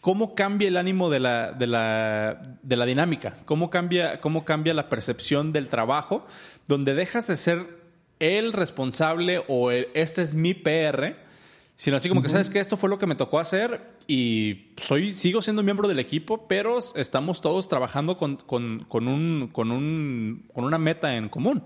cómo 0.00 0.34
cambia 0.34 0.68
el 0.68 0.76
ánimo 0.76 1.10
de 1.10 1.20
la, 1.20 1.52
de 1.52 1.66
la, 1.66 2.42
de 2.62 2.76
la 2.76 2.84
dinámica, 2.84 3.34
cómo 3.44 3.70
cambia, 3.70 4.20
cómo 4.20 4.44
cambia 4.44 4.72
la 4.72 4.88
percepción 4.88 5.52
del 5.52 5.68
trabajo, 5.68 6.24
donde 6.68 6.94
dejas 6.94 7.26
de 7.26 7.36
ser 7.36 7.82
el 8.20 8.52
responsable 8.52 9.42
o 9.48 9.72
este 9.72 10.22
es 10.22 10.34
mi 10.34 10.54
PR 10.54 11.16
sino 11.74 11.96
así 11.96 12.08
como 12.08 12.22
que 12.22 12.28
sabes 12.28 12.50
que 12.50 12.60
esto 12.60 12.76
fue 12.76 12.88
lo 12.88 12.98
que 12.98 13.06
me 13.06 13.14
tocó 13.14 13.38
hacer 13.38 13.80
y 14.06 14.72
soy 14.76 15.14
sigo 15.14 15.42
siendo 15.42 15.62
miembro 15.62 15.88
del 15.88 15.98
equipo, 15.98 16.46
pero 16.46 16.78
estamos 16.96 17.40
todos 17.40 17.68
trabajando 17.68 18.16
con, 18.16 18.36
con, 18.36 18.84
con, 18.88 19.08
un, 19.08 19.48
con, 19.52 19.70
un, 19.70 20.44
con 20.52 20.64
una 20.64 20.78
meta 20.78 21.16
en 21.16 21.28
común. 21.28 21.62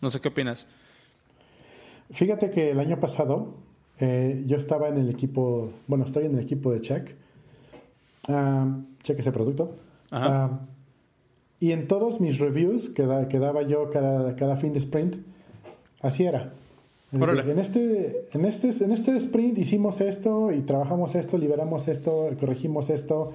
No 0.00 0.10
sé 0.10 0.20
qué 0.20 0.28
opinas. 0.28 0.66
Fíjate 2.10 2.50
que 2.50 2.70
el 2.70 2.80
año 2.80 2.98
pasado 2.98 3.54
eh, 4.00 4.42
yo 4.46 4.56
estaba 4.56 4.88
en 4.88 4.98
el 4.98 5.08
equipo, 5.08 5.72
bueno, 5.86 6.04
estoy 6.04 6.26
en 6.26 6.34
el 6.34 6.40
equipo 6.40 6.72
de 6.72 6.80
Check. 6.80 7.14
Uh, 8.28 8.82
check 9.02 9.18
ese 9.18 9.32
producto. 9.32 9.76
Ah, 10.10 10.60
y 11.58 11.72
en 11.72 11.86
todos 11.86 12.20
mis 12.20 12.38
reviews 12.38 12.88
que, 12.88 13.06
que 13.28 13.38
daba 13.38 13.62
yo 13.62 13.90
cada, 13.90 14.34
cada 14.36 14.56
fin 14.56 14.72
de 14.72 14.78
sprint, 14.78 15.16
así 16.00 16.24
era. 16.24 16.52
En 17.12 17.58
este, 17.58 18.28
en, 18.32 18.44
este, 18.46 18.84
en 18.84 18.92
este 18.92 19.16
sprint 19.16 19.58
hicimos 19.58 20.00
esto 20.00 20.50
y 20.50 20.62
trabajamos 20.62 21.14
esto, 21.14 21.36
liberamos 21.36 21.86
esto, 21.88 22.30
corregimos 22.40 22.88
esto, 22.88 23.32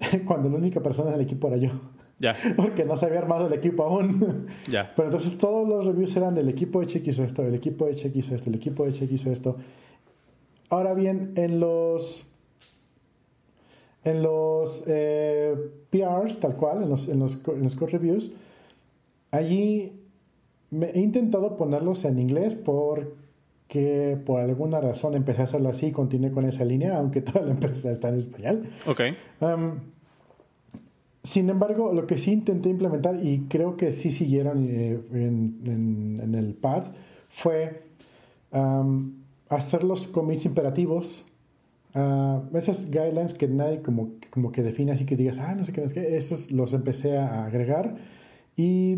cuando 0.26 0.48
la 0.48 0.56
única 0.56 0.80
persona 0.80 1.10
del 1.10 1.20
equipo 1.20 1.48
era 1.48 1.58
yo. 1.58 1.70
Ya. 2.18 2.34
Porque 2.56 2.86
no 2.86 2.96
se 2.96 3.04
había 3.04 3.18
armado 3.18 3.46
el 3.46 3.52
equipo 3.52 3.84
aún. 3.84 4.46
Ya. 4.68 4.92
Pero 4.96 5.08
entonces 5.08 5.36
todos 5.36 5.68
los 5.68 5.84
reviews 5.84 6.16
eran 6.16 6.34
del 6.34 6.48
equipo 6.48 6.80
de 6.80 6.86
Check 6.86 7.06
hizo 7.06 7.22
esto, 7.22 7.42
el 7.42 7.54
equipo 7.54 7.84
de 7.84 7.94
Check 7.94 8.16
hizo 8.16 8.34
esto, 8.34 8.48
el 8.48 8.56
equipo 8.56 8.86
de 8.86 8.92
Check 8.92 9.12
hizo 9.12 9.30
esto. 9.30 9.56
Ahora 10.70 10.94
bien, 10.94 11.32
en 11.36 11.60
los 11.60 12.26
en 14.04 14.22
los 14.22 14.84
eh, 14.86 15.54
PRs, 15.90 16.38
tal 16.38 16.56
cual, 16.56 16.82
en 16.82 16.90
los, 16.90 17.08
en 17.08 17.18
los, 17.18 17.38
en 17.48 17.62
los 17.62 17.74
code 17.74 17.92
reviews, 17.92 18.32
allí 19.30 20.03
he 20.82 21.00
intentado 21.00 21.56
ponerlos 21.56 22.04
en 22.04 22.18
inglés 22.18 22.54
porque 22.54 24.18
por 24.24 24.40
alguna 24.40 24.80
razón 24.80 25.14
empecé 25.14 25.42
a 25.42 25.44
hacerlo 25.44 25.68
así 25.68 25.86
y 25.86 25.92
continué 25.92 26.30
con 26.30 26.44
esa 26.44 26.64
línea, 26.64 26.96
aunque 26.98 27.20
toda 27.22 27.44
la 27.44 27.52
empresa 27.52 27.90
está 27.90 28.08
en 28.08 28.16
español. 28.16 28.68
Ok. 28.86 29.00
sin 31.22 31.48
embargo, 31.48 31.92
lo 31.92 32.06
que 32.06 32.18
sí 32.18 32.32
intenté 32.32 32.68
implementar, 32.68 33.18
y 33.24 33.46
creo 33.48 33.76
que 33.76 33.92
sí 33.92 34.10
siguieron 34.10 34.66
eh, 34.68 35.00
en, 35.12 36.34
el 36.34 36.54
pad, 36.54 36.84
fue 37.28 37.82
hacer 39.48 39.84
los 39.84 40.06
commits 40.06 40.44
imperativos 40.44 41.24
Uh, 41.96 42.42
esas 42.56 42.90
guidelines 42.90 43.34
que 43.34 43.46
nadie 43.46 43.80
como, 43.80 44.14
como 44.30 44.50
que 44.50 44.64
define 44.64 44.90
así 44.90 45.06
que 45.06 45.16
digas, 45.16 45.38
ah, 45.38 45.54
no 45.54 45.62
sé 45.62 45.72
qué, 45.72 45.80
no 45.80 45.88
sé 45.88 45.94
qué, 45.94 46.16
esos 46.16 46.50
los 46.50 46.72
empecé 46.72 47.16
a 47.18 47.44
agregar 47.44 47.94
y 48.56 48.96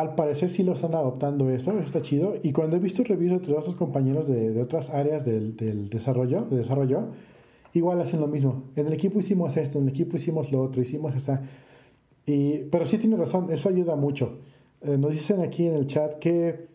al 0.00 0.14
parecer 0.14 0.50
sí 0.50 0.62
lo 0.62 0.74
están 0.74 0.94
adoptando 0.94 1.48
eso, 1.50 1.78
está 1.78 2.02
chido. 2.02 2.34
Y 2.42 2.52
cuando 2.52 2.76
he 2.76 2.80
visto 2.80 3.02
reviews 3.02 3.46
de 3.46 3.54
otros 3.54 3.76
compañeros 3.76 4.28
de, 4.28 4.60
otras 4.60 4.90
áreas 4.90 5.24
del, 5.24 5.56
del, 5.56 5.88
desarrollo, 5.88 6.42
de 6.42 6.58
desarrollo, 6.58 7.08
igual 7.72 8.00
hacen 8.02 8.20
lo 8.20 8.26
mismo. 8.26 8.64
En 8.76 8.86
el 8.86 8.92
equipo 8.92 9.20
hicimos 9.20 9.56
esto, 9.56 9.78
en 9.78 9.84
el 9.84 9.90
equipo 9.90 10.16
hicimos 10.16 10.52
lo 10.52 10.60
otro, 10.60 10.82
hicimos 10.82 11.14
esa. 11.14 11.42
Y, 12.26 12.58
pero 12.70 12.84
sí 12.84 12.98
tiene 12.98 13.16
razón, 13.16 13.50
eso 13.50 13.70
ayuda 13.70 13.96
mucho. 13.96 14.38
Eh, 14.82 14.98
nos 14.98 15.12
dicen 15.12 15.40
aquí 15.40 15.66
en 15.66 15.74
el 15.74 15.86
chat 15.86 16.18
que 16.18 16.66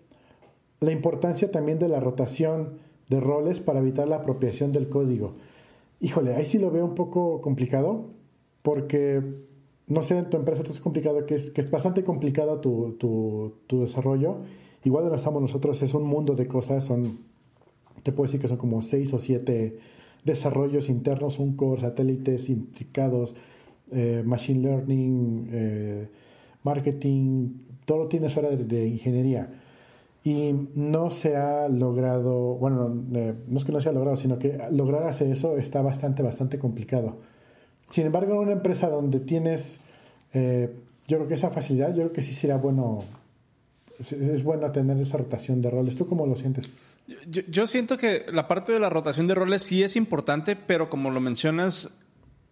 la 0.79 0.91
importancia 0.91 1.51
también 1.51 1.77
de 1.77 1.89
la 1.89 1.99
rotación 1.99 2.79
de 3.07 3.19
roles 3.19 3.59
para 3.59 3.79
evitar 3.79 4.07
la 4.07 4.17
apropiación 4.17 4.71
del 4.71 4.89
código. 4.89 5.35
Híjole, 5.99 6.33
ahí 6.33 6.47
sí 6.47 6.57
lo 6.57 6.71
veo 6.71 6.85
un 6.85 6.95
poco 6.95 7.39
complicado 7.41 8.07
porque 8.63 9.21
no 9.91 10.03
sé, 10.03 10.17
en 10.17 10.29
tu 10.29 10.37
empresa 10.37 10.63
es 10.63 10.79
complicado, 10.79 11.25
que 11.25 11.35
es, 11.35 11.51
que 11.51 11.59
es 11.59 11.69
bastante 11.69 12.03
complicado 12.03 12.61
tu, 12.61 12.95
tu, 13.67 13.81
desarrollo. 13.81 14.37
Igual 14.85 15.03
donde 15.03 15.17
estamos 15.17 15.41
nosotros 15.41 15.81
es 15.81 15.93
un 15.93 16.03
mundo 16.03 16.33
de 16.35 16.47
cosas, 16.47 16.85
son, 16.85 17.03
te 18.01 18.11
puedo 18.13 18.27
decir 18.27 18.39
que 18.39 18.47
son 18.47 18.57
como 18.57 18.81
seis 18.81 19.13
o 19.13 19.19
siete 19.19 19.77
desarrollos 20.23 20.89
internos, 20.89 21.39
un 21.39 21.55
core, 21.57 21.81
satélites 21.81 22.49
implicados, 22.49 23.35
eh, 23.91 24.23
machine 24.25 24.61
learning, 24.61 25.49
eh, 25.51 26.07
marketing, 26.63 27.49
todo 27.85 28.07
tiene 28.07 28.29
su 28.29 28.39
área 28.39 28.51
de, 28.51 28.87
ingeniería. 28.87 29.51
Y 30.23 30.53
no 30.75 31.09
se 31.09 31.35
ha 31.35 31.67
logrado, 31.67 32.55
bueno, 32.55 33.03
eh, 33.13 33.33
no 33.47 33.57
es 33.57 33.65
que 33.65 33.71
no 33.71 33.81
se 33.81 33.89
ha 33.89 33.91
logrado, 33.91 34.15
sino 34.15 34.39
que 34.39 34.57
lograr 34.71 35.05
hacer 35.07 35.29
eso 35.31 35.57
está 35.57 35.81
bastante, 35.81 36.23
bastante 36.23 36.59
complicado. 36.59 37.17
Sin 37.91 38.05
embargo, 38.05 38.33
en 38.33 38.39
una 38.39 38.51
empresa 38.53 38.89
donde 38.89 39.19
tienes, 39.19 39.81
eh, 40.33 40.73
yo 41.07 41.17
creo 41.17 41.27
que 41.27 41.35
esa 41.35 41.51
facilidad, 41.51 41.89
yo 41.89 42.03
creo 42.03 42.13
que 42.13 42.21
sí 42.21 42.33
será 42.33 42.57
bueno, 42.57 43.03
es, 43.99 44.43
bueno 44.43 44.71
tener 44.71 44.97
esa 44.97 45.17
rotación 45.17 45.61
de 45.61 45.69
roles. 45.69 45.95
¿Tú 45.95 46.07
cómo 46.07 46.25
lo 46.25 46.35
sientes? 46.35 46.71
Yo, 47.27 47.67
siento 47.67 47.97
que 47.97 48.25
la 48.31 48.47
parte 48.47 48.71
de 48.71 48.79
la 48.79 48.89
rotación 48.89 49.27
de 49.27 49.35
roles 49.35 49.63
sí 49.63 49.83
es 49.83 49.97
importante, 49.97 50.55
pero 50.55 50.89
como 50.89 51.11
lo 51.11 51.19
mencionas, 51.19 51.91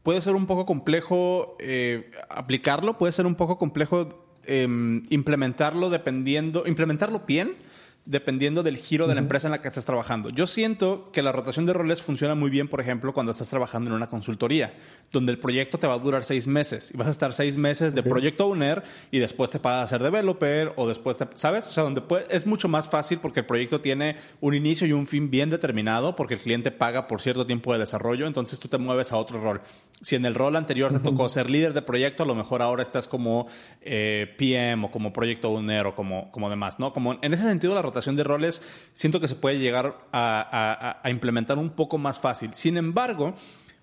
puede 0.04 0.20
ser 0.20 0.36
un 0.36 0.46
poco 0.46 0.66
complejo 0.66 1.56
eh, 1.60 2.12
aplicarlo, 2.30 2.98
puede 2.98 3.14
ser 3.14 3.26
un 3.26 3.36
poco 3.36 3.58
complejo 3.58 4.26
em, 4.46 5.06
implementarlo 5.10 5.90
dependiendo, 5.90 6.68
implementarlo 6.68 7.22
bien 7.26 7.56
dependiendo 8.06 8.64
del 8.64 8.78
giro 8.78 9.08
de 9.08 9.16
la 9.16 9.22
empresa 9.22 9.48
en 9.48 9.52
la 9.52 9.62
que 9.62 9.68
estás 9.68 9.86
trabajando. 9.86 10.30
Yo 10.30 10.48
siento 10.48 11.12
que 11.12 11.22
la 11.22 11.32
rotación 11.32 11.66
de 11.66 11.74
roles 11.74 12.02
funciona 12.02 12.36
muy 12.36 12.50
bien, 12.50 12.68
por 12.68 12.82
ejemplo, 12.82 13.14
cuando 13.14 13.32
estás 13.32 13.50
trabajando 13.50 13.90
en 13.90 13.96
una 13.96 14.10
consultoría, 14.10 14.74
donde 15.12 15.32
el 15.32 15.40
proyecto 15.40 15.78
te 15.78 15.88
va 15.88 15.94
a 15.94 16.00
durar 16.00 16.24
seis 16.24 16.48
meses 16.48 16.92
y 16.94 16.98
vas 16.98 17.08
a 17.08 17.12
estar 17.12 17.34
seis 17.34 17.58
meses 17.58 17.94
de 17.94 18.04
proyecto 18.04 18.48
owner 18.48 18.84
y 19.12 19.20
después 19.20 19.52
te 19.52 19.60
pagas 19.60 19.86
a 19.86 19.88
ser 19.88 20.04
developer 20.04 20.74
o 20.76 20.88
después, 20.88 21.18
te, 21.18 21.28
¿sabes? 21.36 21.68
O 21.68 21.72
sea, 21.72 21.84
donde 21.84 22.04
es 22.30 22.46
mucho 22.48 22.68
más 22.68 22.90
fácil 22.90 23.20
porque 23.20 23.42
el 23.42 23.46
proyecto 23.46 23.82
tiene 23.82 24.16
un 24.42 24.54
inicio 24.54 24.88
y 24.88 24.94
un 24.94 25.08
fin 25.08 25.30
bien 25.30 25.50
determinado 25.50 26.16
porque 26.16 26.36
el 26.36 26.40
cliente 26.40 26.72
paga 26.72 27.08
por 27.08 27.22
cierto 27.22 27.46
tiempo 27.46 27.74
de 27.74 27.80
desarrollo, 27.80 28.28
entonces 28.28 28.60
tú 28.60 28.68
te 28.68 28.78
mueves 28.78 29.12
a 29.12 29.18
otro 29.18 29.42
rol. 29.42 29.62
Si 30.02 30.16
en 30.16 30.26
el 30.26 30.36
rol 30.36 30.56
anterior 30.56 30.92
te 30.92 31.00
tocó 31.00 31.28
ser 31.30 31.50
líder 31.50 31.74
de 31.74 31.82
proyecto, 31.82 32.24
a 32.24 32.26
lo 32.26 32.36
mejor 32.36 32.62
ahora 32.62 32.82
estás 32.82 33.08
como 33.08 33.48
eh, 33.82 34.34
PM 34.38 34.86
o 34.86 34.92
como 34.92 35.12
proyecto 35.12 35.50
owner 35.50 35.88
o 35.88 35.96
como, 35.96 36.32
como 36.32 36.50
demás, 36.50 36.80
¿no? 36.80 36.94
Como 36.94 37.20
en 37.22 37.34
ese 37.34 37.44
sentido 37.44 37.76
la 37.76 37.82
rotación 37.90 38.16
de 38.16 38.24
roles 38.24 38.62
siento 38.94 39.20
que 39.20 39.28
se 39.28 39.36
puede 39.36 39.60
llegar 39.60 39.98
a, 40.12 41.02
implementar 41.06 41.58
un 41.58 41.72
poco 41.72 41.98
más 41.98 42.20
fácil. 42.20 42.54
Sin 42.54 42.78
embargo, 42.78 43.36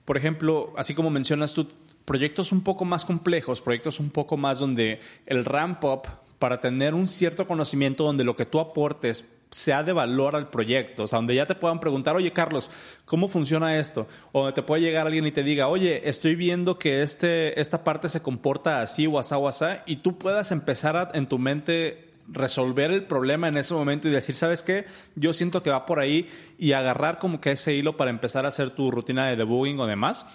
por 0.04 0.16
ejemplo, 0.16 0.72
así 0.76 0.94
como 0.94 1.10
mencionas 1.10 1.54
tú, 1.54 1.68
proyectos 2.04 2.52
un 2.52 2.62
poco 2.62 2.84
más 2.84 3.04
complejos, 3.04 3.60
proyectos 3.60 4.00
un 4.00 4.10
poco 4.10 4.36
más 4.36 4.58
donde 4.58 5.00
el 5.26 5.44
ramp 5.44 5.84
up 5.84 6.02
para 6.38 6.60
tener 6.60 6.94
un 6.94 7.08
cierto 7.08 7.46
conocimiento 7.46 8.04
donde 8.04 8.24
lo 8.24 8.36
que 8.36 8.46
tú 8.46 8.60
aportes 8.60 9.24
sea 9.50 9.82
de 9.82 9.92
valor 9.92 10.34
al 10.34 10.50
proyecto, 10.50 11.04
o 11.04 11.06
sea, 11.06 11.18
donde 11.18 11.34
ya 11.34 11.46
te 11.46 11.54
puedan 11.54 11.80
preguntar, 11.80 12.16
oye 12.16 12.32
Carlos, 12.32 12.70
¿cómo 13.04 13.28
funciona 13.28 13.78
esto? 13.78 14.06
O 14.32 14.40
donde 14.40 14.54
te 14.54 14.62
puede 14.62 14.82
llegar 14.82 15.06
alguien 15.06 15.26
y 15.26 15.30
te 15.30 15.42
diga, 15.42 15.68
oye, 15.68 16.08
estoy 16.08 16.34
viendo 16.34 16.78
que 16.78 17.02
este, 17.02 17.58
esta 17.60 17.84
parte 17.84 18.08
se 18.08 18.20
comporta 18.20 18.80
así 18.80 19.06
o 19.06 19.18
así 19.18 19.34
o 19.34 19.48
así, 19.48 19.64
y 19.86 19.96
tú 19.96 20.18
puedas 20.18 20.50
empezar 20.50 21.10
en 21.14 21.26
tu 21.26 21.38
mente 21.38 22.05
resolver 22.28 22.90
el 22.90 23.04
problema 23.04 23.48
en 23.48 23.56
ese 23.56 23.74
momento 23.74 24.08
y 24.08 24.10
decir, 24.10 24.34
¿sabes 24.34 24.62
qué? 24.62 24.86
Yo 25.14 25.32
siento 25.32 25.62
que 25.62 25.70
va 25.70 25.86
por 25.86 26.00
ahí 26.00 26.28
y 26.58 26.72
agarrar 26.72 27.18
como 27.18 27.40
que 27.40 27.52
ese 27.52 27.74
hilo 27.74 27.96
para 27.96 28.10
empezar 28.10 28.44
a 28.44 28.48
hacer 28.48 28.70
tu 28.70 28.90
rutina 28.90 29.26
de 29.26 29.36
debugging 29.36 29.78
o 29.80 29.86
demás. 29.86 30.26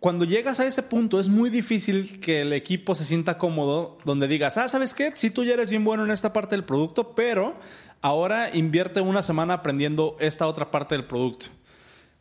Cuando 0.00 0.26
llegas 0.26 0.60
a 0.60 0.66
ese 0.66 0.82
punto 0.82 1.18
es 1.18 1.28
muy 1.28 1.48
difícil 1.48 2.20
que 2.20 2.42
el 2.42 2.52
equipo 2.52 2.94
se 2.94 3.04
sienta 3.04 3.38
cómodo 3.38 3.96
donde 4.04 4.28
digas, 4.28 4.58
ah, 4.58 4.68
¿sabes 4.68 4.92
qué? 4.92 5.12
Si 5.14 5.30
tú 5.30 5.44
ya 5.44 5.54
eres 5.54 5.70
bien 5.70 5.82
bueno 5.82 6.04
en 6.04 6.10
esta 6.10 6.32
parte 6.32 6.54
del 6.54 6.64
producto, 6.64 7.14
pero 7.14 7.54
ahora 8.02 8.54
invierte 8.54 9.00
una 9.00 9.22
semana 9.22 9.54
aprendiendo 9.54 10.16
esta 10.20 10.46
otra 10.46 10.70
parte 10.70 10.94
del 10.94 11.06
producto. 11.06 11.46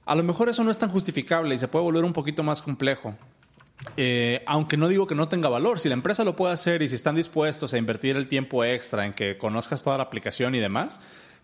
A 0.06 0.16
lo 0.16 0.24
mejor 0.24 0.48
eso 0.48 0.64
no 0.64 0.72
es 0.72 0.80
tan 0.80 0.90
justificable 0.90 1.56
y 1.56 1.58
se 1.58 1.68
puede 1.68 1.84
volver 1.84 2.06
un 2.06 2.14
poquito 2.14 2.42
más 2.42 2.62
complejo. 2.62 3.16
Eh, 3.98 4.44
aunque 4.48 4.78
no 4.78 4.88
digo 4.88 5.08
que 5.08 5.16
no 5.16 5.28
tenga 5.28 5.50
valor, 5.50 5.80
si 5.80 5.90
la 5.90 5.96
empresa 5.96 6.24
lo 6.24 6.36
puede 6.36 6.54
hacer 6.54 6.82
y 6.82 6.90
si 6.90 6.96
están 6.96 7.16
dispuestos 7.16 7.74
a 7.74 7.78
invertir 7.78 8.16
el 8.16 8.28
tiempo 8.28 8.64
extra 8.64 9.06
en 9.06 9.14
que 9.14 9.38
conozcas 9.38 9.84
toda 9.84 9.98
la 9.98 10.04
aplicación 10.04 10.56
y 10.56 10.60
demás, 10.60 11.00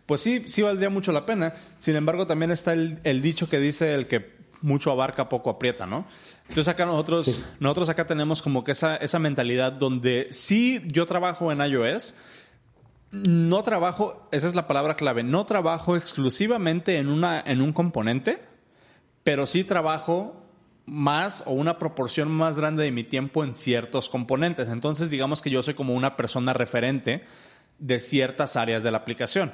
pues 0.05 0.21
sí, 0.21 0.45
sí 0.47 0.61
valdría 0.61 0.89
mucho 0.89 1.11
la 1.11 1.25
pena. 1.25 1.53
Sin 1.77 1.95
embargo, 1.95 2.25
también 2.25 2.51
está 2.51 2.73
el, 2.73 3.21
dicho 3.21 3.49
que 3.49 3.59
dice 3.59 3.93
el 3.93 4.07
que 4.07 4.39
mucho 4.61 4.91
abarca, 4.91 5.29
poco 5.29 5.49
aprieta, 5.49 5.85
¿no? 5.85 6.05
Entonces 6.47 6.67
acá 6.67 6.85
nosotros, 6.85 7.43
nosotros 7.59 7.89
acá 7.89 8.05
tenemos 8.07 8.41
como 8.41 8.63
que 8.63 8.71
esa, 8.71 8.95
esa 8.97 9.19
mentalidad 9.19 9.71
donde 9.71 10.27
sí 10.31 10.81
yo 10.87 11.05
trabajo 11.05 11.51
en 11.51 11.61
iOS, 11.61 12.15
no 13.11 13.63
trabajo, 13.63 14.27
esa 14.31 14.47
es 14.47 14.55
la 14.55 14.67
palabra 14.67 14.95
clave, 14.95 15.23
no 15.23 15.45
trabajo 15.45 15.95
exclusivamente 15.95 16.97
en, 16.97 17.07
una, 17.07 17.41
en 17.45 17.61
un 17.61 17.73
componente, 17.73 18.41
pero 19.23 19.45
sí 19.45 19.63
trabajo 19.63 20.38
más 20.89 21.43
o 21.45 21.51
una 21.51 21.77
proporción 21.77 22.31
más 22.31 22.57
grande 22.57 22.83
de 22.83 22.91
mi 22.91 23.03
tiempo 23.03 23.43
en 23.43 23.53
ciertos 23.53 24.09
componentes. 24.09 24.69
Entonces, 24.69 25.09
digamos 25.09 25.41
que 25.41 25.49
yo 25.49 25.61
soy 25.61 25.75
como 25.75 25.93
una 25.93 26.17
persona 26.17 26.53
referente 26.53 27.23
de 27.77 27.99
ciertas 27.99 28.55
áreas 28.55 28.83
de 28.83 28.91
la 28.91 28.97
aplicación. 28.97 29.51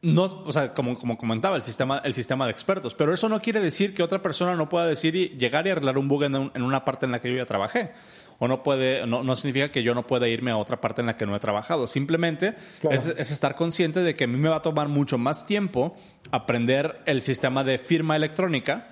No, 0.00 0.22
o 0.22 0.52
sea, 0.52 0.74
como, 0.74 0.96
como 0.96 1.18
comentaba, 1.18 1.56
el 1.56 1.62
sistema, 1.62 2.00
el 2.04 2.14
sistema 2.14 2.44
de 2.44 2.52
expertos. 2.52 2.94
Pero 2.94 3.12
eso 3.12 3.28
no 3.28 3.40
quiere 3.40 3.60
decir 3.60 3.94
que 3.94 4.02
otra 4.02 4.22
persona 4.22 4.54
no 4.54 4.68
pueda 4.68 4.86
decir 4.86 5.16
y 5.16 5.30
llegar 5.30 5.66
y 5.66 5.70
arreglar 5.70 5.98
un 5.98 6.06
bug 6.06 6.24
en, 6.24 6.62
una 6.62 6.84
parte 6.84 7.06
en 7.06 7.12
la 7.12 7.20
que 7.20 7.30
yo 7.30 7.36
ya 7.36 7.46
trabajé. 7.46 7.90
O 8.38 8.46
no 8.46 8.62
puede, 8.62 9.04
no, 9.06 9.24
no, 9.24 9.34
significa 9.34 9.70
que 9.70 9.82
yo 9.82 9.94
no 9.94 10.06
pueda 10.06 10.28
irme 10.28 10.52
a 10.52 10.56
otra 10.56 10.80
parte 10.80 11.00
en 11.00 11.06
la 11.06 11.16
que 11.16 11.26
no 11.26 11.34
he 11.34 11.40
trabajado. 11.40 11.88
Simplemente 11.88 12.54
es, 12.88 13.06
es, 13.06 13.32
estar 13.32 13.56
consciente 13.56 14.00
de 14.00 14.14
que 14.14 14.24
a 14.24 14.26
mí 14.28 14.36
me 14.36 14.48
va 14.48 14.56
a 14.56 14.62
tomar 14.62 14.86
mucho 14.86 15.18
más 15.18 15.44
tiempo 15.44 15.96
aprender 16.30 17.00
el 17.06 17.22
sistema 17.22 17.64
de 17.64 17.78
firma 17.78 18.14
electrónica 18.14 18.90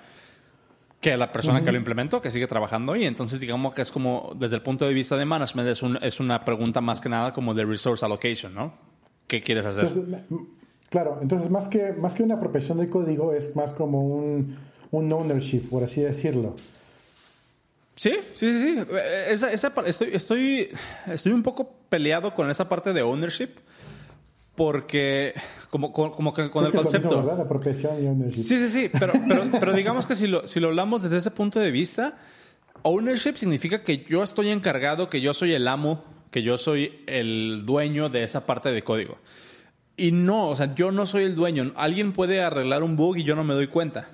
que 0.99 1.15
la 1.15 1.31
persona 1.31 1.61
que 1.61 1.71
lo 1.71 1.77
implementó, 1.77 2.21
que 2.21 2.31
sigue 2.31 2.47
trabajando 2.47 2.93
ahí. 2.93 3.05
Entonces, 3.05 3.39
digamos 3.39 3.73
que 3.73 3.81
es 3.81 3.91
como, 3.91 4.33
desde 4.35 4.55
el 4.55 4.61
punto 4.61 4.85
de 4.87 4.93
vista 4.93 5.15
de 5.15 5.25
management, 5.25 5.69
es, 5.69 5.83
un, 5.83 5.97
es 6.01 6.19
una 6.19 6.43
pregunta 6.43 6.81
más 6.81 7.01
que 7.01 7.09
nada 7.09 7.33
como 7.33 7.53
de 7.53 7.65
resource 7.65 8.03
allocation, 8.03 8.53
¿no? 8.53 8.73
¿Qué 9.27 9.41
quieres 9.41 9.65
hacer? 9.65 9.89
claro, 10.89 11.19
entonces 11.21 11.49
más 11.51 11.67
que, 11.67 11.91
más 11.93 12.15
que 12.15 12.23
una 12.23 12.35
apropiación 12.35 12.77
del 12.77 12.89
código, 12.89 13.33
es 13.33 13.55
más 13.55 13.73
como 13.73 14.07
un, 14.07 14.57
un 14.91 15.11
ownership, 15.11 15.69
por 15.69 15.83
así 15.83 16.01
decirlo. 16.01 16.55
Sí, 17.95 18.13
sí, 18.33 18.53
sí, 18.53 18.59
sí. 18.59 18.83
Esa, 19.27 19.51
esa, 19.51 19.73
estoy, 19.85 20.09
estoy, 20.13 20.69
estoy 21.07 21.31
un 21.31 21.43
poco 21.43 21.73
peleado 21.89 22.33
con 22.33 22.49
esa 22.49 22.69
parte 22.69 22.93
de 22.93 23.01
ownership 23.01 23.49
porque 24.57 25.35
como, 25.69 25.93
como 25.93 26.33
que 26.33 26.49
con 26.49 26.65
el 26.65 26.73
concepto. 26.73 27.23
Sí, 28.31 28.41
sí, 28.59 28.67
sí, 28.67 28.89
pero, 28.91 29.13
pero, 29.51 29.73
digamos 29.73 30.07
que 30.07 30.15
si 30.15 30.25
lo, 30.25 30.47
si 30.47 30.59
lo 30.59 30.69
hablamos 30.69 31.03
desde 31.03 31.17
ese 31.17 31.29
punto 31.29 31.59
de 31.59 31.69
vista, 31.69 32.17
ownership 32.81 33.35
significa 33.35 33.83
que 33.83 34.03
yo 34.03 34.23
estoy 34.23 34.49
encargado, 34.49 35.11
que 35.11 35.21
yo 35.21 35.35
soy 35.35 35.53
el 35.53 35.67
amo, 35.67 36.03
que 36.31 36.41
yo 36.41 36.57
soy 36.57 37.03
el 37.05 37.65
dueño 37.67 38.09
de 38.09 38.23
esa 38.23 38.47
parte 38.47 38.71
de 38.71 38.81
código. 38.81 39.19
Y 39.95 40.11
no, 40.11 40.49
o 40.49 40.55
sea, 40.55 40.73
yo 40.73 40.91
no 40.91 41.05
soy 41.05 41.25
el 41.25 41.35
dueño. 41.35 41.71
Alguien 41.75 42.11
puede 42.11 42.41
arreglar 42.41 42.81
un 42.81 42.95
bug 42.97 43.17
y 43.17 43.23
yo 43.23 43.35
no 43.35 43.43
me 43.43 43.53
doy 43.53 43.67
cuenta. 43.67 44.09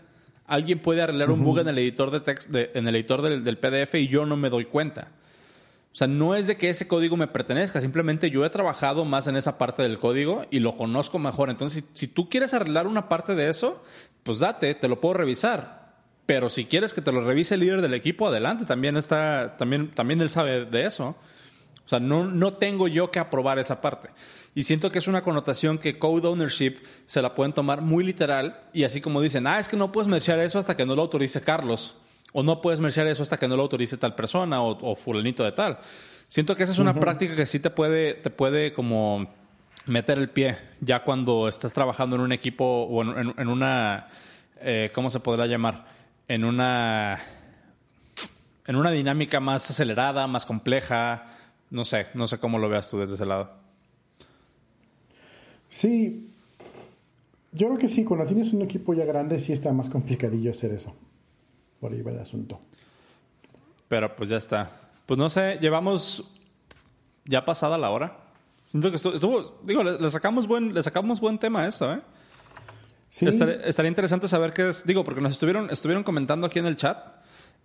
Alguien 0.45 0.80
puede 0.80 1.02
arreglar 1.02 1.32
un 1.32 1.41
bug 1.41 1.60
en 1.60 1.70
el 1.70 1.78
editor 1.78 2.11
de 2.11 2.20
text, 2.20 2.53
en 2.53 2.86
el 2.86 2.95
editor 2.98 3.22
del 3.22 3.57
PDF 3.57 3.95
y 3.95 4.10
yo 4.10 4.26
no 4.26 4.36
me 4.36 4.49
doy 4.49 4.65
cuenta. 4.65 5.07
O 5.94 5.95
sea, 5.95 6.07
no 6.07 6.34
es 6.34 6.48
de 6.48 6.57
que 6.57 6.72
ese 6.72 6.88
código 6.88 7.15
me 7.18 7.28
pertenezca, 7.28 7.80
simplemente 7.80 8.32
yo 8.32 8.44
he 8.44 8.49
trabajado 8.49 9.06
más 9.06 9.28
en 9.28 9.36
esa 9.36 9.60
parte 9.60 9.84
del 9.84 9.99
código 9.99 10.44
y 10.49 10.60
lo 10.60 10.76
conozco 10.76 11.20
mejor. 11.20 11.52
Entonces, 11.52 11.84
si, 11.94 12.07
tú 12.07 12.30
quieres 12.30 12.56
arreglar 12.56 12.88
una 12.88 13.07
parte 13.07 13.36
de 13.36 13.52
eso, 13.52 13.84
pues 14.24 14.40
date, 14.40 14.74
te 14.74 14.88
lo 14.88 14.99
puedo 14.99 15.14
revisar. 15.14 15.94
Pero 16.26 16.49
si 16.49 16.65
quieres 16.65 16.95
que 16.95 17.02
te 17.02 17.11
lo 17.11 17.22
revise 17.22 17.53
el 17.53 17.60
líder 17.60 17.84
del 17.84 17.94
equipo, 17.94 18.28
adelante, 18.28 18.65
también 18.65 18.98
está, 18.98 19.56
también, 19.56 19.91
también 19.94 20.20
él 20.20 20.32
sabe 20.32 20.65
de 20.65 20.88
eso. 20.88 21.15
O 21.86 21.90
sea, 21.90 21.99
no, 21.99 22.26
no 22.26 22.53
tengo 22.53 22.88
yo 22.88 23.11
que 23.11 23.20
aprobar 23.20 23.60
esa 23.60 23.80
parte. 23.80 24.10
Y 24.56 24.64
siento 24.64 24.90
que 24.90 24.98
es 24.98 25.07
una 25.07 25.22
connotación 25.22 25.78
que 25.78 25.99
code 25.99 26.28
ownership 26.28 26.78
se 27.06 27.22
la 27.22 27.36
pueden 27.36 27.53
tomar 27.53 27.82
muy 27.82 28.03
literal 28.03 28.61
y 28.74 28.84
así 28.84 28.99
como 28.99 29.22
dicen, 29.22 29.45
ah, 29.45 29.60
es 29.60 29.68
que 29.68 29.78
no 29.78 29.91
puedes 29.91 30.07
merchar 30.07 30.40
eso 30.40 30.57
hasta 30.57 30.76
que 30.76 30.88
no 30.88 30.95
lo 30.95 31.03
autorice 31.03 31.41
Carlos. 31.41 31.95
O 32.34 32.43
no 32.43 32.61
puedes 32.61 32.80
merchar 32.80 33.07
eso 33.07 33.23
hasta 33.23 33.38
que 33.38 33.47
no 33.47 33.55
lo 33.55 33.64
autorice 33.64 33.97
tal 33.97 34.15
persona 34.15 34.61
o, 34.61 34.95
fulanito 34.95 35.43
de 35.43 35.51
tal. 35.51 35.77
Siento 36.27 36.55
que 36.55 36.64
esa 36.64 36.73
es 36.73 36.80
una 36.80 36.95
práctica 36.95 37.35
que 37.35 37.45
sí 37.45 37.60
te 37.60 37.69
puede, 37.69 38.15
te 38.15 38.31
puede 38.31 38.73
como 38.73 39.27
meter 39.85 40.18
el 40.18 40.30
pie 40.30 40.57
ya 40.81 41.03
cuando 41.03 41.47
estás 41.47 41.73
trabajando 41.73 42.15
en 42.15 42.23
un 42.23 42.31
equipo 42.31 42.65
o 42.65 43.01
en, 43.03 43.47
una, 43.47 44.07
eh, 44.60 44.89
¿cómo 44.93 45.10
se 45.11 45.19
podrá 45.19 45.45
llamar? 45.45 45.85
En 46.27 46.43
una, 46.43 47.19
en 48.65 48.76
una 48.76 48.89
dinámica 48.89 49.39
más 49.39 49.69
acelerada, 49.69 50.26
más 50.26 50.45
compleja. 50.47 51.27
No 51.69 51.85
sé, 51.85 52.07
no 52.15 52.26
sé 52.26 52.39
cómo 52.39 52.57
lo 52.57 52.68
veas 52.68 52.89
tú 52.89 52.99
desde 52.99 53.15
ese 53.15 53.26
lado. 53.26 53.51
Sí, 55.69 56.30
yo 57.51 57.68
creo 57.68 57.80
que 57.80 57.89
sí, 57.89 58.03
cuando 58.03 58.26
tienes 58.26 58.53
un 58.53 58.64
equipo 58.64 58.95
ya 58.95 59.05
grande 59.05 59.39
sí 59.39 59.53
está 59.53 59.72
más 59.72 59.89
complicadillo 59.89 60.51
hacer 60.51 60.72
eso. 60.72 60.95
Por 61.84 61.91
ahí 61.91 62.01
va 62.01 62.11
el 62.11 62.19
asunto. 62.19 62.61
Pero 63.89 64.15
pues 64.15 64.30
ya 64.30 64.38
está. 64.38 64.72
Pues 65.05 65.18
no 65.18 65.27
sé, 65.27 65.57
llevamos 65.60 66.23
ya 67.26 67.43
pasada 67.43 67.77
la 67.77 67.89
hora. 67.89 68.19
Siento 68.72 68.89
que 68.89 68.95
estuvo, 68.95 69.60
digo, 69.64 69.84
le, 69.84 70.10
sacamos 70.10 70.47
buen, 70.47 70.73
le 70.73 70.81
sacamos 70.81 71.19
buen 71.19 71.38
tema 71.38 71.64
a 71.64 71.68
eso, 71.68 71.91
¿eh? 71.91 71.99
Sí. 73.10 73.26
Estaría, 73.27 73.89
interesante 73.89 74.30
saber 74.30 74.53
qué 74.53 74.69
es, 74.69 74.88
digo, 74.88 75.03
porque 75.03 75.19
nos 75.19 75.34
estuvieron, 75.34 75.69
estuvieron 75.72 76.05
comentando 76.05 76.47
aquí 76.47 76.57
en 76.57 76.68
el 76.68 76.77
chat. 76.77 77.05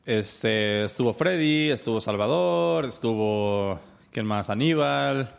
Este, 0.04 0.82
estuvo 0.82 1.14
Freddy, 1.14 1.70
estuvo 1.70 2.00
Salvador, 2.00 2.86
estuvo, 2.86 3.78
¿quién 4.10 4.26
más? 4.26 4.50
Aníbal, 4.50 5.32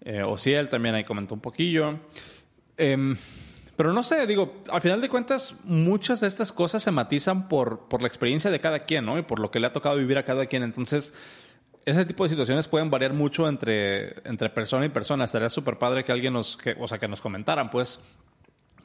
eh, 0.00 0.24
Ociel 0.24 0.68
también 0.68 0.96
ahí 0.96 1.04
comentó 1.04 1.36
un 1.36 1.40
poquillo. 1.40 2.00
Em, 2.76 3.16
pero 3.76 3.92
no 3.92 4.02
sé, 4.02 4.26
digo, 4.26 4.54
al 4.70 4.80
final 4.80 5.02
de 5.02 5.08
cuentas, 5.10 5.60
muchas 5.64 6.20
de 6.20 6.28
estas 6.28 6.50
cosas 6.50 6.82
se 6.82 6.90
matizan 6.90 7.46
por, 7.48 7.88
por 7.88 8.00
la 8.00 8.08
experiencia 8.08 8.50
de 8.50 8.58
cada 8.58 8.80
quien, 8.80 9.04
¿no? 9.04 9.18
Y 9.18 9.22
por 9.22 9.38
lo 9.38 9.50
que 9.50 9.60
le 9.60 9.66
ha 9.66 9.72
tocado 9.72 9.96
vivir 9.96 10.16
a 10.16 10.24
cada 10.24 10.46
quien. 10.46 10.62
Entonces, 10.62 11.12
ese 11.84 12.06
tipo 12.06 12.24
de 12.24 12.30
situaciones 12.30 12.68
pueden 12.68 12.90
variar 12.90 13.12
mucho 13.12 13.48
entre, 13.48 14.26
entre 14.28 14.48
persona 14.48 14.86
y 14.86 14.88
persona. 14.88 15.24
Estaría 15.24 15.50
súper 15.50 15.78
padre 15.78 16.04
que 16.04 16.12
alguien 16.12 16.32
nos, 16.32 16.56
que, 16.56 16.74
o 16.80 16.88
sea, 16.88 16.98
que 16.98 17.06
nos 17.06 17.20
comentaran, 17.20 17.70
pues, 17.70 18.00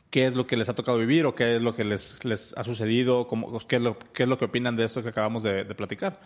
qué 0.09 0.27
es 0.27 0.35
lo 0.35 0.45
que 0.45 0.57
les 0.57 0.67
ha 0.67 0.75
tocado 0.75 0.97
vivir 0.97 1.25
o 1.25 1.33
qué 1.33 1.55
es 1.55 1.61
lo 1.61 1.73
que 1.73 1.85
les, 1.85 2.23
les 2.25 2.55
ha 2.57 2.63
sucedido, 2.65 3.27
cómo, 3.27 3.57
qué, 3.67 3.77
es 3.77 3.81
lo, 3.81 3.97
qué 4.13 4.23
es 4.23 4.29
lo 4.29 4.37
que 4.37 4.45
opinan 4.45 4.75
de 4.75 4.83
esto 4.83 5.01
que 5.01 5.09
acabamos 5.09 5.41
de, 5.43 5.63
platicar. 5.73 6.19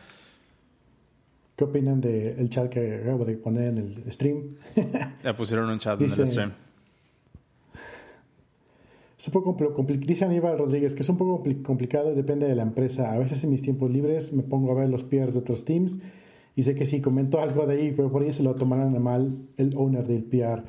¿Qué 1.55 1.63
opinan 1.63 2.01
del 2.01 2.49
chat 2.49 2.67
que 2.69 2.95
acabo 2.95 3.23
de 3.23 3.37
poner 3.37 3.67
en 3.67 3.77
el 3.77 4.11
stream? 4.11 4.57
ya 5.23 5.35
pusieron 5.35 5.69
un 5.69 5.77
chat 5.77 6.01
en 6.01 6.11
el 6.11 6.27
stream. 6.27 6.64
Es 9.17 9.27
un 9.27 9.33
poco 9.33 9.55
dice 9.87 10.25
Aníbal 10.25 10.57
Rodríguez 10.57 10.93
que 10.93 11.01
es 11.01 11.09
un 11.09 11.17
poco 11.17 11.43
complicado 11.63 12.11
y 12.11 12.15
depende 12.15 12.47
de 12.47 12.55
la 12.55 12.63
empresa. 12.63 13.13
A 13.13 13.19
veces 13.19 13.43
en 13.43 13.49
mis 13.49 13.61
tiempos 13.61 13.89
libres 13.89 14.33
me 14.33 14.43
pongo 14.43 14.71
a 14.71 14.75
ver 14.75 14.89
los 14.89 15.03
PRs 15.03 15.33
de 15.33 15.39
otros 15.39 15.63
teams 15.63 15.99
y 16.55 16.63
sé 16.63 16.75
que 16.75 16.85
si 16.85 17.01
comento 17.01 17.39
algo 17.39 17.65
de 17.65 17.75
ahí, 17.75 17.93
pero 17.95 18.11
por 18.11 18.23
ahí 18.23 18.31
se 18.31 18.43
lo 18.43 18.55
tomarán 18.55 19.01
mal 19.01 19.37
el 19.57 19.75
owner 19.75 20.05
del 20.07 20.23
PR. 20.23 20.63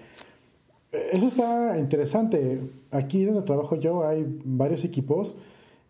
Eso 1.12 1.26
está 1.26 1.78
interesante. 1.78 2.60
Aquí 2.90 3.24
donde 3.24 3.42
trabajo 3.42 3.76
yo 3.76 4.06
hay 4.06 4.24
varios 4.44 4.84
equipos 4.84 5.36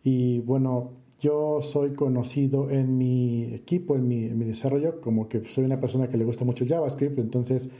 y 0.02 0.40
bueno, 0.40 0.92
yo 1.20 1.60
soy 1.62 1.92
conocido 1.92 2.70
en 2.70 2.98
mi 2.98 3.54
equipo, 3.54 3.96
en 3.96 4.08
mi, 4.08 4.24
en 4.24 4.38
mi 4.38 4.44
desarrollo, 4.44 5.00
como 5.00 5.28
que 5.28 5.44
soy 5.46 5.64
una 5.64 5.80
persona 5.80 6.08
que 6.08 6.16
le 6.16 6.24
gusta 6.24 6.44
mucho 6.44 6.66
JavaScript, 6.66 7.18
entonces 7.18 7.70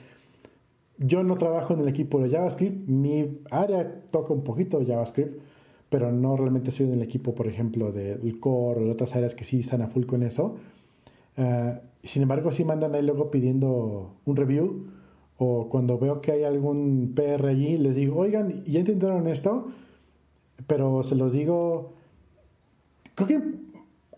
yo 0.98 1.22
no 1.22 1.36
trabajo 1.36 1.74
en 1.74 1.80
el 1.80 1.88
equipo 1.88 2.20
de 2.20 2.30
JavaScript, 2.30 2.88
mi 2.88 3.40
área 3.50 4.02
toca 4.10 4.32
un 4.32 4.42
poquito 4.42 4.84
JavaScript, 4.84 5.40
pero 5.88 6.10
no 6.10 6.36
realmente 6.36 6.70
soy 6.70 6.86
en 6.86 6.94
el 6.94 7.02
equipo, 7.02 7.34
por 7.34 7.46
ejemplo, 7.46 7.92
del 7.92 8.40
core 8.40 8.80
o 8.80 8.84
de 8.84 8.90
otras 8.90 9.14
áreas 9.14 9.34
que 9.34 9.44
sí 9.44 9.60
están 9.60 9.82
a 9.82 9.88
full 9.88 10.06
con 10.06 10.22
eso. 10.22 10.56
Uh, 11.36 11.78
sin 12.02 12.22
embargo, 12.22 12.50
si 12.50 12.64
mandan 12.64 12.94
ahí 12.94 13.02
luego 13.02 13.30
pidiendo 13.30 14.14
un 14.24 14.36
review 14.36 14.86
o 15.38 15.68
cuando 15.68 15.98
veo 15.98 16.20
que 16.20 16.32
hay 16.32 16.44
algún 16.44 17.12
PR 17.14 17.46
allí, 17.46 17.76
les 17.76 17.96
digo, 17.96 18.18
oigan, 18.18 18.64
ya 18.64 18.80
intentaron 18.80 19.26
esto, 19.26 19.68
pero 20.66 21.02
se 21.02 21.14
los 21.14 21.32
digo, 21.32 21.92
creo 23.14 23.28
que 23.28 23.42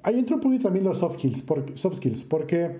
ahí 0.04 0.18
entra 0.18 0.36
un 0.36 0.42
poquito 0.42 0.64
también 0.64 0.84
los 0.84 0.98
soft 0.98 1.16
skills, 1.16 1.44
soft 1.74 1.96
skills, 1.96 2.24
porque 2.24 2.76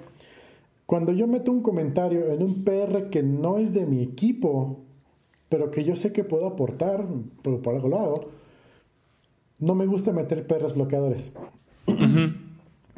cuando 0.89 1.13
yo 1.13 1.29
meto 1.29 1.53
un 1.53 1.61
comentario 1.61 2.33
en 2.33 2.43
un 2.43 2.65
PR 2.65 3.11
que 3.11 3.23
no 3.23 3.59
es 3.59 3.75
de 3.75 3.85
mi 3.85 4.03
equipo, 4.03 4.81
pero 5.49 5.71
que 5.71 5.85
yo 5.85 5.95
sé 5.95 6.13
que 6.13 6.25
puedo 6.25 6.47
aportar, 6.47 7.07
pero 7.43 7.61
por 7.61 7.75
algo 7.75 7.89
lo 7.89 7.99
hago, 7.99 8.21
no 9.61 9.75
me 9.75 9.87
gusta 9.87 10.13
meter 10.13 10.47
PRs 10.47 10.75
bloqueadores 10.75 11.31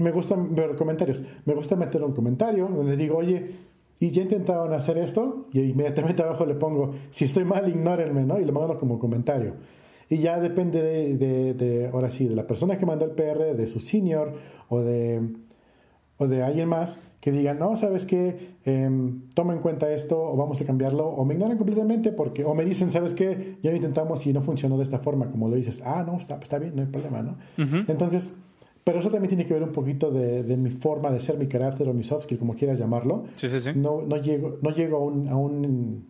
me 0.01 0.11
gusta 0.11 0.37
ver 0.37 0.75
comentarios. 0.77 1.23
Me 1.45 1.55
gusta 1.55 1.77
meter 1.77 2.03
un 2.03 2.13
comentario 2.13 2.69
donde 2.69 2.97
digo, 2.97 3.19
oye, 3.19 3.57
y 4.01 4.11
ya 4.11 4.23
intentaron 4.23 4.73
hacer 4.73 4.97
esto, 4.99 5.49
y 5.53 5.61
inmediatamente 5.61 6.23
abajo 6.23 6.47
le 6.47 6.55
pongo, 6.55 6.95
si 7.11 7.27
estoy 7.27 7.45
mal, 7.45 7.69
ignórenme, 7.69 8.25
¿no? 8.25 8.41
Y 8.41 8.45
le 8.45 8.53
mando 8.53 8.77
como 8.79 8.99
comentario. 8.99 9.55
Y 10.09 10.19
ya 10.19 10.41
depende 10.41 10.83
de, 10.83 11.55
de, 11.55 11.87
ahora 11.89 12.11
sí, 12.11 12.27
de 12.27 12.35
la 12.35 12.47
persona 12.47 12.79
que 12.79 12.87
mandó 12.87 13.05
el 13.05 13.13
PR, 13.13 13.55
de 13.55 13.69
su 13.69 13.79
senior 13.79 14.33
o 14.69 14.81
de, 14.81 15.21
o 16.17 16.27
de 16.27 16.43
alguien 16.43 16.69
más 16.69 17.01
que 17.21 17.33
digan, 17.33 17.59
no, 17.59 17.77
¿sabes 17.77 18.07
qué? 18.07 18.57
Em, 18.65 19.29
toma 19.35 19.53
en 19.53 19.61
cuenta 19.61 19.93
esto 19.93 20.21
o 20.21 20.37
vamos 20.37 20.61
a 20.61 20.65
cambiarlo 20.65 21.07
o 21.07 21.25
me 21.25 21.35
ignoran 21.35 21.59
completamente 21.59 22.13
porque, 22.13 22.45
o 22.45 22.55
me 22.55 22.65
dicen, 22.65 22.91
¿sabes 22.91 23.15
qué? 23.15 23.59
Ya 23.63 23.71
lo 23.71 23.77
intentamos 23.77 24.27
y 24.27 24.33
no 24.33 24.43
funcionó 24.43 24.79
de 24.79 24.85
esta 24.85 25.01
forma, 25.01 25.31
como 25.31 25.49
lo 25.49 25.57
dices. 25.57 25.83
Ah, 25.85 26.03
no, 26.07 26.19
está, 26.19 26.37
está 26.37 26.59
bien, 26.59 26.75
no 26.75 26.83
hay 26.83 26.89
problema, 26.89 27.23
¿no? 27.23 27.37
Entonces, 27.89 28.33
pero 28.85 29.01
eso 29.01 29.11
también 29.11 29.29
tiene 29.29 29.47
que 29.47 29.53
ver 29.53 29.63
un 29.63 29.73
poquito 29.73 30.11
de, 30.11 30.57
mi 30.57 30.71
forma 30.71 31.11
de 31.11 31.21
ser, 31.21 31.37
mi 31.37 31.47
carácter 31.47 31.89
o 31.89 31.95
mi 31.95 32.03
soft 32.03 32.25
skill, 32.25 32.39
como 32.39 32.55
quieras 32.55 32.79
llamarlo. 32.79 33.25
Sí, 33.35 33.51
sí, 33.51 33.61
sí. 33.61 33.71
No, 33.75 34.01
no 34.03 34.17
llego, 34.17 34.59
no 34.63 34.71
llego 34.71 34.97
a, 34.97 35.01
un, 35.01 35.29
a, 35.29 35.37
un, 35.37 36.07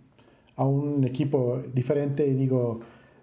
a 0.54 0.64
un 0.64 1.04
equipo 1.04 1.60
diferente 1.74 2.26
y 2.26 2.34
digo, 2.34 2.80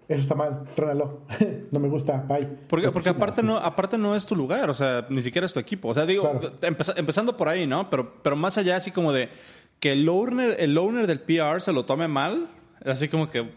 eso 0.08 0.22
está 0.22 0.34
mal, 0.34 0.64
trónalo, 0.74 1.20
no 1.70 1.80
me 1.80 1.88
gusta, 1.88 2.24
bye. 2.26 2.46
Porque, 2.66 2.90
porque 2.90 3.10
aparte, 3.10 3.42
no, 3.42 3.58
aparte 3.58 3.98
no 3.98 4.16
es 4.16 4.24
tu 4.24 4.34
lugar, 4.34 4.70
o 4.70 4.74
sea, 4.74 5.06
ni 5.10 5.20
siquiera 5.20 5.44
es 5.44 5.52
tu 5.52 5.60
equipo. 5.60 5.88
O 5.88 5.94
sea, 5.94 6.06
digo, 6.06 6.40
empezando 6.96 7.36
por 7.36 7.48
ahí, 7.48 7.66
¿no? 7.66 7.90
Pero, 7.90 8.14
pero 8.22 8.34
más 8.34 8.56
allá, 8.56 8.76
así 8.76 8.90
como 8.90 9.12
de 9.12 9.28
que 9.80 9.92
el 9.92 10.08
owner, 10.08 10.56
el 10.58 10.78
owner 10.78 11.06
del 11.06 11.20
PR 11.20 11.60
se 11.60 11.72
lo 11.72 11.84
tome 11.84 12.08
mal, 12.08 12.48
así 12.84 13.08
como 13.08 13.28
que... 13.28 13.50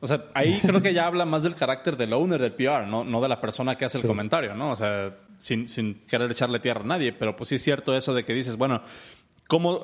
O 0.00 0.06
sea, 0.06 0.26
ahí 0.34 0.60
creo 0.64 0.80
que 0.80 0.94
ya 0.94 1.06
habla 1.06 1.24
más 1.24 1.42
del 1.42 1.56
carácter 1.56 1.96
del 1.96 2.12
owner 2.12 2.40
del 2.40 2.52
PR, 2.52 2.86
no, 2.86 3.02
no 3.02 3.20
de 3.20 3.28
la 3.28 3.40
persona 3.40 3.76
que 3.76 3.84
hace 3.84 3.98
el 3.98 4.06
comentario, 4.06 4.54
¿no? 4.54 4.70
O 4.70 4.76
sea, 4.76 5.16
sin, 5.38 5.68
sin 5.68 5.94
querer 6.06 6.30
echarle 6.30 6.60
tierra 6.60 6.82
a 6.82 6.86
nadie, 6.86 7.12
pero 7.12 7.34
pues 7.34 7.48
sí 7.48 7.56
es 7.56 7.62
cierto 7.62 7.96
eso 7.96 8.14
de 8.14 8.24
que 8.24 8.34
dices, 8.34 8.56
bueno, 8.56 8.82
como 9.48 9.80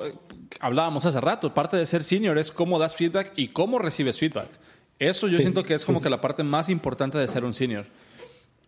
hablábamos 0.61 1.05
hace 1.05 1.19
rato, 1.19 1.53
parte 1.53 1.75
de 1.75 1.85
ser 1.85 2.03
senior 2.03 2.37
es 2.37 2.51
cómo 2.51 2.79
das 2.79 2.95
feedback 2.95 3.33
y 3.35 3.49
cómo 3.49 3.79
recibes 3.79 4.17
feedback. 4.17 4.49
Eso 4.99 5.27
yo 5.29 5.39
siento 5.39 5.63
que 5.63 5.73
es 5.73 5.85
como 5.85 6.01
que 6.01 6.09
la 6.09 6.19
parte 6.19 6.43
más 6.43 6.69
importante 6.69 7.17
de 7.17 7.27
ser 7.27 7.45
un 7.45 7.53
senior. 7.53 7.85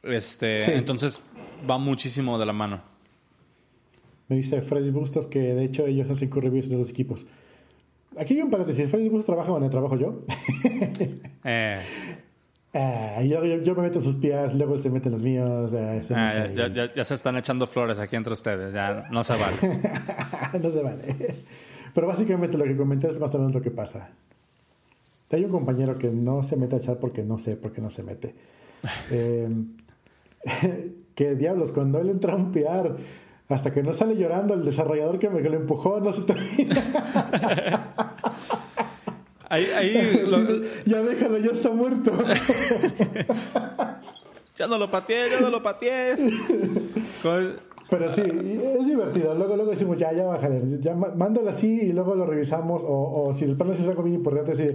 Este, 0.01 0.75
entonces 0.75 1.21
va 1.69 1.77
muchísimo 1.77 2.39
de 2.39 2.45
la 2.45 2.53
mano. 2.53 2.81
Me 4.29 4.37
dice 4.37 4.61
Freddy 4.61 4.91
Bustos 4.91 5.27
que 5.27 5.39
de 5.39 5.65
hecho 5.65 5.85
ellos 5.85 6.09
hacen 6.09 6.31
reviews 6.31 6.69
de 6.69 6.77
los 6.77 6.89
equipos. 6.89 7.25
Aquí 8.17 8.35
hay 8.35 8.41
un 8.41 8.49
paréntesis. 8.49 8.89
Freddy 8.89 9.09
Bus 9.09 9.25
trabaja 9.25 9.51
donde 9.51 9.69
trabajo 9.69 9.97
yo. 9.97 10.23
eh. 11.43 11.79
Ah, 12.73 13.21
yo, 13.23 13.41
me 13.41 13.81
meto 13.81 13.99
en 13.99 14.03
sus 14.03 14.15
pies, 14.15 14.55
luego 14.55 14.75
él 14.75 14.81
se 14.81 14.89
mete 14.89 15.09
en 15.09 15.11
los 15.11 15.21
míos. 15.21 15.73
Ah, 15.73 16.47
ya, 16.95 17.03
se 17.03 17.13
están 17.13 17.35
echando 17.37 17.67
flores 17.67 17.99
aquí 17.99 18.15
entre 18.15 18.31
ustedes, 18.33 18.73
ya 18.73 19.07
no 19.11 19.23
se 19.23 19.33
vale. 19.33 19.57
no 20.61 20.71
se 20.71 20.81
vale. 20.81 21.35
Pero 21.93 22.07
básicamente 22.07 22.57
lo 22.57 22.63
que 22.63 22.77
comenté 22.77 23.09
es 23.09 23.19
más 23.19 23.35
o 23.35 23.39
menos 23.39 23.53
lo 23.53 23.61
que 23.61 23.71
pasa. 23.71 24.09
Hay 25.31 25.45
un 25.45 25.51
compañero 25.51 25.97
que 25.97 26.09
no 26.09 26.43
se 26.43 26.57
mete 26.57 26.75
a 26.75 26.79
echar 26.79 26.97
porque 26.97 27.23
no 27.23 27.37
sé 27.37 27.55
por 27.55 27.71
qué 27.71 27.81
no 27.81 27.89
se 27.89 28.03
mete. 28.03 28.35
eh, 29.11 29.49
que 31.15 31.35
diablos, 31.35 31.71
cuando 31.71 31.99
él 31.99 32.09
entra 32.09 32.33
a 32.33 32.35
un 32.35 32.51
PR 32.51 32.95
hasta 33.49 33.73
que 33.73 33.83
no 33.83 33.93
sale 33.93 34.15
llorando 34.15 34.53
el 34.53 34.63
desarrollador 34.63 35.19
que 35.19 35.29
me 35.29 35.41
lo 35.41 35.55
empujó, 35.55 35.99
no 35.99 36.11
se 36.11 36.21
termina. 36.21 36.81
Ahí, 39.49 39.65
ahí 39.75 40.23
ya 40.85 41.01
déjalo, 41.01 41.37
ya 41.37 41.51
está 41.51 41.71
muerto. 41.71 42.13
ya 44.55 44.65
no 44.65 44.77
lo 44.77 44.89
pateé, 44.89 45.29
ya 45.29 45.41
no 45.41 45.49
lo 45.49 45.61
pateé. 45.61 46.15
Pero 47.89 48.11
sí, 48.11 48.21
es 48.21 48.85
divertido. 48.85 49.33
Luego, 49.33 49.55
luego 49.55 49.71
decimos, 49.71 49.97
ya, 49.97 50.13
ya 50.13 50.25
bájale. 50.25 50.61
Ya, 50.79 50.95
mándalo 50.95 51.49
así 51.49 51.81
y 51.81 51.93
luego 51.93 52.15
lo 52.15 52.25
revisamos. 52.25 52.83
O, 52.83 53.25
o 53.25 53.33
si 53.33 53.45
el 53.45 53.55
plan 53.57 53.71
es 53.71 53.87
algo 53.87 54.03
bien 54.03 54.15
importante, 54.15 54.55
sí, 54.55 54.67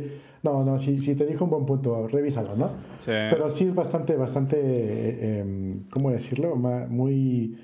no, 0.43 0.65
no, 0.65 0.79
si, 0.79 0.99
si 0.99 1.15
te 1.15 1.27
dijo 1.27 1.45
un 1.45 1.51
buen 1.51 1.67
punto, 1.67 2.09
revísalo, 2.09 2.57
¿no? 2.57 2.71
Sí. 2.99 3.11
Pero 3.11 3.49
sí 3.51 3.65
es 3.65 3.75
bastante, 3.75 4.17
bastante, 4.17 4.59
eh, 4.59 5.39
em, 5.41 5.81
¿cómo 5.91 6.11
decirlo? 6.11 6.57
Muy 6.57 7.59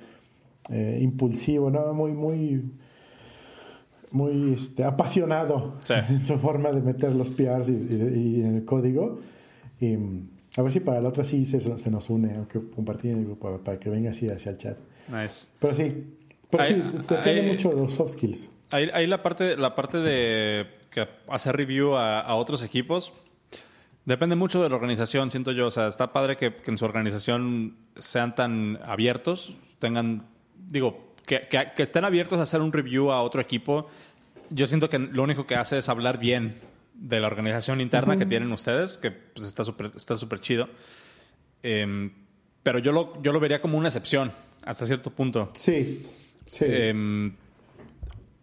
eh, 0.71 0.99
impulsivo, 1.01 1.71
¿no? 1.71 1.93
Muy, 1.93 2.13
muy... 2.13 2.73
muy 4.13 4.55
este, 4.55 4.85
apasionado 4.85 5.75
en 6.11 6.23
su 6.23 6.39
forma 6.39 6.71
de 6.71 6.81
meter 6.83 7.15
los 7.15 7.31
PRs 7.31 7.69
y, 7.69 8.43
en 8.43 8.57
el 8.57 8.65
código. 8.65 9.19
Y 9.81 9.97
a 10.57 10.63
ver 10.63 10.71
si 10.71 10.81
para 10.81 11.01
la 11.01 11.09
otra 11.09 11.25
sí 11.25 11.47
se, 11.47 11.61
se 11.61 11.91
nos 11.91 12.11
une, 12.11 12.33
aunque 12.37 12.61
compartir 12.75 13.13
en 13.13 13.19
el 13.19 13.25
grupo, 13.25 13.59
para 13.59 13.79
que 13.79 13.91
venga 13.91 14.11
así 14.11 14.29
hacia 14.29 14.53
el 14.53 14.59
chat. 14.59 14.77
Nice. 15.09 15.49
Pero 15.59 15.75
sí, 15.75 16.17
pero 16.51 16.65
sí, 16.65 16.75
depende 17.09 17.43
mucho 17.43 17.71
de 17.71 17.77
los 17.77 17.95
soft 17.95 18.13
skills. 18.13 18.49
Ahí, 18.71 19.07
la, 19.07 19.23
parte, 19.23 19.57
la 19.57 19.75
parte 19.75 19.99
de 19.99 20.67
que 20.91 21.07
hacer 21.29 21.57
review 21.57 21.95
a, 21.95 22.35
otros 22.35 22.63
equipos 22.63 23.13
depende 24.07 24.35
mucho 24.35 24.63
de 24.63 24.71
la 24.71 24.77
organización, 24.77 25.31
siento 25.31 25.53
yo. 25.53 25.67
O 25.67 25.71
sea, 25.71 25.89
está 25.89 26.13
padre 26.13 26.37
que, 26.37 26.55
en 26.65 26.79
su 26.79 26.85
organización 26.85 27.77
sean 27.99 28.35
tan 28.35 28.79
abiertos, 28.83 29.55
tengan, 29.79 30.27
digo, 30.57 31.13
que, 31.27 31.41
que, 31.49 31.83
estén 31.83 32.05
abiertos 32.05 32.39
a 32.39 32.43
hacer 32.43 32.63
un 32.63 32.73
review 32.73 33.13
a 33.13 33.23
otro 33.23 33.43
equipo. 33.43 33.89
Yo 34.49 34.67
siento 34.67 34.89
que 34.89 34.99
lo 34.99 35.23
único 35.23 35.47
que 35.47 35.57
hace 35.57 35.79
es 35.79 35.89
hablar 35.91 36.19
bien 36.19 36.55
de 36.95 37.21
la 37.21 37.27
organización 37.27 37.81
interna 37.81 38.17
que 38.17 38.27
tienen 38.27 38.53
ustedes, 38.53 38.97
que 38.97 39.11
pues, 39.11 39.47
está 39.47 39.65
súper 39.65 39.93
está 39.97 40.17
super 40.17 40.41
chido. 40.41 40.69
Em, 41.63 42.11
pero 42.63 42.79
yo 42.79 42.93
lo, 42.93 43.23
yo 43.23 43.33
lo 43.33 43.41
vería 43.41 43.61
como 43.61 43.77
una 43.77 43.89
excepción 43.89 44.33
hasta 44.65 44.87
cierto 44.87 45.11
punto. 45.11 45.51
Sí, 45.55 46.07
sí. 46.47 46.65
Em, 46.69 47.35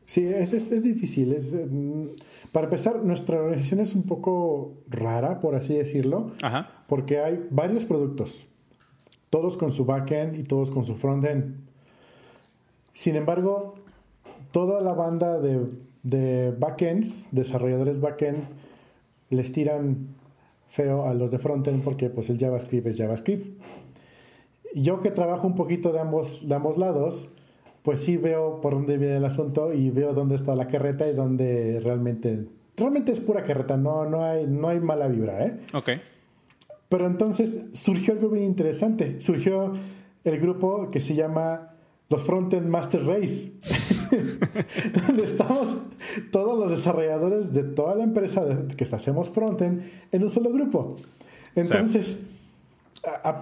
sí, 0.06 0.26
es, 0.26 0.54
es, 0.54 0.84
difícil. 0.84 1.34
Es, 1.34 1.54
mm, 1.54 2.08
para 2.52 2.66
empezar, 2.66 3.04
nuestra 3.04 3.40
organización 3.40 3.80
es 3.80 3.96
un 3.96 4.04
poco 4.04 4.74
rara, 4.88 5.40
por 5.40 5.56
así 5.56 5.74
decirlo, 5.76 6.32
Ajá. 6.42 6.84
porque 6.88 7.20
hay 7.20 7.46
varios 7.50 7.86
productos, 7.86 8.46
todos 9.30 9.58
con 9.58 9.72
su 9.72 9.86
backend 9.86 10.38
y 10.38 10.44
todos 10.44 10.72
con 10.72 10.86
su 10.86 10.96
frontend. 10.96 11.56
Sin 12.94 13.16
embargo, 13.16 13.76
toda 14.52 14.82
la 14.82 14.94
banda 14.94 15.40
de 15.40 15.66
de 16.04 16.52
backends, 16.58 17.30
desarrolladores 17.32 18.00
backend, 18.00 18.44
les 19.30 19.52
tiran 19.52 20.16
feo 20.68 21.06
a 21.06 21.14
los 21.14 21.32
de 21.32 21.40
frontend 21.40 21.84
porque 21.84 22.10
pues 22.10 22.30
el 22.30 22.40
JavaScript 22.40 22.88
es 22.88 22.98
JavaScript. 22.98 23.62
Yo 24.76 25.02
que 25.02 25.12
trabajo 25.12 25.48
un 25.48 25.56
poquito 25.56 25.92
de 25.92 26.00
ambos, 26.00 26.48
de 26.48 26.56
ambos 26.56 26.78
lados, 26.78 27.28
pues 27.84 28.02
sí 28.02 28.18
veo 28.18 28.62
por 28.62 28.74
dónde 28.74 28.98
viene 28.98 29.18
el 29.18 29.26
asunto 29.26 29.74
y 29.74 29.90
veo 29.90 30.14
dónde 30.14 30.36
está 30.36 30.56
la 30.56 30.68
carreta 30.68 31.08
y 31.08 31.14
dónde 31.14 31.80
realmente, 31.84 32.46
realmente 32.78 33.12
es 33.12 33.20
pura 33.20 33.44
carreta, 33.44 33.78
no, 33.78 34.06
no, 34.06 34.24
hay, 34.24 34.46
no 34.48 34.68
hay 34.68 34.80
mala 34.80 35.08
vibra, 35.08 35.46
¿eh? 35.46 35.60
Ok. 35.74 35.90
Pero 36.90 37.08
entonces 37.08 37.66
surgió 37.74 38.14
algo 38.14 38.30
bien 38.30 38.46
interesante, 38.46 39.22
surgió 39.22 39.74
el 40.24 40.40
grupo 40.40 40.90
que 40.92 41.00
se 41.00 41.16
llama 41.16 41.76
los 42.10 42.24
Frontend 42.24 42.68
Master 42.68 43.06
Race, 43.06 43.52
donde 45.08 45.24
estamos 45.24 45.78
todos 46.32 46.58
los 46.58 46.72
desarrolladores 46.72 47.54
de 47.54 47.64
toda 47.64 47.96
la 47.96 48.04
empresa 48.04 48.44
que 48.76 48.84
hacemos 48.84 49.30
frontend 49.30 49.84
en 50.12 50.24
un 50.24 50.30
solo 50.32 50.52
grupo. 50.52 50.96
Entonces, 51.56 52.20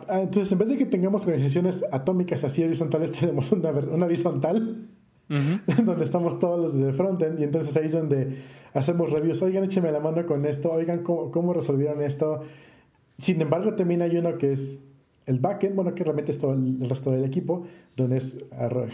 entonces 0.10 0.52
en 0.52 0.58
vez 0.58 0.70
de 0.70 0.78
que 0.78 0.86
tengamos 0.86 1.24
organizaciones 1.24 1.84
atómicas 1.92 2.44
así 2.44 2.64
horizontales, 2.64 3.12
tenemos 3.20 3.52
una, 3.52 3.70
horizontal. 4.06 4.86
donde 5.28 6.04
estamos 6.04 6.40
todos 6.40 6.60
los 6.60 6.74
de 6.74 6.94
frontend 6.94 7.40
y 7.40 7.44
entonces 7.44 7.76
ahí 7.76 7.88
es 7.88 7.94
donde 7.94 8.44
hacemos 8.74 9.12
reviews, 9.12 9.42
oigan, 9.42 9.66
écheme 9.66 9.92
la 9.92 10.00
mano 10.00 10.26
con 10.26 10.46
esto, 10.46 10.72
oigan, 10.72 11.04
¿cómo, 11.04 11.32
cómo 11.32 11.54
resolvieron 11.54 12.02
esto? 12.02 12.44
Sin 13.18 13.42
embargo, 13.42 13.74
también 13.74 14.02
hay 14.02 14.16
uno 14.18 14.38
que 14.38 14.52
es 14.52 14.80
el 15.28 15.40
backend, 15.40 15.76
bueno, 15.76 15.94
que 15.94 16.04
realmente 16.04 16.32
es 16.32 16.40
todo 16.40 16.54
el, 16.54 16.90
resto 16.90 17.12
del 17.12 17.26
equipo, 17.26 17.68
donde 17.96 18.18
es 18.18 18.38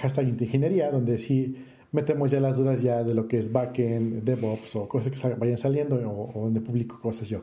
hashtag 0.01 0.27
ingeniería, 0.27 0.91
donde 0.91 1.19
sí 1.19 1.55
metemos 1.91 2.31
ya 2.31 2.39
las 2.39 2.57
dudas 2.57 2.81
ya 2.81 3.03
de 3.03 3.13
lo 3.13 3.27
que 3.27 3.37
es 3.37 3.51
backend, 3.51 4.23
DevOps 4.23 4.75
o 4.75 4.87
cosas 4.89 5.13
que 5.13 5.35
vayan 5.35 5.59
saliendo 5.59 5.95
o, 5.95 6.41
donde 6.45 6.59
publico 6.59 6.99
cosas 6.99 7.29
yo. 7.29 7.41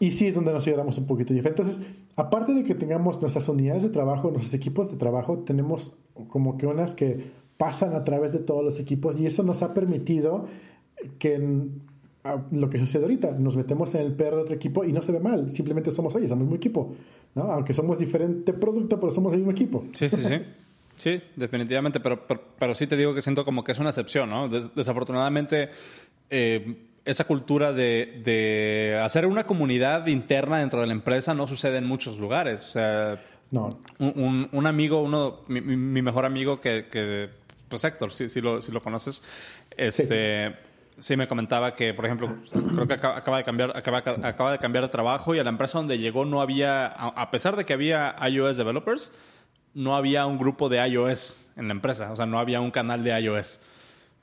Y 0.00 0.10
sí 0.10 0.26
es 0.26 0.34
donde 0.34 0.52
nos 0.52 0.66
ayudamos 0.66 0.98
un 0.98 1.06
poquito. 1.06 1.34
Entonces, 1.34 1.80
aparte 2.16 2.54
de 2.54 2.64
que 2.64 2.74
tengamos 2.74 3.20
nuestras 3.20 3.48
unidades 3.48 3.82
de 3.82 3.90
trabajo, 3.90 4.30
nuestros 4.30 4.54
equipos 4.54 4.90
de 4.90 4.96
trabajo, 4.96 5.38
tenemos 5.40 5.94
como 6.28 6.56
que 6.56 6.66
unas 6.66 6.94
que 6.94 7.32
pasan 7.56 7.94
a 7.94 8.04
través 8.04 8.32
de 8.32 8.38
todos 8.38 8.64
los 8.64 8.78
equipos 8.78 9.18
y 9.18 9.26
eso 9.26 9.42
nos 9.42 9.62
ha 9.62 9.74
permitido 9.74 10.46
que 11.18 11.38
lo 12.50 12.70
que 12.70 12.78
sucede 12.78 13.02
ahorita. 13.02 13.32
Nos 13.32 13.56
metemos 13.56 13.94
en 13.94 14.02
el 14.02 14.12
PR 14.14 14.36
de 14.36 14.42
otro 14.42 14.54
equipo 14.54 14.84
y 14.84 14.92
no 14.92 15.02
se 15.02 15.12
ve 15.12 15.20
mal. 15.20 15.50
Simplemente 15.50 15.90
somos, 15.90 16.14
oye, 16.14 16.28
somos 16.28 16.42
un 16.42 16.48
mismo 16.48 16.56
equipo. 16.56 16.94
¿no? 17.34 17.42
Aunque 17.44 17.72
somos 17.72 17.98
diferente 17.98 18.52
producto, 18.52 18.98
pero 19.00 19.12
somos 19.12 19.32
el 19.32 19.40
mismo 19.40 19.52
equipo. 19.52 19.84
Sí, 19.92 20.08
sí, 20.08 20.16
sí. 20.16 20.34
Sí, 20.96 21.20
definitivamente, 21.36 22.00
pero, 22.00 22.26
pero, 22.58 22.74
sí 22.74 22.88
te 22.88 22.96
digo 22.96 23.14
que 23.14 23.22
siento 23.22 23.44
como 23.44 23.62
que 23.62 23.70
es 23.70 23.78
una 23.78 23.90
excepción, 23.90 24.28
¿no? 24.30 24.48
desafortunadamente, 24.48 25.68
eh, 26.28 26.87
esa 27.08 27.24
cultura 27.24 27.72
de, 27.72 28.20
de, 28.22 29.00
hacer 29.02 29.24
una 29.24 29.44
comunidad 29.44 30.06
interna 30.08 30.58
dentro 30.58 30.82
de 30.82 30.86
la 30.86 30.92
empresa 30.92 31.32
no 31.32 31.46
sucede 31.46 31.78
en 31.78 31.86
muchos 31.86 32.18
lugares. 32.18 32.62
O 32.64 32.68
sea, 32.68 33.18
no. 33.50 33.80
un, 33.98 34.48
un, 34.52 34.66
amigo, 34.66 35.00
uno, 35.00 35.40
mi, 35.48 35.62
mi, 35.62 36.02
mejor 36.02 36.26
amigo 36.26 36.60
que, 36.60 36.84
que 36.90 37.30
pues 37.66 37.82
Héctor, 37.84 38.12
si, 38.12 38.28
si, 38.28 38.42
lo, 38.42 38.60
si 38.60 38.72
lo 38.72 38.82
conoces, 38.82 39.22
este... 39.76 40.54
Sí, 41.00 41.16
me 41.16 41.28
comentaba 41.28 41.76
que, 41.76 41.94
por 41.94 42.06
ejemplo, 42.06 42.38
creo 42.50 42.88
que 42.88 42.94
acaba, 42.94 43.36
de 43.36 43.44
cambiar, 43.44 43.76
acaba, 43.76 43.98
acaba, 43.98 44.50
de 44.50 44.58
cambiar 44.58 44.82
de 44.82 44.90
trabajo 44.90 45.32
y 45.32 45.38
a 45.38 45.44
la 45.44 45.50
empresa 45.50 45.78
donde 45.78 45.96
llegó 45.96 46.24
no 46.24 46.42
había, 46.42 46.86
a 46.86 47.30
pesar 47.30 47.54
de 47.54 47.64
que 47.64 47.72
había 47.72 48.16
iOS 48.28 48.56
developers, 48.56 49.12
no 49.74 49.94
había 49.94 50.26
un 50.26 50.38
grupo 50.38 50.68
de 50.68 50.84
iOS 50.84 51.50
en 51.54 51.68
la 51.68 51.72
empresa, 51.72 52.10
o 52.10 52.16
sea, 52.16 52.26
no 52.26 52.40
había 52.40 52.60
un 52.60 52.72
canal 52.72 53.04
de 53.04 53.16
iOS. 53.20 53.60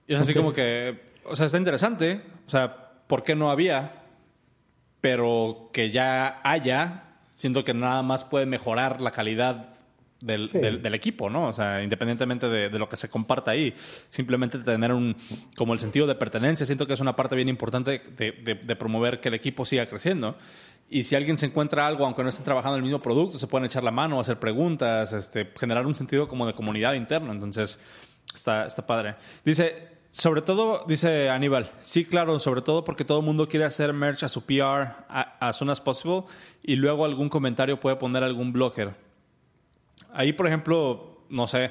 Y 0.06 0.16
es 0.16 0.20
así 0.20 0.34
como 0.34 0.52
que, 0.52 1.00
o 1.24 1.34
sea, 1.38 1.46
está 1.46 1.58
interesante, 1.58 2.22
o 2.46 2.50
sea, 2.50 2.76
¿por 3.08 3.24
qué 3.24 3.36
no 3.36 3.52
había? 3.52 4.04
Pero 5.02 5.70
que 5.74 5.92
ya 5.92 6.42
haya, 6.44 7.04
siento 7.36 7.64
que 7.64 7.74
nada 7.74 8.02
más 8.02 8.24
puede 8.24 8.46
mejorar 8.46 9.02
la 9.02 9.12
calidad 9.12 9.76
del, 10.22 10.50
del, 10.50 10.96
equipo, 10.96 11.30
¿no? 11.30 11.48
O 11.48 11.54
sea, 11.54 11.84
independientemente 11.84 12.48
de, 12.50 12.80
lo 12.80 12.90
que 12.90 12.98
se 12.98 13.10
comparta 13.10 13.52
ahí, 13.52 13.76
simplemente 14.10 14.58
tener 14.58 14.92
un, 14.92 15.16
como 15.56 15.74
el 15.74 15.80
sentido 15.80 16.08
de 16.08 16.16
pertenencia, 16.16 16.66
siento 16.66 16.88
que 16.88 16.94
es 16.94 17.00
una 17.00 17.16
parte 17.16 17.36
bien 17.36 17.48
importante 17.48 18.02
de, 18.18 18.32
de, 18.32 18.76
promover 18.76 19.20
que 19.20 19.28
el 19.28 19.36
equipo 19.36 19.66
siga 19.66 19.86
creciendo. 19.86 20.36
Y 20.90 21.04
si 21.04 21.16
alguien 21.16 21.38
se 21.38 21.48
encuentra 21.48 21.86
algo, 21.86 22.06
aunque 22.06 22.24
no 22.24 22.30
esté 22.30 22.44
trabajando 22.44 22.78
en 22.78 22.84
el 22.84 22.90
mismo 22.90 23.02
producto, 23.02 23.38
se 23.38 23.48
pueden 23.48 23.66
echar 23.66 23.84
la 23.84 23.92
mano, 23.92 24.20
hacer 24.20 24.40
preguntas, 24.40 25.14
este, 25.14 25.52
generar 25.60 25.86
un 25.86 25.96
sentido 25.96 26.28
como 26.28 26.48
de 26.48 26.54
comunidad 26.54 26.94
interna. 26.94 27.32
Entonces, 27.32 27.80
está, 28.34 28.66
está 28.66 28.86
padre. 28.86 29.16
Dice, 29.44 29.95
sobre 30.16 30.42
todo, 30.42 30.86
dice 30.88 31.30
Aníbal, 31.30 31.72
sí, 31.82 32.06
claro, 32.06 32.40
sobre 32.40 32.62
todo 32.62 32.86
porque 32.86 33.04
todo 33.04 33.20
el 33.20 33.26
mundo 33.26 33.50
quiere 33.50 33.66
hacer 33.66 33.92
merch 33.92 34.24
a 34.24 34.30
su 34.30 34.46
PR 34.46 34.96
as 35.10 35.58
soon 35.58 35.70
as 35.70 35.82
possible 35.82 36.24
y 36.64 36.78
luego 36.78 37.04
algún 37.04 37.28
comentario 37.28 37.82
puede 37.82 37.98
poner 37.98 38.24
algún 38.24 38.54
blogger. 38.54 38.96
Ahí, 40.14 40.32
por 40.32 40.48
ejemplo, 40.48 41.20
no 41.28 41.48
sé, 41.48 41.70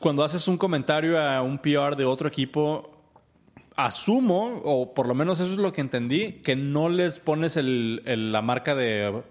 cuando 0.00 0.24
haces 0.24 0.48
un 0.48 0.58
comentario 0.58 1.16
a 1.16 1.42
un 1.42 1.58
PR 1.58 1.94
de 1.94 2.04
otro 2.04 2.26
equipo, 2.26 2.90
asumo, 3.76 4.60
o 4.64 4.92
por 4.92 5.06
lo 5.06 5.14
menos 5.14 5.38
eso 5.38 5.52
es 5.52 5.58
lo 5.58 5.72
que 5.72 5.80
entendí, 5.80 6.32
que 6.42 6.56
no 6.56 6.88
les 6.88 7.20
pones 7.20 7.56
el, 7.56 8.32
la 8.32 8.42
marca 8.42 8.74
de, 8.74 9.22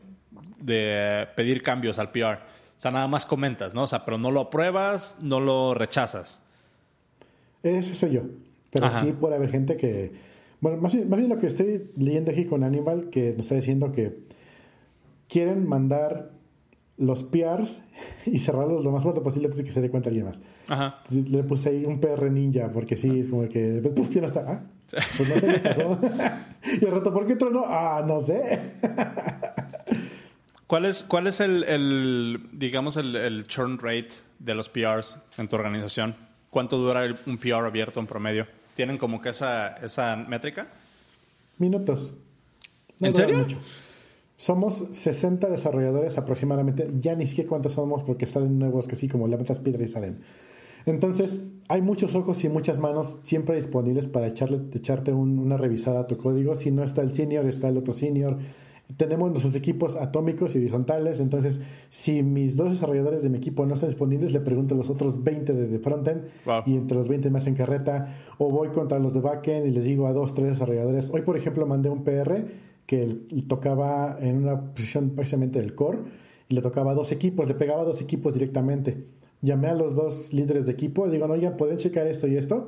de 0.60 1.28
pedir 1.36 1.62
cambios 1.62 2.00
al 2.00 2.14
PR. 2.14 2.40
O 2.78 2.80
sea, 2.84 2.91
nada 2.91 3.10
más 3.10 3.26
comentas, 3.26 3.74
¿no? 3.74 3.84
O 3.84 3.88
sea, 3.88 4.06
pero 4.06 4.18
no 4.18 4.32
lo 4.32 4.40
apruebas, 4.40 5.18
no 5.22 5.41
lo 5.41 5.74
rechazas. 5.74 6.40
Ese 7.64 7.95
soy 7.95 8.11
yo. 8.11 8.22
Pero 8.69 8.91
sí 8.91 9.14
puede 9.14 9.35
haber 9.35 9.49
gente 9.49 9.77
que... 9.77 10.11
Bueno, 10.60 10.77
más 10.77 10.95
más 10.95 11.18
bien 11.18 11.30
lo 11.30 11.38
que 11.38 11.48
estoy 11.48 11.91
leyendo 11.98 12.31
aquí 12.31 12.45
con 12.45 12.64
Animal, 12.64 13.10
que 13.10 13.31
nos 13.31 13.45
está 13.45 13.56
diciendo 13.56 13.91
que 13.91 14.19
quieren 15.27 15.68
mandar 15.68 16.31
los 16.98 17.23
PRs 17.23 17.81
y 18.26 18.40
cerrarlos 18.40 18.84
lo 18.84 18.91
más 18.91 19.03
pronto 19.03 19.23
posible 19.23 19.48
antes 19.48 19.57
de 19.60 19.64
que 19.64 19.72
se 19.72 19.81
dé 19.81 19.90
cuenta 19.90 20.10
alguien 20.10 20.26
más. 20.26 20.41
Ajá. 20.68 21.02
Le 21.10 21.44
puse 21.44 21.69
ahí 21.69 21.85
un 21.85 21.99
PR 21.99 22.30
ninja, 22.31 22.72
porque 22.72 22.95
sí, 22.95 23.19
es 23.19 23.27
como 23.27 23.48
que, 23.49 23.81
puf, 23.95 24.10
ya 24.14 24.22
no 24.22 24.27
está. 24.27 24.45
Ah, 24.48 24.64
pues 25.18 25.30
no 25.30 25.35
sé 25.35 25.53
qué 25.53 25.60
pasó. 25.60 25.99
y 26.81 26.85
al 26.85 26.91
rato, 26.91 27.14
¿por 27.14 27.27
qué 27.27 27.35
no? 27.52 27.64
Ah, 27.65 28.03
no 28.06 28.19
sé. 28.19 28.60
¿Cuál 30.68 30.85
es, 30.85 31.03
cuál 31.03 31.27
es 31.27 31.40
el, 31.40 31.64
el 31.64 32.49
digamos, 32.52 32.98
el, 32.98 33.15
el, 33.15 33.48
churn 33.48 33.77
rate 33.80 34.10
de 34.40 34.56
los 34.56 34.69
PRs 34.69 35.22
en 35.38 35.48
tu 35.48 35.56
organización? 35.56 36.15
¿Cuánto 36.54 36.78
dura 36.78 37.02
un 37.26 37.40
PR 37.40 37.66
abierto 37.66 38.00
en 38.00 38.06
promedio? 38.06 38.46
¿Tienen 38.76 39.00
como 39.00 39.20
que 39.20 39.30
esa, 39.30 39.70
esa 39.78 40.16
métrica? 40.16 40.68
Minutos. 41.58 42.14
¿En 43.02 43.12
serio? 43.12 43.40
Mucho. 43.40 43.58
Somos 44.38 44.86
60 44.92 45.50
desarrolladores 45.50 46.16
aproximadamente, 46.20 46.92
ya 47.00 47.16
ni 47.16 47.26
siquiera 47.26 47.50
cuántos 47.50 47.74
somos 47.74 48.04
porque 48.04 48.28
salen 48.28 48.60
nuevos 48.60 48.88
que 48.88 48.96
sí, 48.96 49.08
como 49.08 49.28
levantas 49.28 49.62
piedra 49.62 49.84
y 49.84 49.88
salen. 49.88 50.20
Entonces, 50.86 51.40
hay 51.70 51.82
muchos 51.82 52.14
ojos 52.14 52.44
y 52.44 52.50
muchas 52.50 52.78
manos 52.78 53.18
siempre 53.24 53.56
disponibles 53.56 54.06
para 54.06 54.28
echarle, 54.28 54.62
echarte 54.74 55.12
una 55.12 55.58
revisada 55.58 56.02
a 56.02 56.08
tu 56.08 56.18
código. 56.18 56.56
Si 56.56 56.70
no 56.70 56.84
está 56.84 57.02
el 57.02 57.10
senior, 57.10 57.48
está 57.48 57.68
el 57.70 57.78
otro 57.78 57.94
senior. 57.94 58.38
Tenemos 58.97 59.30
nuestros 59.30 59.55
equipos 59.55 59.95
atómicos 59.95 60.55
y 60.55 60.60
horizontales, 60.60 61.19
entonces 61.19 61.61
si 61.89 62.22
mis 62.22 62.55
dos 62.55 62.72
desarrolladores 62.72 63.23
de 63.23 63.30
mi 63.30 63.38
equipo 63.38 63.65
no 63.65 63.73
están 63.73 63.89
disponibles, 63.89 64.31
le 64.34 64.39
pregunto 64.39 64.76
a 64.76 64.77
los 64.77 64.89
otros 64.89 65.23
20 65.23 65.53
de, 65.53 65.80
frontend 65.80 66.26
y 66.65 66.76
entre 66.76 66.97
los 66.97 67.07
20 67.07 67.30
me 67.30 67.39
hacen 67.39 67.55
carreta, 67.55 68.15
o 68.38 68.49
voy 68.49 68.69
contra 68.69 68.99
los 68.99 69.14
de 69.14 69.22
backend 69.22 69.68
y 69.68 69.72
les 69.72 69.85
digo 69.85 70.07
a 70.07 70.14
dos, 70.14 70.34
tres 70.34 70.49
desarrolladores. 70.49 71.11
Hoy, 71.14 71.22
por 71.22 71.38
ejemplo, 71.38 71.65
mandé 71.65 71.89
un 71.89 72.03
PR 72.03 72.45
que 72.85 73.26
tocaba 73.47 74.18
en 74.19 74.38
una 74.38 74.73
posición 74.73 75.11
precisamente 75.11 75.60
del 75.60 75.73
core 75.73 75.99
y 76.49 76.55
le 76.55 76.61
tocaba 76.61 76.91
a 76.91 76.93
dos 76.93 77.11
equipos, 77.11 77.47
le 77.47 77.55
pegaba 77.55 77.81
a 77.81 77.85
dos 77.85 78.01
equipos 78.01 78.34
directamente. 78.34 79.05
Llamé 79.41 79.68
a 79.68 79.76
los 79.76 79.95
dos 79.95 80.34
líderes 80.34 80.65
de 80.65 80.73
equipo, 80.73 81.05
le 81.05 81.14
digo, 81.14 81.27
no, 81.27 81.35
ya 81.35 81.57
pueden 81.57 81.77
checar 81.77 82.07
esto 82.07 82.27
y 82.27 82.35
esto. 82.35 82.68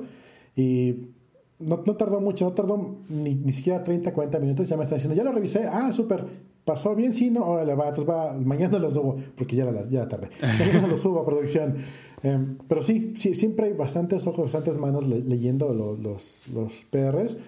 Y 0.54 1.10
no, 1.58 1.82
no, 1.86 1.96
tardó 1.96 2.20
mucho, 2.20 2.44
no 2.44 2.52
tardó 2.52 2.96
ni, 3.08 3.34
ni, 3.34 3.52
siquiera 3.52 3.82
30, 3.82 4.12
40 4.12 4.38
minutos. 4.38 4.68
Ya 4.68 4.76
me 4.76 4.82
están 4.82 4.98
diciendo, 4.98 5.16
ya 5.16 5.24
lo 5.24 5.32
revisé. 5.32 5.66
Ah, 5.66 5.92
súper. 5.92 6.24
¿Pasó 6.64 6.94
bien? 6.94 7.14
Sí, 7.14 7.30
no. 7.30 7.44
Órale, 7.44 7.74
va. 7.74 7.88
Entonces 7.88 8.08
va. 8.08 8.32
Mañana 8.32 8.78
lo 8.78 8.90
subo, 8.90 9.16
porque 9.36 9.56
ya 9.56 9.64
era, 9.64 9.88
ya 9.88 10.08
tarde. 10.08 10.30
Mañana 10.40 10.86
lo 10.86 10.98
subo 10.98 11.20
a 11.20 11.26
producción. 11.26 11.76
Em, 12.22 12.58
pero 12.68 12.82
sí, 12.82 13.12
sí, 13.16 13.34
siempre 13.34 13.66
hay 13.66 13.72
bastantes 13.72 14.26
ojos, 14.26 14.44
bastantes 14.44 14.78
manos 14.78 15.06
leyendo 15.06 15.72
los, 15.72 15.98
los, 15.98 16.48
los 16.48 16.72
PRs. 16.90 17.38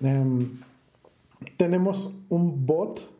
Em, 0.00 0.60
tenemos 1.56 2.12
un 2.28 2.66
bot 2.66 3.13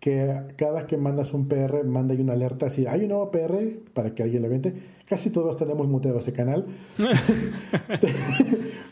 que 0.00 0.34
cada 0.56 0.86
que 0.86 0.96
mandas 0.96 1.34
un 1.34 1.46
PR 1.46 1.84
manda 1.84 2.14
una 2.14 2.32
alerta 2.32 2.66
así, 2.66 2.86
hay 2.86 3.02
un 3.02 3.08
nuevo 3.08 3.30
PR 3.30 3.58
para 3.92 4.14
que 4.14 4.22
alguien 4.22 4.42
le 4.42 4.48
vente. 4.48 4.74
Casi 5.04 5.28
todos 5.30 5.56
tenemos 5.58 5.86
muteado 5.88 6.18
ese 6.18 6.32
canal. 6.32 6.64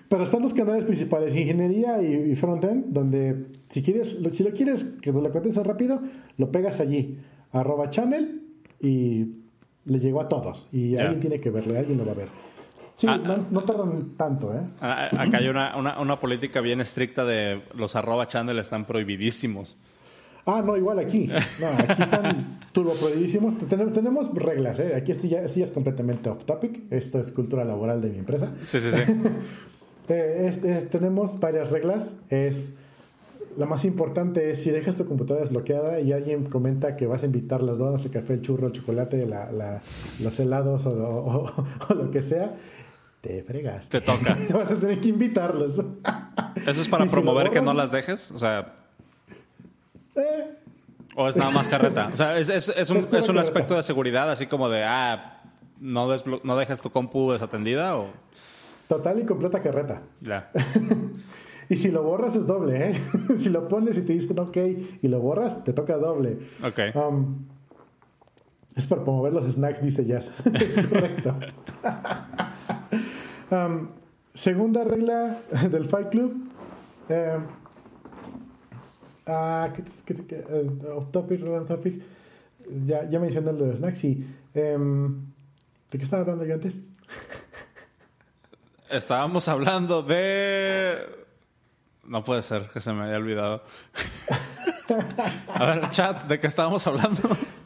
Pero 0.09 0.23
están 0.23 0.43
los 0.43 0.53
canales 0.53 0.85
principales, 0.85 1.35
ingeniería 1.35 2.03
y, 2.03 2.35
frontend, 2.37 2.93
donde 2.93 3.47
si 3.69 3.83
quieres, 3.83 4.17
si 4.31 4.45
lo 4.45 4.51
quieres 4.53 4.85
que 4.85 5.13
lo 5.13 5.31
contesten 5.31 5.65
rápido, 5.65 6.01
lo 6.37 6.51
pegas 6.51 6.81
allí, 6.81 7.19
arroba 7.53 7.91
channel 7.91 8.43
y 8.81 9.27
le 9.85 9.99
llegó 9.99 10.21
a 10.21 10.29
todos. 10.29 10.69
Y 10.73 10.97
alguien 10.99 11.21
tiene 11.21 11.39
que 11.39 11.51
verle, 11.51 11.79
alguien 11.79 11.99
lo 11.99 12.07
va 12.07 12.13
a 12.13 12.17
ver. 12.17 12.29
Sí, 12.97 13.07
ah, 13.09 13.17
no, 13.17 13.63
tardan 13.63 14.17
tanto, 14.17 14.53
¿eh? 14.53 14.61
Ah, 14.81 15.09
acá 15.17 15.39
hay 15.39 15.49
una, 15.49 15.77
una, 15.77 16.01
una, 16.01 16.19
política 16.19 16.61
bien 16.61 16.81
estricta 16.81 17.25
de 17.25 17.63
los 17.75 17.95
arroba 17.95 18.27
channel 18.27 18.59
están 18.59 18.87
prohibidísimos. 18.87 19.77
Ah, 20.49 20.63
no, 20.65 20.77
igual 20.77 20.99
aquí. 20.99 21.29
No, 21.61 21.67
aquí 21.67 22.03
están 22.03 22.59
turbo 22.73 22.93
prohibidísimos. 22.95 23.55
Tenemos, 23.69 24.35
reglas, 24.35 24.79
¿eh? 24.79 24.95
Aquí 24.97 25.13
esto 25.13 25.27
ya, 25.27 25.45
ya 25.45 25.63
es 25.63 25.71
completamente 25.71 26.31
off 26.31 26.45
topic. 26.45 26.91
Esto 26.91 27.21
es 27.21 27.31
cultura 27.31 27.65
laboral 27.65 28.01
de 28.01 28.09
mi 28.09 28.19
empresa. 28.19 28.53
Sí, 28.63 28.81
sí, 28.81 28.91
sí. 28.91 29.03
Eh, 30.11 30.47
este, 30.49 30.81
tenemos 30.87 31.39
varias 31.39 31.71
reglas. 31.71 32.15
Es 32.31 32.73
la 33.59 33.67
más 33.67 33.85
importante 33.85 34.51
es 34.51 34.63
si 34.63 34.71
dejas 34.71 34.97
tu 34.97 35.05
computadora 35.05 35.45
desbloqueada 35.45 36.01
y 36.01 36.13
alguien 36.13 36.45
comenta 36.45 36.97
que 36.97 37.07
vas 37.07 37.25
a 37.25 37.27
invitar 37.27 37.63
las 37.63 37.77
donas, 37.77 38.03
el 38.07 38.11
café, 38.11 38.33
el 38.33 38.41
churro, 38.41 38.69
el 38.69 38.73
chocolate, 38.73 39.29
los 40.21 40.41
helados 40.41 40.87
o, 40.87 41.53
lo 41.91 42.11
que 42.11 42.23
sea, 42.23 42.57
te 43.21 43.43
fregas. 43.43 43.91
Te 43.91 44.01
toca. 44.01 44.35
vas 44.55 44.71
a 44.71 44.77
tener 44.77 44.99
que 44.99 45.09
invitarlos. 45.09 45.85
¿Eso 46.67 46.81
es 46.81 46.89
para 46.89 47.05
promover 47.05 47.51
que 47.51 47.61
no 47.61 47.75
las 47.75 47.91
dejes? 47.91 48.31
O 48.31 48.39
sea. 48.39 48.78
Eh. 50.19 50.55
¿O 51.15 51.29
es 51.29 51.37
nada 51.37 51.51
más 51.51 51.69
carreta? 51.69 52.11
O 52.13 52.17
sea, 52.17 52.39
es, 52.39 52.49
es, 52.49 52.91
un, 52.91 53.09
es 53.13 53.29
un 53.29 53.39
aspecto 53.39 53.75
de 53.75 53.83
seguridad, 53.83 54.31
así 54.31 54.47
como 54.47 54.69
de, 54.69 54.85
ah, 54.85 55.43
no, 55.81 56.09
no 56.45 56.57
dejas 56.57 56.81
tu 56.83 56.91
compu 56.91 57.33
desatendida 57.33 57.97
o. 57.97 58.11
Total 58.89 59.19
y 59.19 59.25
completa 59.25 59.63
carreta. 59.63 60.03
Ya. 60.21 60.51
y 61.69 61.77
si 61.77 61.91
lo 61.91 62.03
borras 62.03 62.37
es 62.37 62.47
doble, 62.47 62.91
¿eh? 62.91 63.01
si 63.37 63.51
lo 63.51 63.69
pones 63.69 63.99
y 63.99 64.03
te 64.03 64.13
dicen 64.13 64.39
ok 64.39 64.57
y 65.03 65.09
lo 65.09 65.21
borras, 65.21 65.63
te 65.65 65.73
toca 65.73 65.97
doble. 65.97 66.39
Ok. 66.63 66.95
Um, 66.95 67.47
es 68.75 68.87
para 68.87 69.03
promover 69.03 69.33
los 69.33 69.53
snacks, 69.53 69.83
dice 69.83 70.07
Jazz. 70.07 70.31
es 70.55 70.87
correcto. 70.87 71.35
Um, 73.51 73.89
segunda 74.35 74.85
regla 74.85 75.39
del 75.71 75.89
Fight 75.89 76.11
Club. 76.11 76.35
Eh, 77.09 77.39
ah, 79.29 79.73
¿qué, 80.05 80.15
qué, 80.15 80.37
uh, 80.37 80.99
off 80.99 81.11
topic, 81.11 81.47
off 81.47 81.69
topic. 81.69 82.03
Ya, 82.87 83.09
ya 83.09 83.19
mencioné 83.19 83.53
lo 83.53 83.65
de 83.65 83.71
los 83.71 83.79
snacks 83.79 84.05
y. 84.05 84.27
Um, 84.55 85.27
¿De 85.91 85.99
qué 85.99 86.05
estaba 86.05 86.23
hablando 86.23 86.45
yo 86.45 86.55
antes? 86.55 86.83
Estábamos 88.91 89.49
hablando 89.49 90.03
de. 90.03 90.95
No 92.05 92.25
puede 92.25 92.43
ser 92.43 92.69
que 92.69 92.81
se 92.81 92.93
me 92.93 93.05
haya 93.05 93.17
olvidado. 93.17 93.63
A 95.55 95.65
ver, 95.67 95.91
chat, 95.91 96.25
¿de 96.25 96.41
qué 96.41 96.47
estábamos 96.47 96.87
hablando? 96.87 97.21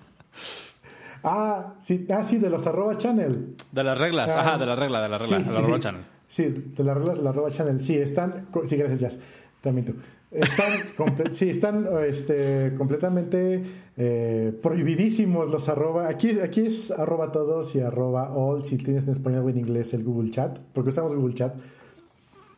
Ah, 1.24 1.74
sí, 1.80 2.05
ah, 2.10 2.24
sí, 2.24 2.39
de 2.39 2.51
los 2.51 2.66
arroba 2.66 2.97
channel. 2.97 3.55
De 3.70 3.84
las 3.84 3.97
reglas, 3.97 4.34
ajá, 4.34 4.59
de 4.59 4.66
la 4.66 4.74
regla, 4.74 5.01
de 5.01 5.09
la 5.09 5.18
regla, 5.18 5.39
de 5.39 5.52
la 5.52 5.59
arroba 5.60 5.78
channel. 5.78 6.05
Sí, 6.26 6.47
de 6.48 6.82
las 6.82 6.97
reglas 6.97 7.18
de 7.18 7.22
la 7.22 7.30
arroba 7.30 7.48
channel. 7.48 7.80
Sí, 7.80 7.97
están. 7.97 8.48
Sí, 8.64 8.76
gracias, 8.76 8.98
Jazz. 8.98 9.20
También 9.60 9.86
tú. 9.86 9.94
Están, 10.32 11.34
sí, 11.34 11.50
están 11.50 11.86
este, 12.06 12.74
completamente 12.78 13.62
eh, 13.96 14.59
prohibidísimos 14.62 15.48
los 15.48 15.68
arroba. 15.68 16.09
Aquí, 16.09 16.40
aquí 16.40 16.62
es 16.62 16.90
arroba 16.90 17.32
todos 17.32 17.74
y 17.74 17.80
arroba 17.80 18.32
all 18.32 18.64
si 18.64 18.78
tienes 18.78 19.04
en 19.04 19.10
español 19.10 19.44
o 19.44 19.50
en 19.50 19.59
inglés 19.59 19.92
el 19.92 20.04
Google 20.04 20.30
Chat. 20.30 20.59
porque 20.72 20.88
usamos 20.88 21.14
Google 21.14 21.34
Chat? 21.34 21.54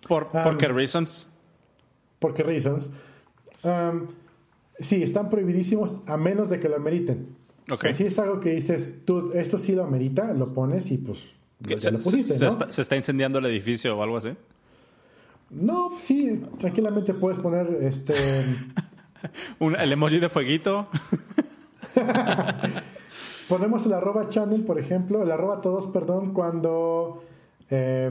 ¿Por, 0.07 0.29
¿por 0.29 0.57
qué 0.57 0.69
reasons? 0.69 1.29
¿Por 2.19 2.35
qué 2.35 2.43
reasons? 2.43 2.91
sí, 4.79 5.03
están 5.03 5.31
prohibidísimos 5.31 5.97
a 6.07 6.17
menos 6.17 6.51
de 6.51 6.61
que 6.61 6.69
lo 6.69 6.77
ameriten. 6.77 7.29
Okay. 7.71 7.95
si 7.95 8.05
es 8.05 8.19
algo 8.19 8.41
que 8.41 8.51
dices, 8.51 8.99
tú, 9.07 9.31
esto 9.33 9.57
sí 9.57 9.73
lo 9.73 9.85
amerita, 9.85 10.35
lo 10.35 10.45
pones 10.53 10.91
y 10.91 10.99
pues 10.99 11.25
ya 11.61 11.91
lo 11.91 11.99
pusiste, 11.99 12.39
¿no? 12.39 12.49
está, 12.49 12.71
¿Se 12.71 12.83
está 12.83 12.95
incendiando 12.95 13.39
el 13.39 13.47
edificio 13.47 13.97
o 13.97 14.03
algo 14.03 14.19
así? 14.19 14.37
No, 15.51 15.93
sí, 15.99 16.43
tranquilamente 16.59 17.15
puedes 17.15 17.39
poner 17.39 17.67
este. 17.83 18.15
el 19.61 19.93
emoji 19.93 20.19
de 20.19 20.29
fueguito. 20.29 20.89
Ponemos 23.49 23.85
el 23.87 23.93
arroba 23.93 24.29
channel, 24.29 24.63
por 24.63 24.79
ejemplo, 24.79 25.23
el 25.23 25.31
arroba 25.31 25.61
todos, 25.61 25.89
perdón, 25.89 26.33
cuando 26.33 27.23
eh, 27.71 28.11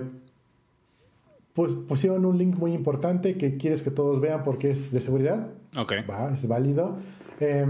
pues 1.53 1.73
pusieron 1.73 2.25
un 2.25 2.37
link 2.37 2.55
muy 2.55 2.73
importante 2.73 3.37
que 3.37 3.57
quieres 3.57 3.81
que 3.81 3.91
todos 3.91 4.19
vean 4.19 4.43
porque 4.43 4.71
es 4.71 4.91
de 4.91 5.01
seguridad. 5.01 5.49
Ok. 5.75 5.93
Va, 6.09 6.31
es 6.31 6.47
válido. 6.47 6.97
Eh, 7.39 7.65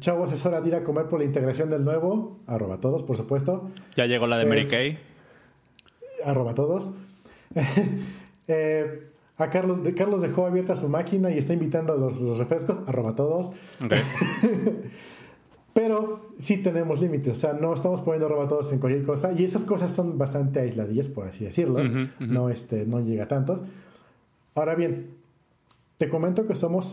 Chavo 0.00 0.26
es 0.26 0.44
hora 0.44 0.60
de 0.60 0.68
ir 0.68 0.74
a 0.74 0.84
comer 0.84 1.06
por 1.06 1.18
la 1.18 1.24
integración 1.24 1.70
del 1.70 1.84
nuevo. 1.84 2.38
Arroba 2.46 2.78
todos, 2.78 3.02
por 3.02 3.16
supuesto. 3.16 3.70
Ya 3.96 4.06
llegó 4.06 4.26
la 4.26 4.36
de 4.38 4.46
Mary 4.46 4.62
eh, 4.62 4.68
Kay. 4.68 4.98
Arroba 6.24 6.54
todos. 6.54 6.92
Eh, 8.48 9.10
a 9.36 9.50
Carlos, 9.50 9.78
Carlos 9.96 10.20
dejó 10.20 10.46
abierta 10.46 10.74
su 10.74 10.88
máquina 10.88 11.30
y 11.30 11.38
está 11.38 11.52
invitando 11.52 11.92
a 11.92 11.96
los, 11.96 12.38
refrescos, 12.38 12.80
arroba 12.86 13.14
todos. 13.14 13.52
Pero 15.74 16.32
sí 16.38 16.56
tenemos 16.56 17.00
límites, 17.00 17.38
o 17.38 17.40
sea, 17.40 17.52
no 17.52 17.72
estamos 17.72 18.00
poniendo 18.00 18.26
arroba 18.26 18.48
todos 18.48 18.72
en 18.72 18.80
cualquier 18.80 19.04
cosa 19.04 19.30
y 19.32 19.44
esas 19.44 19.62
cosas 19.62 19.92
son 19.92 20.18
bastante 20.18 20.58
aisladillas, 20.58 21.08
por 21.08 21.28
así 21.28 21.44
decirlo. 21.44 21.80
No, 22.18 22.50
este, 22.50 22.84
no 22.84 22.98
llega 22.98 23.24
a 23.24 23.28
tantos. 23.28 23.60
Ahora 24.56 24.74
bien, 24.74 25.10
te 25.98 26.08
comento 26.08 26.48
que 26.48 26.56
somos 26.56 26.86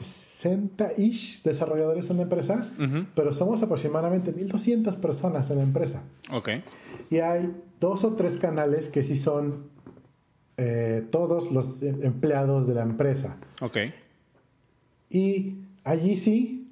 60-ish 0.44 1.42
desarrolladores 1.42 2.12
en 2.12 2.18
la 2.18 2.24
empresa, 2.24 2.70
pero 3.16 3.34
somos 3.34 3.64
aproximadamente 3.64 4.32
1200 4.34 4.96
personas 4.98 5.50
en 5.50 5.58
la 5.58 5.64
empresa. 5.64 6.04
Ok. 6.32 6.50
Y 7.10 7.18
hay 7.18 7.56
dos 7.80 8.04
o 8.04 8.14
tres 8.14 8.38
canales 8.38 8.88
que 8.90 9.04
sí 9.04 9.16
son 9.16 9.75
eh, 10.58 11.06
todos 11.12 11.52
los 11.52 11.82
empleados 11.82 12.68
de 12.68 12.76
la 12.76 12.84
empresa. 12.84 13.38
Ok. 13.62 13.78
Y 15.10 15.56
allí 15.84 16.16
sí, 16.16 16.72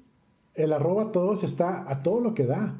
el 0.54 0.72
arroba 0.72 1.12
todos 1.12 1.44
está 1.44 1.90
a 1.90 2.02
todo 2.02 2.20
lo 2.20 2.34
que 2.34 2.46
da. 2.46 2.76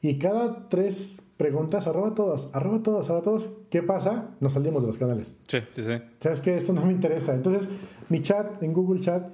Y 0.00 0.18
cada 0.18 0.68
tres 0.68 1.22
preguntas, 1.36 1.86
arroba 1.86 2.14
todos, 2.14 2.48
arroba 2.52 2.82
todos, 2.82 3.06
arroba 3.06 3.22
todos, 3.22 3.50
¿qué 3.70 3.82
pasa? 3.82 4.30
Nos 4.40 4.52
salimos 4.52 4.82
de 4.82 4.86
los 4.86 4.98
canales. 4.98 5.34
Sí, 5.48 5.58
sí, 5.72 5.82
sí. 5.82 5.92
¿Sabes 6.20 6.40
que 6.40 6.56
Esto 6.56 6.72
no 6.72 6.84
me 6.84 6.92
interesa. 6.92 7.34
Entonces, 7.34 7.68
mi 8.08 8.20
chat 8.20 8.62
en 8.62 8.72
Google 8.72 9.00
Chat, 9.00 9.32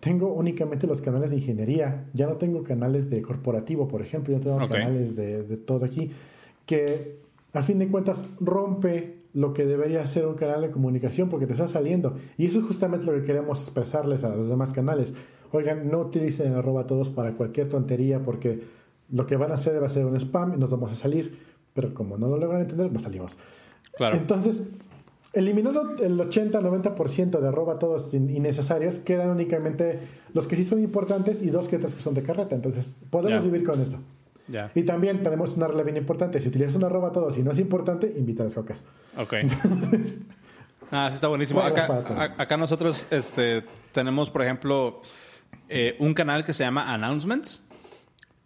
tengo 0.00 0.32
únicamente 0.32 0.86
los 0.86 1.00
canales 1.00 1.30
de 1.30 1.38
ingeniería. 1.38 2.06
Ya 2.12 2.26
no 2.26 2.34
tengo 2.34 2.62
canales 2.62 3.08
de 3.08 3.22
corporativo, 3.22 3.88
por 3.88 4.02
ejemplo. 4.02 4.34
Ya 4.36 4.40
tengo 4.40 4.58
canales 4.68 5.16
de, 5.16 5.44
de 5.44 5.56
todo 5.56 5.84
aquí. 5.84 6.10
Que 6.66 7.18
a 7.52 7.62
fin 7.62 7.78
de 7.78 7.88
cuentas 7.88 8.28
rompe 8.40 9.21
lo 9.34 9.54
que 9.54 9.64
debería 9.64 10.06
ser 10.06 10.26
un 10.26 10.34
canal 10.34 10.60
de 10.62 10.70
comunicación 10.70 11.28
porque 11.28 11.46
te 11.46 11.52
está 11.52 11.68
saliendo. 11.68 12.16
Y 12.36 12.46
eso 12.46 12.60
es 12.60 12.66
justamente 12.66 13.06
lo 13.06 13.12
que 13.12 13.24
queremos 13.24 13.60
expresarles 13.60 14.24
a 14.24 14.34
los 14.34 14.48
demás 14.48 14.72
canales. 14.72 15.14
Oigan, 15.52 15.90
no 15.90 16.00
utilicen 16.00 16.54
arroba 16.54 16.86
todos 16.86 17.10
para 17.10 17.34
cualquier 17.34 17.68
tontería 17.68 18.22
porque 18.22 18.62
lo 19.10 19.26
que 19.26 19.36
van 19.36 19.50
a 19.50 19.54
hacer 19.54 19.80
va 19.80 19.86
a 19.86 19.90
ser 19.90 20.06
un 20.06 20.16
spam 20.16 20.54
y 20.54 20.56
nos 20.58 20.70
vamos 20.70 20.92
a 20.92 20.94
salir. 20.94 21.38
Pero 21.74 21.94
como 21.94 22.18
no 22.18 22.28
lo 22.28 22.36
logran 22.36 22.62
entender, 22.62 22.92
nos 22.92 23.02
salimos. 23.02 23.38
Claro. 23.96 24.16
Entonces, 24.16 24.62
eliminó 25.32 25.70
el 25.70 26.18
80-90% 26.18 27.40
de 27.40 27.48
arroba 27.48 27.78
todos 27.78 28.12
innecesarios, 28.12 28.98
quedan 28.98 29.30
únicamente 29.30 30.00
los 30.34 30.46
que 30.46 30.56
sí 30.56 30.64
son 30.64 30.80
importantes 30.80 31.42
y 31.42 31.50
dos 31.50 31.68
que 31.68 31.78
tres 31.78 31.94
que 31.94 32.00
son 32.00 32.14
de 32.14 32.22
carreta. 32.22 32.54
Entonces, 32.54 32.96
podemos 33.10 33.44
vivir 33.44 33.64
con 33.64 33.80
eso. 33.80 33.98
Y 34.74 34.82
también 34.82 35.22
tenemos 35.22 35.54
una 35.56 35.66
regla 35.66 35.82
bien 35.82 35.96
importante. 35.96 36.40
Si 36.40 36.48
utilizas 36.48 36.74
un 36.74 36.84
arroba 36.84 37.12
todos 37.12 37.36
y 37.38 37.42
no 37.42 37.50
es 37.50 37.58
importante, 37.58 38.12
invita 38.16 38.42
a 38.42 38.46
las 38.46 38.54
cocas. 38.54 38.82
Ok. 39.16 39.34
ah, 40.90 41.08
sí 41.10 41.14
está 41.14 41.28
buenísimo. 41.28 41.60
acá, 41.60 42.56
nosotros 42.56 43.06
este, 43.10 43.64
tenemos, 43.92 44.30
por 44.30 44.42
ejemplo, 44.42 45.02
eh, 45.68 45.96
un 45.98 46.14
canal 46.14 46.44
que 46.44 46.52
se 46.52 46.64
llama 46.64 46.92
Announcements. 46.92 47.66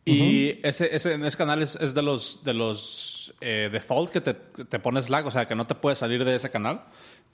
Y 0.05 0.61
ese, 0.63 0.95
ese, 0.95 1.15
ese, 1.15 1.37
canal 1.37 1.63
es, 1.63 1.75
es, 1.81 1.93
de 1.93 2.03
los, 2.03 2.45
de 2.45 2.55
los 2.55 3.35
eh, 3.41 3.69
default 3.73 4.13
que 4.13 4.21
te, 4.21 4.35
te 4.35 4.79
pones 4.79 5.11
lag, 5.11 5.27
o 5.27 5.33
sea, 5.33 5.49
que 5.49 5.57
no 5.57 5.67
te 5.67 5.75
puedes 5.75 5.99
salir 5.99 6.25
de 6.25 6.37
ese 6.37 6.49
canal. 6.49 6.85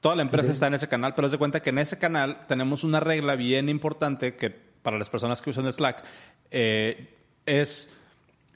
Toda 0.01 0.17
la 0.17 0.23
empresa 0.23 0.51
está 0.51 0.69
en 0.69 0.75
ese 0.75 0.89
canal, 0.89 1.15
pero 1.15 1.27
haz 1.27 1.33
de 1.33 1.39
cuenta 1.39 1.61
que 1.61 1.71
en 1.71 1.79
ese 1.79 1.99
canal 1.99 2.47
tenemos 2.49 2.83
una 2.83 2.99
regla 2.99 3.37
bien 3.37 3.69
importante 3.69 4.35
que 4.37 4.51
para 4.83 4.99
las 4.99 5.09
personas 5.11 5.41
que 5.41 5.51
usan 5.51 5.71
Slack 5.71 6.03
eh, 6.51 7.15
es, 7.47 7.97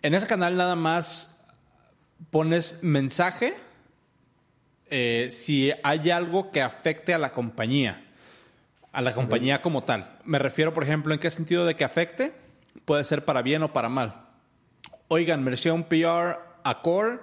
en 0.03 0.15
ese 0.15 0.27
canal 0.27 0.57
nada 0.57 0.77
más 0.77 1.45
pones 2.31 2.83
mensaje 2.83 3.55
eh, 4.89 5.29
si 5.31 5.73
hay 5.83 6.11
algo 6.11 6.51
que 6.51 6.63
afecte 6.63 7.13
a 7.13 7.19
la 7.19 7.33
compañía, 7.33 8.05
a 8.93 9.03
la 9.03 9.13
compañía 9.13 9.61
como 9.61 9.83
tal. 9.85 10.19
Me 10.25 10.39
refiero, 10.39 10.73
por 10.73 10.85
ejemplo, 10.85 11.13
en 11.13 11.21
qué 11.21 11.31
sentido 11.31 11.67
de 11.67 11.75
que 11.75 11.85
afecte 11.85 12.33
puede 12.85 13.05
ser 13.05 13.25
para 13.25 13.43
bien 13.43 13.63
o 13.63 13.73
para 13.73 13.89
mal. 13.89 14.27
Oigan, 15.09 15.43
me 15.43 15.53
un 15.73 15.85
PR 15.85 16.39
a 16.63 16.83
Core 16.83 17.19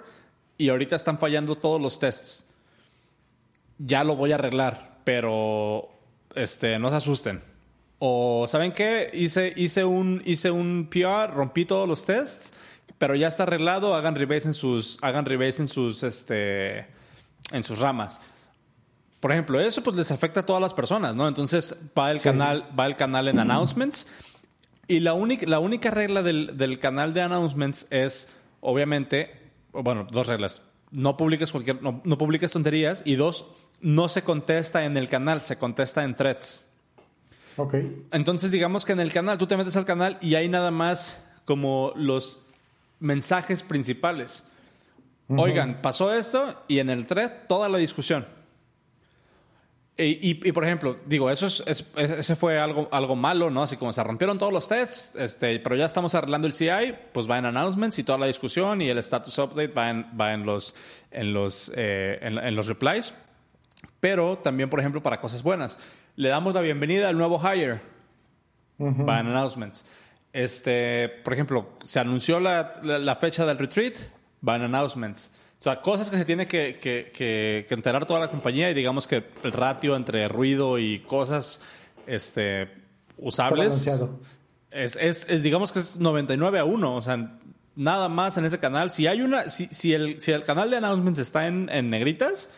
y 0.57 0.69
ahorita 0.69 0.95
están 0.95 1.19
fallando 1.19 1.55
todos 1.55 1.81
los 1.81 1.99
tests. 1.99 2.49
Ya 3.77 4.03
lo 4.03 4.15
voy 4.15 4.31
a 4.31 4.35
arreglar, 4.35 4.99
pero 5.03 5.89
este, 6.35 6.79
no 6.79 6.89
se 6.89 6.97
asusten. 6.97 7.41
O, 7.99 8.45
¿saben 8.47 8.73
qué? 8.73 9.09
Hice, 9.13 9.53
hice, 9.55 9.85
un, 9.85 10.21
hice 10.25 10.51
un 10.51 10.89
PR, 10.89 11.33
rompí 11.33 11.65
todos 11.65 11.87
los 11.87 12.05
tests, 12.05 12.53
pero 12.97 13.15
ya 13.15 13.27
está 13.27 13.43
arreglado, 13.43 13.95
hagan 13.95 14.15
rebase 14.15 14.47
en 14.47 14.53
sus, 14.53 14.97
hagan 15.01 15.25
rebase 15.25 15.61
en 15.63 15.67
sus, 15.67 16.03
este, 16.03 16.87
en 17.51 17.63
sus 17.63 17.79
ramas. 17.79 18.19
Por 19.19 19.31
ejemplo, 19.31 19.59
eso 19.59 19.81
pues 19.81 19.95
les 19.95 20.11
afecta 20.11 20.41
a 20.41 20.45
todas 20.45 20.61
las 20.61 20.73
personas, 20.73 21.15
¿no? 21.15 21.27
Entonces 21.27 21.75
va 21.97 22.11
el 22.11 22.19
canal, 22.19 22.69
va 22.77 22.85
el 22.85 22.95
canal 22.95 23.27
en 23.29 23.39
announcements 23.39 24.07
y 24.87 24.99
la 24.99 25.13
única, 25.13 25.45
la 25.45 25.59
única 25.59 25.91
regla 25.91 26.23
del, 26.23 26.79
canal 26.79 27.13
de 27.13 27.21
announcements 27.21 27.87
es, 27.89 28.29
obviamente, 28.59 29.31
bueno, 29.71 30.05
dos 30.11 30.27
reglas. 30.27 30.61
No 30.91 31.15
publiques 31.15 31.51
cualquier, 31.51 31.81
no, 31.81 32.01
publiques 32.17 32.51
tonterías. 32.51 33.01
Y 33.05 33.15
dos, 33.15 33.47
no 33.81 34.07
se 34.07 34.23
contesta 34.23 34.85
en 34.85 34.97
el 34.97 35.09
canal, 35.09 35.41
se 35.41 35.57
contesta 35.57 36.03
en 36.03 36.15
threads. 36.15 36.67
Ok. 37.55 37.75
Entonces, 38.11 38.51
digamos 38.51 38.83
que 38.83 38.91
en 38.91 38.99
el 38.99 39.11
canal, 39.11 39.37
tú 39.37 39.47
te 39.47 39.55
metes 39.55 39.75
al 39.77 39.85
canal 39.85 40.17
y 40.21 40.35
hay 40.35 40.49
nada 40.49 40.71
más 40.71 41.23
como 41.45 41.93
los 41.95 42.47
mensajes 43.03 43.61
principales. 43.61 44.47
Oigan, 45.27 45.81
pasó 45.81 46.13
esto 46.13 46.63
y 46.67 46.79
en 46.79 46.89
el 46.89 47.05
thread 47.05 47.31
toda 47.47 47.69
la 47.69 47.77
discusión. 47.77 48.25
Y, 49.95 50.51
por 50.53 50.63
ejemplo, 50.63 50.97
digo, 51.05 51.29
eso 51.29 51.45
es, 51.45 51.85
ese 51.95 52.35
fue 52.35 52.59
algo, 52.59 52.89
algo 52.91 53.15
malo, 53.15 53.51
¿no? 53.51 53.61
Así 53.61 53.77
como 53.77 53.93
se 53.93 54.03
rompieron 54.03 54.39
todos 54.39 54.51
los 54.51 54.67
tests, 54.67 55.15
este, 55.15 55.59
pero 55.59 55.75
ya 55.75 55.85
estamos 55.85 56.15
arreglando 56.15 56.47
el 56.47 56.53
CI, 56.53 56.95
pues 57.11 57.29
va 57.29 57.37
en 57.37 57.45
announcements 57.45 57.99
y 57.99 58.03
toda 58.03 58.17
la 58.17 58.25
discusión 58.25 58.81
y 58.81 58.89
el 58.89 58.97
status 58.97 59.37
update 59.37 59.67
va 59.67 59.91
en, 59.91 60.07
va 60.19 60.33
en 60.33 60.47
los, 60.47 60.75
en, 61.11 61.31
los, 61.31 61.71
eh, 61.75 62.17
en, 62.21 62.55
los 62.55 62.67
replies. 62.67 63.13
Pero 63.99 64.35
también, 64.37 64.67
por 64.67 64.79
ejemplo, 64.79 65.03
para 65.03 65.21
cosas 65.21 65.43
buenas, 65.43 65.77
le 66.15 66.29
damos 66.29 66.55
la 66.55 66.61
bienvenida 66.61 67.09
al 67.09 67.17
nuevo 67.17 67.39
hire, 67.39 67.79
va 68.79 69.19
en 69.19 69.27
announcements. 69.27 69.85
Este, 70.33 71.09
por 71.23 71.33
ejemplo, 71.33 71.69
se 71.83 71.99
anunció 71.99 72.39
la, 72.39 72.79
la 72.81 73.15
fecha 73.15 73.45
del 73.45 73.57
retreat, 73.57 73.93
va 74.47 74.55
en 74.55 74.63
announcements. 74.63 75.31
O 75.59 75.63
sea, 75.63 75.79
cosas 75.81 76.09
que 76.09 76.17
se 76.17 76.25
tiene 76.25 76.47
que, 76.47 76.77
que, 76.81 77.65
enterar 77.69 78.05
toda 78.05 78.19
la 78.19 78.27
compañía 78.27 78.69
y 78.69 78.73
digamos 78.73 79.07
que 79.07 79.23
el 79.43 79.53
ratio 79.53 79.95
entre 79.95 80.27
ruido 80.27 80.77
y 80.77 80.99
cosas 80.99 81.61
este, 82.05 82.69
usables 83.17 83.89
es, 84.71 84.97
es, 84.99 85.25
es, 85.29 85.43
digamos 85.43 85.71
que 85.71 85.79
es 85.79 85.97
99 85.97 86.59
a 86.59 86.65
1. 86.65 86.95
O 86.95 86.99
sea, 86.99 87.37
nada 87.75 88.09
más 88.09 88.35
en 88.37 88.45
ese 88.45 88.59
canal. 88.59 88.91
Si 88.91 89.07
hay 89.07 89.21
una, 89.21 89.49
si, 89.49 89.67
si, 89.67 89.93
el, 89.93 90.19
si 90.19 90.31
el 90.31 90.43
canal 90.43 90.69
de 90.69 90.77
announcements 90.77 91.19
está 91.19 91.47
en, 91.47 91.69
en 91.69 91.89
negritas, 91.89 92.49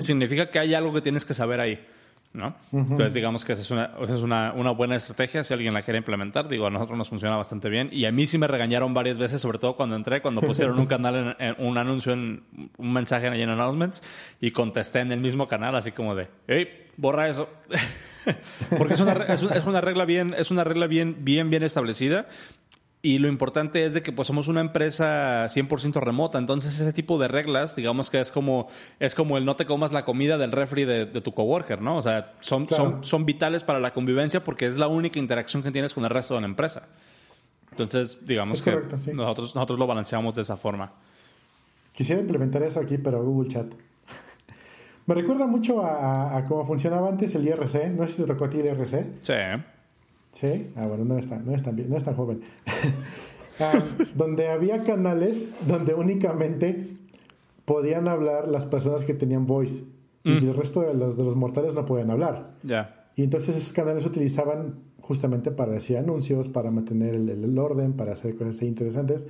significa 0.00 0.50
que 0.50 0.58
hay 0.58 0.74
algo 0.74 0.92
que 0.92 1.00
tienes 1.00 1.24
que 1.24 1.32
saber 1.32 1.60
ahí. 1.60 1.86
¿No? 2.36 2.54
Entonces, 2.72 3.14
digamos 3.14 3.44
que 3.44 3.52
esa 3.52 3.62
es, 3.62 3.70
una, 3.70 3.90
es 4.00 4.22
una, 4.22 4.52
una, 4.52 4.70
buena 4.70 4.94
estrategia 4.94 5.42
si 5.42 5.54
alguien 5.54 5.72
la 5.74 5.82
quiere 5.82 5.98
implementar. 5.98 6.48
Digo, 6.48 6.66
a 6.66 6.70
nosotros 6.70 6.98
nos 6.98 7.08
funciona 7.08 7.36
bastante 7.36 7.68
bien. 7.68 7.88
Y 7.90 8.04
a 8.04 8.12
mí 8.12 8.26
sí 8.26 8.38
me 8.38 8.46
regañaron 8.46 8.92
varias 8.94 9.18
veces, 9.18 9.40
sobre 9.40 9.58
todo 9.58 9.74
cuando 9.74 9.96
entré, 9.96 10.20
cuando 10.20 10.42
pusieron 10.42 10.78
un 10.78 10.86
canal, 10.86 11.36
en, 11.38 11.56
un 11.66 11.78
anuncio, 11.78 12.12
en, 12.12 12.44
un 12.76 12.92
mensaje 12.92 13.26
en 13.26 13.48
Announcements, 13.48 14.02
y 14.40 14.50
contesté 14.50 15.00
en 15.00 15.12
el 15.12 15.20
mismo 15.20 15.48
canal, 15.48 15.74
así 15.74 15.92
como 15.92 16.14
de, 16.14 16.28
hey, 16.46 16.68
borra 16.96 17.28
eso. 17.28 17.48
Porque 18.76 18.94
es 18.94 19.00
una, 19.00 19.12
es 19.12 19.64
una 19.64 19.80
regla 19.80 20.04
bien, 20.04 20.34
es 20.36 20.50
una 20.50 20.64
regla 20.64 20.86
bien, 20.86 21.16
bien, 21.20 21.48
bien 21.48 21.62
establecida 21.62 22.26
y 23.06 23.18
lo 23.18 23.28
importante 23.28 23.86
es 23.86 23.94
de 23.94 24.02
que 24.02 24.10
pues 24.10 24.26
somos 24.26 24.48
una 24.48 24.60
empresa 24.60 25.44
100% 25.46 26.00
remota, 26.00 26.40
entonces 26.40 26.80
ese 26.80 26.92
tipo 26.92 27.20
de 27.20 27.28
reglas, 27.28 27.76
digamos 27.76 28.10
que 28.10 28.18
es 28.18 28.32
como 28.32 28.66
es 28.98 29.14
como 29.14 29.38
el 29.38 29.44
no 29.44 29.54
te 29.54 29.64
comas 29.64 29.92
la 29.92 30.04
comida 30.04 30.38
del 30.38 30.50
refri 30.50 30.84
de, 30.84 31.06
tu 31.06 31.32
coworker, 31.32 31.80
¿no? 31.80 31.98
O 31.98 32.02
sea, 32.02 32.32
son, 32.40 32.68
son, 32.68 33.04
son 33.04 33.24
vitales 33.24 33.62
para 33.62 33.78
la 33.78 33.92
convivencia 33.92 34.42
porque 34.42 34.66
es 34.66 34.76
la 34.76 34.88
única 34.88 35.20
interacción 35.20 35.62
que 35.62 35.70
tienes 35.70 35.94
con 35.94 36.02
el 36.02 36.10
resto 36.10 36.34
de 36.34 36.40
la 36.40 36.48
empresa. 36.48 36.88
Entonces, 37.70 38.26
digamos 38.26 38.60
que 38.60 38.72
nosotros, 39.14 39.54
nosotros 39.54 39.78
lo 39.78 39.86
balanceamos 39.86 40.34
de 40.34 40.42
esa 40.42 40.56
forma. 40.56 40.92
Quisiera 41.92 42.20
implementar 42.20 42.64
eso 42.64 42.80
aquí, 42.80 42.98
pero 42.98 43.22
Google 43.22 43.48
Chat. 43.48 43.66
Me 45.06 45.14
recuerda 45.14 45.46
mucho 45.46 45.86
a, 45.86 46.36
a, 46.36 46.44
cómo 46.44 46.66
funcionaba 46.66 47.08
antes 47.08 47.36
el 47.36 47.46
IRC. 47.46 47.92
No 47.92 48.04
sé 48.08 48.16
si 48.16 48.22
te 48.22 48.26
tocó 48.26 48.46
a 48.46 48.50
ti 48.50 48.58
el 48.58 48.66
IRC. 48.66 49.20
Sí. 49.20 49.32
Sí, 50.36 50.70
ah, 50.76 50.86
bueno, 50.86 51.06
no 51.06 51.18
está, 51.18 51.38
no 51.38 51.54
es 51.54 51.62
tan, 51.62 51.88
no 51.88 51.96
es 51.96 52.04
tan 52.04 52.14
joven. 52.14 52.40
Ah, 53.58 53.72
donde 54.14 54.48
había 54.48 54.84
canales 54.84 55.46
donde 55.66 55.94
únicamente 55.94 56.90
podían 57.64 58.06
hablar 58.06 58.48
las 58.48 58.66
personas 58.66 59.00
que 59.00 59.14
tenían 59.14 59.46
voice 59.46 59.82
y 60.24 60.32
mm. 60.32 60.36
el 60.48 60.52
resto 60.52 60.82
de 60.82 60.92
los, 60.92 61.16
de 61.16 61.24
los 61.24 61.36
mortales 61.36 61.72
no 61.72 61.86
podían 61.86 62.10
hablar. 62.10 62.50
Ya. 62.62 63.08
Y 63.16 63.22
entonces 63.22 63.56
esos 63.56 63.72
canales 63.72 64.02
se 64.02 64.10
utilizaban 64.10 64.74
justamente 65.00 65.52
para 65.52 65.72
decir 65.72 65.96
anuncios, 65.96 66.50
para 66.50 66.70
mantener 66.70 67.14
el, 67.14 67.58
orden, 67.58 67.94
para 67.94 68.12
hacer 68.12 68.36
cosas 68.36 68.60
interesantes. 68.60 69.24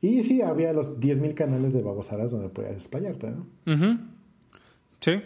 Y 0.00 0.24
sí, 0.24 0.42
había 0.42 0.72
los 0.72 0.98
10.000 0.98 1.34
canales 1.34 1.72
de 1.72 1.82
babosadas 1.82 2.32
donde 2.32 2.48
podías 2.48 2.72
explayarte, 2.72 3.30
¿no? 3.30 3.46
Sí, 4.98 5.22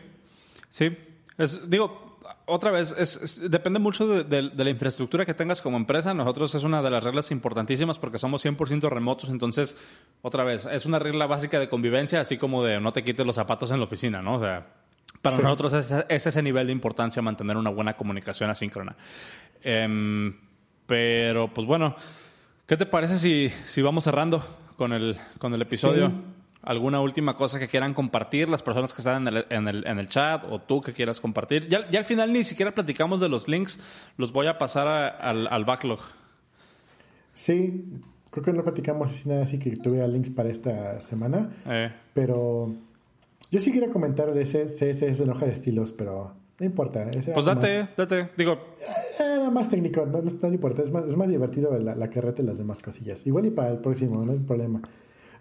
sí. 0.69 0.91
Es, 1.39 1.71
digo, 1.71 2.06
otra 2.47 2.71
vez, 2.71 2.95
es, 2.97 3.51
depende 3.51 3.81
mucho 3.81 4.07
de, 4.07 4.43
la 4.43 4.71
infraestructura 4.71 5.27
que 5.27 5.35
tengas 5.35 5.61
como 5.61 5.77
empresa. 5.77 6.15
Nosotros 6.15 6.55
es 6.55 6.63
una 6.63 6.81
de 6.81 6.91
las 6.91 7.03
reglas 7.03 7.31
importantísimas 7.33 7.99
porque 7.99 8.19
somos 8.19 8.45
100% 8.45 8.89
remotos. 8.89 9.31
Entonces, 9.31 9.77
otra 10.23 10.45
vez, 10.45 10.67
es 10.67 10.87
una 10.87 11.01
regla 11.01 11.27
básica 11.27 11.59
de 11.59 11.69
convivencia, 11.69 12.21
así 12.21 12.39
como 12.39 12.65
de 12.65 12.81
no 12.81 12.93
te 12.93 13.03
quites 13.03 13.27
los 13.27 13.35
zapatos 13.35 13.73
en 13.73 13.79
la 13.79 13.85
oficina, 13.85 14.23
¿no? 14.23 14.37
O 14.37 14.41
sea, 14.41 14.67
para 15.23 15.39
nosotros 15.39 15.73
es, 15.73 16.27
ese 16.27 16.43
nivel 16.43 16.69
de 16.69 16.73
importancia 16.73 17.21
mantener 17.21 17.57
una 17.57 17.71
buena 17.71 17.97
comunicación 17.97 18.49
asíncrona. 18.49 18.95
Em, 19.63 20.37
pero, 20.87 21.53
pues 21.53 21.67
bueno, 21.67 21.97
¿qué 22.67 22.77
te 22.77 22.87
parece 22.87 23.19
si, 23.19 23.51
si 23.67 23.83
vamos 23.83 24.05
cerrando 24.05 24.45
con 24.77 24.93
el, 24.93 25.19
con 25.39 25.53
el 25.53 25.63
episodio? 25.63 26.13
¿Alguna 26.67 27.01
última 27.01 27.37
cosa 27.37 27.61
que 27.61 27.69
quieran 27.69 27.95
compartir 27.95 28.49
las 28.49 28.61
personas 28.61 28.93
que 28.93 29.01
están 29.01 29.29
en 29.29 29.37
el, 29.37 29.47
en 29.51 29.69
el, 29.69 29.87
en 29.87 30.01
el 30.01 30.09
chat 30.09 30.43
o 30.51 30.61
tú 30.61 30.81
que 30.81 30.93
quieras 30.93 31.21
compartir? 31.21 31.69
Ya, 31.69 31.89
ya, 31.93 32.01
al 32.01 32.05
final 32.05 32.33
ni 32.33 32.43
siquiera 32.43 32.75
platicamos 32.75 33.21
de 33.21 33.29
los 33.29 33.47
links, 33.47 33.79
los 34.17 34.33
voy 34.33 34.49
a 34.49 34.59
pasar 34.59 34.89
al, 34.89 35.47
al, 35.47 35.65
backlog. 35.65 36.01
Sí, 37.35 37.85
creo 38.31 38.45
que 38.45 38.53
no 38.53 38.65
platicamos 38.65 39.13
así 39.13 39.29
nada 39.29 39.45
así 39.45 39.61
que 39.61 39.77
tuviera 39.77 40.09
links 40.09 40.31
para 40.31 40.49
esta 40.49 41.01
semana, 41.03 41.53
eh. 41.67 41.93
pero 42.13 42.75
yo 43.53 43.61
sí 43.61 43.71
quiero 43.71 43.93
comentar 43.93 44.35
de 44.35 44.43
ese 44.43 44.65
CSS 44.65 45.21
en 45.21 45.31
hoja 45.31 45.47
de 45.47 45.53
estilos, 45.53 45.93
pero 45.93 46.33
no 46.59 46.67
importa. 46.67 47.07
pues 47.33 47.45
date, 47.45 47.87
date, 47.97 48.31
digo... 48.37 48.59
Era 49.21 49.51
más 49.51 49.71
técnico, 49.71 50.05
no, 50.05 50.21
no, 50.21 50.49
importa, 50.49 50.83
es 50.83 50.91
más, 50.91 51.05
es 51.05 51.17
más 51.17 51.29
divertido 51.29 51.79
la, 51.79 51.95
la 51.95 52.11
carreta 52.11 52.43
y 52.43 52.45
las 52.45 52.59
demás 52.59 52.81
cosillas. 52.81 53.25
Igual 53.25 53.47
y 53.47 53.51
para 53.51 53.71
el 53.71 53.79
próximo, 53.79 54.25
no 54.25 54.33
hay 54.33 54.39
problema. 54.39 54.83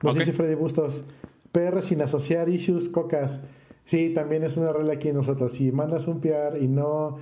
No 0.03 0.13
sé 0.13 0.25
si 0.25 0.31
Freddy 0.31 0.55
Bustos. 0.55 1.05
PR 1.51 1.81
sin 1.81 2.01
asociar 2.01 2.49
issues, 2.49 2.89
cocas. 2.89 3.43
Sí, 3.85 4.13
también 4.13 4.43
es 4.43 4.57
una 4.57 4.73
regla 4.73 4.93
aquí 4.93 5.11
nosotros. 5.13 5.53
Si 5.53 5.71
mandas 5.71 6.07
un 6.07 6.19
PR 6.19 6.57
y 6.61 6.67
no, 6.67 7.17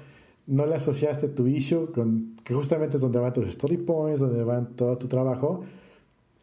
no 0.48 0.66
le 0.66 0.76
asociaste 0.76 1.28
tu 1.28 1.48
issue, 1.48 1.92
con, 1.92 2.38
que 2.44 2.54
justamente 2.54 2.98
es 2.98 3.04
donde 3.04 3.20
van 3.20 3.34
tus 3.34 3.48
story 3.48 3.78
points, 3.78 4.20
donde 4.20 4.44
van 4.44 4.76
todo 4.76 4.98
tu 4.98 5.08
trabajo, 5.08 5.64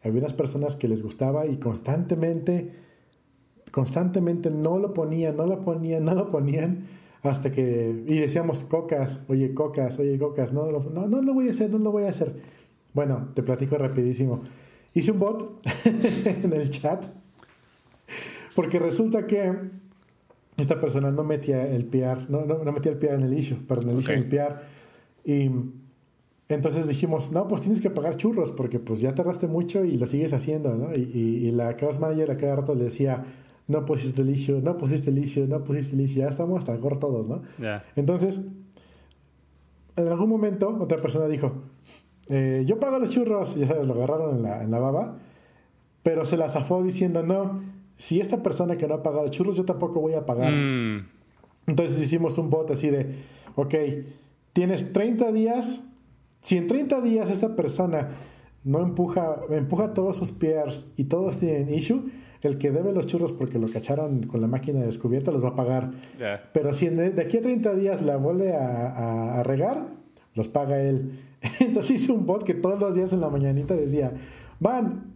había 0.03 0.19
unas 0.19 0.33
personas 0.33 0.75
que 0.75 0.87
les 0.87 1.03
gustaba 1.03 1.45
y 1.45 1.57
constantemente 1.57 2.71
constantemente 3.71 4.51
no 4.51 4.77
lo 4.77 4.93
ponían, 4.93 5.37
no 5.37 5.45
lo 5.45 5.63
ponían, 5.63 6.05
no 6.05 6.13
lo 6.13 6.29
ponían, 6.29 6.87
hasta 7.23 7.51
que, 7.51 8.03
y 8.05 8.19
decíamos, 8.19 8.63
cocas, 8.63 9.23
oye, 9.29 9.53
cocas, 9.53 9.97
oye, 9.99 10.17
cocas, 10.19 10.53
no, 10.53 10.69
no, 10.69 11.07
no 11.07 11.21
lo 11.21 11.33
voy 11.33 11.47
a 11.47 11.51
hacer, 11.51 11.69
no 11.71 11.77
lo 11.77 11.91
voy 11.91 12.03
a 12.03 12.09
hacer. 12.09 12.35
Bueno, 12.93 13.29
te 13.33 13.43
platico 13.43 13.77
rapidísimo. 13.77 14.39
Hice 14.93 15.11
un 15.11 15.19
bot 15.19 15.61
en 15.85 16.53
el 16.53 16.69
chat, 16.69 17.05
porque 18.55 18.79
resulta 18.79 19.25
que 19.25 19.53
esta 20.57 20.79
persona 20.79 21.11
no 21.11 21.23
metía 21.23 21.67
el 21.67 21.85
PR, 21.85 22.29
no, 22.29 22.45
no, 22.45 22.71
metía 22.71 22.91
el 22.91 22.97
PR 22.97 23.15
en 23.15 23.23
el 23.23 23.37
issue, 23.37 23.57
perdón, 23.67 23.91
el 23.91 23.99
issue 23.99 24.13
en 24.13 24.19
el 24.19 24.27
PR. 24.27 24.55
Y 25.23 25.51
entonces 26.49 26.87
dijimos, 26.87 27.31
no, 27.31 27.47
pues 27.47 27.61
tienes 27.61 27.79
que 27.79 27.89
pagar 27.89 28.17
churros 28.17 28.51
porque 28.51 28.79
pues 28.79 28.99
ya 28.99 29.15
tardaste 29.15 29.47
mucho 29.47 29.85
y 29.85 29.95
lo 29.95 30.07
sigues 30.07 30.33
haciendo, 30.33 30.75
¿no? 30.75 30.93
Y, 30.93 31.01
y, 31.01 31.51
la 31.51 31.75
Chaos 31.77 31.99
Manager 31.99 32.31
a 32.31 32.37
cada 32.37 32.57
rato 32.57 32.75
le 32.75 32.85
decía, 32.85 33.23
no 33.67 33.85
pusiste 33.85 34.21
el 34.21 34.29
issue, 34.29 34.61
no 34.61 34.77
pusiste 34.77 35.09
el 35.09 35.17
issue, 35.17 35.47
no 35.47 35.63
pusiste 35.63 35.95
el 35.95 36.01
issue, 36.01 36.19
ya 36.19 36.27
estamos 36.27 36.59
hasta 36.59 36.75
gorro 36.75 36.99
todos, 36.99 37.29
¿no? 37.29 37.41
Entonces, 37.95 38.41
en 39.95 40.07
algún 40.07 40.29
momento 40.29 40.77
otra 40.79 40.97
persona 40.97 41.27
dijo, 41.27 41.53
eh, 42.31 42.63
yo 42.65 42.79
pago 42.79 42.97
los 42.97 43.11
churros, 43.11 43.55
ya 43.55 43.67
sabes, 43.67 43.87
lo 43.87 43.93
agarraron 43.93 44.37
en 44.37 44.43
la, 44.43 44.63
en 44.63 44.71
la 44.71 44.79
baba, 44.79 45.17
pero 46.01 46.25
se 46.25 46.37
la 46.37 46.49
zafó 46.49 46.81
diciendo, 46.81 47.23
no, 47.23 47.61
si 47.97 48.19
esta 48.21 48.41
persona 48.41 48.77
que 48.77 48.87
no 48.87 48.95
ha 48.95 49.03
pagado 49.03 49.27
churros, 49.27 49.57
yo 49.57 49.65
tampoco 49.65 49.99
voy 49.99 50.13
a 50.13 50.25
pagar. 50.25 50.51
Mm. 50.51 51.07
Entonces 51.67 52.01
hicimos 52.01 52.37
un 52.37 52.49
bot 52.49 52.71
así 52.71 52.89
de, 52.89 53.17
ok, 53.55 53.75
tienes 54.53 54.93
30 54.93 55.31
días, 55.31 55.81
si 56.41 56.57
en 56.57 56.67
30 56.67 57.01
días 57.01 57.29
esta 57.29 57.55
persona 57.55 58.09
no 58.63 58.79
empuja, 58.81 59.35
empuja 59.49 59.93
todos 59.93 60.17
sus 60.17 60.31
peers 60.31 60.85
y 60.95 61.05
todos 61.05 61.37
tienen 61.37 61.73
issue, 61.73 62.09
el 62.41 62.57
que 62.57 62.71
debe 62.71 62.91
los 62.93 63.07
churros 63.07 63.33
porque 63.33 63.59
lo 63.59 63.67
cacharon 63.67 64.23
con 64.23 64.41
la 64.41 64.47
máquina 64.47 64.79
de 64.79 64.87
descubierta 64.87 65.31
los 65.31 65.43
va 65.43 65.49
a 65.49 65.55
pagar. 65.55 65.91
Pero 66.53 66.73
si 66.73 66.87
de 66.89 67.21
aquí 67.21 67.37
a 67.37 67.41
30 67.41 67.75
días 67.75 68.01
la 68.01 68.17
vuelve 68.17 68.55
a, 68.55 69.39
a 69.39 69.43
regar, 69.43 69.85
los 70.33 70.47
paga 70.47 70.81
él. 70.81 71.19
Entonces 71.59 71.91
hice 72.01 72.11
un 72.11 72.25
bot 72.25 72.43
que 72.43 72.53
todos 72.53 72.79
los 72.79 72.95
días 72.95 73.13
en 73.13 73.21
la 73.21 73.29
mañanita 73.29 73.75
decía, 73.75 74.13
van 74.59 75.11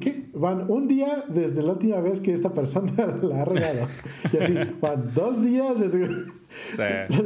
¿Qué? 0.00 0.26
Van 0.32 0.70
un 0.70 0.86
día 0.86 1.24
desde 1.28 1.62
la 1.62 1.72
última 1.72 2.00
vez 2.00 2.20
que 2.20 2.32
esta 2.32 2.52
persona 2.52 2.92
la 3.22 3.42
ha 3.42 3.44
regado. 3.44 3.86
Y 4.32 4.36
así, 4.36 4.54
van 4.80 5.10
dos 5.14 5.42
días 5.42 5.78
desde... 5.78 6.08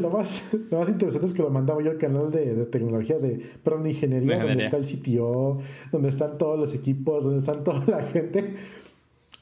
Lo, 0.00 0.10
más, 0.10 0.42
lo 0.70 0.78
más 0.78 0.88
interesante 0.88 1.26
es 1.26 1.34
que 1.34 1.42
lo 1.42 1.50
mandaba 1.50 1.82
yo 1.82 1.90
al 1.90 1.98
canal 1.98 2.30
de, 2.30 2.64
tecnología, 2.66 3.18
de, 3.18 3.40
perdón, 3.62 3.84
de 3.84 3.90
ingeniería, 3.90 4.42
donde 4.42 4.64
está 4.64 4.78
el 4.78 4.86
CTO, 4.86 5.58
donde 5.92 6.08
están 6.08 6.38
todos 6.38 6.58
los 6.58 6.74
equipos, 6.74 7.24
donde 7.24 7.40
están 7.40 7.62
toda 7.62 7.84
la 7.86 8.02
gente. 8.04 8.54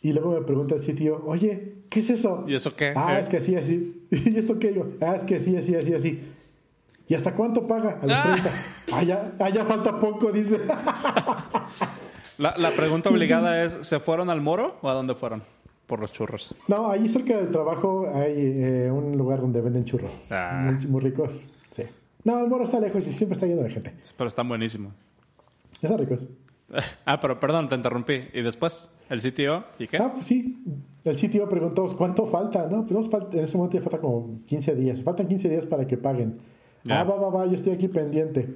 Y 0.02 0.12
luego 0.12 0.32
me 0.32 0.42
pregunta 0.42 0.74
el 0.74 0.82
sitio, 0.82 1.22
oye, 1.24 1.74
¿qué 1.88 2.00
es 2.00 2.10
eso? 2.10 2.44
¿Y 2.48 2.54
eso 2.54 2.74
qué? 2.74 2.92
Ah, 2.96 3.20
es 3.20 3.28
que 3.28 3.36
así, 3.36 3.54
así. 3.54 4.06
¿Y 4.10 4.36
esto 4.36 4.58
qué? 4.58 4.74
Yo, 4.74 4.88
ah, 5.00 5.14
es 5.16 5.24
que 5.24 5.36
así, 5.36 5.56
así, 5.56 5.76
así, 5.76 5.94
así. 5.94 6.20
¿Y 7.08 7.14
hasta 7.14 7.34
cuánto 7.34 7.66
paga? 7.66 7.98
A 8.02 8.06
los 8.06 8.22
30. 8.22 8.50
Ah, 8.92 9.30
ah, 9.38 9.48
ya 9.50 9.64
falta 9.64 9.98
poco, 10.00 10.32
dice. 10.32 10.60
La, 12.38 12.70
pregunta 12.76 13.10
obligada 13.10 13.64
es, 13.64 13.72
¿se 13.86 13.98
fueron 13.98 14.28
al 14.28 14.40
Moro 14.40 14.76
o 14.82 14.88
a 14.90 14.94
dónde 14.94 15.14
fueron? 15.14 15.42
Por 15.86 16.00
los 16.00 16.12
churros. 16.12 16.54
No, 16.66 16.90
ahí 16.90 17.08
cerca 17.08 17.36
del 17.36 17.50
trabajo 17.50 18.10
hay 18.12 18.34
eh, 18.36 18.90
un 18.90 19.16
lugar 19.16 19.40
donde 19.40 19.60
venden 19.60 19.84
churros. 19.84 20.30
Ah. 20.32 20.76
Muy, 20.88 21.00
ricos. 21.00 21.44
Sí. 21.70 21.84
No, 22.24 22.40
el 22.40 22.50
Moro 22.50 22.64
está 22.64 22.80
lejos 22.80 23.06
y 23.06 23.12
siempre 23.12 23.34
está 23.34 23.46
lleno 23.46 23.62
de 23.62 23.70
gente. 23.70 23.94
Pero 24.16 24.26
están 24.26 24.48
buenísimos. 24.48 24.92
Están 25.80 25.98
ricos. 25.98 26.26
Ah, 27.04 27.20
pero 27.20 27.38
perdón, 27.38 27.68
te 27.68 27.76
interrumpí. 27.76 28.24
¿Y 28.34 28.42
después? 28.42 28.90
¿El 29.08 29.20
sitio? 29.20 29.66
¿Y 29.78 29.86
qué? 29.86 29.98
Ah, 29.98 30.10
pues 30.12 30.26
sí. 30.26 30.64
El 31.04 31.16
sitio 31.16 31.48
preguntó, 31.48 31.86
¿cuánto 31.96 32.26
falta? 32.26 32.66
No, 32.66 32.84
pues 32.84 33.08
en 33.32 33.44
ese 33.44 33.56
momento 33.56 33.78
ya 33.78 33.84
falta 33.84 33.98
como 33.98 34.40
15 34.46 34.74
días. 34.74 35.00
Faltan 35.00 35.28
15 35.28 35.48
días 35.48 35.64
para 35.64 35.86
que 35.86 35.96
paguen. 35.96 36.40
Ah, 36.88 37.04
va, 37.04 37.16
va, 37.16 37.28
va, 37.30 37.46
yo 37.46 37.54
estoy 37.54 37.72
aquí 37.72 37.88
pendiente. 37.88 38.48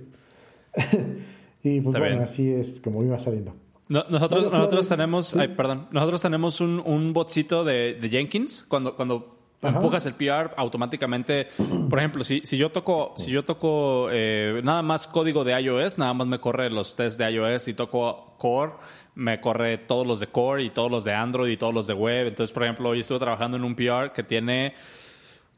y 1.62 1.81
pues 1.81 1.98
bueno, 1.98 2.23
así 2.23 2.51
es 2.51 2.81
como 2.81 3.02
iba 3.02 3.19
saliendo 3.19 3.55
nosotros, 3.90 4.51
nosotros 4.52 4.89
tenemos, 4.89 5.35
ay, 5.35 5.48
perdón, 5.48 5.89
nosotros 5.90 6.23
tenemos 6.23 6.61
un, 6.61 6.81
un 6.85 7.12
botcito 7.12 7.65
de, 7.65 7.94
de 7.94 8.09
Jenkins 8.09 8.65
cuando, 8.69 8.94
cuando 8.94 9.36
empujas 9.61 10.07
el 10.07 10.15
PR 10.15 10.55
automáticamente. 10.57 11.48
Por 11.89 11.98
ejemplo, 11.98 12.23
si, 12.23 12.40
si 12.44 12.57
yo 12.57 12.70
toco, 12.70 13.15
si 13.16 13.32
yo 13.32 13.44
toco 13.44 14.07
eh, 14.12 14.61
nada 14.62 14.82
más 14.82 15.09
código 15.09 15.43
de 15.43 15.61
iOS, 15.61 15.98
nada 15.98 16.15
más 16.15 16.28
me 16.28 16.39
corre 16.39 16.70
los 16.70 16.94
tests 16.94 17.19
de 17.19 17.32
iOS 17.32 17.66
y 17.66 17.74
toco 17.74 18.36
Core, 18.39 18.74
me 19.16 19.40
corre 19.40 19.77
todos 19.77 20.07
los 20.07 20.20
de 20.20 20.28
Core 20.28 20.62
y 20.62 20.70
todos 20.70 20.90
los 20.90 21.02
de 21.02 21.12
Android 21.12 21.51
y 21.51 21.57
todos 21.57 21.74
los 21.74 21.89
de 21.89 21.94
web. 21.94 22.28
Entonces, 22.28 22.52
por 22.52 22.62
ejemplo, 22.62 22.90
hoy 22.90 23.01
estuve 23.01 23.19
trabajando 23.19 23.57
en 23.57 23.65
un 23.65 23.74
PR 23.74 24.12
que 24.15 24.23
tiene, 24.23 24.74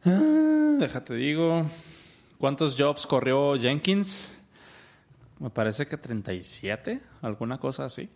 ah, 0.06 0.76
déjate 0.78 1.14
digo, 1.14 1.66
¿cuántos 2.42 2.74
jobs 2.76 3.06
corrió 3.06 3.54
Jenkins? 3.54 4.36
Me 5.38 5.48
parece 5.48 5.86
que 5.86 5.96
37, 5.96 7.00
alguna 7.20 7.56
cosa 7.58 7.84
así. 7.84 8.08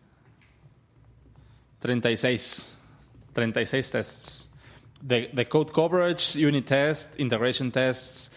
36. 1.78 2.76
36 3.32 3.90
tests. 3.92 4.50
De, 5.00 5.46
code 5.48 5.70
coverage, 5.70 6.44
unit 6.44 6.66
test, 6.66 7.20
integration 7.20 7.70
tests, 7.70 8.32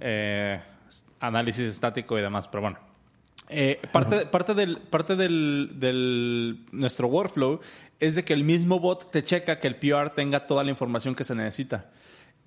eh, 0.00 0.58
análisis 1.20 1.68
estático 1.72 2.18
y 2.18 2.22
demás. 2.22 2.48
Pero 2.48 2.62
bueno. 2.62 2.78
Eh, 3.50 3.82
parte, 3.92 4.24
parte, 4.24 4.54
del, 4.54 4.78
parte 4.78 5.14
del, 5.14 6.64
nuestro 6.72 7.08
workflow 7.08 7.60
es 8.00 8.14
de 8.14 8.24
que 8.24 8.32
el 8.32 8.44
mismo 8.44 8.80
bot 8.80 9.10
te 9.10 9.22
checa 9.22 9.60
que 9.60 9.66
el 9.66 9.76
PR 9.76 10.08
tenga 10.14 10.46
toda 10.46 10.64
la 10.64 10.70
información 10.70 11.14
que 11.14 11.24
se 11.24 11.34
necesita. 11.34 11.90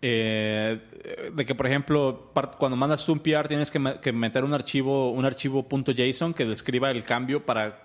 Eh, 0.01 1.31
de 1.33 1.45
que, 1.45 1.55
por 1.55 1.65
ejemplo, 1.65 2.31
cuando 2.59 2.77
mandas 2.77 3.05
tú 3.05 3.13
un 3.13 3.19
PR 3.19 3.47
tienes 3.47 3.71
que, 3.71 3.79
meter 3.79 4.43
un 4.43 4.53
archivo, 4.53 5.11
un 5.11 5.25
archivo 5.25 5.67
.json 5.67 6.33
que 6.33 6.45
describa 6.45 6.91
el 6.91 7.03
cambio 7.03 7.45
para 7.45 7.83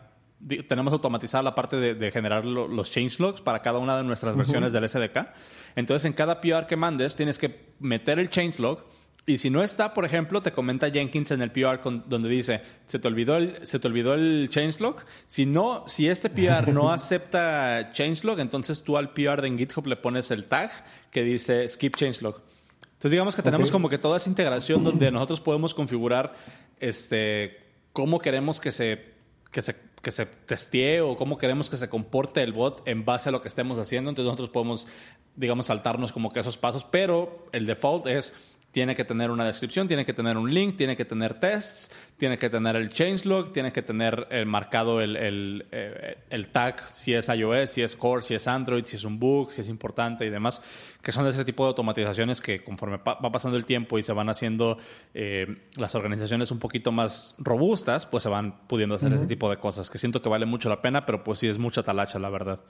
tenemos 0.68 0.92
automatizada 0.92 1.42
la 1.42 1.54
parte 1.54 1.76
de, 1.76 2.10
generar 2.10 2.44
los 2.44 2.90
changelogs 2.90 3.40
para 3.40 3.62
cada 3.62 3.78
una 3.78 3.96
de 3.96 4.02
nuestras 4.02 4.34
versiones 4.36 4.72
del 4.72 4.88
SDK. 4.88 5.28
Entonces, 5.76 6.04
en 6.04 6.12
cada 6.12 6.40
PR 6.40 6.66
que 6.66 6.76
mandes, 6.76 7.14
tienes 7.14 7.38
que 7.38 7.72
meter 7.78 8.18
el 8.18 8.28
changelog. 8.28 8.84
Y 9.24 9.38
si 9.38 9.50
no 9.50 9.62
está, 9.62 9.94
por 9.94 10.04
ejemplo, 10.04 10.42
te 10.42 10.50
comenta 10.50 10.90
Jenkins 10.90 11.30
en 11.30 11.42
el 11.42 11.52
PR 11.52 11.80
donde 12.06 12.28
dice, 12.28 12.60
se 12.86 12.98
te 12.98 13.06
olvidó 13.06 13.36
el, 13.36 13.64
se 13.64 13.78
te 13.78 13.86
olvidó 13.86 14.14
el 14.14 14.48
changelog. 14.50 14.96
Si 15.28 15.46
no, 15.46 15.84
si 15.86 16.08
este 16.08 16.28
PR 16.28 16.72
no 16.72 16.92
acepta 16.92 17.90
changelog, 17.92 18.40
entonces 18.40 18.82
tú 18.82 18.96
al 18.96 19.12
PR 19.12 19.40
de 19.40 19.48
en 19.48 19.58
GitHub 19.58 19.86
le 19.86 19.96
pones 19.96 20.32
el 20.32 20.46
tag 20.46 20.70
que 21.12 21.22
dice 21.22 21.68
skip 21.68 21.94
changelog. 21.94 22.42
Entonces 22.82 23.12
digamos 23.12 23.36
que 23.36 23.42
tenemos 23.42 23.70
como 23.70 23.88
que 23.88 23.98
toda 23.98 24.16
esa 24.16 24.28
integración 24.28 24.82
donde 24.82 25.10
nosotros 25.10 25.40
podemos 25.40 25.72
configurar 25.72 26.32
este 26.80 27.58
cómo 27.92 28.18
queremos 28.18 28.60
que 28.60 28.72
se, 28.72 29.12
que 29.52 29.62
se 29.62 29.76
que 30.02 30.10
se 30.10 30.26
testee 30.26 31.00
o 31.00 31.16
cómo 31.16 31.38
queremos 31.38 31.70
que 31.70 31.76
se 31.76 31.88
comporte 31.88 32.42
el 32.42 32.52
bot 32.52 32.82
en 32.86 33.04
base 33.04 33.28
a 33.28 33.32
lo 33.32 33.40
que 33.40 33.48
estemos 33.48 33.78
haciendo. 33.78 34.10
Entonces 34.10 34.26
nosotros 34.26 34.50
podemos, 34.50 34.88
digamos, 35.36 35.66
saltarnos 35.66 36.12
como 36.12 36.30
que 36.30 36.40
esos 36.40 36.56
pasos, 36.56 36.84
pero 36.84 37.46
el 37.52 37.66
default 37.66 38.08
es 38.08 38.34
tiene 38.72 38.94
que 38.94 39.04
tener 39.04 39.30
una 39.30 39.44
descripción, 39.44 39.86
tiene 39.86 40.06
que 40.06 40.14
tener 40.14 40.38
un 40.38 40.52
link, 40.52 40.76
tiene 40.76 40.96
que 40.96 41.04
tener 41.04 41.38
tests, 41.38 41.94
tiene 42.16 42.38
que 42.38 42.48
tener 42.48 42.74
el 42.74 42.88
changelog, 42.88 43.52
tiene 43.52 43.70
que 43.70 43.82
tener 43.82 44.26
el 44.30 44.46
marcado 44.46 45.02
el, 45.02 45.14
el, 45.16 45.66
eh, 45.70 46.16
el, 46.30 46.48
tag 46.48 46.80
si 46.80 47.12
es 47.12 47.28
iOS, 47.28 47.70
si 47.70 47.82
es 47.82 47.94
Core, 47.94 48.22
si 48.22 48.34
es 48.34 48.48
Android, 48.48 48.84
si 48.84 48.96
es 48.96 49.04
un 49.04 49.18
bug, 49.18 49.52
si 49.52 49.60
es 49.60 49.68
importante 49.68 50.24
y 50.24 50.30
demás, 50.30 50.62
que 51.02 51.12
son 51.12 51.24
de 51.24 51.30
ese 51.30 51.44
tipo 51.44 51.64
de 51.64 51.68
automatizaciones 51.68 52.40
que 52.40 52.64
conforme 52.64 52.96
va 52.96 53.30
pasando 53.30 53.58
el 53.58 53.66
tiempo 53.66 53.98
y 53.98 54.02
se 54.02 54.14
van 54.14 54.30
haciendo 54.30 54.78
eh, 55.12 55.46
las 55.76 55.94
organizaciones 55.94 56.50
un 56.50 56.58
poquito 56.58 56.92
más 56.92 57.34
robustas, 57.38 58.06
pues 58.06 58.22
se 58.22 58.30
van 58.30 58.66
pudiendo 58.66 58.94
hacer 58.94 59.12
ese 59.12 59.26
tipo 59.26 59.50
de 59.50 59.58
cosas, 59.58 59.90
que 59.90 59.98
siento 59.98 60.22
que 60.22 60.30
vale 60.30 60.46
mucho 60.46 60.70
la 60.70 60.80
pena, 60.80 61.02
pero 61.02 61.22
pues 61.22 61.40
sí 61.40 61.46
es 61.46 61.58
mucha 61.58 61.82
talacha, 61.82 62.18
la 62.18 62.30
verdad. 62.30 62.60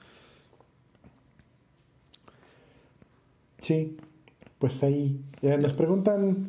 Sí, 3.59 3.95
pues 4.63 4.81
ahí 4.81 5.19
eh, 5.41 5.57
nos 5.57 5.73
preguntan, 5.73 6.47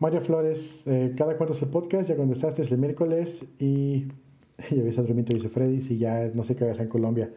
Mario 0.00 0.20
Flores, 0.22 0.82
eh, 0.86 1.14
¿cada 1.16 1.36
cuánto 1.36 1.54
es 1.54 1.62
el 1.62 1.68
podcast? 1.68 2.08
Ya 2.08 2.16
contestaste 2.16 2.62
es 2.62 2.72
el 2.72 2.78
miércoles 2.78 3.44
y 3.60 4.08
ya 4.72 4.82
ves 4.82 4.98
al 4.98 5.06
dice 5.06 5.48
Freddy, 5.48 5.82
si 5.82 5.98
ya 5.98 6.32
no 6.34 6.42
sé 6.42 6.56
qué 6.56 6.68
hacer 6.68 6.86
en 6.86 6.88
Colombia. 6.88 7.30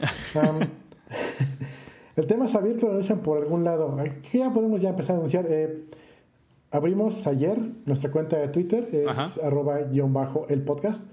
el 2.16 2.26
tema 2.26 2.46
es 2.46 2.56
abierto, 2.56 2.86
lo 2.86 2.94
anuncian 2.94 3.20
por 3.20 3.38
algún 3.38 3.62
lado. 3.62 3.96
Aquí 4.00 4.38
ya 4.38 4.52
podemos 4.52 4.80
ya 4.80 4.88
empezar 4.88 5.14
a 5.14 5.18
anunciar. 5.18 5.46
Eh, 5.48 5.84
abrimos 6.72 7.24
ayer 7.28 7.56
nuestra 7.84 8.10
cuenta 8.10 8.38
de 8.38 8.48
Twitter, 8.48 8.88
es 8.90 9.38
arroba 9.38 9.78
guion 9.82 10.12
bajo 10.12 10.48
el 10.48 10.62
podcast. 10.62 11.04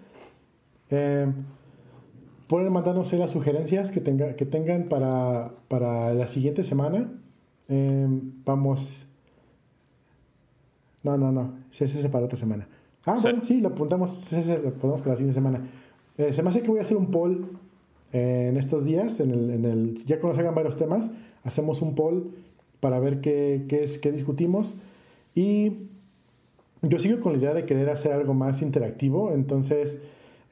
pueden 0.90 2.74
mandarnos 2.74 3.14
las 3.14 3.30
sugerencias 3.30 3.92
que, 3.92 4.02
tenga, 4.02 4.36
que 4.36 4.48
tengan 4.48 4.86
para, 4.90 5.52
para 5.68 6.16
la 6.16 6.28
siguiente 6.28 6.64
semana 6.64 7.12
Em, 7.68 8.44
vamos. 8.46 9.06
No, 11.04 11.18
no, 11.18 11.32
no. 11.32 11.54
Ese 11.72 12.10
para 12.10 12.26
otra 12.26 12.38
semana. 12.38 12.68
Ah, 13.06 13.16
bueno, 13.22 13.44
sí, 13.44 13.60
lo 13.60 13.70
apuntamos. 13.70 14.20
Ese 14.32 14.60
lo 14.60 14.74
ponemos 14.74 15.02
para 15.02 15.12
la 15.12 15.18
siguiente 15.18 15.34
semana. 15.34 15.68
Eh, 16.18 16.32
se 16.32 16.44
me 16.44 16.50
hace 16.50 16.62
que 16.62 16.70
voy 16.70 16.80
a 16.80 16.84
hacer 16.84 16.98
un 16.98 17.12
poll 17.12 17.48
en 18.14 18.58
estos 18.58 18.86
días, 18.86 19.20
en 19.20 19.32
el, 19.32 19.50
en 19.50 19.66
el, 19.66 19.96
ya 20.06 20.20
que 20.20 20.28
nos 20.28 20.38
hagan 20.38 20.54
varios 20.54 20.78
temas, 20.78 21.12
hacemos 21.44 21.82
un 21.82 21.96
poll 21.96 22.32
para 22.80 23.00
ver 23.00 23.22
qué, 23.22 23.66
qué, 23.68 23.84
es, 23.84 23.98
qué 23.98 24.12
discutimos. 24.12 24.76
Y 25.34 25.88
yo 26.84 27.00
sigo 27.00 27.20
con 27.22 27.34
la 27.34 27.40
idea 27.40 27.54
de 27.56 27.66
querer 27.66 27.90
hacer 27.90 28.14
algo 28.14 28.36
más 28.36 28.62
interactivo, 28.62 29.32
entonces 29.32 30.00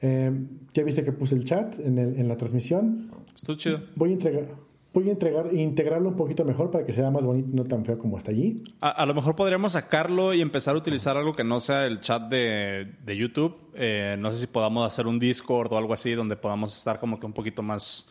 eh, 0.00 0.32
ya 0.74 0.82
viste 0.82 1.04
que 1.04 1.12
puse 1.12 1.36
el 1.36 1.44
chat 1.44 1.78
en, 1.78 1.98
el, 1.98 2.18
en 2.18 2.26
la 2.26 2.36
transmisión. 2.36 3.10
Estoy 3.36 3.56
chido. 3.56 3.80
Voy 3.94 4.10
a 4.10 4.12
entregar, 4.14 4.48
voy 4.92 5.08
a 5.08 5.12
entregar, 5.12 5.52
integrarlo 5.52 6.08
un 6.08 6.16
poquito 6.16 6.44
mejor 6.44 6.70
para 6.70 6.84
que 6.84 6.92
sea 6.92 7.10
más 7.10 7.24
bonito 7.24 7.48
y 7.50 7.54
no 7.54 7.64
tan 7.64 7.84
feo 7.84 7.98
como 7.98 8.18
está 8.18 8.30
allí. 8.30 8.62
A, 8.80 9.06
lo 9.06 9.14
mejor 9.14 9.34
podríamos 9.34 9.72
sacarlo 9.72 10.34
y 10.34 10.40
empezar 10.40 10.74
a 10.74 10.78
utilizar 10.78 11.16
algo 11.16 11.32
que 11.32 11.44
no 11.44 11.60
sea 11.60 11.86
el 11.86 12.00
chat 12.00 12.22
de, 12.28 12.92
de 13.04 13.16
YouTube. 13.16 13.56
Eh, 13.74 14.16
no 14.18 14.30
sé 14.30 14.38
si 14.38 14.46
podamos 14.46 14.86
hacer 14.86 15.06
un 15.06 15.18
Discord 15.18 15.72
o 15.72 15.78
algo 15.78 15.94
así 15.94 16.12
donde 16.12 16.36
podamos 16.36 16.76
estar 16.76 16.98
como 16.98 17.18
que 17.18 17.26
un 17.26 17.32
poquito 17.32 17.62
más 17.62 18.10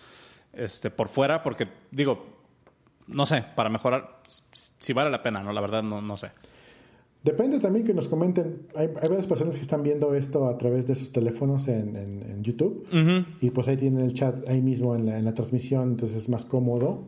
este, 0.53 0.90
por 0.90 1.08
fuera, 1.08 1.44
porque 1.44 1.68
digo, 1.91 2.26
no 3.08 3.26
sé, 3.26 3.45
para 3.56 3.70
mejorar, 3.70 4.22
si 4.28 4.94
vale 4.94 5.10
la 5.10 5.22
pena, 5.22 5.41
¿no? 5.41 5.53
La 5.53 5.62
verdad, 5.62 5.84
no, 5.84 6.02
no 6.02 6.18
sé. 6.18 6.32
Depende 7.23 7.60
también 7.60 7.85
que 7.85 7.93
nos 7.93 8.07
comenten. 8.07 8.64
Hay, 8.76 8.88
hay, 8.88 9.07
varias 9.07 9.27
personas 9.27 9.56
que 9.56 9.61
están 9.61 9.84
viendo 9.84 10.15
esto 10.15 10.48
a 10.48 10.57
través 10.57 10.88
de 10.88 10.95
sus 10.95 11.11
teléfonos 11.11 11.68
en, 11.68 11.95
en, 11.95 12.43
YouTube. 12.43 12.88
Y 13.39 13.52
pues 13.52 13.68
ahí 13.68 13.77
tienen 13.77 14.03
el 14.03 14.14
chat 14.14 14.48
ahí 14.48 14.60
mismo 14.61 14.95
en 14.95 15.06
la, 15.06 15.19
en 15.19 15.26
la 15.26 15.35
transmisión, 15.35 15.89
entonces 15.89 16.18
es 16.18 16.30
más 16.30 16.45
cómodo. 16.45 17.03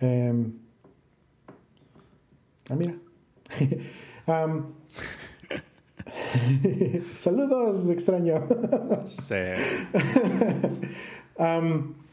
Em, 0.00 0.54
ah, 2.68 2.74
mira. 2.74 2.96
Saludos, 7.20 7.88
extraño. 7.88 8.42
sí. 9.04 9.34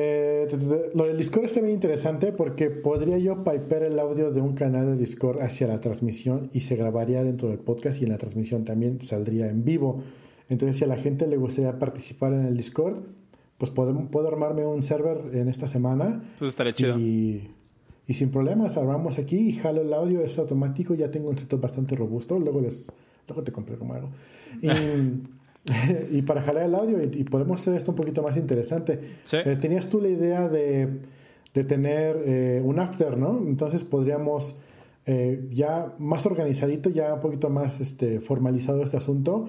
Eh, 0.00 0.90
lo 0.94 1.06
del 1.06 1.16
Discord 1.16 1.46
está 1.46 1.60
bien 1.60 1.74
interesante 1.74 2.30
porque 2.30 2.70
podría 2.70 3.18
yo 3.18 3.42
pipear 3.42 3.82
el 3.82 3.98
audio 3.98 4.30
de 4.30 4.40
un 4.40 4.54
canal 4.54 4.86
de 4.86 4.96
Discord 4.96 5.42
hacia 5.42 5.66
la 5.66 5.80
transmisión 5.80 6.50
y 6.52 6.60
se 6.60 6.76
grabaría 6.76 7.24
dentro 7.24 7.48
del 7.48 7.58
podcast 7.58 8.00
y 8.00 8.04
en 8.04 8.10
la 8.10 8.18
transmisión 8.18 8.62
también 8.62 9.00
saldría 9.00 9.48
en 9.48 9.64
vivo. 9.64 10.04
Entonces, 10.48 10.76
si 10.76 10.84
a 10.84 10.86
la 10.86 10.98
gente 10.98 11.26
le 11.26 11.36
gustaría 11.36 11.80
participar 11.80 12.32
en 12.32 12.44
el 12.44 12.56
Discord, 12.56 12.98
pues 13.58 13.72
puedo, 13.72 13.92
puedo 14.08 14.28
armarme 14.28 14.64
un 14.64 14.84
server 14.84 15.34
en 15.34 15.48
esta 15.48 15.66
semana. 15.66 16.22
Pues 16.38 16.50
estaría 16.50 16.74
chido. 16.74 16.96
Y, 16.96 17.50
y, 18.06 18.14
sin 18.14 18.30
problemas, 18.30 18.76
armamos 18.76 19.18
aquí 19.18 19.36
y 19.36 19.52
jalo 19.54 19.82
el 19.82 19.92
audio, 19.92 20.20
es 20.22 20.38
automático. 20.38 20.94
Ya 20.94 21.10
tengo 21.10 21.28
un 21.28 21.38
setup 21.38 21.60
bastante 21.60 21.96
robusto. 21.96 22.38
Luego, 22.38 22.60
les, 22.60 22.86
luego 23.26 23.42
te 23.42 23.50
compré 23.50 23.76
como 23.76 23.94
algo. 23.94 24.10
Y. 24.62 24.68
y 26.10 26.22
para 26.22 26.42
jalar 26.42 26.64
el 26.64 26.74
audio 26.74 27.02
y, 27.02 27.24
podemos 27.24 27.60
hacer 27.60 27.74
esto 27.74 27.92
un 27.92 27.96
poquito 27.96 28.22
más 28.22 28.36
interesante. 28.36 29.00
Eh, 29.32 29.56
tenías 29.60 29.88
tú 29.88 30.00
la 30.00 30.08
idea 30.08 30.48
de, 30.48 30.88
de 31.54 31.64
tener 31.64 32.22
eh, 32.24 32.62
un 32.64 32.78
after, 32.78 33.16
¿no? 33.16 33.40
Entonces 33.46 33.84
podríamos 33.84 34.58
eh, 35.06 35.48
ya 35.52 35.92
más 35.98 36.26
organizadito, 36.26 36.90
ya 36.90 37.14
un 37.14 37.20
poquito 37.20 37.50
más 37.50 37.80
este, 37.80 38.20
formalizado 38.20 38.82
este 38.82 38.96
asunto. 38.96 39.48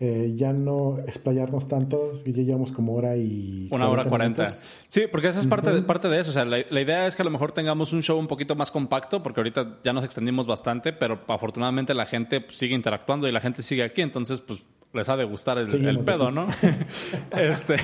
ya 0.00 0.54
no 0.54 0.98
explayarnos 1.06 1.68
tanto, 1.68 2.12
ya 2.24 2.42
llevamos 2.42 2.72
como 2.72 2.94
hora 2.94 3.18
y... 3.18 3.68
Una 3.70 3.86
hora 3.90 4.04
cuarenta. 4.04 4.46
Sí, 4.46 5.02
porque 5.12 5.28
esa 5.28 5.40
es 5.40 5.46
parte, 5.46 5.70
de, 5.70 5.82
parte 5.82 6.08
de 6.08 6.20
eso. 6.20 6.30
O 6.30 6.32
sea, 6.32 6.46
la, 6.46 6.56
la, 6.70 6.80
idea 6.80 7.06
es 7.06 7.16
que 7.16 7.20
a 7.20 7.24
lo 7.26 7.30
mejor 7.30 7.52
tengamos 7.52 7.92
un 7.92 8.02
show 8.02 8.18
un 8.18 8.26
poquito 8.26 8.56
más 8.56 8.70
compacto, 8.70 9.22
porque 9.22 9.40
ahorita 9.40 9.80
ya 9.84 9.92
nos 9.92 10.02
extendimos 10.02 10.46
bastante, 10.46 10.94
pero 10.94 11.20
afortunadamente 11.28 11.92
la 11.92 12.06
gente 12.06 12.40
pues, 12.40 12.56
sigue 12.56 12.74
interactuando 12.74 13.28
y 13.28 13.32
la 13.32 13.40
gente 13.40 13.60
sigue 13.60 13.82
aquí, 13.82 14.00
entonces 14.00 14.40
pues 14.40 14.60
les 14.92 15.08
ha 15.08 15.16
de 15.16 15.24
gustar 15.24 15.58
el, 15.58 15.66
pedo, 16.00 16.30
¿no? 16.30 16.48
este, 17.36 17.76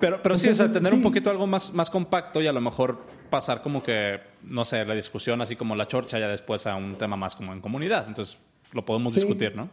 pero, 0.00 0.22
pero 0.22 0.36
sí, 0.36 0.48
o 0.48 0.54
sea, 0.54 0.72
tener 0.72 0.94
un 0.94 1.02
poquito 1.02 1.30
algo 1.30 1.46
más, 1.46 1.72
más 1.74 1.90
compacto 1.90 2.40
y 2.40 2.46
a 2.46 2.52
lo 2.52 2.60
mejor 2.60 2.98
pasar 3.30 3.62
como 3.62 3.82
que, 3.82 4.20
no 4.44 4.64
sé, 4.64 4.84
la 4.84 4.94
discusión 4.94 5.40
así 5.40 5.56
como 5.56 5.74
la 5.74 5.88
chorcha 5.88 6.18
ya 6.18 6.28
después 6.28 6.66
a 6.66 6.76
un 6.76 6.96
tema 6.96 7.16
más 7.16 7.34
como 7.34 7.52
en 7.52 7.60
comunidad. 7.60 8.06
Entonces, 8.06 8.38
lo 8.72 8.84
podemos 8.84 9.14
discutir, 9.14 9.56
¿no? 9.56 9.68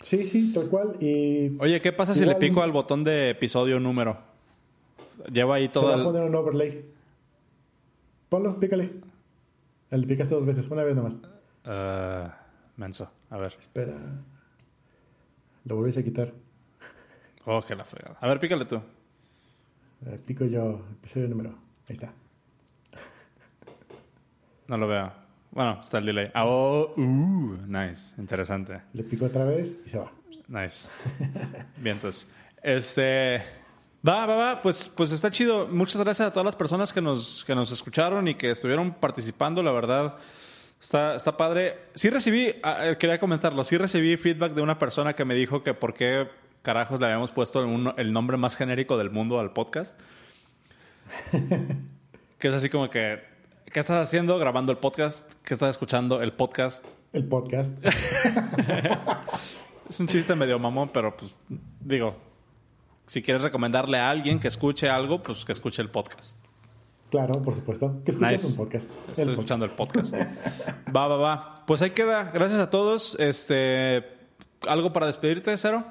Sí, 0.00 0.26
sí, 0.26 0.52
tal 0.52 0.68
cual. 0.68 0.96
Y 1.00 1.56
Oye, 1.58 1.80
¿qué 1.80 1.92
pasa 1.92 2.14
si 2.14 2.24
le 2.24 2.36
pico 2.36 2.62
al 2.62 2.72
botón 2.72 3.04
de 3.04 3.30
episodio 3.30 3.78
número? 3.80 4.18
Lleva 5.30 5.56
ahí 5.56 5.68
todo. 5.68 5.90
Se 5.90 5.96
va 5.96 6.02
a 6.02 6.04
poner 6.04 6.22
un 6.22 6.34
overlay. 6.34 6.84
Ponlo, 8.28 8.58
pícale. 8.58 8.90
Le 9.90 10.06
picaste 10.06 10.34
dos 10.34 10.44
veces, 10.44 10.68
una 10.68 10.82
vez 10.82 10.96
nomás. 10.96 11.22
Uh, 11.64 12.28
menso, 12.76 13.10
a 13.30 13.36
ver. 13.36 13.54
Espera. 13.58 13.94
Lo 15.64 15.76
volvéis 15.76 15.96
a 15.98 16.02
quitar. 16.02 16.32
Oh, 17.46 17.60
que 17.62 17.74
la 17.74 17.84
fregada. 17.84 18.16
A 18.20 18.26
ver, 18.26 18.40
pícale 18.40 18.64
tú. 18.64 18.80
Eh, 20.06 20.18
pico 20.26 20.44
yo, 20.44 20.82
episodio 21.00 21.28
número. 21.28 21.50
Ahí 21.88 21.92
está. 21.92 22.12
No 24.66 24.76
lo 24.76 24.86
veo. 24.86 25.12
Bueno, 25.50 25.78
está 25.80 25.98
el 25.98 26.06
delay. 26.06 26.30
Ah, 26.34 26.46
oh, 26.46 26.94
uh, 26.96 27.56
nice. 27.66 28.14
Interesante. 28.18 28.80
Le 28.92 29.04
pico 29.04 29.26
otra 29.26 29.44
vez 29.44 29.78
y 29.84 29.88
se 29.88 29.98
va. 29.98 30.10
Nice. 30.48 30.88
Bien, 31.76 31.96
entonces. 31.96 32.30
Este. 32.62 33.42
Va, 34.06 34.26
va, 34.26 34.36
va. 34.36 34.62
Pues, 34.62 34.88
pues 34.88 35.12
está 35.12 35.30
chido. 35.30 35.66
Muchas 35.68 36.02
gracias 36.02 36.28
a 36.28 36.30
todas 36.30 36.44
las 36.44 36.56
personas 36.56 36.92
que 36.92 37.00
nos, 37.00 37.44
que 37.44 37.54
nos 37.54 37.70
escucharon 37.70 38.26
y 38.28 38.34
que 38.34 38.50
estuvieron 38.50 38.92
participando. 38.92 39.62
La 39.62 39.72
verdad. 39.72 40.16
Está, 40.84 41.14
está 41.14 41.38
padre. 41.38 41.78
Sí 41.94 42.10
recibí, 42.10 42.54
quería 42.98 43.18
comentarlo, 43.18 43.64
sí 43.64 43.78
recibí 43.78 44.18
feedback 44.18 44.52
de 44.52 44.60
una 44.60 44.78
persona 44.78 45.14
que 45.14 45.24
me 45.24 45.34
dijo 45.34 45.62
que 45.62 45.72
por 45.72 45.94
qué 45.94 46.28
carajos 46.60 47.00
le 47.00 47.06
habíamos 47.06 47.32
puesto 47.32 47.64
el 47.96 48.12
nombre 48.12 48.36
más 48.36 48.54
genérico 48.54 48.98
del 48.98 49.08
mundo 49.08 49.40
al 49.40 49.54
podcast. 49.54 49.98
que 52.38 52.48
es 52.48 52.54
así 52.54 52.68
como 52.68 52.90
que, 52.90 53.22
¿qué 53.72 53.80
estás 53.80 54.06
haciendo 54.06 54.38
grabando 54.38 54.72
el 54.72 54.78
podcast? 54.78 55.32
¿Qué 55.42 55.54
estás 55.54 55.70
escuchando? 55.70 56.20
El 56.20 56.34
podcast. 56.34 56.84
El 57.14 57.24
podcast. 57.24 57.78
es 59.88 60.00
un 60.00 60.06
chiste 60.06 60.34
medio 60.34 60.58
mamón, 60.58 60.90
pero 60.92 61.16
pues 61.16 61.34
digo, 61.80 62.14
si 63.06 63.22
quieres 63.22 63.42
recomendarle 63.42 63.96
a 63.96 64.10
alguien 64.10 64.38
que 64.38 64.48
escuche 64.48 64.90
algo, 64.90 65.22
pues 65.22 65.46
que 65.46 65.52
escuche 65.52 65.80
el 65.80 65.88
podcast. 65.88 66.36
Claro, 67.14 67.40
por 67.42 67.54
supuesto. 67.54 68.02
Que 68.04 68.10
escuchas 68.10 68.44
un 68.44 68.56
podcast. 68.56 68.90
Estoy 69.08 69.30
escuchando 69.30 69.64
el 69.64 69.70
podcast. 69.70 70.16
va, 70.96 71.06
va, 71.06 71.16
va. 71.16 71.64
Pues 71.64 71.80
ahí 71.80 71.90
queda. 71.90 72.32
Gracias 72.34 72.58
a 72.58 72.70
todos. 72.70 73.16
Este, 73.20 74.02
¿Algo 74.66 74.92
para 74.92 75.06
despedirte, 75.06 75.56
Cero? 75.56 75.84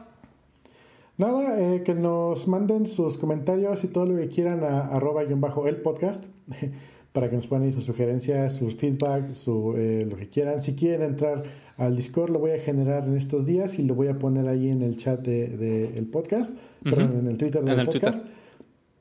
Nada, 1.17 1.57
eh, 1.61 1.83
que 1.85 1.95
nos 1.95 2.49
manden 2.49 2.87
sus 2.87 3.17
comentarios 3.17 3.85
y 3.85 3.87
todo 3.87 4.05
lo 4.05 4.17
que 4.17 4.27
quieran 4.27 4.65
a 4.65 4.81
arroba 4.81 5.23
y 5.23 5.33
bajo 5.33 5.65
el 5.65 5.77
podcast 5.77 6.25
para 7.13 7.29
que 7.29 7.37
nos 7.37 7.47
puedan 7.47 7.69
ir 7.69 7.73
sus 7.73 7.85
sugerencias, 7.85 8.51
sus 8.51 8.75
feedback, 8.75 9.31
su, 9.31 9.75
eh, 9.77 10.05
lo 10.05 10.17
que 10.17 10.27
quieran. 10.27 10.61
Si 10.61 10.75
quieren 10.75 11.03
entrar 11.03 11.43
al 11.77 11.95
Discord, 11.95 12.31
lo 12.31 12.39
voy 12.39 12.51
a 12.51 12.59
generar 12.59 13.05
en 13.05 13.15
estos 13.15 13.45
días 13.45 13.79
y 13.79 13.83
lo 13.83 13.95
voy 13.95 14.09
a 14.09 14.19
poner 14.19 14.45
ahí 14.49 14.69
en 14.69 14.81
el 14.81 14.97
chat 14.97 15.21
del 15.21 15.57
de, 15.57 16.05
podcast, 16.11 16.57
perdón, 16.83 17.19
en 17.21 17.27
el 17.27 17.37
Twitter 17.37 17.63
del 17.63 17.85
podcast. 17.85 18.25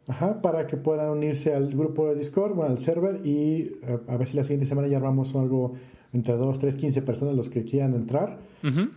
Ajá, 0.09 0.43
para 0.43 0.67
que 0.67 0.77
puedan 0.77 1.11
unirse 1.11 1.55
al 1.55 1.71
grupo 1.71 2.09
de 2.09 2.17
Discord, 2.17 2.59
o 2.59 2.65
al 2.65 2.79
server 2.79 3.25
y 3.25 3.79
eh, 3.83 3.99
a 4.09 4.17
ver 4.17 4.29
si 4.29 4.37
la 4.37 4.43
siguiente 4.43 4.67
semana 4.67 4.89
ya 4.89 4.97
armamos 4.97 5.35
algo 5.35 5.75
entre 6.13 6.35
2, 6.35 6.59
3, 6.59 6.77
15 6.77 7.03
personas 7.03 7.35
los 7.35 7.49
que 7.49 7.65
quieran 7.65 7.95
entrar. 7.95 8.39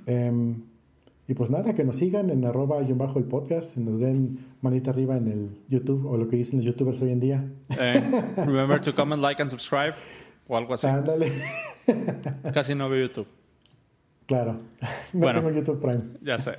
Em, 0.06 0.64
y 1.28 1.34
pues 1.34 1.50
nada, 1.50 1.74
que 1.74 1.84
nos 1.84 1.98
sigan 1.98 2.30
en 2.30 2.46
arroba 2.46 2.82
y 2.82 2.92
bajo 2.94 3.20
el 3.20 3.26
podcast, 3.26 3.78
nos 3.78 4.00
den 4.00 4.40
manita 4.62 4.92
arriba 4.92 5.16
en 5.18 5.28
el 5.28 5.50
YouTube 5.70 6.06
o 6.06 6.18
lo 6.18 6.28
que 6.28 6.38
dicen 6.38 6.58
los 6.58 6.66
youtubers 6.66 7.02
hoy 7.02 7.12
en 7.12 7.20
día. 7.20 7.52
Eh, 7.80 8.02
remember 8.46 8.82
to 8.82 8.94
comment, 8.94 9.22
like 9.22 9.42
and 9.42 9.50
subscribe 9.50 9.94
o 10.48 10.58
algo 10.58 10.74
así. 10.74 10.88
Ándale. 10.88 11.32
Casi 12.54 12.76
no 12.76 12.90
veo 12.90 13.08
YouTube. 13.08 13.28
Claro. 14.26 14.60
No 15.14 15.22
bueno, 15.22 15.40
tengo 15.40 15.56
YouTube 15.56 15.80
Prime. 15.80 16.04
Ya 16.22 16.38
sé. 16.38 16.58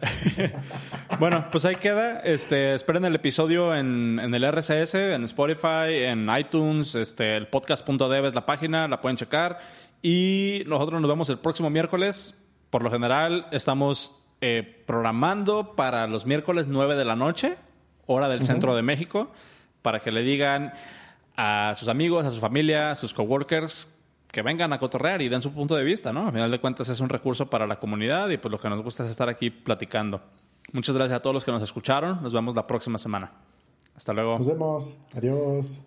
bueno, 1.21 1.49
pues 1.51 1.67
ahí 1.67 1.77
queda. 1.77 2.21
Este, 2.21 2.75
esperen 2.75 3.05
el 3.05 3.15
episodio 3.15 3.75
en, 3.75 4.19
en, 4.19 4.35
el 4.35 4.51
RSS, 4.51 4.95
en 4.95 5.25
Spotify, 5.25 5.93
en 5.93 6.27
iTunes. 6.39 6.95
Este, 6.95 7.37
el 7.37 7.49
podcast.dev 7.49 8.25
es 8.25 8.35
la 8.35 8.47
página, 8.47 8.89
la 8.89 9.03
pueden 9.03 9.19
checar. 9.19 9.59
Y 10.01 10.63
nosotros 10.67 11.03
nos 11.03 11.09
vemos 11.11 11.29
el 11.29 11.39
próximo 11.39 11.69
miércoles. 11.69 12.43
Por 12.71 12.83
lo 12.83 12.91
general, 12.91 13.47
estamos 13.51 14.23
eh, 14.41 14.83
programando 14.87 15.77
para 15.77 16.07
los 16.07 16.25
miércoles 16.25 16.69
9 16.69 16.97
de 16.97 17.05
la 17.05 17.15
noche, 17.15 17.57
hora 18.07 18.29
del 18.29 18.43
centro 18.43 18.75
de 18.75 18.83
México, 18.83 19.31
para 19.83 20.01
que 20.01 20.13
le 20.13 20.23
digan 20.23 20.73
a 21.37 21.75
sus 21.77 21.89
amigos, 21.89 22.25
a 22.25 22.31
su 22.31 22.41
familia, 22.41 22.93
a 22.93 22.97
sus 22.97 23.13
coworkers 23.13 23.96
que 24.37 24.43
vengan 24.43 24.71
a 24.75 24.79
cotorrear 24.79 25.23
y 25.23 25.31
den 25.31 25.41
su 25.41 25.51
punto 25.51 25.77
de 25.77 25.83
vista, 25.83 26.13
¿no? 26.13 26.29
A 26.29 26.31
final 26.31 26.51
de 26.51 26.61
cuentas 26.61 26.91
es 26.91 27.01
un 27.01 27.09
recurso 27.09 27.49
para 27.49 27.67
la 27.67 27.81
comunidad 27.81 28.29
y 28.29 28.37
pues 28.37 28.53
lo 28.53 28.61
que 28.61 28.69
nos 28.69 28.83
gusta 28.83 29.03
es 29.03 29.11
estar 29.11 29.31
aquí 29.31 29.49
platicando. 29.49 30.21
Muchas 30.75 30.95
gracias 30.95 31.17
a 31.17 31.23
todos 31.23 31.33
los 31.33 31.43
que 31.43 31.53
nos 31.53 31.63
escucharon. 31.63 32.23
Nos 32.23 32.35
vemos 32.35 32.55
la 32.55 32.67
próxima 32.67 32.99
semana. 32.99 33.33
Hasta 33.97 34.13
luego. 34.13 34.37
Nos 34.37 34.47
vemos. 34.47 34.93
Adiós. 35.15 35.81